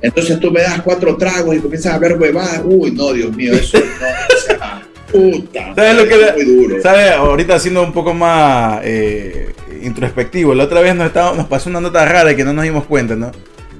Entonces 0.03 0.41
tú 0.41 0.51
me 0.51 0.63
das 0.63 0.81
cuatro 0.81 1.15
tragos 1.19 1.55
y 1.55 1.59
comienzas 1.59 1.93
a 1.93 1.97
hablar 1.97 2.17
huevadas. 2.19 2.63
Uy, 2.65 2.91
no, 2.93 3.13
Dios 3.13 3.37
mío, 3.37 3.53
eso 3.53 3.79
no, 3.79 3.85
o 3.85 4.41
sea, 4.47 4.83
puta. 5.13 5.75
¿Sabes 5.75 5.95
lo 5.97 6.09
que 6.09 6.15
es 6.25 6.35
muy 6.37 6.45
duro. 6.47 6.83
¿Sabes? 6.83 7.11
Ahorita 7.13 7.59
siendo 7.59 7.83
un 7.83 7.93
poco 7.93 8.15
más 8.15 8.81
eh, 8.83 9.53
introspectivo. 9.83 10.55
La 10.55 10.65
otra 10.65 10.81
vez 10.81 10.95
nos, 10.95 11.07
estaba- 11.09 11.37
nos 11.37 11.47
pasó 11.49 11.69
una 11.69 11.83
nota 11.83 12.03
rara 12.07 12.35
que 12.35 12.45
no 12.45 12.55
nos 12.55 12.65
dimos 12.65 12.87
cuenta, 12.87 13.15
¿no? 13.15 13.31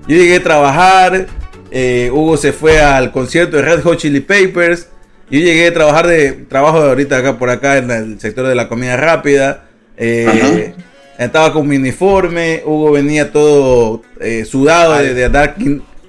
Yo 0.07 0.17
llegué 0.17 0.37
a 0.37 0.43
trabajar. 0.43 1.27
Eh, 1.71 2.11
Hugo 2.13 2.37
se 2.37 2.53
fue 2.53 2.81
al 2.81 3.13
concierto 3.13 3.57
de 3.57 3.63
Red 3.63 3.83
Hot 3.83 3.99
Chili 3.99 4.21
Papers. 4.21 4.89
Yo 5.31 5.39
llegué 5.39 5.69
a 5.69 5.75
trabajar 5.75 6.07
de 6.07 6.33
trabajo 6.33 6.83
de 6.83 6.89
ahorita 6.89 7.19
acá 7.19 7.39
por 7.39 7.51
acá 7.51 7.79
en 7.79 7.91
el 7.91 8.21
sector 8.21 8.47
de 8.47 8.55
la 8.55 8.69
comida 8.69 8.97
rápida. 8.97 9.69
eh, 9.97 10.75
estaba 11.19 11.53
con 11.53 11.69
mi 11.69 11.77
uniforme. 11.77 12.63
Hugo 12.65 12.93
venía 12.93 13.31
todo 13.31 14.03
eh, 14.21 14.45
sudado 14.45 14.95
de, 14.95 15.15
de 15.15 15.25
andar 15.27 15.55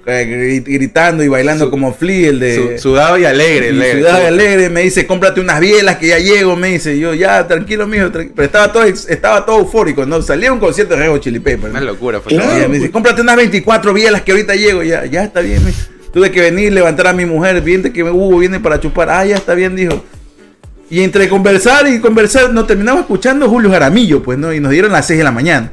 gritando 0.04 1.22
y 1.22 1.28
bailando 1.28 1.66
Su- 1.66 1.70
como 1.70 1.92
Flea, 1.94 2.30
el 2.30 2.40
de. 2.40 2.76
Su- 2.78 2.90
sudado 2.90 3.18
y 3.18 3.24
alegre. 3.24 3.70
Y 3.70 4.04
alegre. 4.06 4.68
Me 4.68 4.82
dice, 4.82 5.06
cómprate 5.06 5.40
unas 5.40 5.60
bielas 5.60 5.96
que 5.96 6.08
ya 6.08 6.18
llego, 6.18 6.56
me 6.56 6.70
dice. 6.72 6.98
Yo, 6.98 7.14
ya, 7.14 7.46
tranquilo, 7.46 7.86
mijo. 7.86 8.06
tranqui-". 8.10 8.32
Pero 8.34 8.46
estaba 8.46 8.72
todo, 8.72 8.84
estaba 8.84 9.46
todo 9.46 9.60
eufórico, 9.60 10.04
¿no? 10.06 10.20
Salía 10.22 10.52
un 10.52 10.58
concierto 10.58 10.94
de 10.94 11.00
Rego 11.02 11.18
Chili 11.18 11.38
Peppers. 11.40 11.70
Una 11.70 11.80
locura. 11.80 12.20
Fue 12.20 12.32
Claro. 12.32 12.68
Me 12.68 12.78
dice, 12.78 12.90
cómprate 12.90 13.20
unas 13.22 13.36
24 13.36 13.92
bielas 13.94 14.22
que 14.22 14.32
ahorita 14.32 14.54
llego. 14.54 14.82
Ya, 14.82 15.04
ya 15.06 15.24
está 15.24 15.40
bien. 15.40 15.62
Tuve 16.12 16.30
que 16.30 16.40
venir, 16.40 16.72
levantar 16.72 17.06
a 17.06 17.12
mi 17.12 17.24
mujer, 17.24 17.60
viente 17.62 17.92
que 17.92 18.02
Hugo 18.02 18.38
viene 18.38 18.60
para 18.60 18.78
chupar. 18.80 19.08
Ah, 19.08 19.24
ya 19.24 19.36
está 19.36 19.54
bien, 19.54 19.74
dijo. 19.76 20.04
Y 20.90 21.00
entre 21.02 21.26
conversar 21.28 21.88
y 21.88 22.00
conversar, 22.00 22.52
nos 22.52 22.66
terminamos 22.66 23.02
escuchando 23.02 23.48
Julio 23.48 23.70
Jaramillo, 23.70 24.22
pues, 24.22 24.36
¿no? 24.38 24.52
Y 24.52 24.60
nos 24.60 24.72
dieron 24.72 24.92
las 24.92 25.06
6 25.06 25.16
de 25.18 25.24
la 25.24 25.30
mañana. 25.32 25.72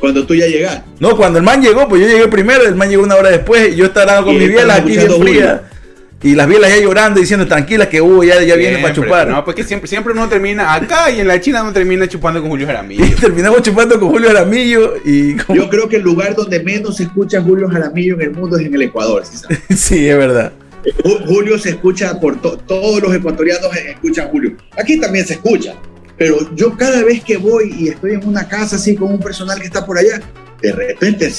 Cuando 0.00 0.26
tú 0.26 0.34
ya 0.34 0.46
llegas. 0.46 0.82
No, 0.98 1.16
cuando 1.16 1.38
el 1.38 1.44
man 1.44 1.62
llegó, 1.62 1.88
pues 1.88 2.00
yo 2.02 2.08
llegué 2.08 2.26
primero, 2.28 2.64
el 2.64 2.74
man 2.74 2.88
llegó 2.88 3.02
una 3.04 3.16
hora 3.16 3.28
después, 3.30 3.72
y 3.72 3.76
yo 3.76 3.84
estaba 3.86 4.18
hablando 4.18 4.26
con 4.30 4.38
mis 4.38 4.48
bielas 4.48 4.78
aquí 4.80 4.96
bien. 4.96 5.60
Y 6.22 6.34
las 6.34 6.46
bielas 6.46 6.68
ya 6.70 6.76
llorando, 6.82 7.18
diciendo 7.18 7.46
tranquilas 7.46 7.88
que 7.88 8.00
Hugo 8.02 8.22
ya, 8.22 8.42
ya 8.42 8.54
viene 8.54 8.78
para 8.78 8.92
chupar. 8.94 9.28
No, 9.28 9.42
pues 9.42 9.56
que 9.56 9.64
siempre, 9.64 9.88
siempre 9.88 10.12
uno 10.12 10.28
termina 10.28 10.74
acá 10.74 11.10
y 11.10 11.20
en 11.20 11.26
la 11.26 11.40
China 11.40 11.62
uno 11.62 11.72
termina 11.72 12.06
chupando 12.08 12.40
con 12.42 12.50
Julio 12.50 12.66
Jaramillo. 12.66 13.04
Y 13.06 13.10
terminamos 13.12 13.62
chupando 13.62 13.98
con 13.98 14.10
Julio 14.10 14.28
Aramillo 14.28 14.96
y 15.04 15.34
Yo 15.54 15.70
creo 15.70 15.88
que 15.88 15.96
el 15.96 16.02
lugar 16.02 16.34
donde 16.34 16.60
menos 16.62 16.98
se 16.98 17.04
escucha 17.04 17.40
Julio 17.40 17.68
Jaramillo 17.70 18.16
en 18.16 18.20
el 18.20 18.30
mundo 18.32 18.58
es 18.58 18.66
en 18.66 18.74
el 18.74 18.82
Ecuador. 18.82 19.22
¿sí 19.74 20.08
es 20.08 20.16
verdad. 20.18 20.52
Ju- 21.02 21.24
Julio 21.26 21.58
se 21.58 21.70
escucha 21.70 22.20
por 22.20 22.38
to- 22.40 22.58
todos 22.66 23.00
los 23.00 23.14
ecuatorianos 23.14 23.74
escuchan 23.74 24.28
Julio. 24.28 24.52
Aquí 24.78 25.00
también 25.00 25.26
se 25.26 25.34
escucha, 25.34 25.74
pero 26.20 26.36
yo 26.54 26.76
cada 26.76 27.02
vez 27.02 27.24
que 27.24 27.38
voy 27.38 27.74
y 27.78 27.88
estoy 27.88 28.12
en 28.12 28.28
una 28.28 28.46
casa 28.46 28.76
así 28.76 28.94
con 28.94 29.10
un 29.10 29.20
personal 29.20 29.58
que 29.58 29.64
está 29.68 29.86
por 29.86 29.96
allá, 29.96 30.20
de 30.60 30.70
repente 30.72 31.32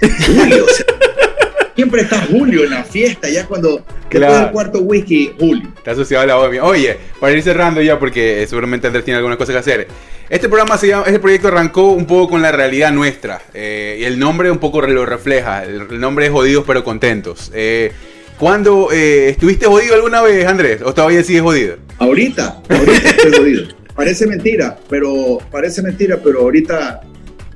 Julio, 0.00 0.64
o 0.64 0.68
sea, 0.68 0.86
siempre 1.74 2.02
está 2.02 2.20
Julio 2.30 2.62
en 2.62 2.70
la 2.70 2.84
fiesta, 2.84 3.28
ya 3.28 3.46
cuando 3.46 3.78
después 3.78 3.96
Claro. 4.10 4.38
del 4.44 4.50
cuarto 4.52 4.78
whisky, 4.78 5.32
Julio. 5.40 5.68
Está 5.76 5.90
asociado 5.90 6.22
a 6.22 6.26
la 6.28 6.36
bohemia. 6.36 6.62
Oye, 6.64 6.96
para 7.18 7.32
ir 7.32 7.42
cerrando 7.42 7.82
ya, 7.82 7.98
porque 7.98 8.40
eh, 8.44 8.46
seguramente 8.46 8.86
Andrés 8.86 9.04
tiene 9.04 9.16
algunas 9.18 9.38
cosas 9.38 9.54
que 9.54 9.58
hacer. 9.58 9.88
Este 10.30 10.48
programa 10.48 10.78
se 10.78 10.86
llama, 10.86 11.02
este 11.06 11.18
proyecto 11.18 11.48
arrancó 11.48 11.88
un 11.90 12.06
poco 12.06 12.30
con 12.30 12.40
la 12.42 12.52
realidad 12.52 12.92
nuestra. 12.92 13.42
eh, 13.54 13.98
y 14.00 14.04
el 14.04 14.20
nombre 14.20 14.52
un 14.52 14.58
poco 14.58 14.80
lo 14.82 15.04
refleja. 15.04 15.64
El, 15.64 15.88
el 15.90 15.98
nombre 15.98 16.26
es 16.26 16.30
Jodidos 16.32 16.62
pero 16.64 16.84
Contentos. 16.84 17.50
Eh, 17.54 17.90
¿Cuándo 18.38 18.90
eh, 18.92 19.30
estuviste 19.30 19.66
jodido 19.66 19.96
alguna 19.96 20.22
vez, 20.22 20.46
Andrés? 20.46 20.80
¿O 20.84 20.94
todavía 20.94 21.24
sigues 21.24 21.42
jodido? 21.42 21.76
Ahorita, 21.98 22.62
ahorita 22.70 23.08
estoy 23.10 23.32
jodido. 23.32 23.77
Parece 23.98 24.28
mentira, 24.28 24.78
pero 24.88 25.38
parece 25.50 25.82
mentira, 25.82 26.20
pero 26.22 26.42
ahorita 26.42 27.00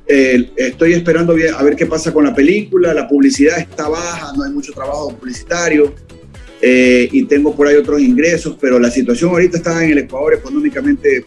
eh, 0.05 0.51
estoy 0.57 0.91
esperando 0.91 1.31
a 1.31 1.63
ver 1.63 1.77
qué 1.77 1.85
pasa 1.85 2.11
con 2.11 2.25
la 2.25 2.35
película. 2.35 2.93
La 2.93 3.07
publicidad 3.07 3.59
está 3.59 3.87
baja, 3.87 4.33
no 4.35 4.43
hay 4.43 4.51
mucho 4.51 4.73
trabajo 4.73 5.15
publicitario 5.15 5.95
eh, 6.61 7.07
y 7.13 7.23
tengo 7.27 7.55
por 7.55 7.67
ahí 7.67 7.77
otros 7.77 8.01
ingresos, 8.01 8.57
pero 8.59 8.77
la 8.77 8.91
situación 8.91 9.29
ahorita 9.29 9.55
está 9.55 9.85
en 9.85 9.91
el 9.91 9.99
Ecuador 9.99 10.33
económicamente 10.33 11.25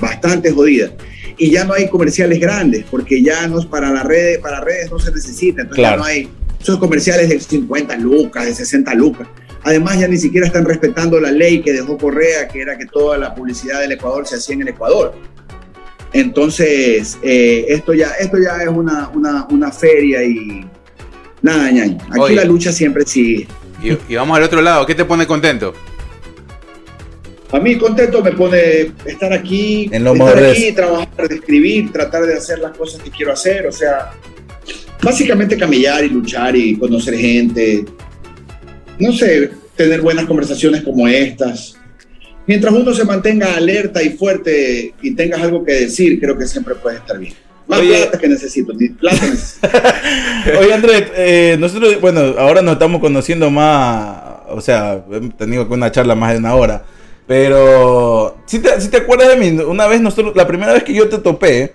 bastante 0.00 0.50
jodida. 0.50 0.90
Y 1.36 1.52
ya 1.52 1.62
no 1.62 1.74
hay 1.74 1.88
comerciales 1.88 2.40
grandes, 2.40 2.84
porque 2.90 3.22
ya 3.22 3.46
no 3.46 3.60
para 3.70 3.92
las 3.92 4.04
redes, 4.04 4.38
para 4.38 4.60
redes 4.60 4.90
no 4.90 4.98
se 4.98 5.12
necesita, 5.12 5.62
entonces 5.62 5.82
Claro. 5.84 5.98
ya 5.98 6.02
no 6.02 6.04
hay 6.04 6.28
esos 6.60 6.78
comerciales 6.78 7.28
de 7.28 7.38
50 7.38 7.96
lucas, 7.98 8.44
de 8.44 8.56
60 8.56 8.92
lucas. 8.94 9.28
Además, 9.64 9.98
ya 10.00 10.08
ni 10.08 10.16
siquiera 10.16 10.46
están 10.46 10.64
respetando 10.64 11.20
la 11.20 11.30
ley 11.30 11.60
que 11.60 11.72
dejó 11.72 11.98
Correa, 11.98 12.48
que 12.48 12.60
era 12.62 12.78
que 12.78 12.86
toda 12.86 13.18
la 13.18 13.34
publicidad 13.34 13.80
del 13.80 13.92
Ecuador 13.92 14.26
se 14.26 14.36
hacía 14.36 14.54
en 14.54 14.62
el 14.62 14.68
Ecuador. 14.68 15.14
Entonces, 16.12 17.18
eh, 17.22 17.66
esto, 17.68 17.92
ya, 17.92 18.12
esto 18.18 18.38
ya 18.38 18.62
es 18.62 18.68
una, 18.68 19.08
una, 19.08 19.46
una 19.50 19.70
feria 19.70 20.22
y 20.24 20.64
nada, 21.42 21.70
ñaño. 21.70 21.98
Aquí 22.10 22.20
Oye. 22.20 22.34
la 22.36 22.44
lucha 22.44 22.72
siempre 22.72 23.04
sigue. 23.04 23.46
Y, 23.82 24.12
y 24.12 24.16
vamos 24.16 24.36
al 24.36 24.44
otro 24.44 24.62
lado. 24.62 24.86
¿Qué 24.86 24.94
te 24.94 25.04
pone 25.04 25.26
contento? 25.26 25.74
A 27.50 27.58
mí 27.58 27.78
contento 27.78 28.22
me 28.22 28.32
pone 28.32 28.92
estar 29.06 29.32
aquí, 29.32 29.88
En 29.90 30.06
estar 30.06 30.44
aquí, 30.44 30.72
trabajar, 30.72 31.08
escribir, 31.30 31.90
tratar 31.90 32.26
de 32.26 32.34
hacer 32.34 32.58
las 32.58 32.76
cosas 32.76 33.02
que 33.02 33.10
quiero 33.10 33.32
hacer, 33.32 33.66
o 33.66 33.72
sea, 33.72 34.10
básicamente 35.02 35.56
camellar 35.56 36.04
y 36.04 36.10
luchar 36.10 36.54
y 36.54 36.76
conocer 36.76 37.16
gente, 37.16 37.86
no 38.98 39.12
sé, 39.12 39.50
tener 39.76 40.00
buenas 40.00 40.26
conversaciones 40.26 40.82
como 40.82 41.06
estas. 41.08 41.76
Mientras 42.46 42.72
uno 42.74 42.92
se 42.94 43.04
mantenga 43.04 43.54
alerta 43.54 44.02
y 44.02 44.10
fuerte 44.10 44.94
y 45.02 45.14
tengas 45.14 45.40
algo 45.42 45.64
que 45.64 45.72
decir, 45.72 46.18
creo 46.18 46.36
que 46.36 46.46
siempre 46.46 46.74
puedes 46.74 47.00
estar 47.00 47.18
bien. 47.18 47.34
Más 47.66 47.80
Oye. 47.80 47.98
plata 47.98 48.18
que 48.18 48.28
necesito, 48.28 48.72
ni 48.72 48.88
plata 48.88 49.26
necesito. 49.26 49.68
Oye, 50.58 50.72
Andrés, 50.72 51.04
eh, 51.14 51.56
nosotros, 51.60 52.00
bueno, 52.00 52.20
ahora 52.38 52.62
nos 52.62 52.72
estamos 52.74 53.00
conociendo 53.00 53.50
más, 53.50 54.18
o 54.48 54.60
sea, 54.60 55.04
hemos 55.12 55.36
tenido 55.36 55.66
una 55.68 55.92
charla 55.92 56.14
más 56.14 56.32
de 56.32 56.38
una 56.38 56.54
hora, 56.54 56.84
pero 57.26 58.38
si 58.46 58.60
te, 58.60 58.80
sí 58.80 58.88
te 58.88 58.96
acuerdas 58.96 59.28
de 59.28 59.36
mí, 59.36 59.60
una 59.60 59.86
vez 59.86 60.00
nosotros, 60.00 60.34
la 60.34 60.46
primera 60.46 60.72
vez 60.72 60.82
que 60.82 60.94
yo 60.94 61.10
te 61.10 61.18
topé, 61.18 61.74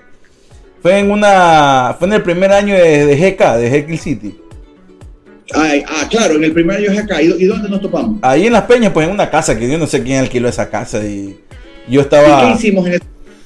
fue 0.81 0.97
en 0.97 1.11
una, 1.11 1.95
fue 1.97 2.07
en 2.07 2.13
el 2.15 2.23
primer 2.23 2.51
año 2.51 2.73
de, 2.73 3.05
de 3.05 3.15
GK, 3.15 3.57
de 3.57 3.69
Jekyll 3.69 3.99
City. 3.99 4.35
Ay, 5.53 5.83
ah, 5.87 6.07
claro, 6.09 6.35
en 6.35 6.43
el 6.43 6.51
primer 6.53 6.77
año 6.77 6.91
es 6.91 6.99
acá. 6.99 7.21
¿Y, 7.21 7.27
y 7.37 7.45
dónde 7.45 7.69
nos 7.69 7.81
topamos? 7.81 8.19
Ahí 8.21 8.47
en 8.47 8.53
Las 8.53 8.63
Peñas, 8.63 8.91
pues 8.93 9.07
en 9.07 9.13
una 9.13 9.29
casa, 9.29 9.57
que 9.57 9.69
yo 9.69 9.77
no 9.77 9.87
sé 9.87 10.03
quién 10.03 10.19
alquiló 10.19 10.49
esa 10.49 10.69
casa 10.69 10.99
y 11.03 11.39
yo 11.87 11.99
¿Y 12.01 12.03
estaba... 12.03 12.47
qué 12.47 12.53
hicimos 12.55 12.87
en 12.87 12.93
ese 12.93 13.03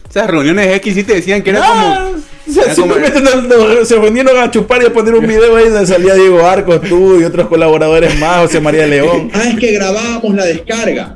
Esas 0.09 0.27
reuniones 0.29 0.75
X 0.77 0.93
sí 0.95 1.03
te 1.03 1.15
decían 1.15 1.41
que 1.41 1.49
era 1.51 1.61
Ah, 1.63 2.05
como. 2.05 2.17
o 2.19 2.53
sea, 2.53 2.63
era 2.63 2.75
como- 2.75 2.93
simplemente 2.93 3.21
nos- 3.21 3.43
nos- 3.43 3.87
se 3.87 3.95
reunieron 3.95 4.37
a 4.37 4.49
chupar 4.51 4.81
y 4.81 4.85
a 4.85 4.93
poner 4.93 5.15
un 5.15 5.27
video 5.27 5.55
ahí 5.55 5.69
donde 5.69 5.85
salía 5.87 6.13
Diego 6.15 6.45
Arcos, 6.45 6.81
tú 6.81 7.19
y 7.19 7.23
otros 7.23 7.47
colaboradores 7.47 8.17
más, 8.19 8.37
José 8.43 8.59
María 8.61 8.87
León. 8.87 9.29
Ah, 9.33 9.43
es 9.49 9.59
que 9.59 9.71
grabábamos 9.73 10.33
la 10.35 10.45
descarga. 10.45 11.15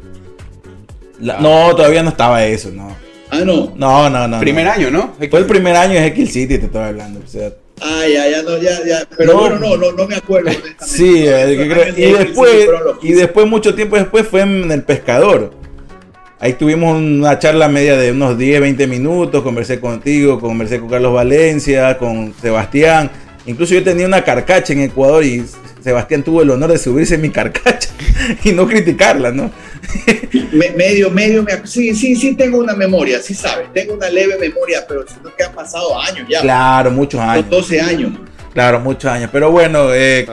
La- 1.19 1.39
no, 1.39 1.75
todavía 1.75 2.01
no 2.03 2.09
estaba 2.09 2.43
eso, 2.45 2.69
no. 2.71 2.95
Ah, 3.29 3.41
no. 3.45 3.71
No, 3.77 4.09
no, 4.09 4.27
no. 4.27 4.39
Primer 4.39 4.65
no. 4.65 4.71
año, 4.71 4.91
¿no? 4.91 5.13
Fue 5.29 5.39
el 5.39 5.45
primer 5.45 5.75
año 5.75 5.93
de 5.93 6.01
Jekyll 6.01 6.27
City, 6.29 6.57
te 6.57 6.65
estaba 6.65 6.87
hablando. 6.87 7.21
O 7.23 7.27
sea, 7.29 7.51
Ah, 7.81 8.03
ya, 8.07 8.29
ya, 8.29 8.43
no, 8.43 8.57
ya, 8.57 8.85
ya. 8.85 9.07
Pero 9.17 9.33
No. 9.33 9.39
bueno, 9.39 9.57
no, 9.59 9.75
no, 9.77 9.91
no 9.93 10.07
me 10.07 10.15
acuerdo. 10.15 10.51
sí, 10.85 11.25
No, 11.25 11.31
eh, 11.37 11.57
que 11.57 11.67
creo- 11.69 11.87
y 11.97 12.11
de 12.11 12.17
después, 12.25 12.67
y 13.01 13.13
después, 13.13 13.47
mucho 13.47 13.73
tiempo 13.73 13.95
después, 13.95 14.27
fue 14.27 14.41
en 14.41 14.71
El 14.71 14.83
Pescador. 14.83 15.51
Ahí 16.39 16.53
tuvimos 16.53 16.97
una 16.97 17.37
charla 17.39 17.67
media 17.67 17.97
de 17.97 18.11
unos 18.11 18.37
10, 18.37 18.61
20 18.61 18.87
minutos. 18.87 19.43
Conversé 19.43 19.79
contigo, 19.79 20.39
conversé 20.39 20.79
con 20.79 20.89
Carlos 20.89 21.13
Valencia, 21.13 21.97
con 21.97 22.33
Sebastián. 22.41 23.09
Incluso 23.45 23.73
yo 23.75 23.83
tenía 23.83 24.05
una 24.07 24.23
carcacha 24.23 24.73
en 24.73 24.81
Ecuador 24.81 25.23
y 25.23 25.43
Sebastián 25.83 26.23
tuvo 26.23 26.41
el 26.41 26.49
honor 26.49 26.71
de 26.71 26.77
subirse 26.77 27.15
en 27.15 27.21
mi 27.21 27.29
carcacha 27.29 27.89
y 28.43 28.51
no 28.51 28.67
criticarla, 28.67 29.31
¿no? 29.31 29.51
Me- 30.51 30.71
medio, 30.71 31.09
medio, 31.09 31.43
me, 31.43 31.65
sí, 31.65 31.93
sí, 31.95 32.15
sí 32.15 32.35
tengo 32.35 32.59
una 32.59 32.73
memoria, 32.75 33.19
sí 33.21 33.33
sabes, 33.33 33.71
tengo 33.73 33.93
una 33.93 34.09
leve 34.09 34.37
memoria, 34.37 34.85
pero 34.87 35.05
siento 35.07 35.33
que 35.35 35.43
han 35.43 35.53
pasado 35.53 35.99
años 35.99 36.27
ya, 36.29 36.41
Claro, 36.41 36.91
muchos 36.91 37.19
años. 37.19 37.49
12 37.49 37.81
años. 37.81 38.11
Claro, 38.53 38.79
muchos 38.79 39.09
años. 39.09 39.29
Pero 39.31 39.49
bueno, 39.49 39.93
eh. 39.93 40.25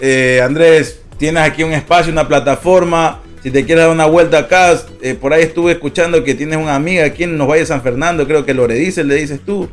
Eh, 0.00 0.40
Andrés, 0.42 1.00
tienes 1.18 1.42
aquí 1.42 1.62
un 1.64 1.72
espacio, 1.72 2.12
una 2.12 2.26
plataforma. 2.28 3.20
Si 3.42 3.50
te 3.50 3.64
quieres 3.66 3.84
dar 3.84 3.92
una 3.92 4.06
vuelta 4.06 4.38
acá, 4.38 4.80
eh, 5.02 5.14
por 5.14 5.32
ahí 5.34 5.42
estuve 5.42 5.72
escuchando 5.72 6.24
que 6.24 6.34
tienes 6.34 6.56
una 6.56 6.74
amiga 6.76 7.04
aquí 7.04 7.24
en 7.24 7.36
Nos 7.36 7.46
Valles 7.48 7.68
San 7.68 7.82
Fernando, 7.82 8.26
creo 8.26 8.46
que 8.46 8.54
Loredice 8.54 9.04
le 9.04 9.16
dices 9.16 9.40
tú. 9.44 9.68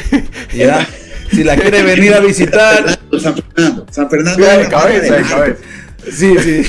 ¿Ya? 0.54 0.88
Si 1.32 1.44
la 1.44 1.56
quieres 1.56 1.84
venir 1.84 2.14
a 2.14 2.20
visitar, 2.20 2.98
San 3.20 3.34
Fernando, 3.34 3.86
San 3.90 4.10
Fernando. 4.10 4.44
De 4.44 4.68
cabeza, 4.68 5.16
de 5.16 5.22
cabeza. 5.22 5.62
sí, 6.10 6.34
sí. 6.42 6.64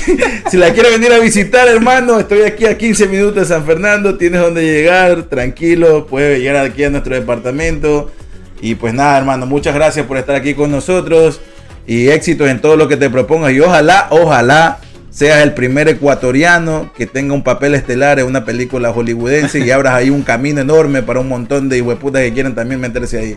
si 0.50 0.56
la 0.56 0.72
quieres 0.72 0.92
venir 0.92 1.12
a 1.12 1.18
visitar, 1.18 1.68
hermano, 1.68 2.18
estoy 2.20 2.42
aquí 2.42 2.66
a 2.66 2.78
15 2.78 3.08
minutos 3.08 3.34
de 3.36 3.44
San 3.44 3.64
Fernando, 3.64 4.16
tienes 4.16 4.40
donde 4.40 4.64
llegar, 4.64 5.24
tranquilo, 5.24 6.06
puedes 6.06 6.40
llegar 6.40 6.64
aquí 6.64 6.84
a 6.84 6.90
nuestro 6.90 7.14
departamento. 7.14 8.12
Y 8.60 8.76
pues 8.76 8.94
nada, 8.94 9.18
hermano, 9.18 9.46
muchas 9.46 9.74
gracias 9.74 10.06
por 10.06 10.16
estar 10.16 10.36
aquí 10.36 10.54
con 10.54 10.70
nosotros 10.70 11.40
y 11.86 12.08
éxitos 12.08 12.48
en 12.48 12.60
todo 12.60 12.76
lo 12.76 12.86
que 12.86 12.96
te 12.96 13.10
propongas. 13.10 13.52
Y 13.52 13.60
ojalá, 13.60 14.06
ojalá 14.10 14.78
seas 15.10 15.42
el 15.42 15.52
primer 15.52 15.88
ecuatoriano 15.88 16.90
que 16.96 17.06
tenga 17.06 17.34
un 17.34 17.42
papel 17.42 17.74
estelar 17.74 18.18
en 18.18 18.26
una 18.26 18.44
película 18.44 18.92
hollywoodense 18.92 19.60
y 19.60 19.70
abras 19.70 19.94
ahí 19.94 20.10
un 20.10 20.22
camino 20.22 20.60
enorme 20.60 21.02
para 21.02 21.20
un 21.20 21.28
montón 21.28 21.68
de 21.68 21.82
hueputas 21.82 22.22
que 22.22 22.32
quieren 22.32 22.54
también 22.54 22.80
meterse 22.80 23.18
ahí. 23.18 23.36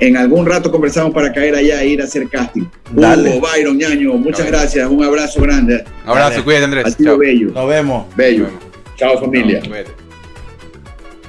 En 0.00 0.16
algún 0.16 0.46
rato 0.46 0.70
conversamos 0.70 1.12
para 1.12 1.32
caer 1.32 1.56
allá 1.56 1.82
e 1.82 1.88
ir 1.88 2.00
a 2.00 2.04
hacer 2.04 2.28
casting. 2.28 2.64
Dale. 2.92 3.30
Hugo, 3.36 3.48
Byron, 3.52 3.76
Ñaño, 3.76 4.12
muchas 4.14 4.38
Dale. 4.46 4.50
gracias, 4.50 4.88
un 4.88 5.02
abrazo 5.02 5.40
grande. 5.42 5.84
Un 6.04 6.10
abrazo, 6.10 6.30
Dale. 6.30 6.44
cuídate, 6.44 6.64
Andrés. 6.64 6.96
Chao. 7.02 7.18
bello, 7.18 7.50
Nos 7.52 7.68
vemos. 7.68 8.06
bello. 8.16 8.44
Nos 8.44 8.52
vemos. 8.52 8.64
Chao 8.96 9.18
familia. 9.20 9.60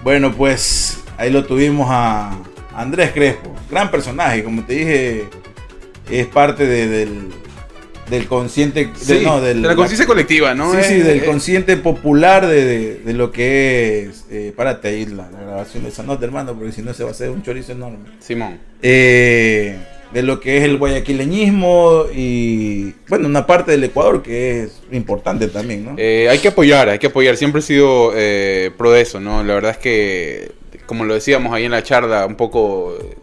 Bueno, 0.03 0.31
pues 0.35 0.99
ahí 1.17 1.29
lo 1.31 1.43
tuvimos 1.45 1.87
a 1.89 2.37
Andrés 2.75 3.11
Crespo. 3.11 3.53
Gran 3.69 3.91
personaje, 3.91 4.43
como 4.43 4.63
te 4.63 4.73
dije, 4.73 5.23
es 6.09 6.27
parte 6.27 6.65
de- 6.65 6.87
del, 6.87 7.09
del 8.09 8.27
consciente. 8.27 8.89
de- 9.07 9.21
no, 9.21 9.39
del, 9.41 9.61
de 9.61 9.67
la 9.67 9.75
conciencia 9.75 10.05
colectiva, 10.07 10.53
¿no? 10.55 10.71
Sí, 10.73 10.79
sí, 10.83 10.93
del 10.95 11.19
es- 11.19 11.23
consciente 11.23 11.77
popular 11.77 12.47
de, 12.47 12.65
de- 12.65 12.95
de 12.95 13.13
lo 13.13 13.31
que 13.31 14.03
es. 14.09 14.25
Eh, 14.31 14.53
párate 14.55 14.87
ahí 14.89 15.05
la, 15.05 15.29
la 15.31 15.41
grabación 15.41 15.83
de 15.83 15.89
esa 15.89 16.03
nota, 16.03 16.25
hermano, 16.25 16.53
porque 16.55 16.71
si 16.71 16.81
no 16.81 16.93
se 16.93 17.03
va 17.03 17.09
a 17.09 17.11
hacer 17.13 17.29
un 17.29 17.43
chorizo 17.43 17.71
enorme. 17.73 17.99
Simón. 18.19 18.59
Eh, 18.81 19.77
de 20.13 20.23
lo 20.23 20.39
que 20.39 20.57
es 20.57 20.63
el 20.63 20.77
guayaquileñismo 20.77 22.05
y, 22.15 22.93
bueno, 23.07 23.27
una 23.27 23.45
parte 23.45 23.71
del 23.71 23.83
Ecuador 23.83 24.23
que 24.23 24.63
es 24.63 24.81
importante 24.91 25.47
también, 25.49 25.85
¿no? 25.85 25.93
Eh, 25.97 26.27
hay 26.29 26.39
que 26.39 26.47
apoyar, 26.47 26.89
hay 26.89 26.97
que 26.97 27.07
apoyar. 27.07 27.37
Siempre 27.37 27.59
he 27.59 27.63
sido 27.63 28.13
eh, 28.15 28.71
pro 28.75 28.91
de 28.91 29.01
eso, 29.01 29.19
¿no? 29.19 29.43
La 29.43 29.53
verdad 29.53 29.71
es 29.71 29.77
que, 29.77 30.51
como 30.87 31.05
lo 31.05 31.13
decíamos 31.13 31.53
ahí 31.53 31.65
en 31.65 31.71
la 31.71 31.83
charla, 31.83 32.25
un 32.25 32.33
poco 32.35 32.95
eh, 32.99 33.15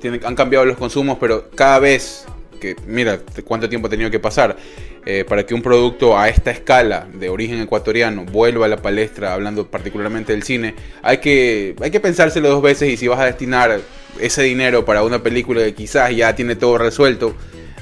tiene- 0.00 0.20
han 0.24 0.34
cambiado 0.34 0.66
los 0.66 0.76
consumos, 0.76 1.16
pero 1.18 1.48
cada 1.54 1.78
vez 1.78 2.25
que, 2.58 2.76
mira, 2.86 3.20
cuánto 3.44 3.68
tiempo 3.68 3.86
ha 3.86 3.90
tenido 3.90 4.10
que 4.10 4.18
pasar 4.18 4.56
eh, 5.04 5.24
para 5.26 5.44
que 5.44 5.54
un 5.54 5.62
producto 5.62 6.18
a 6.18 6.28
esta 6.28 6.50
escala 6.50 7.06
de 7.12 7.28
origen 7.28 7.60
ecuatoriano 7.60 8.24
vuelva 8.24 8.66
a 8.66 8.68
la 8.68 8.78
palestra, 8.78 9.32
hablando 9.32 9.66
particularmente 9.68 10.32
del 10.32 10.42
cine, 10.42 10.74
hay 11.02 11.18
que, 11.18 11.76
hay 11.80 11.90
que 11.90 12.00
pensárselo 12.00 12.48
dos 12.48 12.62
veces 12.62 12.90
y 12.90 12.96
si 12.96 13.08
vas 13.08 13.20
a 13.20 13.24
destinar 13.24 13.80
ese 14.20 14.42
dinero 14.42 14.84
para 14.84 15.02
una 15.02 15.22
película 15.22 15.62
que 15.62 15.74
quizás 15.74 16.14
ya 16.14 16.34
tiene 16.34 16.56
todo 16.56 16.78
resuelto, 16.78 17.34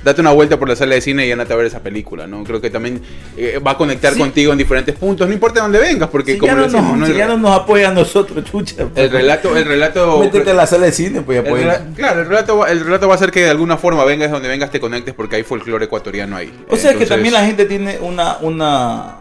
date 0.05 0.21
una 0.21 0.31
vuelta 0.33 0.59
por 0.59 0.69
la 0.69 0.77
sala 0.77 0.95
de 0.95 1.01
cine 1.01 1.27
y 1.27 1.33
andate 1.33 1.53
a 1.53 1.57
ver 1.57 1.67
esa 1.67 1.81
película, 1.81 2.27
¿no? 2.27 2.45
Creo 2.45 2.61
que 2.61 2.71
también 2.71 3.01
eh, 3.37 3.59
va 3.65 3.73
a 3.73 3.77
conectar 3.77 4.13
Sí. 4.13 4.19
contigo 4.19 4.53
en 4.53 4.59
diferentes 4.59 4.95
puntos, 4.95 5.27
no 5.27 5.33
importa 5.35 5.55
de 5.57 5.63
dónde 5.63 5.79
vengas, 5.81 6.09
porque 6.11 6.35
si 6.35 6.39
como 6.39 6.53
ya, 6.53 6.55
lo 6.55 6.61
no 6.61 6.67
decimos, 6.73 6.91
nos, 6.91 6.99
¿no? 7.01 7.07
si 7.07 7.15
ya 7.15 7.27
no 7.27 7.37
nos 7.39 7.59
apoya 7.61 7.89
a 7.89 7.93
nosotros, 7.93 8.45
chucha. 8.45 8.87
el 8.95 9.11
relato, 9.11 9.57
el 9.57 9.65
relato, 9.65 10.19
Métete 10.21 10.51
a 10.51 10.55
la 10.55 10.67
sala 10.67 10.87
de 10.87 10.93
cine, 10.93 11.23
pues 11.23 11.39
el 11.41 11.47
apoya. 11.47 11.87
claro, 11.97 12.21
el 12.21 12.27
relato, 12.29 12.59
va, 12.59 12.71
el 12.71 12.81
relato 12.85 13.09
va 13.09 13.15
a 13.15 13.19
ser 13.19 13.31
que 13.31 13.41
de 13.41 13.51
alguna 13.51 13.77
forma 13.77 14.05
vengas 14.05 14.31
donde 14.31 14.49
vengas 14.49 14.71
te 14.71 14.79
conectes 14.81 15.15
porque 15.15 15.37
hay 15.37 15.43
folclore 15.43 15.87
ecuatoriano 15.87 16.37
ahí. 16.37 16.53
O 16.69 16.77
sea 16.77 16.91
que 16.91 17.05
Entonces, 17.05 17.09
también 17.09 17.35
la 17.35 17.45
gente 17.47 17.65
tiene 17.65 17.99
una, 18.01 18.37
una, 18.43 19.19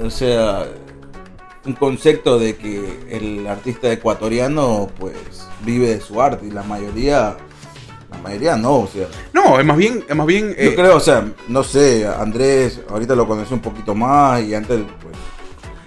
o 0.00 0.08
sea, 0.10 0.64
un 1.64 1.72
concepto 1.74 2.38
de 2.38 2.56
que 2.56 2.82
el 3.10 3.46
artista 3.46 3.90
ecuatoriano 3.92 4.90
pues 4.98 5.14
vive 5.64 5.88
de 5.88 6.00
su 6.00 6.20
arte 6.20 6.46
y 6.46 6.50
la 6.50 6.62
mayoría, 6.62 7.36
la 8.12 8.18
mayoría 8.18 8.56
no, 8.56 8.80
o 8.80 8.86
sea, 8.86 9.06
No, 9.32 9.58
es 9.58 9.64
más 9.64 9.76
bien, 9.76 10.04
es 10.08 10.14
más 10.16 10.26
bien. 10.26 10.48
yo 10.50 10.54
eh, 10.56 10.74
creo, 10.74 10.96
o 10.96 11.00
sea, 11.00 11.24
no 11.48 11.62
sé, 11.64 12.06
Andrés 12.06 12.80
ahorita 12.90 13.14
lo 13.14 13.26
conocí 13.26 13.52
un 13.54 13.60
poquito 13.60 13.94
más 13.94 14.42
y 14.42 14.54
antes 14.54 14.80
pues 15.02 15.16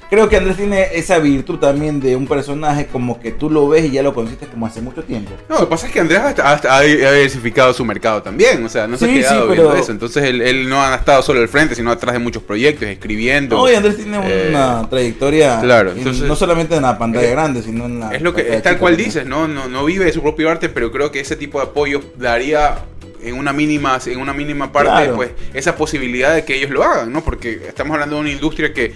creo 0.09 0.29
que 0.29 0.37
Andrés 0.37 0.57
tiene 0.57 0.87
esa 0.93 1.19
virtud 1.19 1.57
también 1.59 1.99
de 1.99 2.15
un 2.15 2.27
personaje 2.27 2.87
como 2.87 3.19
que 3.19 3.31
tú 3.31 3.49
lo 3.49 3.67
ves 3.67 3.85
y 3.85 3.91
ya 3.91 4.03
lo 4.03 4.13
conociste 4.13 4.45
como 4.47 4.65
hace 4.65 4.81
mucho 4.81 5.03
tiempo. 5.03 5.31
No, 5.49 5.55
lo 5.55 5.61
que 5.61 5.67
pasa 5.67 5.87
es 5.87 5.93
que 5.93 5.99
Andrés 5.99 6.19
ha, 6.19 6.33
ha- 6.43 6.77
ha 6.77 6.81
diversificado 6.81 7.73
su 7.73 7.83
mercado 7.85 8.21
también, 8.21 8.63
o 8.63 8.69
sea, 8.69 8.87
no 8.87 8.97
se 8.97 9.05
Sí, 9.05 9.11
ha 9.11 9.15
quedado 9.15 9.41
sí, 9.41 9.47
viendo 9.53 9.69
pero- 9.71 9.81
eso. 9.83 9.91
Entonces 9.91 10.23
él, 10.23 10.41
él 10.41 10.69
no 10.69 10.81
ha 10.81 10.95
estado 10.95 11.21
solo 11.21 11.39
al 11.41 11.47
frente, 11.47 11.75
sino 11.75 11.91
atrás 11.91 12.13
de 12.13 12.19
muchos 12.19 12.43
proyectos, 12.43 12.87
escribiendo. 12.87 13.57
No, 13.57 13.69
y 13.71 13.75
Andrés 13.75 13.97
tiene 13.97 14.19
Eh, 14.23 14.47
una 14.49 14.87
trayectoria, 14.89 15.59
claro, 15.61 15.91
en- 15.91 15.97
entonces- 15.99 16.23
no 16.27 16.35
solamente 16.35 16.75
en 16.75 16.81
la 16.83 16.97
pantalla 16.97 17.27
Eh, 17.27 17.31
grande, 17.31 17.61
sino 17.61 17.85
en 17.85 17.99
la... 17.99 18.11
Es 18.13 18.21
lo 18.21 18.33
que 18.33 18.55
es 18.55 18.61
tal 18.63 18.77
cual 18.77 18.95
dices, 18.97 19.25
¿no? 19.25 19.47
No, 19.47 19.67
no 19.67 19.85
vive 19.85 20.05
de 20.05 20.13
su 20.13 20.21
propio 20.21 20.49
arte, 20.49 20.69
pero 20.69 20.91
creo 20.91 21.11
que 21.11 21.19
ese 21.19 21.35
tipo 21.35 21.59
de 21.59 21.65
apoyo 21.65 22.01
daría 22.17 22.79
en 23.23 23.35
una 23.39 23.53
mínima, 23.53 23.99
en 24.05 24.19
una 24.19 24.33
mínima 24.33 24.71
parte, 24.71 24.89
Claro. 24.91 25.15
pues, 25.15 25.31
esa 25.53 25.75
posibilidad 25.75 26.35
de 26.35 26.45
que 26.45 26.55
ellos 26.57 26.69
lo 26.69 26.83
hagan, 26.83 27.11
¿no? 27.11 27.23
Porque 27.23 27.59
estamos 27.67 27.93
hablando 27.95 28.17
de 28.17 28.21
una 28.21 28.29
industria 28.31 28.71
que 28.71 28.93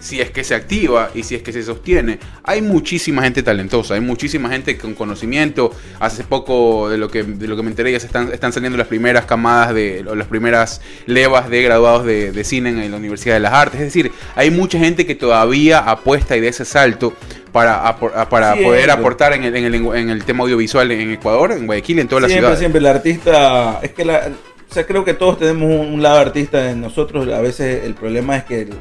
si 0.00 0.20
es 0.20 0.30
que 0.30 0.42
se 0.42 0.54
activa 0.54 1.10
y 1.14 1.22
si 1.22 1.34
es 1.36 1.42
que 1.42 1.52
se 1.52 1.62
sostiene, 1.62 2.18
hay 2.42 2.62
muchísima 2.62 3.22
gente 3.22 3.42
talentosa, 3.42 3.94
hay 3.94 4.00
muchísima 4.00 4.48
gente 4.48 4.76
con 4.78 4.94
conocimiento. 4.94 5.70
Hace 6.00 6.24
poco 6.24 6.88
de 6.88 6.98
lo 6.98 7.08
que 7.08 7.22
de 7.22 7.46
lo 7.46 7.54
que 7.56 7.62
me 7.62 7.68
enteré 7.70 7.92
ya 7.92 8.00
se 8.00 8.06
están, 8.06 8.32
están 8.32 8.52
saliendo 8.52 8.76
las 8.78 8.86
primeras 8.88 9.26
camadas 9.26 9.74
de 9.74 10.04
o 10.08 10.14
las 10.14 10.26
primeras 10.26 10.80
levas 11.06 11.48
de 11.50 11.62
graduados 11.62 12.04
de, 12.06 12.32
de 12.32 12.44
cine 12.44 12.70
en 12.70 12.90
la 12.90 12.96
Universidad 12.96 13.34
de 13.34 13.40
las 13.40 13.52
Artes. 13.52 13.80
Es 13.80 13.86
decir, 13.86 14.10
hay 14.34 14.50
mucha 14.50 14.78
gente 14.78 15.06
que 15.06 15.14
todavía 15.14 15.78
apuesta 15.78 16.36
y 16.36 16.40
da 16.40 16.48
ese 16.48 16.64
salto 16.64 17.12
para, 17.52 17.96
para 18.30 18.52
Siempre. 18.52 18.64
poder 18.64 18.90
aportar 18.90 19.32
en 19.34 19.44
el, 19.44 19.56
en, 19.56 19.64
el, 19.66 19.74
en 19.74 20.08
el 20.10 20.24
tema 20.24 20.44
audiovisual 20.44 20.90
en 20.92 21.10
Ecuador, 21.10 21.52
en 21.52 21.66
Guayaquil, 21.66 21.98
en 21.98 22.08
toda 22.08 22.22
la 22.22 22.28
siempre, 22.28 22.46
ciudad. 22.46 22.58
siempre 22.58 22.78
el 22.78 22.86
artista, 22.86 23.80
es 23.82 23.90
que 23.90 24.04
la, 24.04 24.30
o 24.70 24.72
sea, 24.72 24.86
creo 24.86 25.04
que 25.04 25.14
todos 25.14 25.38
tenemos 25.40 25.64
un, 25.68 25.94
un 25.94 26.02
lado 26.02 26.18
artista 26.20 26.70
en 26.70 26.80
nosotros, 26.80 27.28
a 27.28 27.40
veces 27.40 27.84
el 27.84 27.94
problema 27.94 28.36
es 28.36 28.44
que 28.44 28.60
el- 28.62 28.74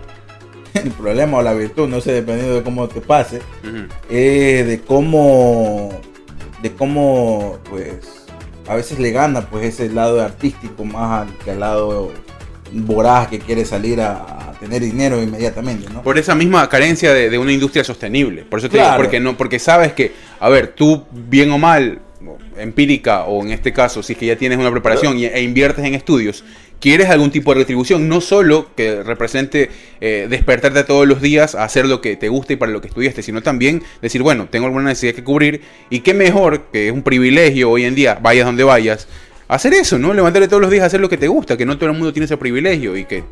el 0.83 0.91
problema 0.91 1.37
o 1.37 1.41
la 1.41 1.53
virtud, 1.53 1.87
no 1.87 2.01
sé, 2.01 2.11
dependiendo 2.13 2.55
de 2.55 2.63
cómo 2.63 2.87
te 2.87 3.01
pase, 3.01 3.39
es 4.09 4.67
de 4.67 4.81
cómo, 4.85 5.89
de 6.61 6.71
cómo, 6.73 7.57
pues, 7.69 8.25
a 8.67 8.75
veces 8.75 8.99
le 8.99 9.11
gana, 9.11 9.41
pues, 9.49 9.65
ese 9.65 9.89
lado 9.89 10.21
artístico 10.21 10.85
más 10.85 11.27
al, 11.27 11.37
que 11.43 11.51
al 11.51 11.59
lado 11.59 12.11
voraz 12.71 13.27
que 13.29 13.39
quiere 13.39 13.65
salir 13.65 13.99
a, 13.99 14.11
a 14.49 14.51
tener 14.59 14.81
dinero 14.83 15.21
inmediatamente, 15.23 15.87
¿no? 15.91 16.03
Por 16.03 16.19
esa 16.19 16.35
misma 16.35 16.69
carencia 16.69 17.13
de, 17.13 17.29
de 17.31 17.37
una 17.39 17.51
industria 17.51 17.83
sostenible. 17.83 18.43
Por 18.43 18.59
eso 18.59 18.69
te 18.69 18.77
Claro. 18.77 18.91
digo, 18.91 19.03
porque, 19.03 19.19
no, 19.19 19.35
porque 19.37 19.57
sabes 19.57 19.93
que, 19.93 20.11
a 20.39 20.49
ver, 20.49 20.67
tú 20.67 21.03
bien 21.11 21.49
o 21.51 21.57
mal, 21.57 21.99
empírica 22.57 23.23
o 23.23 23.41
en 23.43 23.51
este 23.51 23.71
caso, 23.73 24.03
si 24.03 24.13
es 24.13 24.19
que 24.19 24.25
ya 24.27 24.35
tienes 24.35 24.57
una 24.59 24.69
preparación 24.69 25.17
y- 25.17 25.25
e 25.25 25.41
inviertes 25.41 25.83
en 25.85 25.95
estudios, 25.95 26.43
quieres 26.79 27.09
algún 27.09 27.31
tipo 27.31 27.53
de 27.53 27.59
retribución, 27.61 28.07
no 28.07 28.21
solo 28.21 28.67
que 28.75 29.03
represente 29.03 29.69
eh, 30.01 30.27
despertarte 30.29 30.83
todos 30.83 31.07
los 31.07 31.21
días 31.21 31.55
a 31.55 31.63
hacer 31.63 31.85
lo 31.85 32.01
que 32.01 32.15
te 32.15 32.29
gusta 32.29 32.53
y 32.53 32.55
para 32.55 32.71
lo 32.71 32.81
que 32.81 32.87
estudiaste, 32.87 33.23
sino 33.23 33.41
también 33.41 33.83
decir, 34.01 34.21
bueno, 34.23 34.47
tengo 34.49 34.65
alguna 34.65 34.85
necesidad 34.85 35.13
que 35.13 35.23
cubrir 35.23 35.61
y 35.89 35.99
qué 35.99 36.13
mejor, 36.13 36.63
que 36.71 36.87
es 36.87 36.93
un 36.93 37.03
privilegio 37.03 37.69
hoy 37.69 37.85
en 37.85 37.95
día, 37.95 38.17
vayas 38.21 38.45
donde 38.45 38.63
vayas, 38.63 39.07
hacer 39.47 39.73
eso, 39.73 39.97
¿no? 39.97 40.13
Levantarte 40.13 40.47
todos 40.47 40.61
los 40.61 40.71
días 40.71 40.83
a 40.83 40.87
hacer 40.87 41.01
lo 41.01 41.09
que 41.09 41.17
te 41.17 41.27
gusta, 41.27 41.57
que 41.57 41.65
no 41.65 41.77
todo 41.77 41.89
el 41.89 41.95
mundo 41.95 42.13
tiene 42.13 42.25
ese 42.25 42.37
privilegio 42.37 42.95
y 42.95 43.05
que 43.05 43.23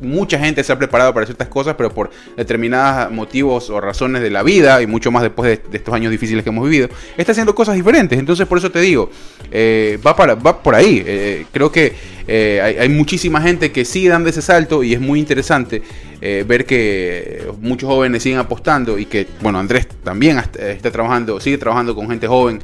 mucha 0.00 0.38
gente 0.38 0.62
se 0.64 0.72
ha 0.72 0.78
preparado 0.78 1.12
para 1.14 1.26
ciertas 1.26 1.48
cosas, 1.48 1.74
pero 1.76 1.90
por 1.92 2.10
determinados 2.36 3.12
motivos 3.12 3.70
o 3.70 3.80
razones 3.80 4.22
de 4.22 4.30
la 4.30 4.42
vida, 4.42 4.82
y 4.82 4.86
mucho 4.86 5.10
más 5.10 5.22
después 5.22 5.60
de, 5.70 5.76
estos 5.76 5.94
años 5.94 6.10
difíciles 6.10 6.42
que 6.42 6.50
hemos 6.50 6.64
vivido, 6.68 6.88
está 7.16 7.32
haciendo 7.32 7.54
cosas 7.54 7.74
diferentes. 7.74 8.18
Entonces, 8.18 8.46
por 8.46 8.58
eso 8.58 8.70
te 8.70 8.80
digo, 8.80 9.10
eh, 9.50 9.98
va, 10.04 10.16
para, 10.16 10.34
va 10.34 10.62
por 10.62 10.74
ahí. 10.74 11.02
Eh, 11.06 11.46
creo 11.52 11.70
que 11.70 11.92
eh, 12.26 12.76
hay, 12.78 12.88
muchísima 12.88 13.40
gente 13.40 13.72
que 13.72 13.84
sigue 13.84 14.08
dando 14.08 14.28
ese 14.28 14.42
salto 14.42 14.82
y 14.82 14.94
es 14.94 15.00
muy 15.00 15.18
interesante 15.18 15.82
ver 16.22 16.66
que 16.66 17.48
muchos 17.60 17.88
jóvenes 17.88 18.22
siguen 18.22 18.38
apostando 18.38 18.96
y 18.96 19.06
que, 19.06 19.26
bueno, 19.40 19.58
Andrés 19.58 19.88
también 20.04 20.38
está 20.38 20.92
trabajando, 20.92 21.40
sigue 21.40 21.58
trabajando 21.58 21.96
con 21.96 22.08
gente 22.08 22.28
joven 22.28 22.62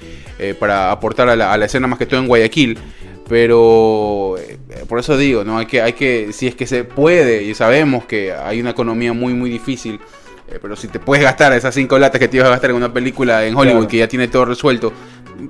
para 0.60 0.92
aportar 0.92 1.28
a 1.28 1.34
la, 1.34 1.52
a 1.52 1.58
la 1.58 1.64
escena 1.64 1.88
más 1.88 1.98
que 1.98 2.06
todo 2.06 2.20
en 2.20 2.28
Guayaquil. 2.28 2.78
Pero 3.28 4.36
eh, 4.38 4.58
por 4.88 4.98
eso 4.98 5.16
digo, 5.16 5.44
no 5.44 5.58
hay 5.58 5.66
que, 5.66 5.80
hay 5.82 5.92
que, 5.92 6.32
si 6.32 6.46
es 6.46 6.54
que 6.54 6.66
se 6.66 6.84
puede, 6.84 7.42
y 7.44 7.54
sabemos 7.54 8.04
que 8.04 8.32
hay 8.32 8.60
una 8.60 8.70
economía 8.70 9.12
muy 9.12 9.34
muy 9.34 9.50
difícil, 9.50 10.00
eh, 10.48 10.58
pero 10.60 10.76
si 10.76 10.88
te 10.88 10.98
puedes 10.98 11.22
gastar 11.24 11.52
esas 11.52 11.74
cinco 11.74 11.98
latas 11.98 12.18
que 12.18 12.28
te 12.28 12.36
ibas 12.38 12.48
a 12.48 12.52
gastar 12.52 12.70
en 12.70 12.76
una 12.76 12.92
película 12.92 13.44
en 13.46 13.54
Hollywood 13.54 13.74
Claro. 13.80 13.88
que 13.88 13.96
ya 13.98 14.08
tiene 14.08 14.28
todo 14.28 14.44
resuelto, 14.46 14.92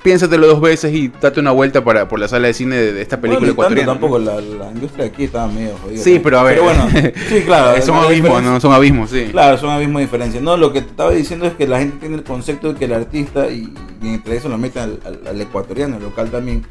piénsatelo 0.03 0.47
dos 0.49 0.61
veces 0.61 0.93
y 0.93 1.09
date 1.09 1.41
una 1.41 1.51
vuelta 1.53 1.83
para, 1.83 2.07
por 2.09 2.19
la 2.21 2.29
sala 2.29 2.49
de 2.49 2.55
cine 2.55 2.77
de, 2.77 2.93
de 2.93 3.01
esta 3.03 3.21
película 3.21 3.53
Bueno, 3.53 3.75
tanto 3.75 3.91
tampoco, 3.93 4.19
la, 4.19 4.41
la 4.41 4.71
industria 4.71 5.07
aquí 5.07 5.25
estaba 5.25 5.47
medio 5.47 5.77
jodida. 5.83 6.03
Sí, 6.03 6.21
pero 6.23 6.39
a 6.41 6.43
ver. 6.43 6.61
bueno, 6.61 6.89
sí, 7.29 7.41
claro. 7.47 7.81
Son 7.81 7.97
abismos, 7.97 8.43
no 8.43 8.61
son 8.61 8.73
abismos, 8.73 9.11
sí. 9.11 9.29
Claro, 9.31 9.57
son 9.57 9.71
abismos 9.71 10.01
de 10.01 10.05
diferencia. 10.07 10.41
No, 10.41 10.57
lo 10.57 10.73
que 10.73 10.83
te 10.83 10.89
estaba 10.91 11.13
diciendo 11.13 11.47
es 11.47 11.55
que 11.55 11.67
la 11.67 11.79
gente 11.79 11.97
tiene 12.01 12.17
el 12.17 12.25
concepto 12.25 12.73
de 12.73 12.79
que 12.79 12.85
el 12.87 12.93
artista, 12.93 13.49
y, 13.49 13.73
y 14.03 14.09
entre 14.09 14.37
eso 14.37 14.49
lo 14.49 14.59
meten 14.59 14.83
al, 14.83 15.01
al- 15.07 15.27
al 15.29 15.41
ecuatoriano, 15.41 15.97
al 15.97 16.03
local 16.03 16.31
también, 16.31 16.67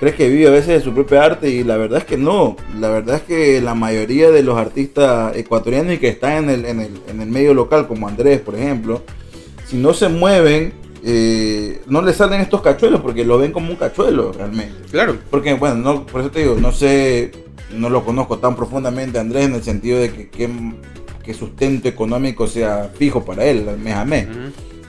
crees 0.00 0.16
que 0.16 0.30
vive 0.30 0.48
a 0.48 0.50
veces 0.50 0.68
de 0.68 0.80
su 0.80 0.94
propia 0.94 1.22
arte 1.22 1.50
y 1.50 1.62
la 1.62 1.76
verdad 1.76 1.98
es 1.98 2.04
que 2.06 2.16
no. 2.16 2.56
La 2.78 2.88
verdad 2.88 3.16
es 3.16 3.22
que 3.22 3.60
la 3.60 3.74
mayoría 3.74 4.30
de 4.30 4.42
los 4.42 4.56
artistas 4.56 5.36
ecuatorianos 5.36 5.94
y 5.94 5.98
que 5.98 6.08
están 6.08 6.44
en 6.44 6.50
el, 6.50 6.64
en 6.64 6.80
el, 6.80 7.00
en 7.06 7.20
el 7.20 7.28
medio 7.28 7.52
local, 7.52 7.86
como 7.86 8.08
Andrés, 8.08 8.40
por 8.40 8.56
ejemplo, 8.56 9.02
si 9.66 9.76
no 9.76 9.92
se 9.92 10.08
mueven, 10.08 10.72
eh, 11.04 11.82
no 11.86 12.00
les 12.00 12.16
salen 12.16 12.40
estos 12.40 12.62
cachuelos 12.62 13.02
porque 13.02 13.26
lo 13.26 13.38
ven 13.38 13.52
como 13.52 13.70
un 13.70 13.76
cachuelo 13.76 14.32
realmente. 14.32 14.74
Claro. 14.90 15.18
Porque, 15.30 15.52
bueno, 15.52 15.76
no, 15.76 16.06
por 16.06 16.22
eso 16.22 16.30
te 16.30 16.40
digo, 16.40 16.56
no 16.58 16.72
sé, 16.72 17.30
no 17.70 17.90
lo 17.90 18.02
conozco 18.02 18.38
tan 18.38 18.56
profundamente 18.56 19.18
a 19.18 19.20
Andrés 19.20 19.46
en 19.46 19.54
el 19.54 19.62
sentido 19.62 19.98
de 19.98 20.10
que, 20.10 20.28
que, 20.30 20.48
que 21.22 21.34
sustento 21.34 21.88
económico 21.88 22.46
sea 22.46 22.90
fijo 22.94 23.22
para 23.22 23.44
él, 23.44 23.66
mes 23.78 23.94
a 23.94 24.06
mes. 24.06 24.26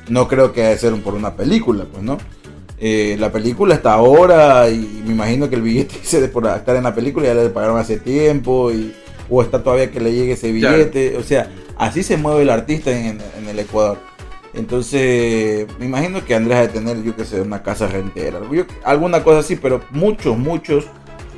No 0.07 0.29
creo 0.29 0.53
que 0.53 0.61
debe 0.61 0.77
ser 0.77 0.93
por 1.01 1.15
una 1.15 1.35
película, 1.35 1.85
pues, 1.91 2.01
¿no? 2.01 2.17
Eh, 2.83 3.15
la 3.19 3.31
película 3.31 3.75
está 3.75 3.93
ahora 3.93 4.67
y 4.69 5.03
me 5.05 5.11
imagino 5.13 5.47
que 5.49 5.55
el 5.55 5.61
billete 5.61 5.95
de 6.19 6.27
por 6.27 6.47
estar 6.47 6.75
en 6.75 6.83
la 6.83 6.95
película 6.95 7.27
ya 7.27 7.35
le 7.35 7.49
pagaron 7.49 7.77
hace 7.77 7.97
tiempo 7.99 8.71
y, 8.71 8.91
o 9.29 9.41
está 9.43 9.61
todavía 9.63 9.91
que 9.91 9.99
le 10.01 10.11
llegue 10.13 10.33
ese 10.33 10.51
Claro. 10.57 10.77
billete. 10.77 11.15
O 11.17 11.23
sea, 11.23 11.49
así 11.77 12.01
se 12.03 12.17
mueve 12.17 12.41
el 12.41 12.49
artista 12.49 12.91
en, 12.91 13.19
en 13.37 13.47
el 13.49 13.59
Ecuador. 13.59 13.97
Entonces, 14.53 15.67
me 15.79 15.85
imagino 15.85 16.23
que 16.25 16.35
Andrés 16.35 16.57
ha 16.57 16.61
de 16.61 16.67
tener, 16.69 17.03
yo 17.03 17.15
que 17.15 17.25
sé, 17.25 17.39
una 17.41 17.61
casa 17.63 17.87
rentera, 17.87 18.39
yo- 18.51 18.65
alguna 18.83 19.23
cosa 19.23 19.39
así, 19.39 19.55
pero 19.55 19.81
muchos, 19.91 20.37
muchos 20.37 20.85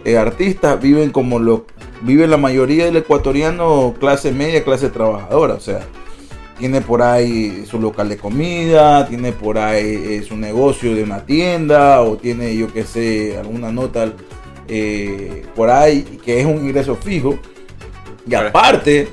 eh, 0.06 0.18
artistas 0.18 0.82
viven 0.82 1.12
como 1.12 1.40
lo 1.40 1.66
vive 2.02 2.28
la 2.28 2.38
mayoría 2.38 2.86
del 2.86 2.98
ecuatoriano, 2.98 3.94
clase 4.00 4.32
media, 4.32 4.64
clase 4.64 4.90
trabajadora, 4.90 5.54
o 5.54 5.60
sea, 5.60 5.82
tiene 6.58 6.82
por 6.82 7.02
ahí 7.02 7.66
su 7.70 7.80
local 7.80 8.10
de 8.10 8.18
comida, 8.18 9.08
tiene 9.08 9.32
por 9.32 9.58
ahí 9.58 9.86
eh, 9.86 10.24
su 10.28 10.38
negocio 10.38 10.96
de 10.96 11.04
una 11.04 11.26
tienda, 11.26 12.02
o 12.02 12.18
tiene, 12.18 12.56
yo 12.56 12.72
que 12.72 12.84
sé, 12.84 13.38
alguna 13.38 13.72
nota 13.72 14.14
eh, 14.68 15.44
por 15.56 15.70
ahí 15.70 16.04
que 16.24 16.40
es 16.40 16.46
un 16.46 16.58
ingreso 16.66 16.96
fijo. 16.96 17.38
Y 18.28 18.36
aparte, 18.36 19.08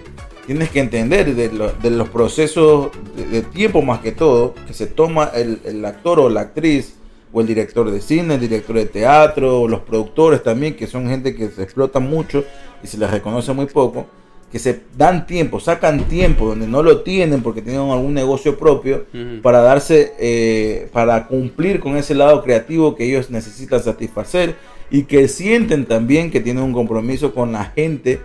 tienes 0.47 0.71
que 0.71 0.81
entender 0.81 1.35
de, 1.35 1.51
lo- 1.53 1.73
de 1.73 1.91
los 1.91 2.09
procesos 2.09 2.91
de, 3.17 3.27
de 3.27 3.43
tiempo 3.43 3.83
más 3.83 4.01
que 4.01 4.13
todo, 4.13 4.55
que 4.67 4.75
se 4.75 4.87
toma 4.87 5.31
el, 5.35 5.61
el 5.65 5.85
actor 5.85 6.21
o 6.21 6.29
la 6.29 6.43
actriz, 6.43 6.95
o 7.33 7.41
el 7.41 7.47
director 7.47 7.91
de 7.91 8.01
cine, 8.01 8.35
el 8.35 8.41
director 8.41 8.77
de 8.77 8.87
teatro, 8.87 9.63
o 9.63 9.69
los 9.69 9.81
productores 9.81 10.43
también, 10.43 10.75
que 10.77 10.87
son 10.89 11.09
gente 11.09 11.35
que 11.35 11.49
se 11.49 11.63
explota 11.63 12.01
mucho 12.01 12.45
y 12.83 12.87
se 12.89 12.99
les 12.99 13.11
reconoce 13.11 13.53
muy 13.53 13.67
poco, 13.67 14.07
que 14.51 14.59
se 14.59 14.81
dan 14.99 15.27
tiempo, 15.27 15.61
sacan 15.61 16.05
tiempo 16.09 16.47
donde 16.49 16.67
no 16.67 16.83
lo 16.83 17.03
tienen 17.03 17.41
porque 17.43 17.63
tienen 17.63 17.83
algún 17.83 18.15
negocio 18.15 18.59
propio 18.59 19.07
Ujú. 19.15 19.41
para 19.43 19.61
darse, 19.61 20.13
eh, 20.19 20.89
para 20.93 21.27
cumplir 21.29 21.79
con 21.81 21.97
ese 21.97 22.15
lado 22.17 22.43
creativo 22.43 22.97
que 22.97 23.05
ellos 23.05 23.31
necesitan 23.31 23.81
satisfacer 23.83 24.57
y 24.91 25.05
que 25.05 25.29
sienten 25.29 25.87
también 25.87 26.33
que 26.33 26.41
tienen 26.41 26.65
un 26.65 26.73
compromiso 26.73 27.33
con 27.33 27.53
la 27.53 27.67
gente 27.67 28.19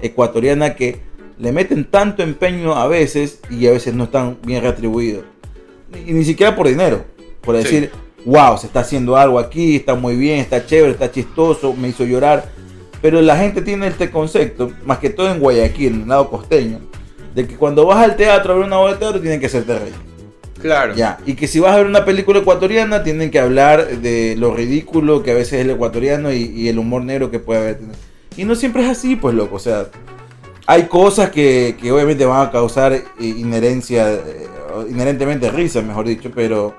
ecuatoriana 0.00 0.74
que 0.76 1.00
le 1.38 1.50
meten 1.52 1.84
tanto 1.84 2.22
empeño 2.22 2.74
a 2.76 2.86
veces 2.86 3.40
y 3.50 3.66
a 3.66 3.72
veces 3.72 3.94
no 3.94 4.04
están 4.04 4.38
bien 4.44 4.62
retribuidos. 4.62 5.24
Y 6.06 6.12
ni 6.12 6.24
siquiera 6.24 6.54
por 6.54 6.68
dinero, 6.68 7.04
por 7.40 7.56
Sí. 7.56 7.62
decir, 7.64 7.90
wow, 8.24 8.56
se 8.56 8.68
está 8.68 8.80
haciendo 8.80 9.16
algo 9.16 9.38
aquí, 9.38 9.76
está 9.76 9.94
muy 9.96 10.14
bien, 10.16 10.38
está 10.38 10.64
chévere, 10.64 10.92
está 10.92 11.10
chistoso, 11.10 11.74
me 11.74 11.88
hizo 11.88 12.04
llorar. 12.04 12.50
Pero 13.02 13.20
la 13.20 13.36
gente 13.36 13.60
tiene 13.60 13.88
este 13.88 14.10
concepto, 14.10 14.72
más 14.86 14.98
que 14.98 15.10
todo 15.10 15.30
en 15.30 15.40
Guayaquil, 15.40 15.94
en 15.94 16.02
el 16.02 16.08
lado 16.08 16.30
costeño, 16.30 16.78
de 17.34 17.46
que 17.46 17.56
cuando 17.56 17.84
vas 17.84 18.02
al 18.02 18.16
teatro 18.16 18.52
a 18.52 18.56
ver 18.56 18.66
una 18.66 18.78
obra 18.78 18.92
de 18.92 18.98
teatro 18.98 19.20
tienen 19.20 19.40
que 19.40 19.46
hacerte 19.46 19.78
reír. 19.78 19.94
Claro. 20.60 20.94
Ya, 20.94 21.18
y 21.26 21.34
que 21.34 21.48
si 21.48 21.58
vas 21.58 21.72
a 21.72 21.78
ver 21.78 21.86
una 21.86 22.04
película 22.04 22.38
ecuatoriana, 22.38 23.02
tienen 23.02 23.32
que 23.32 23.40
hablar 23.40 23.98
de 23.98 24.36
lo 24.38 24.54
ridículo 24.54 25.24
que 25.24 25.32
a 25.32 25.34
veces 25.34 25.54
es 25.54 25.60
el 25.62 25.70
ecuatoriano 25.70 26.32
y, 26.32 26.44
y 26.44 26.68
el 26.68 26.78
humor 26.78 27.02
negro 27.02 27.32
que 27.32 27.40
puede 27.40 27.60
haber. 27.60 27.80
Y 28.36 28.44
no 28.44 28.54
siempre 28.54 28.84
es 28.84 28.90
así, 28.90 29.16
pues 29.16 29.34
loco. 29.34 29.56
O 29.56 29.58
sea, 29.58 29.88
hay 30.66 30.84
cosas 30.84 31.30
que, 31.30 31.76
que 31.80 31.90
obviamente 31.90 32.24
van 32.24 32.46
a 32.46 32.50
causar 32.50 33.02
inherencia, 33.18 34.12
eh, 34.12 34.46
inherentemente 34.88 35.50
risa, 35.50 35.82
mejor 35.82 36.06
dicho, 36.06 36.30
pero, 36.32 36.74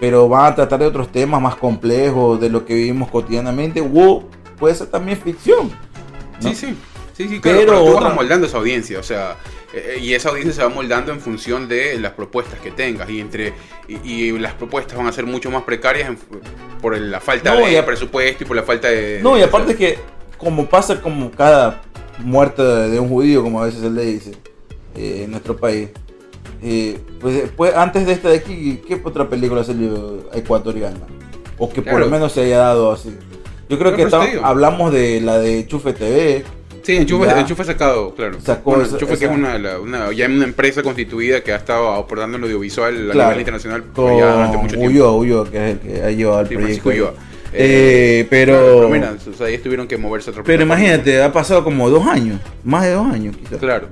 pero 0.00 0.28
van 0.28 0.52
a 0.52 0.54
tratar 0.56 0.80
de 0.80 0.86
otros 0.86 1.12
temas 1.12 1.40
más 1.40 1.54
complejos 1.54 2.40
de 2.40 2.50
lo 2.50 2.64
que 2.64 2.74
vivimos 2.74 3.10
cotidianamente. 3.10 3.80
O 3.80 4.24
puede 4.58 4.74
ser 4.74 4.88
también 4.88 5.18
ficción. 5.18 5.70
¿no? 6.42 6.48
Sí, 6.48 6.54
sí. 6.54 6.76
Sí, 7.16 7.28
sí, 7.28 7.40
claro, 7.40 7.58
Pero 7.60 7.72
pero, 7.72 7.84
tú 7.84 7.94
vas 7.94 8.12
amoldando 8.12 8.46
esa 8.48 8.56
audiencia, 8.58 8.98
o 8.98 9.02
sea, 9.04 9.36
eh, 9.72 9.98
y 10.02 10.14
esa 10.14 10.30
audiencia 10.30 10.52
se 10.52 10.62
va 10.64 10.68
moldando 10.68 11.12
en 11.12 11.20
función 11.20 11.68
de 11.68 11.96
las 12.00 12.10
propuestas 12.12 12.58
que 12.58 12.72
tengas 12.72 13.08
y 13.08 13.20
entre 13.20 13.52
y, 13.86 13.94
y 14.10 14.32
las 14.38 14.54
propuestas 14.54 14.98
van 14.98 15.06
a 15.06 15.12
ser 15.12 15.24
mucho 15.24 15.48
más 15.48 15.62
precarias 15.62 16.08
en- 16.08 16.18
por 16.82 16.98
la 16.98 17.20
falta 17.20 17.54
No, 17.54 17.64
de 17.66 17.78
a- 17.78 17.86
presupuesto 17.86 18.42
y 18.42 18.46
por 18.48 18.56
la 18.56 18.64
falta 18.64 18.88
de 18.88 19.20
No, 19.22 19.38
y 19.38 19.42
aparte 19.42 19.76
que 19.76 19.96
como 20.38 20.66
pasa 20.66 21.00
como 21.00 21.30
cada 21.30 21.82
muerte 22.18 22.62
de, 22.62 22.98
un 22.98 23.08
judío, 23.08 23.42
como 23.44 23.62
a 23.62 23.66
veces 23.66 23.80
se 23.82 23.90
le 23.90 24.02
dice 24.06 24.32
eh, 24.96 25.22
en 25.24 25.30
nuestro 25.30 25.56
país, 25.56 25.90
eh, 26.62 26.98
pues 27.20 27.34
después, 27.36 27.74
antes 27.76 28.06
de 28.06 28.12
esta 28.12 28.28
de 28.30 28.38
aquí, 28.38 28.82
¿qué 28.88 29.00
otra 29.04 29.28
película 29.28 29.62
salió 29.62 30.30
ecuatoriana? 30.32 30.98
O 31.58 31.70
que 31.70 31.80
por 31.80 32.00
lo 32.00 32.08
menos 32.08 32.32
se 32.32 32.40
haya 32.42 32.58
dado 32.58 32.90
así. 32.90 33.16
Yo 33.68 33.78
creo 33.78 33.94
que 33.96 34.06
hablamos 34.42 34.92
de 34.92 35.20
la 35.20 35.38
de 35.38 35.66
Chufe 35.66 35.92
TV. 35.92 36.44
Sí, 36.82 36.96
Enchufe. 36.96 37.30
Enchufe 37.40 37.64
sacado, 37.64 38.14
claro. 38.14 38.38
Sacó 38.42 38.72
Bueno, 38.72 38.84
esa- 38.84 38.94
Enchufe 38.96 39.16
que 39.16 39.24
es 39.24 39.30
una, 39.30 39.58
la- 39.58 39.80
una- 39.80 40.12
ya 40.12 40.26
una 40.26 40.44
empresa 40.44 40.82
constituida 40.82 41.42
que 41.42 41.52
ha 41.52 41.56
estado 41.56 41.90
aportando 41.94 42.36
en 42.36 42.42
lo 42.42 42.46
audiovisual 42.46 43.10
a 43.10 43.14
nivel 43.14 43.38
internacional 43.38 43.84
Con 43.94 44.18
ya 44.18 44.32
durante 44.34 44.56
mucho 44.58 44.76
tiempo. 44.76 44.86
Ulloa, 44.90 45.12
Ulloa, 45.12 45.50
que 45.50 45.56
es 45.56 45.72
el 45.72 45.78
que 45.80 46.02
ha 46.02 46.10
llevado 46.10 46.40
el 46.42 46.48
Sí, 46.48 46.54
proyecto. 46.56 46.88
Ulloa. 46.90 47.14
Eh, 47.54 48.26
pero, 48.28 48.52
Claro, 48.52 48.74
pero 48.76 48.88
mira, 48.90 49.16
o 49.30 49.32
sea, 49.32 49.48
ellos 49.48 49.62
tuvieron 49.62 49.86
que 49.86 49.96
moverse 49.96 50.28
a 50.28 50.32
otra 50.32 50.42
pero 50.42 50.62
imagínate, 50.64 51.22
ha 51.22 51.32
pasado 51.32 51.62
como 51.64 51.88
dos 51.88 52.06
años, 52.06 52.38
más 52.64 52.82
de 52.84 52.90
dos 52.92 53.06
años 53.06 53.34
quizás. 53.36 53.58
Claro. 53.58 53.88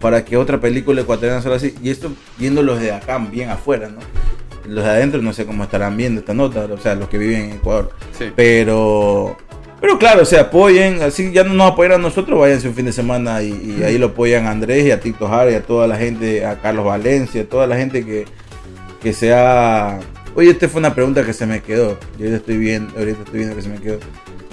para 0.00 0.24
que 0.24 0.38
otra 0.38 0.58
película 0.58 1.02
ecuatoriana 1.02 1.42
salga 1.42 1.58
así. 1.58 1.74
Y 1.82 1.90
esto 1.90 2.10
viendo 2.38 2.62
los 2.62 2.80
de 2.80 2.90
acá 2.92 3.18
bien 3.18 3.50
afuera, 3.50 3.88
¿no? 3.90 3.98
Los 4.66 4.84
de 4.84 4.90
adentro 4.90 5.22
no 5.22 5.32
sé 5.32 5.46
cómo 5.46 5.64
estarán 5.64 5.96
viendo 5.96 6.20
esta 6.20 6.34
nota, 6.34 6.68
o 6.70 6.78
sea, 6.78 6.94
los 6.94 7.08
que 7.08 7.18
viven 7.18 7.42
en 7.42 7.52
Ecuador. 7.52 7.90
Sí. 8.16 8.26
Pero 8.36 9.36
Pero 9.80 9.98
claro, 9.98 10.24
se 10.24 10.38
apoyen, 10.38 11.02
así 11.02 11.32
ya 11.32 11.42
no 11.44 11.54
nos 11.54 11.72
apoyan 11.72 11.92
a 11.92 11.98
nosotros, 11.98 12.38
váyanse 12.38 12.68
un 12.68 12.74
fin 12.74 12.84
de 12.84 12.92
semana 12.92 13.42
y, 13.42 13.76
y 13.78 13.82
ahí 13.82 13.96
lo 13.96 14.08
apoyan 14.08 14.46
a 14.46 14.50
Andrés 14.50 14.84
y 14.86 14.90
a 14.90 15.00
Tito 15.00 15.26
Jara 15.26 15.50
y 15.50 15.54
a 15.54 15.62
toda 15.62 15.86
la 15.86 15.96
gente, 15.96 16.44
a 16.44 16.60
Carlos 16.60 16.84
Valencia, 16.84 17.48
toda 17.48 17.66
la 17.66 17.76
gente 17.76 18.04
que, 18.04 18.26
que 19.02 19.12
sea... 19.12 19.98
Oye, 20.34 20.50
esta 20.50 20.68
fue 20.68 20.78
una 20.78 20.94
pregunta 20.94 21.24
que 21.24 21.32
se 21.32 21.46
me 21.46 21.60
quedó. 21.60 21.98
Yo 22.18 22.26
ahorita 22.26 22.36
estoy 22.36 22.56
viendo, 22.58 22.96
ahorita 22.98 23.22
estoy 23.22 23.38
viendo 23.38 23.56
que 23.56 23.62
se 23.62 23.68
me 23.68 23.78
quedó. 23.78 23.98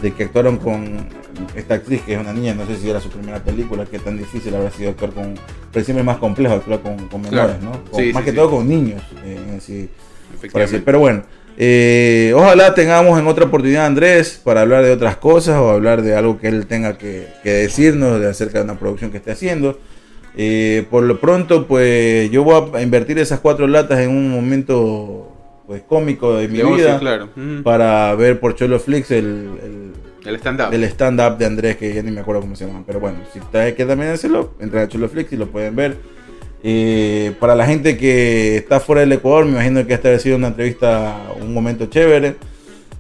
De 0.02 0.12
que 0.14 0.26
actuaron 0.26 0.58
con 0.58 1.08
esta 1.56 1.74
actriz 1.76 2.02
que 2.04 2.14
es 2.14 2.20
una 2.20 2.32
niña, 2.34 2.54
no 2.54 2.66
sé 2.68 2.78
si 2.78 2.88
era 2.90 3.00
su 3.02 3.10
primera 3.10 3.40
película, 3.44 3.86
que 3.86 3.98
tan 3.98 4.16
difícil 4.18 4.54
habrá 4.56 4.70
sido 4.72 4.92
actuar 4.92 5.12
con. 5.12 5.34
Pero 5.72 5.84
siempre 5.86 6.02
es 6.02 6.06
más 6.06 6.18
complejo 6.18 6.54
actuar 6.56 6.82
con, 6.82 7.08
con 7.08 7.22
menores, 7.22 7.58
Claro. 7.58 7.64
¿no? 7.84 7.92
Con- 7.92 8.04
Sí, 8.04 8.14
más 8.14 8.22
sí, 8.22 8.26
que 8.26 8.32
sí. 8.32 8.36
todo 8.38 8.52
con 8.52 8.68
niños. 8.70 9.02
eh, 9.26 9.40
en 9.54 9.62
sí. 9.62 9.90
Pero 10.86 11.00
bueno, 11.00 11.24
eh, 11.58 12.32
ojalá 12.36 12.76
tengamos 12.76 13.18
en 13.20 13.26
otra 13.28 13.46
oportunidad 13.46 13.86
a 13.86 13.88
Andrés 13.88 14.40
para 14.44 14.62
hablar 14.62 14.84
de 14.84 14.92
otras 14.92 15.18
cosas 15.18 15.56
o 15.58 15.72
hablar 15.72 16.04
de 16.04 16.16
algo 16.16 16.38
que 16.38 16.48
él 16.50 16.68
tenga 16.68 16.98
que, 17.00 17.28
que 17.42 17.50
decirnos 17.52 18.20
de 18.20 18.30
acerca 18.30 18.60
de 18.60 18.66
una 18.66 18.78
producción 18.78 19.10
que 19.10 19.18
esté 19.18 19.32
haciendo. 19.32 19.80
Eh, 20.36 20.86
por 20.92 21.02
lo 21.04 21.20
pronto, 21.20 21.66
pues 21.66 22.30
yo 22.30 22.44
voy 22.44 22.70
a 22.76 22.82
invertir 22.84 23.18
esas 23.18 23.40
cuatro 23.40 23.66
latas 23.68 24.00
en 24.02 24.10
un 24.12 24.30
momento 24.30 25.34
pues 25.68 25.84
cómico 25.84 26.36
de 26.38 26.48
mi 26.48 26.60
De 26.60 26.64
ocio, 26.64 26.76
vida 26.78 27.00
claro. 27.00 27.30
Para 27.62 28.16
ver 28.16 28.40
por 28.40 28.56
Cholo 28.56 28.80
Flix 28.80 29.12
el, 29.12 29.50
el, 30.26 30.36
El 30.74 30.84
stand-up. 30.86 31.38
de 31.38 31.46
Andrés, 31.46 31.76
que 31.76 31.94
ya 31.94 32.02
ni 32.02 32.10
me 32.10 32.22
acuerdo 32.22 32.42
cómo 32.42 32.56
se 32.56 32.66
llama. 32.66 32.84
Pero 32.88 33.02
bueno, 33.02 33.20
si 33.34 33.40
ustedes 33.40 33.74
quieren 33.76 33.90
también 33.90 34.12
hacerlo, 34.12 34.54
entren 34.62 34.84
a 34.84 34.88
Cholo 34.88 35.10
Flix 35.10 35.34
y 35.34 35.38
lo 35.38 35.48
pueden 35.48 35.76
ver. 35.76 35.98
Eh, 36.64 37.34
para 37.40 37.54
la 37.54 37.66
gente 37.68 37.98
que 37.98 38.56
está 38.56 38.80
fuera 38.80 39.02
del 39.02 39.12
Ecuador, 39.12 39.46
me 39.46 39.52
imagino 39.52 39.86
que 39.86 39.94
esta 39.94 40.14
ha 40.14 40.20
sido 40.20 40.38
una 40.38 40.48
entrevista, 40.48 41.18
un 41.42 41.54
momento 41.54 41.86
chévere. 41.88 42.36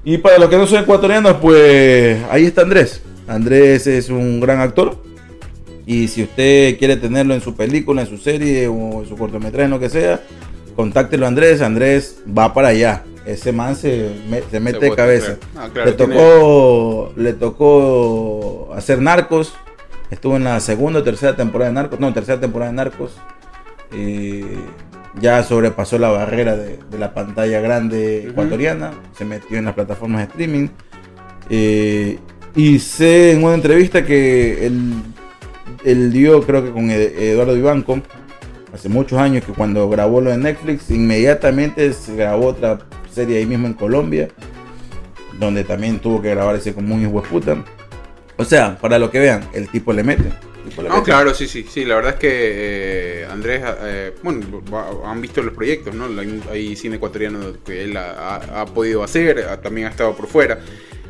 Y 0.03 0.17
para 0.17 0.37
los 0.37 0.49
que 0.49 0.57
no 0.57 0.67
son 0.67 0.83
ecuatorianos, 0.83 1.37
pues 1.41 2.21
ahí 2.29 2.45
está 2.45 2.63
Andrés. 2.63 3.01
Andrés 3.27 3.87
es 3.87 4.09
un 4.09 4.41
gran 4.41 4.59
actor. 4.59 5.01
Y 5.85 6.09
si 6.09 6.23
usted 6.23 6.77
quiere 6.77 6.97
tenerlo 6.97 7.33
en 7.33 7.39
su 7.39 7.55
película, 7.55 8.01
en 8.01 8.07
su 8.07 8.17
serie 8.17 8.67
o 8.67 9.01
en 9.01 9.07
su 9.07 9.15
cortometraje, 9.15 9.65
en 9.65 9.71
lo 9.71 9.79
que 9.79 9.89
sea, 9.89 10.21
contáctelo 10.77 11.25
a 11.25 11.27
Andrés. 11.27 11.61
Andrés 11.61 12.19
va 12.25 12.53
para 12.53 12.69
allá. 12.69 13.03
Ese 13.25 13.51
man 13.51 13.75
se, 13.75 14.09
me- 14.29 14.41
se 14.49 14.61
mete 14.61 14.79
de 14.79 14.95
cabeza. 14.95 15.35
Ah, 15.57 15.67
claro, 15.73 15.89
le, 15.89 15.95
tiene- 15.97 16.15
tocó, 16.15 17.13
le 17.17 17.33
tocó 17.33 18.73
hacer 18.73 19.01
Narcos. 19.01 19.53
Estuvo 20.09 20.37
en 20.37 20.45
la 20.45 20.61
segunda 20.61 20.99
o 20.99 21.03
tercera 21.03 21.35
temporada 21.35 21.69
de 21.69 21.75
Narcos. 21.75 21.99
No, 21.99 22.13
tercera 22.13 22.39
temporada 22.39 22.71
de 22.71 22.77
Narcos. 22.77 23.17
Y 23.93 24.43
ya 25.19 25.43
sobrepasó 25.43 25.97
la 25.97 26.09
barrera 26.09 26.55
de, 26.55 26.79
de 26.89 26.97
la 26.97 27.13
pantalla 27.13 27.59
grande 27.59 28.27
ecuatoriana. 28.29 28.91
Se 29.17 29.25
metió 29.25 29.57
en 29.57 29.65
las 29.65 29.73
plataformas 29.73 30.19
de 30.21 30.27
streaming. 30.27 30.67
Eh, 31.49 32.19
y 32.55 32.79
sé 32.79 33.33
en 33.33 33.43
una 33.43 33.53
entrevista 33.55 34.05
que 34.05 34.65
él, 34.65 34.93
él 35.83 36.11
dio, 36.13 36.41
creo 36.43 36.63
que 36.63 36.71
con 36.71 36.89
Ed- 36.89 37.17
Eduardo 37.19 37.53
Vivanco, 37.53 37.99
hace 38.77 38.89
muchos 38.89 39.17
años, 39.19 39.43
que 39.43 39.51
cuando 39.53 39.89
grabó 39.89 40.21
lo 40.21 40.29
de 40.29 40.37
Netflix, 40.37 40.89
inmediatamente 40.91 41.91
se 41.93 42.15
grabó 42.15 42.47
otra 42.47 42.77
serie 43.11 43.39
ahí 43.39 43.45
mismo 43.45 43.65
en 43.67 43.73
Colombia, 43.73 44.27
donde 45.39 45.63
también 45.63 45.99
tuvo 45.99 46.21
que 46.21 46.29
grabar 46.29 46.55
ese 46.55 46.73
como 46.73 46.93
un 46.95 47.01
hijo 47.01 47.21
de 47.21 47.27
puta. 47.27 47.65
O 48.37 48.45
sea, 48.45 48.77
para 48.77 48.99
lo 48.99 49.09
que 49.09 49.19
vean, 49.19 49.41
el 49.53 49.67
tipo 49.69 49.91
le 49.93 50.03
mete. 50.03 50.25
El 50.63 50.69
tipo 50.69 50.81
le 50.83 50.89
No, 50.89 50.95
mete. 50.95 51.05
claro, 51.05 51.33
sí, 51.33 51.47
sí, 51.47 51.65
sí, 51.67 51.85
la 51.85 51.95
verdad 51.95 52.13
es 52.13 52.19
que 52.19 52.29
eh, 52.31 53.27
Andrés, 53.31 53.63
eh, 53.81 54.13
bueno, 54.21 54.45
va- 54.71 55.09
han 55.09 55.21
visto 55.21 55.41
los 55.41 55.53
proyectos, 55.55 55.95
¿no? 55.95 56.05
Hay, 56.19 56.41
hay 56.51 56.75
cine 56.75 56.97
ecuatoriano 56.97 57.39
que 57.65 57.83
él 57.83 57.97
ha, 57.97 58.11
ha- 58.35 58.61
ha 58.61 58.65
podido 58.65 59.03
hacer, 59.03 59.39
ha- 59.49 59.59
también 59.59 59.87
ha 59.87 59.89
estado 59.89 60.15
por 60.15 60.27
fuera. 60.27 60.59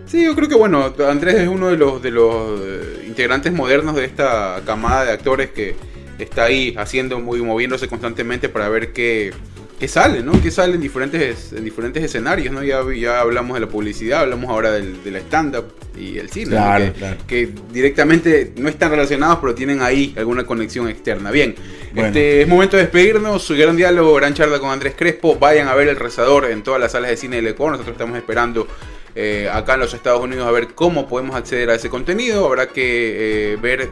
Sí, 0.05 0.23
yo 0.23 0.35
creo 0.35 0.47
que 0.47 0.55
bueno, 0.55 0.93
Andrés 1.09 1.35
es 1.35 1.47
uno 1.49 1.67
de 1.67 1.75
los 1.75 2.01
de 2.01 2.11
los 2.11 2.61
eh, 2.61 3.03
integrantes 3.07 3.51
modernos 3.51 3.93
de 3.97 4.05
esta 4.05 4.61
camada 4.65 5.03
de 5.03 5.11
actores 5.11 5.49
que 5.51 5.75
está 6.19 6.45
ahí 6.45 6.73
haciendo, 6.77 7.19
muy 7.19 7.41
moviéndose 7.41 7.87
constantemente 7.87 8.49
para 8.49 8.69
ver 8.69 8.91
qué, 8.93 9.31
qué 9.79 9.87
sale, 9.87 10.23
¿no? 10.23 10.31
Qué 10.41 10.49
sale 10.51 10.75
en 10.75 10.81
diferentes, 10.81 11.53
en 11.53 11.63
diferentes 11.63 12.03
escenarios, 12.03 12.53
¿no? 12.53 12.63
Ya, 12.63 12.81
ya 12.95 13.19
hablamos 13.21 13.55
de 13.55 13.61
la 13.61 13.67
publicidad, 13.67 14.21
hablamos 14.21 14.49
ahora 14.49 14.71
del, 14.71 15.03
de 15.03 15.11
la 15.11 15.19
stand-up 15.19 15.65
y 15.99 16.17
el 16.17 16.29
cine, 16.29 16.51
¿no? 16.51 16.57
Claro, 16.57 16.85
Que- 16.85 16.91
claro. 16.99 17.17
que 17.27 17.49
directamente 17.71 18.53
no 18.57 18.69
están 18.69 18.91
relacionados, 18.91 19.39
pero 19.41 19.53
tienen 19.55 19.81
ahí 19.81 20.13
alguna 20.17 20.45
conexión 20.45 20.87
externa. 20.89 21.31
Bien, 21.31 21.55
Bueno. 21.93 22.07
este 22.09 22.41
es 22.41 22.47
momento 22.47 22.77
de 22.77 22.83
despedirnos. 22.83 23.43
Su 23.43 23.55
gran 23.55 23.75
diálogo, 23.77 24.13
gran 24.15 24.33
charla 24.33 24.59
con 24.59 24.69
Andrés 24.69 24.93
Crespo. 24.97 25.37
Vayan 25.39 25.67
a 25.67 25.75
ver 25.75 25.87
El 25.87 25.95
Rezador 25.95 26.45
en 26.45 26.61
todas 26.63 26.79
las 26.81 26.91
salas 26.91 27.09
de 27.11 27.17
cine 27.17 27.37
del 27.37 27.47
Ecuador. 27.47 27.73
Nosotros 27.73 27.93
estamos 27.95 28.17
esperando 28.17 28.67
eh, 29.15 29.49
acá 29.51 29.73
en 29.75 29.79
los 29.79 29.93
Estados 29.95 30.21
Unidos 30.23 30.47
a 30.47 30.51
ver 30.51 30.69
cómo 30.75 31.07
podemos 31.07 31.35
acceder 31.35 31.69
a 31.71 31.75
ese 31.75 31.89
contenido. 31.89 32.45
Habrá 32.45 32.67
que 32.67 33.53
eh, 33.53 33.57
ver 33.59 33.89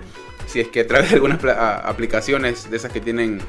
si 0.47 0.59
es 0.59 0.67
que 0.69 0.81
a 0.81 0.87
través 0.87 1.09
de 1.09 1.15
algunas 1.15 1.43
aplicaciones 1.43 2.69
de 2.69 2.77
esas 2.77 2.91
que 2.91 3.01
tienen 3.01 3.39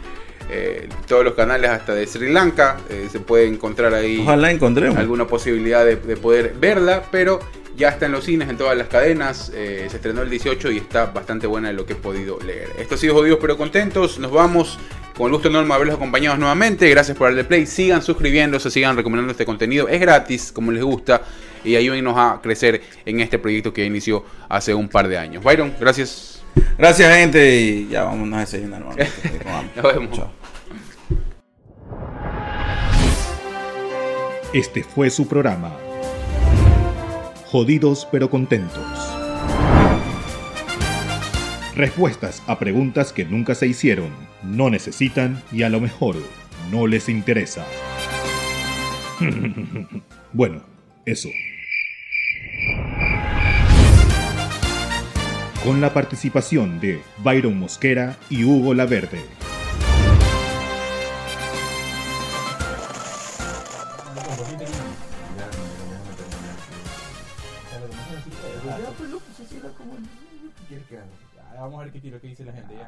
eh, 0.50 0.88
todos 1.08 1.24
los 1.24 1.34
canales 1.34 1.70
hasta 1.70 1.94
de 1.94 2.06
Sri 2.06 2.32
Lanka, 2.32 2.76
eh, 2.88 3.08
se 3.10 3.20
puede 3.20 3.46
encontrar 3.46 3.94
ahí 3.94 4.20
Ojalá 4.22 4.50
encontremos. 4.50 4.96
alguna 4.96 5.26
posibilidad 5.26 5.84
de, 5.84 5.96
de 5.96 6.16
poder 6.16 6.54
verla, 6.58 7.02
pero 7.10 7.40
ya 7.76 7.88
está 7.90 8.06
en 8.06 8.12
los 8.12 8.24
cines, 8.24 8.48
en 8.48 8.56
todas 8.56 8.76
las 8.78 8.88
cadenas. 8.88 9.50
eh, 9.54 9.86
se 9.90 9.96
estrenó 9.96 10.22
el 10.22 10.30
18 10.30 10.70
y 10.70 10.78
está 10.78 11.06
bastante 11.06 11.46
buena 11.46 11.68
de 11.68 11.74
lo 11.74 11.84
que 11.84 11.92
he 11.94 11.96
podido 11.96 12.38
leer. 12.40 12.68
Esto 12.78 12.94
ha 12.94 12.98
sido 12.98 13.14
Jodidos 13.14 13.38
pero 13.40 13.56
Contentos. 13.56 14.18
Nos 14.18 14.30
vamos. 14.30 14.78
Con 15.16 15.26
el 15.28 15.32
gusto 15.32 15.48
enorme 15.48 15.72
haberlos 15.72 15.96
acompañado 15.96 16.36
nuevamente. 16.36 16.88
Gracias 16.90 17.16
por 17.16 17.28
darle 17.28 17.42
play. 17.44 17.64
Sigan 17.66 18.02
suscribiéndose, 18.02 18.70
sigan 18.70 18.96
recomendando 18.96 19.30
este 19.32 19.46
contenido. 19.46 19.88
Es 19.88 19.98
gratis, 19.98 20.52
como 20.52 20.70
les 20.72 20.82
gusta. 20.82 21.22
Y 21.64 21.74
ayúdenos 21.74 22.14
a 22.18 22.38
crecer 22.42 22.82
en 23.06 23.20
este 23.20 23.38
proyecto 23.38 23.72
que 23.72 23.84
inició 23.84 24.24
hace 24.48 24.74
un 24.74 24.88
par 24.88 25.08
de 25.08 25.16
años. 25.18 25.42
Byron, 25.42 25.74
gracias. 25.80 26.35
Gracias, 26.78 27.16
gente. 27.16 27.60
Y 27.60 27.88
ya 27.88 28.04
vámonos 28.04 28.36
a 28.36 28.40
desayunar. 28.40 28.82
Nos 29.76 29.94
vemos. 29.94 30.16
Chao. 30.16 30.30
Este 34.52 34.82
fue 34.82 35.10
su 35.10 35.26
programa. 35.28 35.76
Jodidos 37.46 38.08
pero 38.10 38.30
contentos. 38.30 38.84
Respuestas 41.76 42.42
a 42.46 42.58
preguntas 42.58 43.12
que 43.12 43.26
nunca 43.26 43.54
se 43.54 43.66
hicieron, 43.66 44.08
no 44.42 44.70
necesitan 44.70 45.42
y 45.52 45.62
a 45.62 45.68
lo 45.68 45.78
mejor 45.78 46.16
no 46.70 46.86
les 46.86 47.10
interesa. 47.10 47.66
bueno, 50.32 50.62
eso. 51.04 51.28
Con 55.66 55.80
la 55.80 55.92
participación 55.92 56.78
de 56.78 57.02
Byron 57.24 57.58
Mosquera 57.58 58.16
y 58.30 58.44
Hugo 58.44 58.72
Laverde. 58.72 59.20
Vamos 71.58 71.80
a 71.80 71.82
ver 71.82 71.92
qué 71.92 72.00
tiro, 72.00 72.20
qué 72.20 72.28
dice 72.28 72.44
la 72.44 72.52
gente. 72.52 72.72
Ya. 72.72 72.85